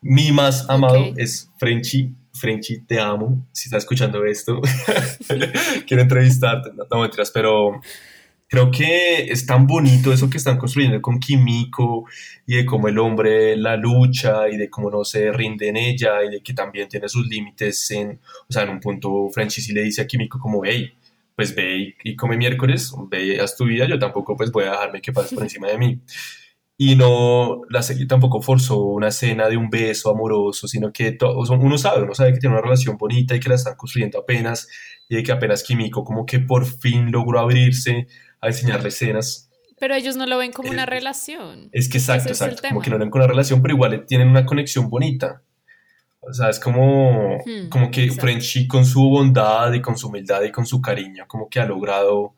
Mi 0.03 0.33
más 0.33 0.69
amado 0.69 1.01
Ok. 1.11 1.15
es 1.19 1.49
Frenchy. 1.59 2.15
Frenchy, 2.33 2.81
te 2.81 2.99
amo. 2.99 3.47
Si 3.53 3.69
estás 3.69 3.83
escuchando 3.85 4.25
esto, 4.25 4.61
quiero 5.87 6.03
entrevistarte. 6.03 6.71
No, 6.75 6.85
no 6.91 7.01
mentiras, 7.03 7.31
pero 7.31 7.81
creo 8.51 8.69
que 8.73 9.31
es 9.31 9.47
tan 9.47 9.65
bonito 9.69 10.13
eso 10.13 10.29
que 10.29 10.37
están 10.37 10.59
construyendo 10.59 11.01
con 11.01 11.21
Kimiko 11.21 12.07
y 12.45 12.57
de 12.57 12.67
cómo 12.67 12.89
el 12.89 12.99
hombre 12.99 13.57
la 13.57 13.77
lucha 13.77 14.49
y 14.49 14.57
de 14.57 14.69
cómo 14.69 14.91
no 14.91 15.05
se 15.05 15.31
rinde 15.31 15.69
en 15.69 15.77
ella 15.77 16.25
y 16.25 16.31
de 16.31 16.41
que 16.43 16.53
también 16.53 16.89
tiene 16.89 17.09
sus 17.09 17.29
límites 17.29 17.93
en, 17.93 18.21
o 18.49 18.53
sea, 18.53 18.65
en 18.65 18.71
un 18.71 18.81
punto 18.81 19.29
Frenchy 19.33 19.63
sí 19.63 19.73
le 19.73 19.85
dice 19.85 20.03
a 20.03 20.07
Kimiko 20.09 20.41
como, 20.41 20.65
hey, 20.65 20.93
pues 21.37 21.55
ve 21.55 21.95
y, 22.03 22.17
come 22.17 22.37
miércoles, 22.37 22.93
ve 23.09 23.25
y 23.25 23.39
haz 23.39 23.57
tu 23.57 23.67
vida, 23.67 23.87
yo 23.87 24.01
tampoco 24.01 24.37
pues 24.37 24.51
voy 24.51 24.65
a 24.65 24.73
dejarme 24.73 25.01
que 25.01 25.13
pases 25.13 25.33
por 25.33 25.43
encima 25.45 25.69
de 25.69 25.79
mí. 25.79 26.01
Y 26.77 26.97
no, 26.97 27.63
la 27.69 27.83
serie 27.83 28.07
tampoco 28.07 28.43
forzó 28.43 28.83
una 28.83 29.09
escena 29.09 29.49
de 29.49 29.57
un 29.57 29.71
beso 29.71 30.11
amoroso, 30.11 30.67
sino 30.67 30.93
que 30.93 31.17
uno 31.21 31.79
sabe, 31.79 32.03
uno 32.03 32.15
sabe 32.15 32.33
que 32.33 32.41
tiene 32.41 32.55
una 32.57 32.63
relación 32.63 32.97
bonita 32.97 33.37
y 33.37 33.41
que 33.41 33.51
la 33.51 33.55
están 33.55 33.77
construyendo 33.77 34.19
apenas, 34.19 34.67
y 35.09 35.17
de 35.17 35.23
que 35.23 35.31
apenas 35.31 35.63
Kimiko 35.63 36.03
como 36.03 36.27
que 36.27 36.41
por 36.41 36.67
fin 36.67 37.13
logró 37.13 37.39
abrirse 37.39 38.09
a 38.41 38.49
enseñarle 38.49 38.89
escenas. 38.89 39.49
Pero 39.79 39.95
ellos 39.95 40.17
no 40.17 40.27
lo 40.27 40.37
ven 40.39 40.53
como 40.53 40.71
una 40.71 40.83
Eh, 40.83 40.87
relación. 40.87 41.69
Es 41.73 41.89
que 41.89 41.99
exacto, 41.99 42.33
Ese 42.33 42.45
exacto, 42.45 42.63
como 42.69 42.81
tema. 42.81 42.85
que 42.85 42.91
no 42.91 42.97
eran 42.97 43.11
con 43.11 43.21
una 43.23 43.29
relación, 43.29 43.63
pero 43.63 43.75
igual 43.75 44.05
tienen 44.07 44.29
una 44.29 44.45
conexión 44.45 44.91
bonita. 44.91 45.43
O 46.21 46.33
sea, 46.35 46.51
es 46.51 46.61
como, 46.61 47.39
Hmm, 47.47 47.69
como 47.71 47.91
que 47.91 48.03
exacto. 48.05 48.21
Frenchy 48.23 48.67
con 48.69 48.85
su 48.85 49.01
bondad 49.09 49.73
y 49.73 49.81
con 49.81 49.97
su 49.97 50.09
humildad 50.09 50.43
y 50.43 50.53
con 50.53 50.67
su 50.67 50.83
cariño, 50.83 51.25
como 51.27 51.49
que 51.49 51.61
ha 51.61 51.65
logrado, 51.65 52.35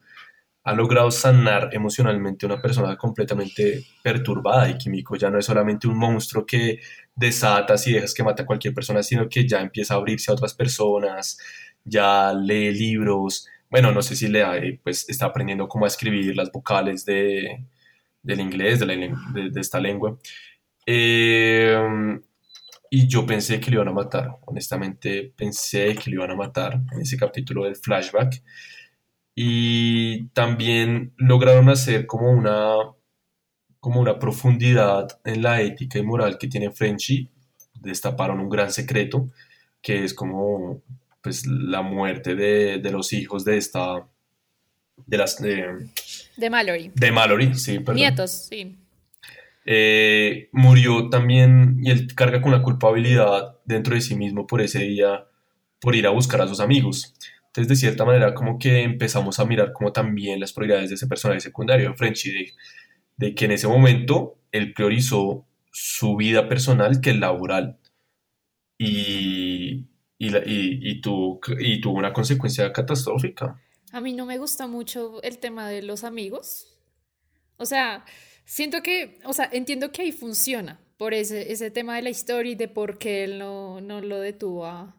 ha 0.63 0.73
logrado 0.73 1.11
sanar 1.11 1.71
emocionalmente 1.73 2.47
a 2.47 2.51
una 2.51 2.63
persona 2.63 2.97
completamente 2.97 3.85
perturbada. 4.05 4.69
Y 4.71 4.79
Kimiko 4.79 5.17
ya 5.17 5.29
no 5.31 5.39
es 5.41 5.47
solamente 5.47 5.89
un 5.89 5.99
monstruo 5.99 6.47
que 6.47 6.79
desatas 7.17 7.85
y 7.89 7.93
dejas 7.93 8.15
que 8.15 8.23
mata 8.23 8.45
a 8.45 8.47
cualquier 8.47 8.73
persona, 8.73 9.03
sino 9.03 9.29
que 9.29 9.49
ya 9.49 9.61
empieza 9.61 9.95
a 9.95 9.97
abrirse 9.97 10.31
a 10.31 10.35
otras 10.35 10.55
personas, 10.55 11.37
ya 11.85 12.33
lee 12.33 12.71
libros. 12.73 13.49
Bueno, 13.73 13.91
no 13.91 14.03
sé 14.03 14.17
si 14.17 14.29
lee, 14.29 14.79
pues 14.85 15.09
está 15.09 15.25
aprendiendo 15.25 15.67
cómo 15.67 15.87
escribir 15.87 16.37
las 16.37 16.53
vocales 16.53 17.07
de, 17.07 17.65
del 18.23 18.41
inglés, 18.41 18.81
de, 18.81 18.87
la 18.87 18.95
de 19.33 19.61
esta 19.61 19.81
lengua. 19.81 20.19
Eh, 20.85 21.75
y 22.91 23.07
yo 23.09 23.25
pensé 23.25 23.61
que 23.61 23.71
lo 23.71 23.77
iban 23.77 23.89
a 23.89 23.93
matar, 23.93 24.37
honestamente 24.45 25.33
pensé 25.35 25.95
que 25.95 26.11
lo 26.11 26.17
iban 26.17 26.33
a 26.33 26.37
matar 26.37 26.83
en 26.93 27.01
ese 27.01 27.17
capítulo 27.17 27.65
del 27.65 27.77
flashback. 27.77 28.43
Y 29.35 30.27
también 30.35 31.15
lograron 31.17 31.71
hacer 31.71 32.07
como 32.07 32.31
una, 32.31 32.75
como 33.81 34.03
una 34.03 34.19
profundidad 34.19 35.19
en 35.25 35.43
la 35.43 35.63
ética 35.63 35.99
y 35.99 36.03
moral 36.03 36.37
que 36.37 36.49
tiene 36.49 36.71
Frenchy. 36.71 37.31
Destaparon 37.81 38.39
un 38.39 38.51
gran 38.51 38.71
secreto, 38.71 39.31
que 39.81 40.05
es 40.05 40.13
como 40.13 40.83
pues, 41.23 41.47
la 41.47 41.83
muerte 41.83 42.35
de, 42.35 42.79
de 42.79 42.91
los 42.91 43.13
hijos 43.13 43.45
de 43.45 43.57
esta, 43.57 44.07
de 45.07 45.17
las, 45.17 45.41
de, 45.41 45.89
De 46.37 46.51
Mallory. 46.51 46.93
de 46.95 47.13
Mallory, 47.13 47.55
sí, 47.55 47.79
perdón. 47.79 47.97
Nietos, 47.97 48.31
sí. 48.49 48.79
Eh, 49.65 50.49
murió 50.53 51.09
también 51.09 51.79
y 51.83 51.91
él 51.91 52.13
carga 52.15 52.43
con 52.43 52.51
la 52.51 52.63
culpabilidad 52.63 53.59
dentro 53.65 53.95
de 53.95 54.01
sí 54.01 54.17
mismo 54.17 54.47
por 54.47 54.61
ese 54.61 54.81
día, 54.81 55.25
por 55.81 55.95
ir 55.95 56.07
a 56.07 56.11
buscar 56.11 56.43
a 56.43 56.49
sus 56.49 56.61
amigos. 56.61 57.15
Entonces, 57.47 57.69
de 57.69 57.77
cierta 57.77 58.05
manera, 58.05 58.35
como 58.35 58.59
que 58.59 58.83
empezamos 58.83 59.39
a 59.39 59.45
mirar 59.45 59.73
como 59.73 59.93
también 59.93 60.41
las 60.41 60.53
prioridades 60.53 60.89
de 60.89 60.97
ese 60.97 61.07
personaje 61.07 61.41
secundario 61.41 61.91
de 61.91 61.97
Frenchy, 61.97 62.33
de, 62.33 62.53
de 63.19 63.35
que 63.35 63.45
en 63.45 63.53
ese 63.53 63.69
momento 63.69 64.39
él 64.53 64.73
priorizó 64.73 65.47
su 65.71 66.17
vida 66.17 66.49
personal 66.49 67.01
que 67.01 67.11
el 67.11 67.21
laboral. 67.21 67.79
Y, 68.79 69.87
y, 70.27 70.31
la- 70.31 70.43
y, 70.47 70.79
y 70.91 71.01
tuvo, 71.01 71.41
y 71.59 71.81
tuvo 71.81 71.99
una 71.99 72.13
consecuencia 72.13 72.73
catastrófica. 72.73 73.61
A 73.93 74.01
mí 74.01 74.13
no 74.13 74.25
me 74.27 74.39
gusta 74.39 74.67
mucho 74.67 75.23
el 75.23 75.39
tema 75.39 75.69
de 75.69 75.83
los 75.83 76.05
amigos. 76.05 76.79
O 77.57 77.67
sea, 77.67 78.05
siento 78.45 78.83
que, 78.83 79.19
o 79.25 79.33
sea, 79.33 79.49
entiendo 79.53 79.93
que 79.93 80.03
ahí 80.03 80.13
funciona 80.13 80.81
por 80.97 81.15
ese, 81.15 81.53
ese 81.53 81.71
tema 81.71 81.97
de 81.97 82.03
la 82.03 82.11
historia 82.11 82.53
y 82.53 82.55
de 82.55 82.69
por 82.69 82.99
qué 82.99 83.25
él 83.25 83.39
no, 83.39 83.81
no 83.81 84.01
lo 84.01 84.21
detuvo 84.21 84.67
a, 84.67 84.97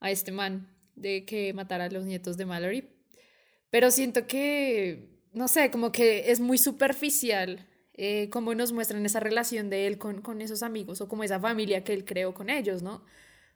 a 0.00 0.10
este 0.10 0.32
man 0.32 0.68
de 0.94 1.24
que 1.24 1.52
matara 1.54 1.84
a 1.84 1.90
los 1.90 2.04
nietos 2.04 2.36
de 2.36 2.46
Mallory. 2.46 2.88
Pero 3.70 3.90
siento 3.90 4.26
que, 4.26 5.08
no 5.32 5.48
sé, 5.48 5.70
como 5.70 5.90
que 5.92 6.30
es 6.30 6.40
muy 6.40 6.58
superficial 6.58 7.66
eh, 7.94 8.28
cómo 8.30 8.54
nos 8.54 8.72
muestran 8.72 9.04
esa 9.06 9.20
relación 9.20 9.70
de 9.70 9.86
él 9.86 9.98
con, 9.98 10.20
con 10.22 10.40
esos 10.40 10.62
amigos 10.62 11.00
o 11.00 11.08
como 11.08 11.24
esa 11.24 11.40
familia 11.40 11.82
que 11.84 11.92
él 11.92 12.04
creó 12.04 12.34
con 12.34 12.50
ellos, 12.50 12.82
¿no? 12.82 13.04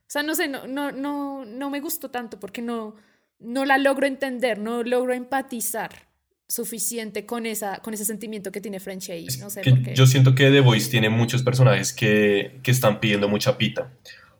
O 0.08 0.10
sea, 0.10 0.22
no 0.22 0.34
sé, 0.34 0.48
no, 0.48 0.66
no, 0.66 0.90
no, 0.90 1.44
no 1.44 1.68
me 1.68 1.80
gustó 1.80 2.10
tanto 2.10 2.40
porque 2.40 2.62
no, 2.62 2.96
no 3.38 3.66
la 3.66 3.76
logro 3.76 4.06
entender, 4.06 4.58
no 4.58 4.82
logro 4.82 5.12
empatizar 5.12 6.08
suficiente 6.48 7.26
con, 7.26 7.44
esa, 7.44 7.80
con 7.80 7.92
ese 7.92 8.06
sentimiento 8.06 8.50
que 8.50 8.62
tiene 8.62 8.80
Frenchy 8.80 9.12
ahí. 9.12 9.26
No 9.38 9.50
sé 9.50 9.60
que 9.60 9.70
por 9.70 9.82
qué. 9.82 9.94
yo 9.94 10.06
siento 10.06 10.34
que 10.34 10.50
The 10.50 10.60
Voice 10.60 10.90
tiene 10.90 11.10
muchos 11.10 11.42
personajes 11.42 11.92
que, 11.92 12.58
que 12.62 12.70
están 12.70 13.00
pidiendo 13.00 13.28
mucha 13.28 13.58
pita. 13.58 13.92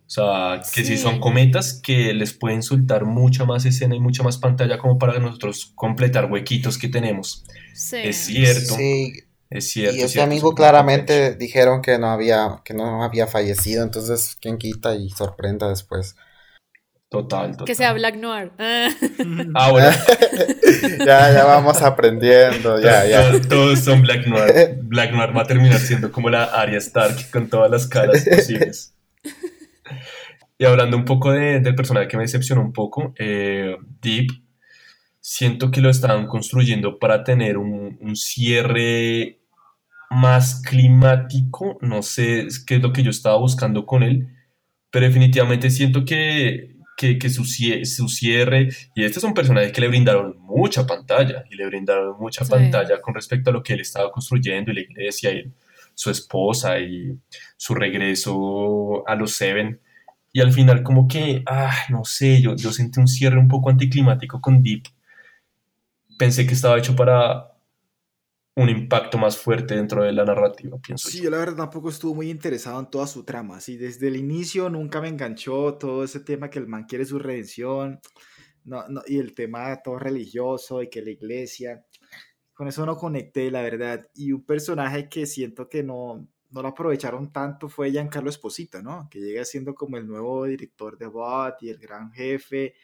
O 0.06 0.10
sea, 0.10 0.62
que 0.74 0.86
si 0.86 0.96
son 0.96 1.20
cometas 1.20 1.74
que 1.74 2.14
les 2.14 2.32
pueden 2.32 2.62
soltar 2.62 3.04
mucha 3.04 3.44
más 3.44 3.66
escena 3.66 3.94
y 3.94 4.00
mucha 4.00 4.22
más 4.22 4.38
pantalla 4.38 4.78
como 4.78 4.98
para 4.98 5.18
nosotros 5.18 5.70
completar 5.74 6.32
huequitos 6.32 6.78
que 6.78 6.88
tenemos. 6.88 7.44
Sí. 7.74 7.98
Es 8.04 8.16
cierto, 8.16 8.74
Sí, 8.74 9.12
es 9.51 9.70
cierto. 9.70 9.94
y 9.94 9.99
es 9.99 10.05
este 10.05 10.12
cierto, 10.14 10.30
amigo 10.30 10.55
claramente 10.55 11.34
dijeron 11.34 11.80
que 11.82 11.99
no 11.99 12.11
había, 12.11 12.61
que 12.64 12.74
no 12.74 13.03
había 13.05 13.26
fallecido, 13.26 13.82
entonces 13.82 14.36
quién 14.40 14.59
quita 14.59 14.94
y 14.94 15.09
sorprenda 15.11 15.68
después. 15.68 16.16
Total, 17.11 17.53
total. 17.53 17.66
Que 17.66 17.74
sea 17.74 17.92
Black 17.94 18.16
Noir. 18.16 18.53
Ah. 19.55 19.70
Bueno. 19.70 19.90
ya, 21.07 21.32
ya 21.32 21.44
vamos 21.44 21.80
aprendiendo, 21.80 22.78
ya, 22.80 23.07
ya. 23.07 23.30
Todos, 23.30 23.49
todos 23.49 23.78
son 23.80 24.03
Black 24.03 24.26
Noir. 24.26 24.78
Black 24.82 25.12
Noir 25.12 25.34
va 25.34 25.42
a 25.42 25.46
terminar 25.46 25.78
siendo 25.78 26.12
como 26.12 26.28
la 26.28 26.44
Arya 26.44 26.76
Stark 26.78 27.30
con 27.32 27.49
todas 27.49 27.70
las 27.70 27.86
caras 27.86 28.24
posibles. 28.28 28.94
Y 30.59 30.64
hablando 30.66 30.96
un 30.99 31.05
poco 31.07 31.32
de- 31.32 31.61
del 31.61 31.74
personaje 31.74 32.09
que 32.09 32.16
me 32.18 32.24
decepcionó 32.24 32.61
un 32.61 32.72
poco, 32.72 33.14
eh, 33.18 33.76
Deep, 34.03 34.26
siento 35.20 35.70
que 35.70 35.80
lo 35.80 35.88
estaban 35.88 36.26
construyendo 36.26 36.99
para 36.99 37.22
tener 37.24 37.57
un, 37.59 37.96
un 38.01 38.16
cierre 38.16 39.38
más 40.11 40.62
climático. 40.62 41.78
No 41.80 42.02
sé 42.02 42.48
qué 42.66 42.76
es 42.76 42.82
lo 42.82 42.92
que 42.92 43.02
yo 43.02 43.11
estaba 43.11 43.36
buscando 43.38 43.86
con 43.86 44.02
él, 44.02 44.28
pero 44.90 45.06
definitivamente 45.06 45.70
siento 45.70 46.04
que, 46.04 46.76
que, 46.96 47.18
que 47.18 47.30
su, 47.30 47.42
cie- 47.44 47.84
su 47.84 48.09
cierre, 48.09 48.68
y 48.94 49.04
este 49.04 49.18
es 49.18 49.24
un 49.24 49.34
personaje 49.34 49.70
que 49.72 49.80
le 49.80 49.88
brindaron 49.88 50.36
mucha 50.40 50.86
pantalla, 50.86 51.44
y 51.50 51.56
le 51.56 51.66
brindaron 51.66 52.16
mucha 52.18 52.44
Sí. 52.44 52.50
pantalla 52.50 53.00
con 53.00 53.14
respecto 53.14 53.50
a 53.50 53.52
lo 53.52 53.62
que 53.62 53.74
él 53.74 53.80
estaba 53.80 54.11
construyendo, 54.11 54.70
y 54.72 54.74
la 54.74 54.80
iglesia, 54.80 55.32
y 55.32 55.52
su 55.94 56.11
esposa, 56.11 56.78
y 56.78 57.18
su 57.56 57.74
regreso 57.74 59.06
a 59.06 59.14
los 59.14 59.32
Seven. 59.32 59.80
Y 60.32 60.40
al 60.40 60.52
final 60.52 60.82
como 60.82 61.09
que, 61.09 61.42
ah, 61.46 61.74
no 61.88 62.04
sé, 62.04 62.40
yo, 62.40 62.54
yo 62.54 62.70
sentí 62.72 63.00
un 63.00 63.09
cierre 63.09 63.38
un 63.38 63.48
poco 63.48 63.70
anticlimático 63.70 64.40
con 64.40 64.62
Deep. 64.62 64.84
Pensé 66.18 66.46
que 66.46 66.54
estaba 66.54 66.78
hecho 66.78 66.94
para 66.96 67.52
un 68.59 68.68
impacto 68.68 69.18
más 69.18 69.38
fuerte 69.38 69.76
dentro 69.76 70.02
de 70.02 70.12
la 70.12 70.24
narrativa, 70.24 70.78
pienso 70.78 71.09
Sí, 71.09 71.18
yo. 71.18 71.24
yo 71.24 71.30
la 71.30 71.38
verdad 71.38 71.56
tampoco 71.56 71.90
estuve 71.90 72.14
muy 72.16 72.30
interesado 72.30 72.80
en 72.80 72.90
toda 72.90 73.06
su 73.06 73.24
trama. 73.24 73.56
Así, 73.59 73.76
desde 73.76 74.09
el 74.09 74.16
inicio 74.16 74.68
nunca 74.68 75.00
me 75.00 75.09
enganchó 75.09 75.74
todo 75.74 76.02
ese 76.04 76.20
tema 76.20 76.50
que 76.50 76.59
el 76.59 76.66
man 76.66 76.84
quiere 76.84 77.04
su 77.04 77.18
redención. 77.18 78.00
No, 78.64 78.86
no, 78.88 79.02
y 79.06 79.18
el 79.18 79.32
tema 79.34 79.80
todo 79.82 79.98
religioso 79.98 80.82
y 80.82 80.90
que 80.90 81.02
la 81.02 81.11
iglesia. 81.11 81.84
Con 82.52 82.66
eso 82.68 82.84
no 82.84 82.96
conecté, 82.96 83.50
la 83.50 83.62
verdad. 83.62 84.04
Y 84.14 84.32
un 84.32 84.44
personaje 84.44 85.09
que 85.09 85.26
siento 85.26 85.68
que 85.68 85.82
no, 85.84 86.28
no 86.50 86.62
lo 86.62 86.68
aprovecharon 86.68 87.32
tanto 87.32 87.68
fue 87.68 87.90
Giancarlo 87.90 88.30
Esposito, 88.30 88.82
¿no? 88.82 89.09
Que 89.11 89.20
llega 89.20 89.44
siendo 89.44 89.74
como 89.74 89.96
el 89.96 90.06
nuevo 90.06 90.44
director 90.44 90.98
de 90.98 91.06
Bot 91.06 91.62
y 91.62 91.70
el 91.70 91.78
gran 91.78 92.11
jefe. 92.12 92.74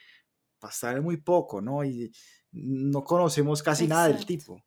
Pasar 0.61 1.03
muy 1.03 1.17
poco, 1.19 1.61
¿no? 1.61 1.85
Y 1.85 2.13
no 2.53 3.03
conocemos 3.03 3.63
casi 3.63 3.89
nada 3.89 4.09
del 4.09 4.25
tipo. 4.25 4.63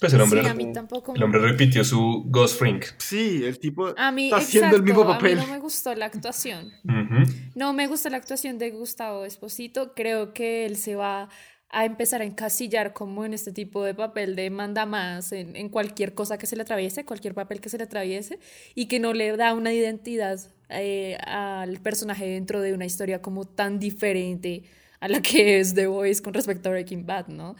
Pues 0.00 0.12
el 0.12 0.20
hombre, 0.20 0.42
Sí, 0.42 0.48
a 0.48 0.54
mí 0.54 0.72
tampoco. 0.72 1.14
el 1.14 1.22
hombre 1.22 1.40
repitió 1.40 1.84
su 1.84 2.24
Ghost 2.26 2.58
Frink. 2.58 2.84
Sí, 2.98 3.42
el 3.44 3.58
tipo 3.58 3.94
A 3.96 4.12
mí, 4.12 4.26
está 4.26 4.36
haciendo 4.36 4.76
el 4.76 4.82
mismo 4.82 5.02
exacto, 5.02 5.26
a 5.26 5.28
mí 5.28 5.34
papel. 5.34 5.48
no 5.48 5.54
me 5.54 5.60
gustó 5.60 5.94
la 5.94 6.06
actuación. 6.06 6.72
No 7.54 7.72
me 7.72 7.86
gusta 7.86 8.10
la 8.10 8.16
actuación 8.16 8.58
de 8.58 8.70
Gustavo 8.70 9.24
Esposito. 9.24 9.94
Creo 9.94 10.32
que 10.32 10.66
él 10.66 10.76
se 10.76 10.94
va 10.94 11.28
a 11.70 11.84
empezar 11.84 12.22
a 12.22 12.24
encasillar 12.24 12.92
como 12.92 13.24
en 13.24 13.34
este 13.34 13.52
tipo 13.52 13.84
de 13.84 13.94
papel 13.94 14.36
de 14.36 14.48
manda 14.48 14.86
más 14.86 15.32
en, 15.32 15.54
en, 15.54 15.68
cualquier 15.68 16.14
cosa 16.14 16.38
que 16.38 16.46
se 16.46 16.56
le 16.56 16.62
atraviese, 16.62 17.04
cualquier 17.04 17.34
papel 17.34 17.60
que 17.60 17.68
se 17.68 17.76
le 17.76 17.84
atraviese, 17.84 18.38
y 18.74 18.86
que 18.86 19.00
no 19.00 19.12
le 19.12 19.36
da 19.36 19.52
una 19.52 19.72
identidad 19.74 20.40
eh, 20.70 21.16
al 21.26 21.80
personaje 21.80 22.26
dentro 22.26 22.60
de 22.60 22.74
una 22.74 22.84
historia 22.84 23.22
como 23.22 23.46
tan 23.46 23.78
diferente 23.78 24.64
a 25.00 25.08
la 25.08 25.22
que 25.22 25.60
es 25.60 25.74
The 25.74 25.86
Voice 25.86 26.22
con 26.22 26.34
respecto 26.34 26.68
a 26.68 26.72
Breaking 26.72 27.06
Bad, 27.06 27.28
¿no? 27.28 27.56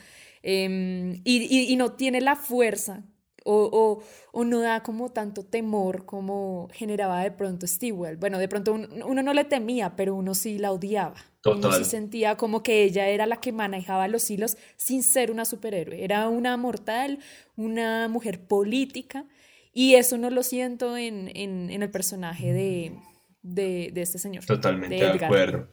Eh, 0.50 1.20
y, 1.24 1.36
y, 1.42 1.70
y, 1.70 1.76
no 1.76 1.92
tiene 1.92 2.22
la 2.22 2.34
fuerza 2.34 3.04
o, 3.44 3.68
o, 3.70 4.02
o, 4.32 4.44
no 4.44 4.60
da 4.60 4.82
como 4.82 5.10
tanto 5.10 5.44
temor 5.44 6.06
como 6.06 6.70
generaba 6.72 7.22
de 7.22 7.30
pronto 7.32 7.66
Stewell. 7.66 8.16
Bueno, 8.16 8.38
de 8.38 8.48
pronto 8.48 8.72
uno, 8.72 8.88
uno 9.06 9.22
no 9.22 9.34
le 9.34 9.44
temía, 9.44 9.94
pero 9.94 10.14
uno 10.14 10.34
sí 10.34 10.56
la 10.56 10.72
odiaba. 10.72 11.16
Total. 11.42 11.58
Uno 11.58 11.72
sí 11.72 11.84
sentía 11.84 12.38
como 12.38 12.62
que 12.62 12.82
ella 12.82 13.08
era 13.08 13.26
la 13.26 13.36
que 13.40 13.52
manejaba 13.52 14.08
los 14.08 14.30
hilos 14.30 14.56
sin 14.78 15.02
ser 15.02 15.30
una 15.30 15.44
superhéroe. 15.44 16.02
Era 16.02 16.30
una 16.30 16.56
mortal, 16.56 17.18
una 17.54 18.08
mujer 18.08 18.40
política, 18.40 19.26
y 19.74 19.96
eso 19.96 20.16
no 20.16 20.30
lo 20.30 20.42
siento 20.42 20.96
en, 20.96 21.30
en, 21.34 21.68
en 21.68 21.82
el 21.82 21.90
personaje 21.90 22.54
de, 22.54 22.98
de, 23.42 23.90
de, 23.92 24.00
este 24.00 24.18
señor. 24.18 24.46
Totalmente 24.46 24.94
de, 24.94 25.18
de 25.18 25.24
acuerdo. 25.26 25.68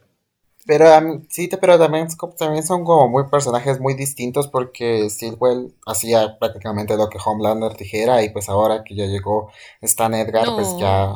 Pero 0.66 0.98
um, 0.98 1.24
sí, 1.28 1.48
pero 1.60 1.78
también, 1.78 2.08
también 2.36 2.64
son 2.64 2.84
como 2.84 3.08
muy 3.08 3.24
personajes 3.28 3.78
muy 3.78 3.94
distintos 3.94 4.48
porque 4.48 5.08
Stillwell 5.08 5.74
hacía 5.86 6.38
prácticamente 6.38 6.96
lo 6.96 7.08
que 7.08 7.18
Homelander 7.24 7.76
dijera 7.76 8.22
y 8.22 8.30
pues 8.30 8.48
ahora 8.48 8.82
que 8.82 8.96
ya 8.96 9.06
llegó 9.06 9.50
Stan 9.80 10.12
Edgar, 10.14 10.46
no. 10.46 10.56
pues 10.56 10.68
ya... 10.78 11.14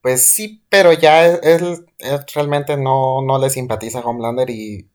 Pues 0.00 0.26
sí, 0.26 0.64
pero 0.68 0.92
ya 0.92 1.26
él, 1.26 1.86
él, 2.00 2.26
realmente 2.34 2.76
no, 2.76 3.22
no 3.22 3.38
le 3.38 3.50
simpatiza 3.50 4.00
a 4.00 4.02
Homelander 4.02 4.48
y... 4.50 4.88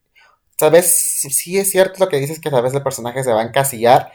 Sabes, 0.59 1.19
sí 1.31 1.59
es 1.59 1.69
cierto 1.69 2.03
lo 2.03 2.09
que 2.09 2.17
dices 2.17 2.39
que 2.39 2.49
a 2.49 2.61
veces 2.61 2.77
el 2.77 2.83
personaje 2.83 3.23
se 3.23 3.31
va 3.31 3.41
a 3.41 3.45
encasillar, 3.45 4.11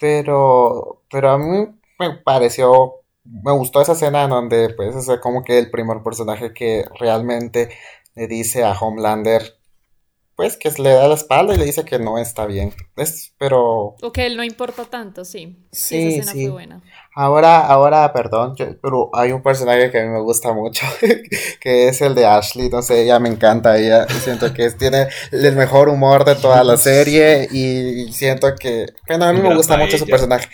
pero, 0.00 1.02
pero 1.08 1.30
a 1.30 1.38
mí 1.38 1.68
me 2.00 2.14
pareció 2.16 3.04
me 3.24 3.52
gustó 3.52 3.80
esa 3.80 3.92
escena 3.92 4.24
en 4.24 4.30
donde 4.30 4.70
pues 4.74 4.94
es 4.96 5.18
como 5.20 5.42
que 5.42 5.58
el 5.58 5.70
primer 5.70 6.02
personaje 6.02 6.52
que 6.52 6.84
realmente 6.98 7.70
le 8.14 8.26
dice 8.28 8.64
a 8.64 8.72
Homelander, 8.72 9.58
pues 10.36 10.56
que 10.56 10.70
le 10.82 10.90
da 10.90 11.06
la 11.06 11.14
espalda 11.14 11.54
y 11.54 11.58
le 11.58 11.64
dice 11.64 11.84
que 11.84 11.98
no 11.98 12.18
está 12.18 12.46
bien. 12.46 12.74
Es, 12.96 13.32
pero... 13.38 13.94
O 14.02 14.12
que 14.12 14.26
él 14.26 14.36
no 14.36 14.42
importa 14.42 14.84
tanto, 14.84 15.24
sí. 15.24 15.64
Sí, 15.70 16.16
esa 16.16 16.32
sí. 16.32 16.42
fue 16.42 16.50
buena. 16.50 16.82
Ahora, 17.14 17.64
ahora, 17.64 18.12
perdón, 18.12 18.56
yo, 18.56 18.66
pero 18.82 19.10
hay 19.14 19.30
un 19.30 19.42
personaje 19.42 19.92
que 19.92 20.00
a 20.00 20.02
mí 20.02 20.08
me 20.08 20.20
gusta 20.20 20.52
mucho, 20.52 20.84
que 21.60 21.88
es 21.88 22.00
el 22.02 22.16
de 22.16 22.26
Ashley, 22.26 22.68
no 22.68 22.82
sé, 22.82 23.02
ella 23.02 23.20
me 23.20 23.28
encanta, 23.28 23.78
ella 23.78 24.08
siento 24.08 24.52
que 24.52 24.66
es, 24.66 24.76
tiene 24.76 25.06
el 25.30 25.54
mejor 25.54 25.88
humor 25.88 26.24
de 26.24 26.34
toda 26.34 26.64
la 26.64 26.76
serie 26.76 27.48
y 27.52 28.12
siento 28.12 28.56
que, 28.56 28.86
bueno, 29.06 29.26
a 29.26 29.32
mí 29.32 29.40
me 29.40 29.54
gusta 29.54 29.76
mucho 29.76 29.98
su 29.98 30.06
personaje. 30.06 30.48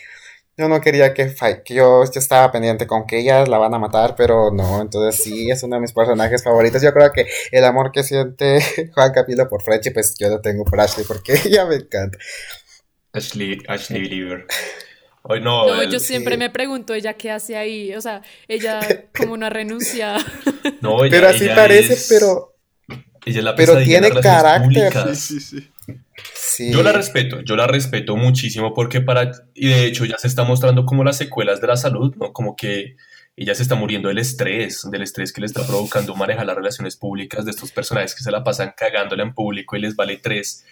Yo 0.57 0.68
no 0.68 0.80
quería 0.80 1.14
que, 1.14 1.34
que 1.64 1.74
yo, 1.74 2.05
yo, 2.05 2.20
estaba 2.20 2.53
pendiente 2.53 2.86
con 2.86 3.07
que 3.07 3.20
ella 3.20 3.46
la 3.46 3.57
van 3.57 3.72
a 3.72 3.78
matar, 3.78 4.14
pero 4.14 4.51
no, 4.51 4.82
entonces 4.82 5.22
sí, 5.22 5.51
es 5.51 5.62
uno 5.62 5.76
de 5.76 5.82
mis 5.82 5.92
personajes 5.92 6.44
favoritos. 6.44 6.82
Yo 6.82 6.92
creo 6.92 7.12
que 7.12 7.26
el 7.51 7.64
amor 7.64 7.92
que 7.92 8.03
siente 8.03 8.61
Juan 8.94 9.12
Capilo 9.12 9.48
por 9.48 9.62
Frenchy, 9.62 9.90
pues 9.90 10.14
yo 10.18 10.28
lo 10.28 10.40
tengo 10.40 10.64
por 10.64 10.80
Ashley, 10.80 11.07
porque 11.07 11.32
ella 11.44 11.64
me 11.64 11.76
encanta. 11.76 12.18
Ashley, 13.12 13.59
Ashley 13.68 14.03
Believer. 14.03 14.46
Hoy 15.22 15.40
no, 15.40 15.66
no 15.66 15.82
el, 15.82 15.90
yo 15.90 15.98
siempre 15.98 16.34
sí. 16.34 16.38
me 16.38 16.51
pregunto 16.51 16.94
ella 16.94 17.12
qué 17.12 17.30
hace 17.30 17.57
ahí, 17.57 17.94
o 17.94 18.01
sea, 18.01 18.22
ella 18.48 18.80
como 19.14 19.36
no 19.36 19.51
renuncia. 19.51 20.16
No, 20.80 21.05
ella, 21.05 21.11
pero 21.11 21.28
así 21.28 21.44
ella 21.44 21.55
parece, 21.55 21.92
es... 21.92 22.07
pero 22.09 22.57
ella 23.26 23.38
es 23.38 23.44
la 23.44 23.55
pero 23.55 23.78
tiene 23.82 24.11
carácter. 24.11 24.92
Sí, 25.14 25.40
sí, 25.40 25.40
sí. 25.40 25.70
Yo 26.59 26.82
la 26.82 26.92
respeto, 26.92 27.40
yo 27.42 27.57
la 27.57 27.66
respeto 27.66 28.16
muchísimo 28.16 28.74
porque 28.74 29.01
para, 29.01 29.30
y 29.55 29.68
de 29.68 29.86
hecho 29.86 30.05
ya 30.05 30.18
se 30.18 30.26
está 30.26 30.44
mostrando 30.44 30.84
como 30.84 31.05
las 31.05 31.16
secuelas 31.16 31.61
de 31.61 31.66
la 31.66 31.76
salud, 31.76 32.14
¿no? 32.16 32.32
Como 32.32 32.57
que 32.57 32.96
ella 33.36 33.55
se 33.55 33.62
está 33.62 33.74
muriendo 33.74 34.09
del 34.09 34.18
estrés, 34.18 34.86
del 34.90 35.03
estrés 35.03 35.32
que 35.32 35.40
le 35.40 35.46
está 35.46 35.66
provocando 35.66 36.14
manejar 36.14 36.46
las 36.46 36.57
relaciones 36.57 36.96
públicas 36.96 37.44
de 37.44 37.53
estos 37.53 37.72
personajes 37.72 38.14
que 38.14 38.22
se 38.22 38.30
la 38.30 38.44
pasan 38.44 38.74
cagándole 38.76 39.22
en 39.22 39.32
público 39.32 39.76
y 39.76 39.80
les 39.80 39.96
vale 39.96 40.18
tres. 40.18 40.64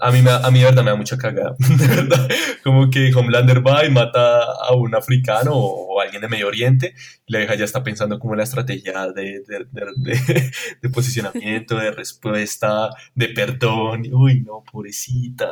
A 0.00 0.10
mí, 0.10 0.22
me, 0.22 0.30
a 0.30 0.50
mí 0.50 0.58
de 0.58 0.64
verdad 0.64 0.82
me 0.84 0.90
da 0.90 0.96
mucha 0.96 1.18
cagada, 1.18 1.56
de 1.78 1.86
verdad. 1.86 2.28
Como 2.62 2.90
que 2.90 3.12
Homelander 3.14 3.66
va 3.66 3.84
y 3.84 3.90
mata 3.90 4.42
a 4.42 4.74
un 4.74 4.94
africano 4.94 5.52
o, 5.54 5.94
o 5.94 6.00
alguien 6.00 6.22
de 6.22 6.28
Medio 6.28 6.48
Oriente 6.48 6.94
y 7.26 7.32
la 7.32 7.38
vieja 7.40 7.54
ya 7.54 7.64
está 7.64 7.82
pensando 7.82 8.18
como 8.18 8.34
la 8.34 8.44
estrategia 8.44 9.12
de, 9.12 9.42
de, 10.80 10.90
posicionamiento, 10.90 11.76
de 11.76 11.90
respuesta, 11.90 12.90
de 13.14 13.28
perdón. 13.28 14.02
Uy, 14.12 14.40
no, 14.42 14.62
pobrecita. 14.70 15.48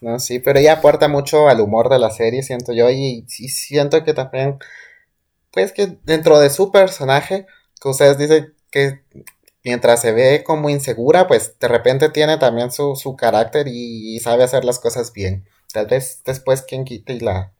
No, 0.00 0.18
sí, 0.18 0.38
pero 0.38 0.58
ella 0.58 0.74
aporta 0.74 1.08
mucho 1.08 1.48
al 1.48 1.60
humor 1.60 1.88
de 1.88 1.98
la 1.98 2.10
serie, 2.10 2.42
siento 2.42 2.72
yo, 2.72 2.90
y, 2.90 3.24
y 3.38 3.48
siento 3.48 4.04
que 4.04 4.12
también, 4.12 4.58
pues 5.52 5.72
que 5.72 5.98
dentro 6.04 6.38
de 6.40 6.50
su 6.50 6.70
personaje, 6.72 7.46
que 7.80 7.88
ustedes 7.88 8.18
dicen 8.18 8.54
que 8.70 9.02
mientras 9.64 10.00
se 10.02 10.12
ve 10.12 10.44
como 10.44 10.70
insegura, 10.70 11.26
pues 11.26 11.58
de 11.58 11.68
repente 11.68 12.10
tiene 12.10 12.38
también 12.38 12.70
su, 12.70 12.94
su 12.96 13.16
carácter 13.16 13.66
y, 13.68 14.14
y, 14.14 14.20
sabe 14.20 14.44
hacer 14.44 14.64
las 14.64 14.78
cosas 14.78 15.12
bien. 15.12 15.44
Tal 15.72 15.86
vez 15.86 16.22
después 16.24 16.62
quien 16.62 16.84
quite 16.84 17.14
y 17.14 17.20
la 17.20 17.54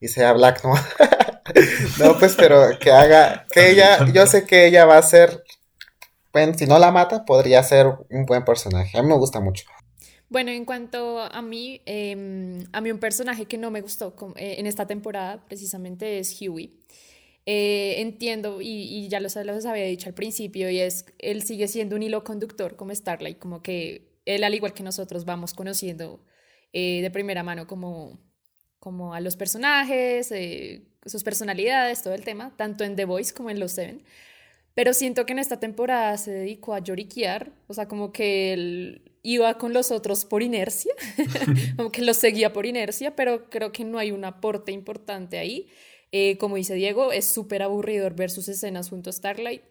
y 0.00 0.08
sea 0.08 0.32
Black, 0.32 0.64
¿no? 0.64 0.74
no, 1.98 2.18
pues 2.18 2.34
pero 2.36 2.78
que 2.78 2.90
haga, 2.90 3.46
que 3.52 3.70
ella, 3.70 4.06
yo 4.12 4.26
sé 4.26 4.46
que 4.46 4.66
ella 4.66 4.86
va 4.86 4.96
a 4.96 5.02
ser, 5.02 5.44
bueno, 6.32 6.54
si 6.54 6.66
no 6.66 6.78
la 6.78 6.90
mata, 6.90 7.24
podría 7.24 7.62
ser 7.62 7.86
un 8.08 8.24
buen 8.24 8.44
personaje. 8.44 8.98
A 8.98 9.02
mí 9.02 9.08
me 9.08 9.18
gusta 9.18 9.40
mucho. 9.40 9.66
Bueno, 10.30 10.52
en 10.52 10.64
cuanto 10.64 11.20
a 11.20 11.42
mí, 11.42 11.82
eh, 11.86 12.64
a 12.72 12.80
mí 12.80 12.90
un 12.90 12.98
personaje 12.98 13.46
que 13.46 13.58
no 13.58 13.70
me 13.70 13.80
gustó 13.82 14.14
eh, 14.36 14.56
en 14.58 14.66
esta 14.66 14.86
temporada 14.86 15.44
precisamente 15.46 16.18
es 16.18 16.40
Huey. 16.40 16.72
Eh, 17.46 18.00
entiendo, 18.00 18.60
y, 18.60 18.68
y, 18.68 19.08
ya 19.08 19.18
los, 19.18 19.34
los 19.36 19.66
había 19.66 19.84
dicho 19.84 20.08
al 20.08 20.14
principio, 20.14 20.70
y 20.70 20.78
es, 20.78 21.06
él 21.18 21.42
sigue 21.42 21.68
siendo 21.68 21.96
un 21.96 22.02
hilo 22.02 22.22
conductor 22.22 22.76
como 22.76 22.94
Starlight, 22.94 23.38
como 23.38 23.62
que 23.62 24.10
él, 24.26 24.44
al 24.44 24.54
igual 24.54 24.74
que 24.74 24.82
nosotros, 24.82 25.24
vamos 25.24 25.54
conociendo 25.54 26.24
eh, 26.72 27.00
de 27.02 27.10
primera 27.10 27.42
mano 27.42 27.66
como, 27.66 28.20
como 28.78 29.14
a 29.14 29.20
los 29.20 29.36
personajes, 29.36 30.30
eh, 30.32 30.86
sus 31.06 31.24
personalidades, 31.24 32.02
todo 32.02 32.14
el 32.14 32.24
tema, 32.24 32.54
tanto 32.56 32.84
en 32.84 32.94
The 32.96 33.06
Voice 33.06 33.34
como 33.34 33.50
en 33.50 33.58
Los 33.58 33.72
Seven. 33.72 34.02
Pero 34.74 34.94
siento 34.94 35.26
que 35.26 35.32
en 35.32 35.40
esta 35.40 35.58
temporada 35.58 36.16
se 36.16 36.30
dedicó 36.30 36.74
a 36.74 36.78
lloriquear, 36.78 37.52
o 37.66 37.74
sea, 37.74 37.88
como 37.88 38.12
que 38.12 38.52
él 38.52 39.02
iba 39.22 39.58
con 39.58 39.72
los 39.72 39.90
otros 39.90 40.24
por 40.24 40.42
inercia, 40.42 40.94
como 41.76 41.90
que 41.90 42.02
los 42.02 42.16
seguía 42.16 42.52
por 42.52 42.66
inercia, 42.66 43.16
pero 43.16 43.50
creo 43.50 43.72
que 43.72 43.84
no 43.84 43.98
hay 43.98 44.12
un 44.12 44.24
aporte 44.24 44.72
importante 44.72 45.38
ahí. 45.38 45.68
Eh, 46.12 46.36
como 46.38 46.56
dice 46.56 46.74
Diego, 46.74 47.12
es 47.12 47.26
súper 47.26 47.62
aburridor 47.62 48.14
ver 48.14 48.30
sus 48.30 48.48
escenas 48.48 48.90
junto 48.90 49.10
a 49.10 49.12
Starlight. 49.12 49.62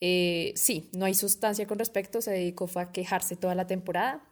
Eh, 0.00 0.52
sí, 0.56 0.90
no 0.92 1.06
hay 1.06 1.14
sustancia 1.14 1.66
con 1.66 1.78
respecto, 1.78 2.20
se 2.20 2.30
dedicó 2.32 2.68
a 2.74 2.92
quejarse 2.92 3.36
toda 3.36 3.54
la 3.54 3.66
temporada. 3.66 4.22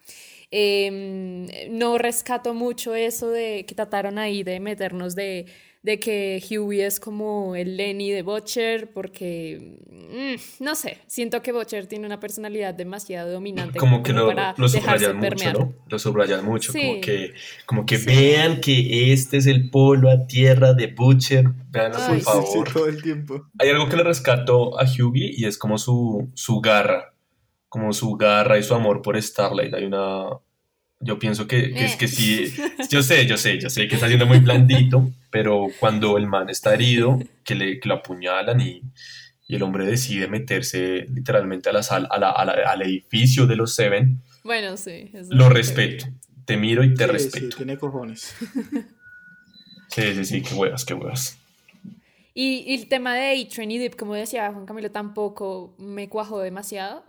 Eh, 0.50 1.68
no 1.70 1.98
rescato 1.98 2.54
mucho 2.54 2.94
eso 2.94 3.30
de 3.30 3.64
que 3.66 3.74
trataron 3.74 4.18
ahí 4.18 4.42
de 4.42 4.60
meternos 4.60 5.14
de, 5.14 5.46
de 5.84 6.00
que 6.00 6.42
Huey 6.50 6.80
es 6.80 6.98
como 6.98 7.54
el 7.54 7.76
Lenny 7.76 8.10
de 8.10 8.22
Butcher, 8.22 8.90
porque, 8.90 9.76
mmm, 9.90 10.64
no 10.64 10.74
sé, 10.74 10.96
siento 11.06 11.42
que 11.42 11.52
Butcher 11.52 11.86
tiene 11.86 12.06
una 12.06 12.18
personalidad 12.18 12.72
demasiado 12.72 13.30
dominante. 13.30 13.78
Como, 13.78 13.96
como 13.96 14.02
que 14.02 14.12
lo, 14.14 14.26
para 14.26 14.54
lo 14.56 14.66
subrayan 14.66 15.18
mucho, 15.18 15.52
¿no? 15.52 15.74
Lo 15.86 15.98
subrayan 15.98 16.42
mucho, 16.42 16.72
sí. 16.72 16.80
como 16.80 17.00
que, 17.02 17.34
como 17.66 17.86
que 17.86 17.98
sí. 17.98 18.06
vean 18.06 18.62
que 18.62 19.12
este 19.12 19.36
es 19.36 19.46
el 19.46 19.68
polo 19.68 20.08
a 20.08 20.26
tierra 20.26 20.72
de 20.72 20.86
Butcher, 20.86 21.50
veanlo 21.68 21.98
por 21.98 22.20
favor. 22.20 22.66
Sí, 22.66 22.72
todo 22.72 22.86
el 22.86 23.02
tiempo. 23.02 23.46
Hay 23.58 23.68
algo 23.68 23.86
que 23.86 23.96
le 23.96 24.04
rescato 24.04 24.80
a 24.80 24.84
Hughie 24.84 25.34
y 25.36 25.44
es 25.44 25.58
como 25.58 25.76
su, 25.76 26.30
su 26.32 26.62
garra, 26.62 27.12
como 27.68 27.92
su 27.92 28.16
garra 28.16 28.56
y 28.56 28.62
su 28.62 28.74
amor 28.74 29.02
por 29.02 29.20
Starlight. 29.20 29.74
Hay 29.74 29.84
una... 29.84 30.28
Yo 31.00 31.18
pienso 31.18 31.46
que, 31.46 31.72
que 31.72 31.84
es 31.84 31.96
que 31.96 32.08
sí, 32.08 32.54
yo 32.88 33.02
sé, 33.02 33.26
yo 33.26 33.36
sé, 33.36 33.58
yo 33.58 33.68
sé 33.68 33.88
que 33.88 33.96
está 33.96 34.06
siendo 34.06 34.26
muy 34.26 34.38
blandito, 34.38 35.10
pero 35.30 35.66
cuando 35.78 36.16
el 36.16 36.26
man 36.26 36.48
está 36.48 36.72
herido, 36.72 37.18
que, 37.44 37.54
le, 37.54 37.80
que 37.80 37.88
lo 37.88 37.96
apuñalan 37.96 38.60
y, 38.60 38.82
y, 39.46 39.56
el 39.56 39.62
hombre 39.62 39.84
decide 39.84 40.28
meterse 40.28 41.06
literalmente 41.12 41.68
a 41.68 41.72
la 41.72 41.82
sal, 41.82 42.08
a 42.10 42.18
la, 42.18 42.30
a 42.30 42.44
la, 42.44 42.52
al 42.52 42.82
edificio 42.82 43.46
de 43.46 43.56
los 43.56 43.74
Seven, 43.74 44.22
bueno, 44.44 44.76
sí, 44.76 45.10
lo 45.30 45.48
respeto, 45.48 46.06
te 46.44 46.58
miro 46.58 46.84
y 46.84 46.94
te 46.94 47.06
sí, 47.06 47.10
respeto. 47.10 47.50
Sí, 47.50 47.56
tiene 47.56 47.78
cojones. 47.78 48.34
sí, 49.88 50.14
sí, 50.14 50.24
sí, 50.24 50.42
qué 50.42 50.54
huevas, 50.54 50.84
qué 50.84 50.92
huevas. 50.92 51.38
Y, 52.34 52.64
y, 52.66 52.74
el 52.74 52.88
tema 52.88 53.14
de 53.14 53.42
A-Train 53.42 53.70
y 53.70 53.78
Deep, 53.78 53.96
como 53.96 54.14
decía 54.14 54.52
Juan 54.52 54.66
Camilo, 54.66 54.90
tampoco 54.90 55.74
me 55.78 56.08
cuajó 56.08 56.40
demasiado. 56.40 57.04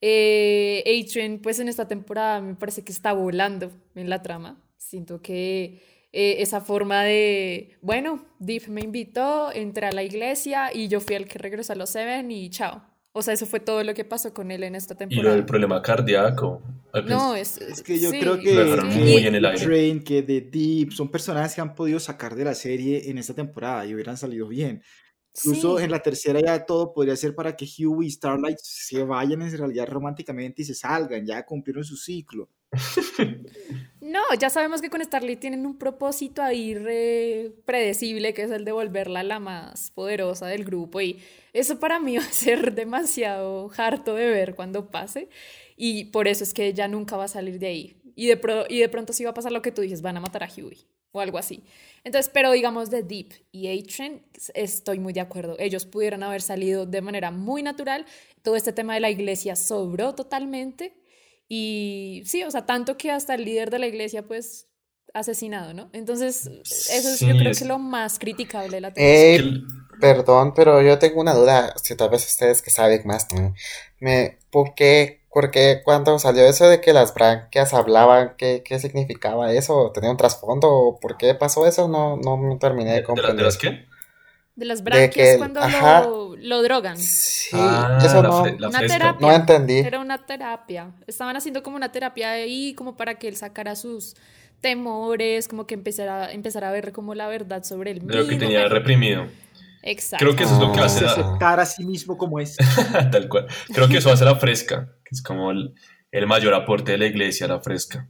Eh, 0.00 0.82
A-Train, 0.86 1.40
pues 1.40 1.58
en 1.58 1.68
esta 1.68 1.88
temporada 1.88 2.40
me 2.40 2.54
parece 2.54 2.82
que 2.84 2.92
está 2.92 3.12
volando 3.12 3.70
en 3.94 4.10
la 4.10 4.22
trama. 4.22 4.62
Siento 4.76 5.20
que 5.22 5.82
eh, 6.12 6.36
esa 6.40 6.60
forma 6.60 7.02
de, 7.04 7.76
bueno, 7.80 8.24
Deep 8.38 8.68
me 8.68 8.82
invitó, 8.82 9.50
entré 9.52 9.86
a 9.86 9.92
la 9.92 10.02
iglesia 10.02 10.70
y 10.72 10.88
yo 10.88 11.00
fui 11.00 11.16
el 11.16 11.26
que 11.26 11.38
regresó 11.38 11.72
a 11.72 11.76
los 11.76 11.90
Seven 11.90 12.30
y 12.30 12.50
chao. 12.50 12.82
O 13.12 13.22
sea, 13.22 13.32
eso 13.32 13.46
fue 13.46 13.60
todo 13.60 13.82
lo 13.82 13.94
que 13.94 14.04
pasó 14.04 14.34
con 14.34 14.50
él 14.50 14.62
en 14.62 14.74
esta 14.74 14.92
Y 14.92 14.96
lo 14.96 14.98
temporada. 15.08 15.34
del 15.36 15.46
problema 15.46 15.80
cardíaco. 15.80 16.62
No, 17.06 17.34
es, 17.34 17.56
Es 17.58 17.82
que 17.82 17.98
yo 17.98 18.10
sí, 18.10 18.20
creo 18.20 18.38
que, 18.38 18.44
que 18.44 18.82
muy 18.98 19.26
en 19.26 19.34
el 19.34 19.44
aire. 19.46 19.58
Train, 19.64 20.04
que 20.04 20.22
The 20.22 20.42
Deep 20.42 20.92
son 20.92 21.10
personajes 21.10 21.54
que 21.54 21.62
han 21.62 21.74
podido 21.74 21.98
sacar 21.98 22.34
de 22.34 22.44
la 22.44 22.54
serie 22.54 23.08
en 23.10 23.16
esta 23.16 23.32
temporada 23.34 23.86
y 23.86 23.94
hubieran 23.94 24.18
salido 24.18 24.46
bien. 24.48 24.82
Incluso 25.44 25.78
sí. 25.78 25.84
en 25.84 25.90
la 25.90 26.02
tercera 26.02 26.40
ya 26.40 26.64
todo 26.64 26.92
podría 26.92 27.16
ser 27.16 27.34
para 27.34 27.56
que 27.56 27.66
Huey 27.66 28.08
y 28.08 28.10
Starlight 28.10 28.58
se 28.62 29.02
vayan 29.04 29.42
en 29.42 29.56
realidad 29.56 29.86
románticamente 29.88 30.62
y 30.62 30.64
se 30.64 30.74
salgan, 30.74 31.26
ya 31.26 31.44
cumplieron 31.44 31.84
su 31.84 31.96
ciclo. 31.96 32.48
No, 34.00 34.20
ya 34.38 34.50
sabemos 34.50 34.80
que 34.80 34.90
con 34.90 35.02
Starlight 35.02 35.40
tienen 35.40 35.66
un 35.66 35.78
propósito 35.78 36.42
ahí 36.42 36.74
re 36.74 37.52
predecible, 37.64 38.34
que 38.34 38.42
es 38.42 38.50
el 38.52 38.64
de 38.64 38.70
volverla 38.72 39.22
la 39.24 39.40
más 39.40 39.90
poderosa 39.90 40.46
del 40.46 40.64
grupo. 40.64 41.00
Y 41.00 41.18
eso 41.52 41.80
para 41.80 41.98
mí 41.98 42.16
va 42.18 42.22
a 42.24 42.32
ser 42.32 42.74
demasiado 42.74 43.70
harto 43.76 44.14
de 44.14 44.26
ver 44.30 44.54
cuando 44.54 44.90
pase. 44.90 45.28
Y 45.76 46.06
por 46.06 46.28
eso 46.28 46.44
es 46.44 46.54
que 46.54 46.66
ella 46.66 46.86
nunca 46.88 47.16
va 47.16 47.24
a 47.24 47.28
salir 47.28 47.58
de 47.58 47.66
ahí. 47.66 47.96
Y 48.14 48.26
de, 48.28 48.36
pro- 48.36 48.66
y 48.68 48.78
de 48.78 48.88
pronto 48.88 49.12
sí 49.12 49.24
va 49.24 49.30
a 49.30 49.34
pasar 49.34 49.52
lo 49.52 49.62
que 49.62 49.72
tú 49.72 49.82
dices, 49.82 50.02
van 50.02 50.16
a 50.16 50.20
matar 50.20 50.44
a 50.44 50.48
Huey 50.48 50.86
o 51.12 51.20
algo 51.20 51.38
así. 51.38 51.64
Entonces, 52.06 52.30
pero 52.32 52.52
digamos 52.52 52.88
de 52.88 53.02
Deep 53.02 53.32
y 53.50 53.66
A-Train, 53.66 54.22
estoy 54.54 55.00
muy 55.00 55.12
de 55.12 55.20
acuerdo. 55.20 55.56
Ellos 55.58 55.86
pudieron 55.86 56.22
haber 56.22 56.40
salido 56.40 56.86
de 56.86 57.00
manera 57.02 57.32
muy 57.32 57.64
natural. 57.64 58.06
Todo 58.42 58.54
este 58.54 58.72
tema 58.72 58.94
de 58.94 59.00
la 59.00 59.10
iglesia 59.10 59.56
sobró 59.56 60.14
totalmente. 60.14 60.94
Y 61.48 62.22
sí, 62.24 62.44
o 62.44 62.50
sea, 62.52 62.64
tanto 62.64 62.96
que 62.96 63.10
hasta 63.10 63.34
el 63.34 63.44
líder 63.44 63.70
de 63.70 63.80
la 63.80 63.88
iglesia, 63.88 64.22
pues, 64.24 64.68
asesinado, 65.14 65.74
¿no? 65.74 65.90
Entonces, 65.92 66.46
eso 66.46 67.08
es 67.10 67.18
Sí, 67.18 67.26
yo 67.26 67.36
creo 67.36 67.50
es- 67.50 67.58
que 67.58 67.64
lo 67.64 67.78
más 67.80 68.20
criticable 68.20 68.76
de 68.76 68.80
la 68.82 68.94
temporada. 68.94 69.26
Eh, 69.34 69.42
perdón, 70.00 70.52
pero 70.54 70.80
yo 70.82 70.98
tengo 70.98 71.20
una 71.20 71.34
duda, 71.34 71.74
si 71.82 71.96
tal 71.96 72.10
vez 72.10 72.24
ustedes 72.26 72.62
que 72.62 72.70
saben 72.70 73.02
más, 73.06 73.26
¿no? 73.32 73.54
Me, 74.00 74.38
¿por 74.50 74.74
qué, 74.74 75.25
por 75.36 75.50
qué 75.50 75.82
cuando 75.84 76.18
salió 76.18 76.46
eso 76.46 76.66
de 76.66 76.80
que 76.80 76.94
las 76.94 77.12
branquias 77.12 77.74
hablaban, 77.74 78.32
qué, 78.38 78.62
qué 78.64 78.78
significaba 78.78 79.52
eso? 79.52 79.92
¿Tenía 79.92 80.10
un 80.10 80.16
trasfondo? 80.16 80.66
¿O 80.72 80.98
¿Por 80.98 81.18
qué 81.18 81.34
pasó 81.34 81.66
eso? 81.66 81.88
No, 81.88 82.16
no 82.16 82.56
terminé 82.58 82.92
de 82.92 82.96
¿De, 82.96 83.00
la- 83.02 83.02
de 83.02 83.06
comprender. 83.06 83.44
las 83.44 83.58
qué? 83.58 83.84
De 84.54 84.64
las 84.64 84.78
de 84.78 84.84
branquias 84.84 85.32
que- 85.32 85.36
cuando 85.36 85.60
ajá. 85.60 86.04
lo, 86.06 86.36
lo 86.36 86.62
drogan. 86.62 86.96
Sí, 86.96 87.50
Ah, 87.52 87.98
eso 88.02 88.22
la 88.22 88.28
no, 88.30 88.68
Una 88.68 88.80
terapia. 88.86 89.28
no 89.28 89.30
entendí. 89.34 89.78
Era 89.80 90.00
una 90.00 90.24
terapia. 90.24 90.92
Estaban 91.06 91.36
haciendo 91.36 91.62
como 91.62 91.76
una 91.76 91.92
terapia 91.92 92.30
ahí, 92.30 92.72
como 92.72 92.96
para 92.96 93.16
que 93.16 93.28
él 93.28 93.36
sacara 93.36 93.76
sus 93.76 94.16
temores, 94.62 95.48
como 95.48 95.66
que 95.66 95.74
empezara, 95.74 96.32
empezara 96.32 96.70
a 96.70 96.72
ver 96.72 96.92
como 96.92 97.14
la 97.14 97.28
verdad 97.28 97.62
sobre 97.62 97.90
él 97.90 98.00
De 98.06 98.14
lo 98.14 98.22
que 98.22 98.36
mismo. 98.36 98.48
tenía 98.48 98.66
reprimido. 98.70 99.26
Exacto. 99.86 100.24
Creo 100.24 100.36
que 100.36 100.44
eso 100.44 100.54
es 100.54 100.60
lo 100.60 100.72
que 100.72 100.80
Ah. 100.80 100.84
hace 100.86 100.98
Se 101.00 101.04
la, 101.04 101.10
aceptar 101.12 101.60
a 101.60 101.66
sí 101.66 101.84
mismo 101.84 102.18
como 102.18 102.40
es. 102.40 102.56
Tal 103.12 103.28
cual. 103.28 103.46
Creo 103.72 103.88
que 103.88 103.98
eso 103.98 104.10
hace 104.12 104.24
la 104.24 104.36
fresca, 104.36 104.92
que 105.04 105.10
es 105.12 105.22
como 105.22 105.50
el, 105.50 105.74
el 106.10 106.26
mayor 106.26 106.54
aporte 106.54 106.92
de 106.92 106.98
la 106.98 107.06
iglesia, 107.06 107.46
la 107.46 107.60
fresca. 107.60 108.08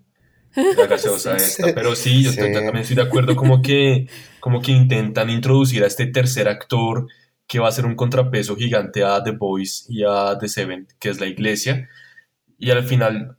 La 0.76 0.86
gaseosa 0.86 1.38
Sí. 1.38 1.62
esta. 1.62 1.74
Pero 1.74 1.94
sí, 1.94 2.22
yo 2.22 2.30
Sí. 2.32 2.38
también 2.38 2.76
estoy 2.78 2.96
de 2.96 3.02
acuerdo 3.02 3.36
como 3.36 3.60
que, 3.62 4.08
como 4.40 4.62
que 4.62 4.72
intentan 4.72 5.28
introducir 5.30 5.84
a 5.84 5.86
este 5.86 6.06
tercer 6.06 6.48
actor 6.48 7.06
que 7.46 7.58
va 7.58 7.68
a 7.68 7.72
ser 7.72 7.84
un 7.86 7.94
contrapeso 7.94 8.56
gigante 8.56 9.04
a 9.04 9.22
The 9.22 9.32
Boys 9.32 9.86
y 9.88 10.02
a 10.02 10.36
The 10.38 10.48
Seven, 10.48 10.88
que 10.98 11.10
es 11.10 11.20
la 11.20 11.26
iglesia. 11.26 11.88
Y 12.58 12.70
al 12.70 12.82
final 12.84 13.36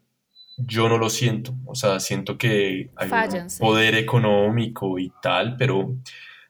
yo 0.57 0.87
no 0.89 0.97
lo 0.97 1.09
siento. 1.09 1.55
O 1.65 1.75
sea, 1.75 1.99
siento 1.99 2.37
que 2.37 2.91
hay 2.95 3.09
Fallan, 3.09 3.43
un 3.43 3.49
sí. 3.49 3.59
poder 3.59 3.95
económico 3.95 4.97
y 4.99 5.11
tal, 5.21 5.57
pero 5.57 5.95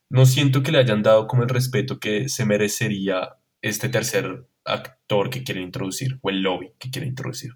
no 0.10 0.26
siento 0.26 0.64
que 0.64 0.72
le 0.72 0.80
hayan 0.80 1.04
dado 1.04 1.28
como 1.28 1.44
el 1.44 1.50
respeto 1.50 2.00
que 2.00 2.30
se 2.30 2.46
merecería 2.46 3.38
este 3.62 3.90
tercer 3.90 4.46
actor 4.64 5.30
que 5.30 5.44
quieren 5.44 5.64
introducir, 5.64 6.20
o 6.22 6.30
el 6.30 6.42
lobby 6.42 6.72
que 6.80 6.90
quieren 6.90 7.10
introducir. 7.10 7.52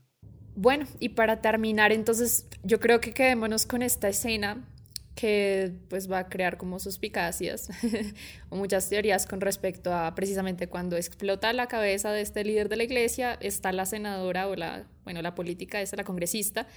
Bueno, 0.56 0.86
y 1.00 1.10
para 1.10 1.42
terminar, 1.42 1.92
entonces 1.92 2.48
yo 2.64 2.80
creo 2.80 3.00
que 3.00 3.14
quedémonos 3.14 3.66
con 3.66 3.82
esta 3.82 4.10
escena 4.10 4.68
que 5.16 5.74
pues 5.90 6.10
va 6.10 6.20
a 6.20 6.30
crear 6.30 6.58
como 6.58 6.80
suspicacias 6.80 7.70
o 8.50 8.56
muchas 8.56 8.90
teorías 8.90 9.26
con 9.26 9.42
respecto 9.42 9.94
a 9.94 10.16
precisamente 10.16 10.68
cuando 10.68 10.96
explota 10.96 11.52
la 11.52 11.68
cabeza 11.68 12.12
de 12.12 12.22
este 12.22 12.44
líder 12.44 12.70
de 12.70 12.78
la 12.78 12.84
iglesia, 12.84 13.38
está 13.42 13.72
la 13.72 13.86
senadora 13.86 14.48
o 14.48 14.56
la, 14.56 14.88
bueno, 15.04 15.22
la 15.22 15.36
política 15.36 15.82
esa, 15.82 15.98
la 15.98 16.04
congresista, 16.04 16.68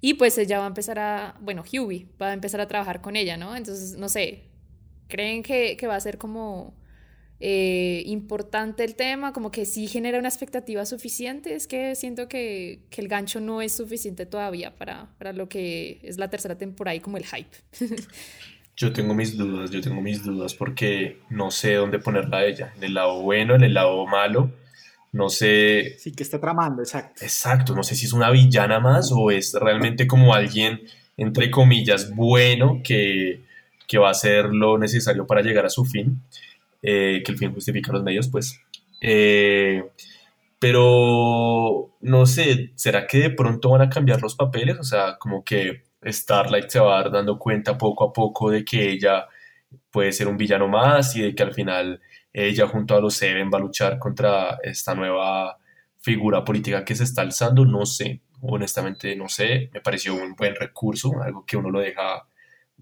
y 0.00 0.14
pues 0.14 0.36
ella 0.38 0.58
va 0.58 0.64
a 0.64 0.68
empezar 0.68 0.98
a, 0.98 1.36
bueno, 1.40 1.62
Huey 1.70 2.08
va 2.20 2.30
a 2.30 2.32
empezar 2.32 2.60
a 2.60 2.66
trabajar 2.66 3.00
con 3.00 3.14
ella, 3.14 3.36
¿no? 3.36 3.54
Entonces, 3.54 3.96
no 3.96 4.08
sé, 4.08 4.51
¿creen 5.12 5.42
que, 5.42 5.76
que 5.76 5.86
va 5.86 5.96
a 5.96 6.00
ser 6.00 6.16
como 6.16 6.74
eh, 7.38 8.02
importante 8.06 8.82
el 8.82 8.94
tema, 8.94 9.34
como 9.34 9.50
que 9.50 9.66
sí 9.66 9.86
genera 9.86 10.18
una 10.18 10.28
expectativa 10.28 10.86
suficiente, 10.86 11.54
es 11.54 11.66
que 11.66 11.94
siento 11.96 12.28
que, 12.28 12.80
que 12.88 13.02
el 13.02 13.08
gancho 13.08 13.40
no 13.40 13.60
es 13.60 13.76
suficiente 13.76 14.24
todavía 14.24 14.74
para, 14.74 15.10
para 15.18 15.34
lo 15.34 15.50
que 15.50 16.00
es 16.02 16.16
la 16.16 16.30
tercera 16.30 16.56
temporada 16.56 16.94
y 16.94 17.00
como 17.00 17.18
el 17.18 17.26
hype. 17.26 17.56
Yo 18.74 18.90
tengo 18.90 19.12
mis 19.12 19.36
dudas, 19.36 19.70
yo 19.70 19.82
tengo 19.82 20.00
mis 20.00 20.24
dudas 20.24 20.54
porque 20.54 21.18
no 21.28 21.50
sé 21.50 21.74
dónde 21.74 21.98
ponerla 21.98 22.38
a 22.38 22.46
ella, 22.46 22.72
en 22.78 22.84
el 22.84 22.94
lado 22.94 23.20
bueno, 23.20 23.54
en 23.54 23.64
el 23.64 23.74
lado 23.74 24.06
malo, 24.06 24.50
no 25.12 25.28
sé 25.28 25.96
Sí, 25.98 26.12
que 26.12 26.22
está 26.22 26.40
tramando, 26.40 26.80
exacto. 26.80 27.22
Exacto, 27.22 27.74
no 27.74 27.82
sé 27.82 27.94
si 27.94 28.06
es 28.06 28.14
una 28.14 28.30
villana 28.30 28.80
más 28.80 29.12
o 29.12 29.30
es 29.30 29.52
realmente 29.52 30.06
como 30.06 30.32
alguien, 30.32 30.80
entre 31.18 31.50
comillas, 31.50 32.14
bueno 32.14 32.80
que, 32.82 33.42
que 33.92 33.98
va 33.98 34.08
a 34.08 34.12
hacer 34.12 34.46
lo 34.46 34.78
necesario 34.78 35.26
para 35.26 35.42
llegar 35.42 35.66
a 35.66 35.68
su 35.68 35.84
fin, 35.84 36.22
eh, 36.80 37.22
que 37.22 37.32
el 37.32 37.36
fin 37.36 37.52
justifica 37.52 37.92
los 37.92 38.02
medios, 38.02 38.26
pues. 38.28 38.58
Eh, 39.02 39.84
pero, 40.58 41.90
no 42.00 42.24
sé, 42.24 42.72
¿será 42.74 43.06
que 43.06 43.18
de 43.18 43.30
pronto 43.30 43.68
van 43.68 43.82
a 43.82 43.90
cambiar 43.90 44.22
los 44.22 44.34
papeles? 44.34 44.78
O 44.78 44.82
sea, 44.82 45.18
como 45.18 45.44
que 45.44 45.82
Starlight 46.02 46.70
se 46.70 46.80
va 46.80 47.00
a 47.00 47.02
dar 47.02 47.12
dando 47.12 47.38
cuenta 47.38 47.76
poco 47.76 48.04
a 48.04 48.12
poco 48.14 48.48
de 48.48 48.64
que 48.64 48.92
ella 48.92 49.26
puede 49.90 50.12
ser 50.12 50.26
un 50.26 50.38
villano 50.38 50.68
más 50.68 51.14
y 51.14 51.20
de 51.20 51.34
que 51.34 51.42
al 51.42 51.52
final 51.52 52.00
ella 52.32 52.66
junto 52.68 52.96
a 52.96 53.00
los 53.02 53.12
Seven 53.12 53.50
va 53.52 53.58
a 53.58 53.60
luchar 53.60 53.98
contra 53.98 54.58
esta 54.62 54.94
nueva 54.94 55.58
figura 56.00 56.42
política 56.42 56.82
que 56.82 56.94
se 56.94 57.04
está 57.04 57.20
alzando, 57.20 57.66
no 57.66 57.84
sé, 57.84 58.22
honestamente 58.40 59.14
no 59.16 59.28
sé, 59.28 59.68
me 59.74 59.82
pareció 59.82 60.14
un 60.14 60.34
buen 60.34 60.54
recurso, 60.54 61.12
algo 61.22 61.44
que 61.44 61.58
uno 61.58 61.70
lo 61.70 61.80
deja 61.80 62.26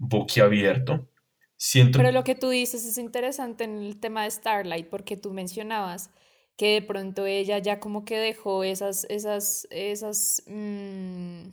boquiabierto. 0.01 1.07
Siento 1.55 1.99
Pero 1.99 2.11
lo 2.11 2.23
que 2.23 2.33
tú 2.33 2.49
dices 2.49 2.85
es 2.85 2.97
interesante 2.97 3.63
en 3.63 3.77
el 3.77 3.99
tema 3.99 4.23
de 4.23 4.31
Starlight, 4.31 4.87
porque 4.87 5.15
tú 5.15 5.31
mencionabas 5.31 6.09
que 6.57 6.73
de 6.73 6.81
pronto 6.81 7.27
ella 7.27 7.59
ya 7.59 7.79
como 7.79 8.03
que 8.03 8.17
dejó 8.17 8.63
esas, 8.63 9.05
esas, 9.09 9.67
esas, 9.69 10.43
mm, 10.47 11.49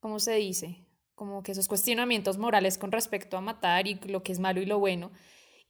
¿cómo 0.00 0.18
se 0.18 0.34
dice? 0.36 0.78
Como 1.14 1.42
que 1.42 1.52
esos 1.52 1.68
cuestionamientos 1.68 2.38
morales 2.38 2.78
con 2.78 2.90
respecto 2.90 3.36
a 3.36 3.42
matar 3.42 3.86
y 3.86 3.96
lo 4.06 4.22
que 4.22 4.32
es 4.32 4.38
malo 4.38 4.62
y 4.62 4.66
lo 4.66 4.78
bueno. 4.78 5.10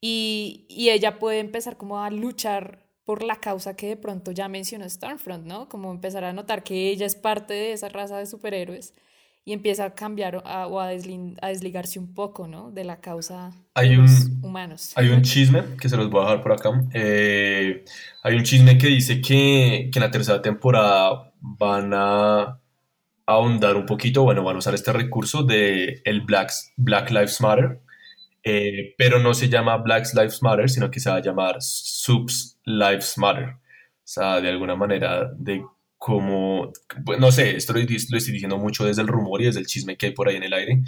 Y, 0.01 0.67
y 0.69 0.91
ella 0.91 1.19
puede 1.19 1.41
empezar 1.41 1.77
como 1.77 2.01
a 2.01 2.11
luchar 2.11 2.87
por 3.05 3.25
la 3.25 3.37
causa 3.37 3.75
que 3.75 3.89
de 3.89 3.97
pronto 3.97 4.31
ya 4.31 4.49
mencionó 4.49 4.89
Stormfront, 4.89 5.47
¿no? 5.47 5.69
Como 5.69 5.91
empezar 5.91 6.23
a 6.25 6.33
notar 6.33 6.63
que 6.63 6.91
ella 6.91 7.07
es 7.07 7.17
parte 7.17 7.55
de 7.55 7.73
esa 7.73 7.89
raza 7.89 8.19
de 8.19 8.27
superhéroes 8.27 8.95
y 9.49 9.53
empieza 9.55 9.87
a 9.87 9.95
cambiar 9.95 10.43
a- 10.45 10.67
o 10.67 10.79
a, 10.79 10.89
desligarse 10.89 11.99
un 11.99 12.13
poco, 12.13 12.47
¿no? 12.47 12.71
De 12.71 12.85
la 12.85 13.01
causa 13.01 13.51
Hay 13.75 13.91
de 13.91 13.97
los 13.97 14.11
un- 14.27 14.45
humanos. 14.45 14.93
Hay 14.95 15.09
un 15.09 15.23
chisme 15.23 15.63
que 15.81 15.89
se 15.89 15.97
los 15.97 16.11
voy 16.11 16.21
a 16.21 16.25
dejar 16.25 16.43
por 16.43 16.53
acá. 16.53 16.71
Eh, 16.93 17.85
hay 18.23 18.35
un 18.37 18.43
chisme 18.43 18.77
que 18.77 18.89
dice 18.89 19.23
que, 19.23 19.89
que 19.91 19.99
en 19.99 20.03
la 20.03 20.11
tercera 20.11 20.43
temporada 20.43 21.33
van 21.41 21.93
a 21.95 22.61
ahondar 23.27 23.77
un 23.77 23.87
poquito, 23.87 24.23
bueno, 24.23 24.43
van 24.45 24.57
a 24.57 24.59
usar 24.59 24.75
este 24.75 24.93
recurso 24.93 25.43
de 25.43 26.03
el 26.05 26.21
Black, 26.23 26.51
Black 26.77 27.11
Lives 27.11 27.41
Matter, 27.41 27.81
eh, 28.43 28.95
pero 28.99 29.19
no 29.19 29.33
se 29.35 29.49
llama 29.49 29.77
Black 29.79 30.07
Lives 30.15 30.43
Matter, 30.43 30.69
sino 30.69 30.91
que 30.91 31.01
se 31.01 31.09
va 31.11 31.17
a 31.17 31.23
llamar 31.23 31.57
Subs 31.61 32.59
Lives 32.65 33.17
Matter. 33.17 33.49
O 33.55 34.11
sea, 34.11 34.41
de 34.43 34.49
alguna 34.51 34.77
manera, 34.77 35.31
de 35.37 35.63
cómo, 36.09 36.73
pues, 37.05 37.21
no 37.21 37.31
sé, 37.31 37.55
esto 37.55 37.75
lo, 37.75 37.81
lo 37.81 37.85
estoy 37.85 38.33
diciendo 38.33 38.57
mucho 38.57 38.87
desde 38.87 39.03
el 39.03 39.09
rumor 39.09 39.43
y 39.43 39.45
desde 39.45 39.61
el 39.61 39.67
chisme 39.67 39.99
que 39.99 40.07
hay 40.07 40.13
por 40.13 40.27
ahí 40.27 40.37
en 40.37 40.43
el 40.43 40.55
aire, 40.55 40.83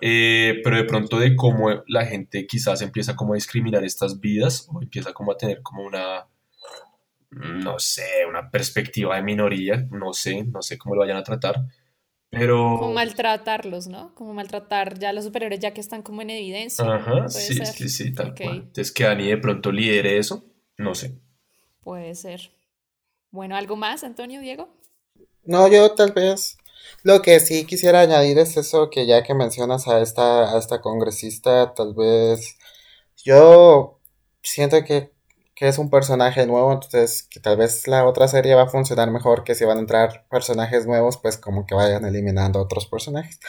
eh, 0.00 0.60
pero 0.62 0.76
de 0.76 0.84
pronto 0.84 1.18
de 1.18 1.34
cómo 1.34 1.82
la 1.88 2.06
gente 2.06 2.46
quizás 2.46 2.80
empieza 2.80 3.16
como 3.16 3.32
a 3.32 3.34
discriminar 3.34 3.82
estas 3.82 4.20
vidas 4.20 4.68
o 4.70 4.80
empieza 4.80 5.12
como 5.12 5.32
a 5.32 5.36
tener 5.36 5.62
como 5.62 5.82
una, 5.82 6.28
no 7.32 7.76
sé, 7.80 8.24
una 8.28 8.52
perspectiva 8.52 9.16
de 9.16 9.24
minoría, 9.24 9.84
no 9.90 10.12
sé, 10.12 10.44
no 10.44 10.62
sé 10.62 10.78
cómo 10.78 10.94
lo 10.94 11.00
vayan 11.00 11.16
a 11.16 11.24
tratar, 11.24 11.56
pero... 12.30 12.76
Como 12.78 12.92
maltratarlos, 12.92 13.88
¿no? 13.88 14.14
Como 14.14 14.32
maltratar 14.32 14.96
ya 14.96 15.08
a 15.08 15.12
los 15.12 15.24
superiores 15.24 15.58
ya 15.58 15.74
que 15.74 15.80
están 15.80 16.02
como 16.02 16.22
en 16.22 16.30
evidencia. 16.30 16.84
Ajá, 16.84 17.28
sí, 17.28 17.58
sí, 17.66 17.88
sí, 17.88 18.14
tal 18.14 18.30
Ok, 18.30 18.42
cual. 18.42 18.56
Entonces 18.58 18.92
que 18.92 19.02
Dani 19.02 19.26
de 19.26 19.38
pronto 19.38 19.72
lidere 19.72 20.18
eso, 20.18 20.44
no 20.78 20.94
sé. 20.94 21.18
Puede 21.82 22.14
ser. 22.14 22.52
Bueno, 23.32 23.56
¿algo 23.56 23.76
más, 23.76 24.04
Antonio, 24.04 24.40
Diego? 24.40 24.68
No, 25.44 25.66
yo 25.68 25.94
tal 25.94 26.12
vez. 26.12 26.58
Lo 27.02 27.22
que 27.22 27.40
sí 27.40 27.64
quisiera 27.66 28.00
añadir 28.00 28.38
es 28.38 28.56
eso 28.56 28.90
que 28.90 29.06
ya 29.06 29.22
que 29.22 29.34
mencionas 29.34 29.88
a 29.88 30.00
esta, 30.00 30.54
a 30.54 30.58
esta 30.58 30.80
congresista, 30.82 31.74
tal 31.74 31.94
vez 31.94 32.58
yo 33.24 34.00
siento 34.42 34.84
que, 34.84 35.12
que 35.54 35.68
es 35.68 35.78
un 35.78 35.90
personaje 35.90 36.46
nuevo, 36.46 36.72
entonces 36.72 37.22
que 37.24 37.40
tal 37.40 37.56
vez 37.56 37.88
la 37.88 38.06
otra 38.06 38.28
serie 38.28 38.54
va 38.54 38.64
a 38.64 38.68
funcionar 38.68 39.10
mejor 39.10 39.44
que 39.44 39.54
si 39.54 39.64
van 39.64 39.78
a 39.78 39.80
entrar 39.80 40.26
personajes 40.30 40.86
nuevos, 40.86 41.16
pues 41.18 41.38
como 41.38 41.66
que 41.66 41.74
vayan 41.74 42.04
eliminando 42.04 42.60
otros 42.60 42.86
personajes, 42.86 43.40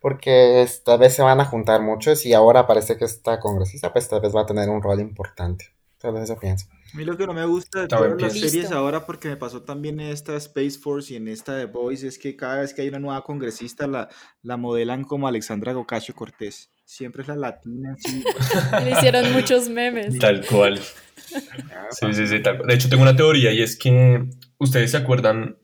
porque 0.00 0.68
tal 0.84 0.98
vez 0.98 1.14
se 1.14 1.22
van 1.22 1.40
a 1.40 1.46
juntar 1.46 1.80
muchos 1.82 2.26
y 2.26 2.34
ahora 2.34 2.66
parece 2.66 2.96
que 2.98 3.06
esta 3.06 3.40
congresista 3.40 3.92
pues 3.92 4.08
tal 4.08 4.20
vez 4.20 4.34
va 4.36 4.42
a 4.42 4.46
tener 4.46 4.68
un 4.70 4.82
rol 4.82 5.00
importante. 5.00 5.72
Entonces 6.02 6.30
eso 6.30 6.40
pienso. 6.40 6.66
A 6.94 6.96
mí 6.96 7.04
lo 7.04 7.16
que 7.18 7.26
no 7.26 7.34
me 7.34 7.44
gusta 7.44 7.82
de 7.82 7.88
todas 7.88 8.20
las 8.20 8.32
series 8.32 8.72
ahora, 8.72 9.04
porque 9.04 9.28
me 9.28 9.36
pasó 9.36 9.62
también 9.62 10.00
en 10.00 10.08
esta 10.08 10.34
Space 10.36 10.78
Force 10.78 11.12
y 11.12 11.16
en 11.16 11.28
esta 11.28 11.54
de 11.54 11.66
Boys, 11.66 12.02
es 12.04 12.18
que 12.18 12.36
cada 12.36 12.60
vez 12.60 12.72
que 12.72 12.80
hay 12.80 12.88
una 12.88 13.00
nueva 13.00 13.22
congresista 13.22 13.86
la, 13.86 14.08
la 14.42 14.56
modelan 14.56 15.04
como 15.04 15.28
Alexandra 15.28 15.74
Gocasio 15.74 16.14
Cortés. 16.14 16.70
Siempre 16.86 17.20
es 17.20 17.28
la 17.28 17.36
latina. 17.36 17.96
Sí. 17.98 18.24
Le 18.84 18.92
hicieron 18.92 19.30
muchos 19.32 19.68
memes. 19.68 20.18
Tal 20.18 20.44
cual. 20.46 20.78
Sí, 20.78 22.14
sí, 22.14 22.26
sí, 22.26 22.42
tal 22.42 22.56
cual. 22.56 22.68
De 22.68 22.74
hecho, 22.74 22.88
tengo 22.88 23.02
una 23.02 23.14
teoría 23.14 23.52
y 23.52 23.60
es 23.60 23.76
que 23.78 24.24
ustedes 24.58 24.92
se 24.92 24.96
acuerdan 24.96 25.58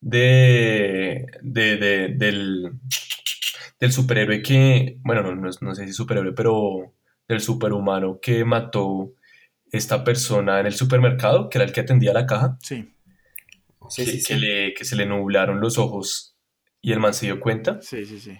de, 0.00 1.26
de, 1.42 1.76
de 1.76 2.08
del, 2.08 2.72
del 3.78 3.92
superhéroe 3.92 4.42
que, 4.42 4.98
bueno, 5.04 5.22
no, 5.22 5.34
no, 5.36 5.48
no 5.60 5.74
sé 5.76 5.86
si 5.86 5.92
superhéroe, 5.92 6.32
pero 6.32 6.92
del 7.28 7.40
superhumano 7.40 8.18
que 8.20 8.44
mató 8.44 9.12
esta 9.72 10.04
persona 10.04 10.60
en 10.60 10.66
el 10.66 10.74
supermercado, 10.74 11.48
que 11.48 11.58
era 11.58 11.64
el 11.64 11.72
que 11.72 11.80
atendía 11.80 12.12
la 12.12 12.26
caja. 12.26 12.58
Sí. 12.62 12.92
Sí, 13.88 14.04
que, 14.04 14.10
sí, 14.12 14.24
que, 14.24 14.36
le, 14.36 14.74
que 14.74 14.84
se 14.84 14.96
le 14.96 15.06
nublaron 15.06 15.60
los 15.60 15.78
ojos 15.78 16.36
y 16.80 16.92
el 16.92 17.00
man 17.00 17.14
se 17.14 17.26
dio 17.26 17.40
cuenta. 17.40 17.80
Sí, 17.82 18.04
sí, 18.04 18.18
sí. 18.18 18.36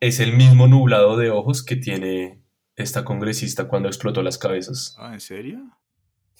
Es 0.00 0.20
el 0.20 0.36
mismo 0.36 0.68
nublado 0.68 1.16
de 1.16 1.30
ojos 1.30 1.64
que 1.64 1.76
tiene 1.76 2.42
esta 2.76 3.04
congresista 3.04 3.66
cuando 3.66 3.88
explotó 3.88 4.22
las 4.22 4.38
cabezas. 4.38 4.94
Ah, 4.98 5.12
¿en 5.12 5.20
serio? 5.20 5.58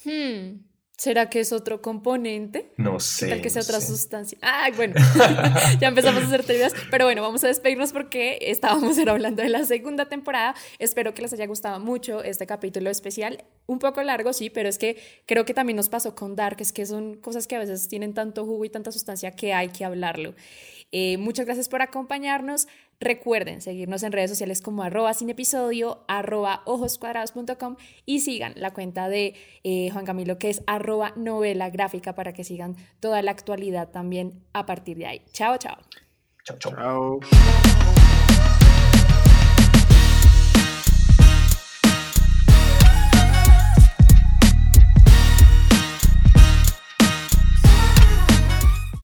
Hmm. 0.04 0.67
¿Será 0.98 1.30
que 1.30 1.38
es 1.38 1.52
otro 1.52 1.80
componente? 1.80 2.72
No 2.76 2.98
sé. 2.98 3.28
Tal 3.28 3.40
que 3.40 3.50
sea 3.50 3.62
no 3.62 3.66
otra 3.66 3.80
sé. 3.80 3.86
sustancia. 3.86 4.36
Ay, 4.42 4.72
bueno, 4.72 4.96
ya 5.80 5.88
empezamos 5.88 6.24
a 6.24 6.26
hacer 6.26 6.42
teorías, 6.42 6.74
pero 6.90 7.04
bueno, 7.04 7.22
vamos 7.22 7.44
a 7.44 7.46
despedirnos 7.46 7.92
porque 7.92 8.38
estábamos 8.42 8.98
hablando 9.06 9.44
de 9.44 9.48
la 9.48 9.64
segunda 9.64 10.08
temporada. 10.08 10.56
Espero 10.80 11.14
que 11.14 11.22
les 11.22 11.32
haya 11.32 11.46
gustado 11.46 11.78
mucho 11.78 12.24
este 12.24 12.46
capítulo 12.46 12.90
especial. 12.90 13.44
Un 13.66 13.78
poco 13.78 14.02
largo, 14.02 14.32
sí, 14.32 14.50
pero 14.50 14.68
es 14.68 14.76
que 14.76 14.96
creo 15.24 15.44
que 15.44 15.54
también 15.54 15.76
nos 15.76 15.88
pasó 15.88 16.16
con 16.16 16.34
Dark, 16.34 16.56
es 16.58 16.72
que 16.72 16.84
son 16.84 17.14
cosas 17.18 17.46
que 17.46 17.54
a 17.54 17.60
veces 17.60 17.86
tienen 17.86 18.12
tanto 18.12 18.44
jugo 18.44 18.64
y 18.64 18.68
tanta 18.68 18.90
sustancia 18.90 19.30
que 19.30 19.54
hay 19.54 19.68
que 19.68 19.84
hablarlo. 19.84 20.34
Eh, 20.90 21.16
muchas 21.18 21.46
gracias 21.46 21.68
por 21.68 21.80
acompañarnos. 21.80 22.66
Recuerden 23.00 23.60
seguirnos 23.60 24.02
en 24.02 24.10
redes 24.10 24.28
sociales 24.28 24.60
como 24.60 24.82
arroba 24.82 25.14
sin 25.14 25.30
episodio, 25.30 26.04
arroba 26.08 26.62
ojoscuadrados.com 26.64 27.76
y 28.04 28.20
sigan 28.20 28.54
la 28.56 28.72
cuenta 28.72 29.08
de 29.08 29.34
eh, 29.62 29.90
Juan 29.92 30.04
Camilo 30.04 30.38
que 30.38 30.50
es 30.50 30.62
arroba 30.66 31.12
novela 31.14 31.70
gráfica 31.70 32.16
para 32.16 32.32
que 32.32 32.42
sigan 32.42 32.74
toda 32.98 33.22
la 33.22 33.30
actualidad 33.30 33.90
también 33.90 34.42
a 34.52 34.66
partir 34.66 34.96
de 34.96 35.06
ahí. 35.06 35.22
Chao, 35.30 35.56
chao. 35.58 35.76
Chao, 36.42 36.58
chao. 36.58 37.20
Chao. 37.20 38.37